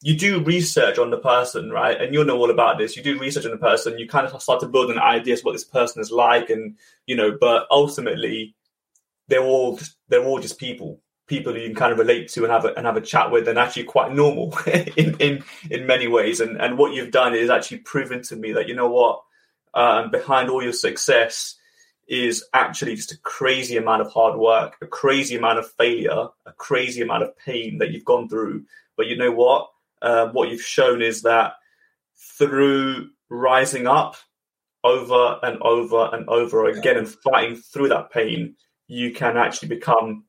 you 0.00 0.16
do 0.16 0.42
research 0.42 0.98
on 0.98 1.10
the 1.10 1.18
person, 1.18 1.70
right? 1.70 2.00
And 2.00 2.14
you'll 2.14 2.24
know 2.24 2.38
all 2.38 2.50
about 2.50 2.78
this. 2.78 2.96
You 2.96 3.02
do 3.02 3.18
research 3.18 3.44
on 3.44 3.50
the 3.50 3.56
person. 3.56 3.98
You 3.98 4.06
kind 4.06 4.26
of 4.26 4.40
start 4.40 4.60
to 4.60 4.68
build 4.68 4.90
an 4.90 4.98
idea 4.98 5.34
of 5.34 5.40
what 5.40 5.52
this 5.52 5.64
person 5.64 6.00
is 6.00 6.10
like, 6.10 6.50
and 6.50 6.76
you 7.06 7.16
know. 7.16 7.36
But 7.38 7.66
ultimately, 7.70 8.54
they're 9.28 9.44
all 9.44 9.78
they're 10.08 10.24
all 10.24 10.40
just 10.40 10.58
people, 10.58 11.00
people 11.28 11.52
who 11.52 11.60
you 11.60 11.68
can 11.68 11.76
kind 11.76 11.92
of 11.92 11.98
relate 11.98 12.28
to 12.30 12.42
and 12.42 12.52
have 12.52 12.64
a, 12.64 12.74
and 12.74 12.86
have 12.86 12.96
a 12.96 13.02
chat 13.02 13.30
with, 13.30 13.46
and 13.46 13.58
actually 13.58 13.84
quite 13.84 14.12
normal 14.12 14.58
in 14.66 15.14
in 15.20 15.44
in 15.70 15.86
many 15.86 16.08
ways. 16.08 16.40
And 16.40 16.60
and 16.60 16.76
what 16.76 16.92
you've 16.92 17.12
done 17.12 17.34
is 17.34 17.50
actually 17.50 17.78
proven 17.78 18.22
to 18.22 18.36
me 18.36 18.52
that 18.52 18.68
you 18.68 18.74
know 18.74 18.88
what, 18.88 19.22
um, 19.74 20.10
behind 20.10 20.50
all 20.50 20.62
your 20.62 20.72
success 20.72 21.54
is 22.08 22.44
actually 22.54 22.96
just 22.96 23.12
a 23.12 23.18
crazy 23.18 23.76
amount 23.76 24.00
of 24.00 24.10
hard 24.10 24.38
work, 24.38 24.76
a 24.80 24.86
crazy 24.86 25.36
amount 25.36 25.58
of 25.58 25.70
failure, 25.72 26.28
a 26.46 26.52
crazy 26.56 27.02
amount 27.02 27.22
of 27.22 27.36
pain 27.38 27.78
that 27.78 27.90
you've 27.90 28.04
gone 28.04 28.28
through. 28.28 28.64
But 28.96 29.06
you 29.06 29.16
know 29.16 29.30
what? 29.30 29.70
Uh, 30.00 30.28
what 30.28 30.48
you've 30.48 30.62
shown 30.62 31.02
is 31.02 31.22
that 31.22 31.54
through 32.16 33.10
rising 33.28 33.86
up 33.86 34.16
over 34.84 35.38
and 35.42 35.60
over 35.60 36.08
and 36.12 36.28
over 36.28 36.66
again 36.66 36.96
and 36.96 37.08
fighting 37.08 37.56
through 37.56 37.88
that 37.88 38.10
pain, 38.10 38.54
you 38.86 39.12
can 39.12 39.36
actually 39.36 39.68
become 39.68 40.24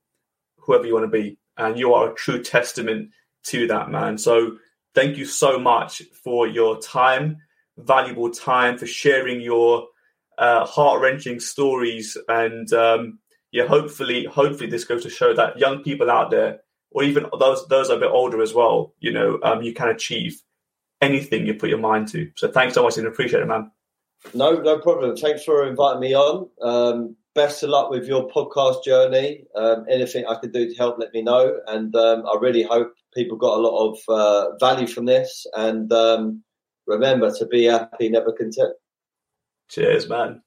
whoever 0.69 0.85
you 0.85 0.93
want 0.93 1.11
to 1.11 1.17
be. 1.21 1.37
And 1.57 1.77
you 1.77 1.93
are 1.93 2.11
a 2.11 2.15
true 2.15 2.41
testament 2.43 3.09
to 3.45 3.67
that, 3.67 3.89
man. 3.89 4.17
So 4.17 4.57
thank 4.93 5.17
you 5.17 5.25
so 5.25 5.57
much 5.57 6.03
for 6.23 6.47
your 6.47 6.79
time, 6.79 7.37
valuable 7.77 8.29
time, 8.29 8.77
for 8.77 8.85
sharing 8.85 9.41
your 9.41 9.87
uh, 10.37 10.65
heart 10.65 11.01
wrenching 11.01 11.39
stories. 11.39 12.15
And 12.27 12.71
um, 12.71 13.19
yeah, 13.51 13.65
hopefully, 13.65 14.25
hopefully 14.25 14.69
this 14.69 14.83
goes 14.83 15.03
to 15.03 15.09
show 15.09 15.33
that 15.33 15.57
young 15.57 15.81
people 15.83 16.11
out 16.11 16.29
there, 16.29 16.59
or 16.91 17.03
even 17.03 17.25
those 17.39 17.67
those 17.67 17.89
a 17.89 17.97
bit 17.97 18.11
older 18.11 18.41
as 18.41 18.53
well, 18.53 18.93
you 18.99 19.11
know, 19.11 19.39
um, 19.43 19.61
you 19.61 19.73
can 19.73 19.89
achieve 19.89 20.39
anything 21.01 21.45
you 21.45 21.53
put 21.53 21.69
your 21.69 21.79
mind 21.79 22.07
to. 22.09 22.29
So 22.35 22.51
thanks 22.51 22.75
so 22.75 22.83
much 22.83 22.97
and 22.97 23.07
appreciate 23.07 23.41
it, 23.41 23.47
man. 23.47 23.71
No, 24.33 24.53
no 24.53 24.79
problem. 24.79 25.15
Thanks 25.15 25.43
for 25.43 25.67
inviting 25.67 26.01
me 26.01 26.13
on. 26.13 26.49
Um, 26.61 27.15
best 27.35 27.63
of 27.63 27.69
luck 27.69 27.89
with 27.89 28.07
your 28.07 28.27
podcast 28.29 28.83
journey. 28.83 29.45
Um, 29.55 29.85
anything 29.89 30.25
I 30.25 30.35
can 30.35 30.51
do 30.51 30.69
to 30.69 30.75
help, 30.75 30.97
let 30.99 31.13
me 31.13 31.21
know. 31.21 31.59
And 31.67 31.95
um, 31.95 32.25
I 32.25 32.37
really 32.39 32.63
hope 32.63 32.93
people 33.13 33.37
got 33.37 33.57
a 33.57 33.61
lot 33.61 33.89
of 33.89 33.99
uh, 34.07 34.55
value 34.59 34.87
from 34.87 35.05
this. 35.05 35.45
And 35.55 35.91
um, 35.93 36.43
remember 36.87 37.31
to 37.35 37.45
be 37.45 37.65
happy, 37.65 38.09
never 38.09 38.31
content. 38.31 38.73
Cheers, 39.69 40.09
man. 40.09 40.41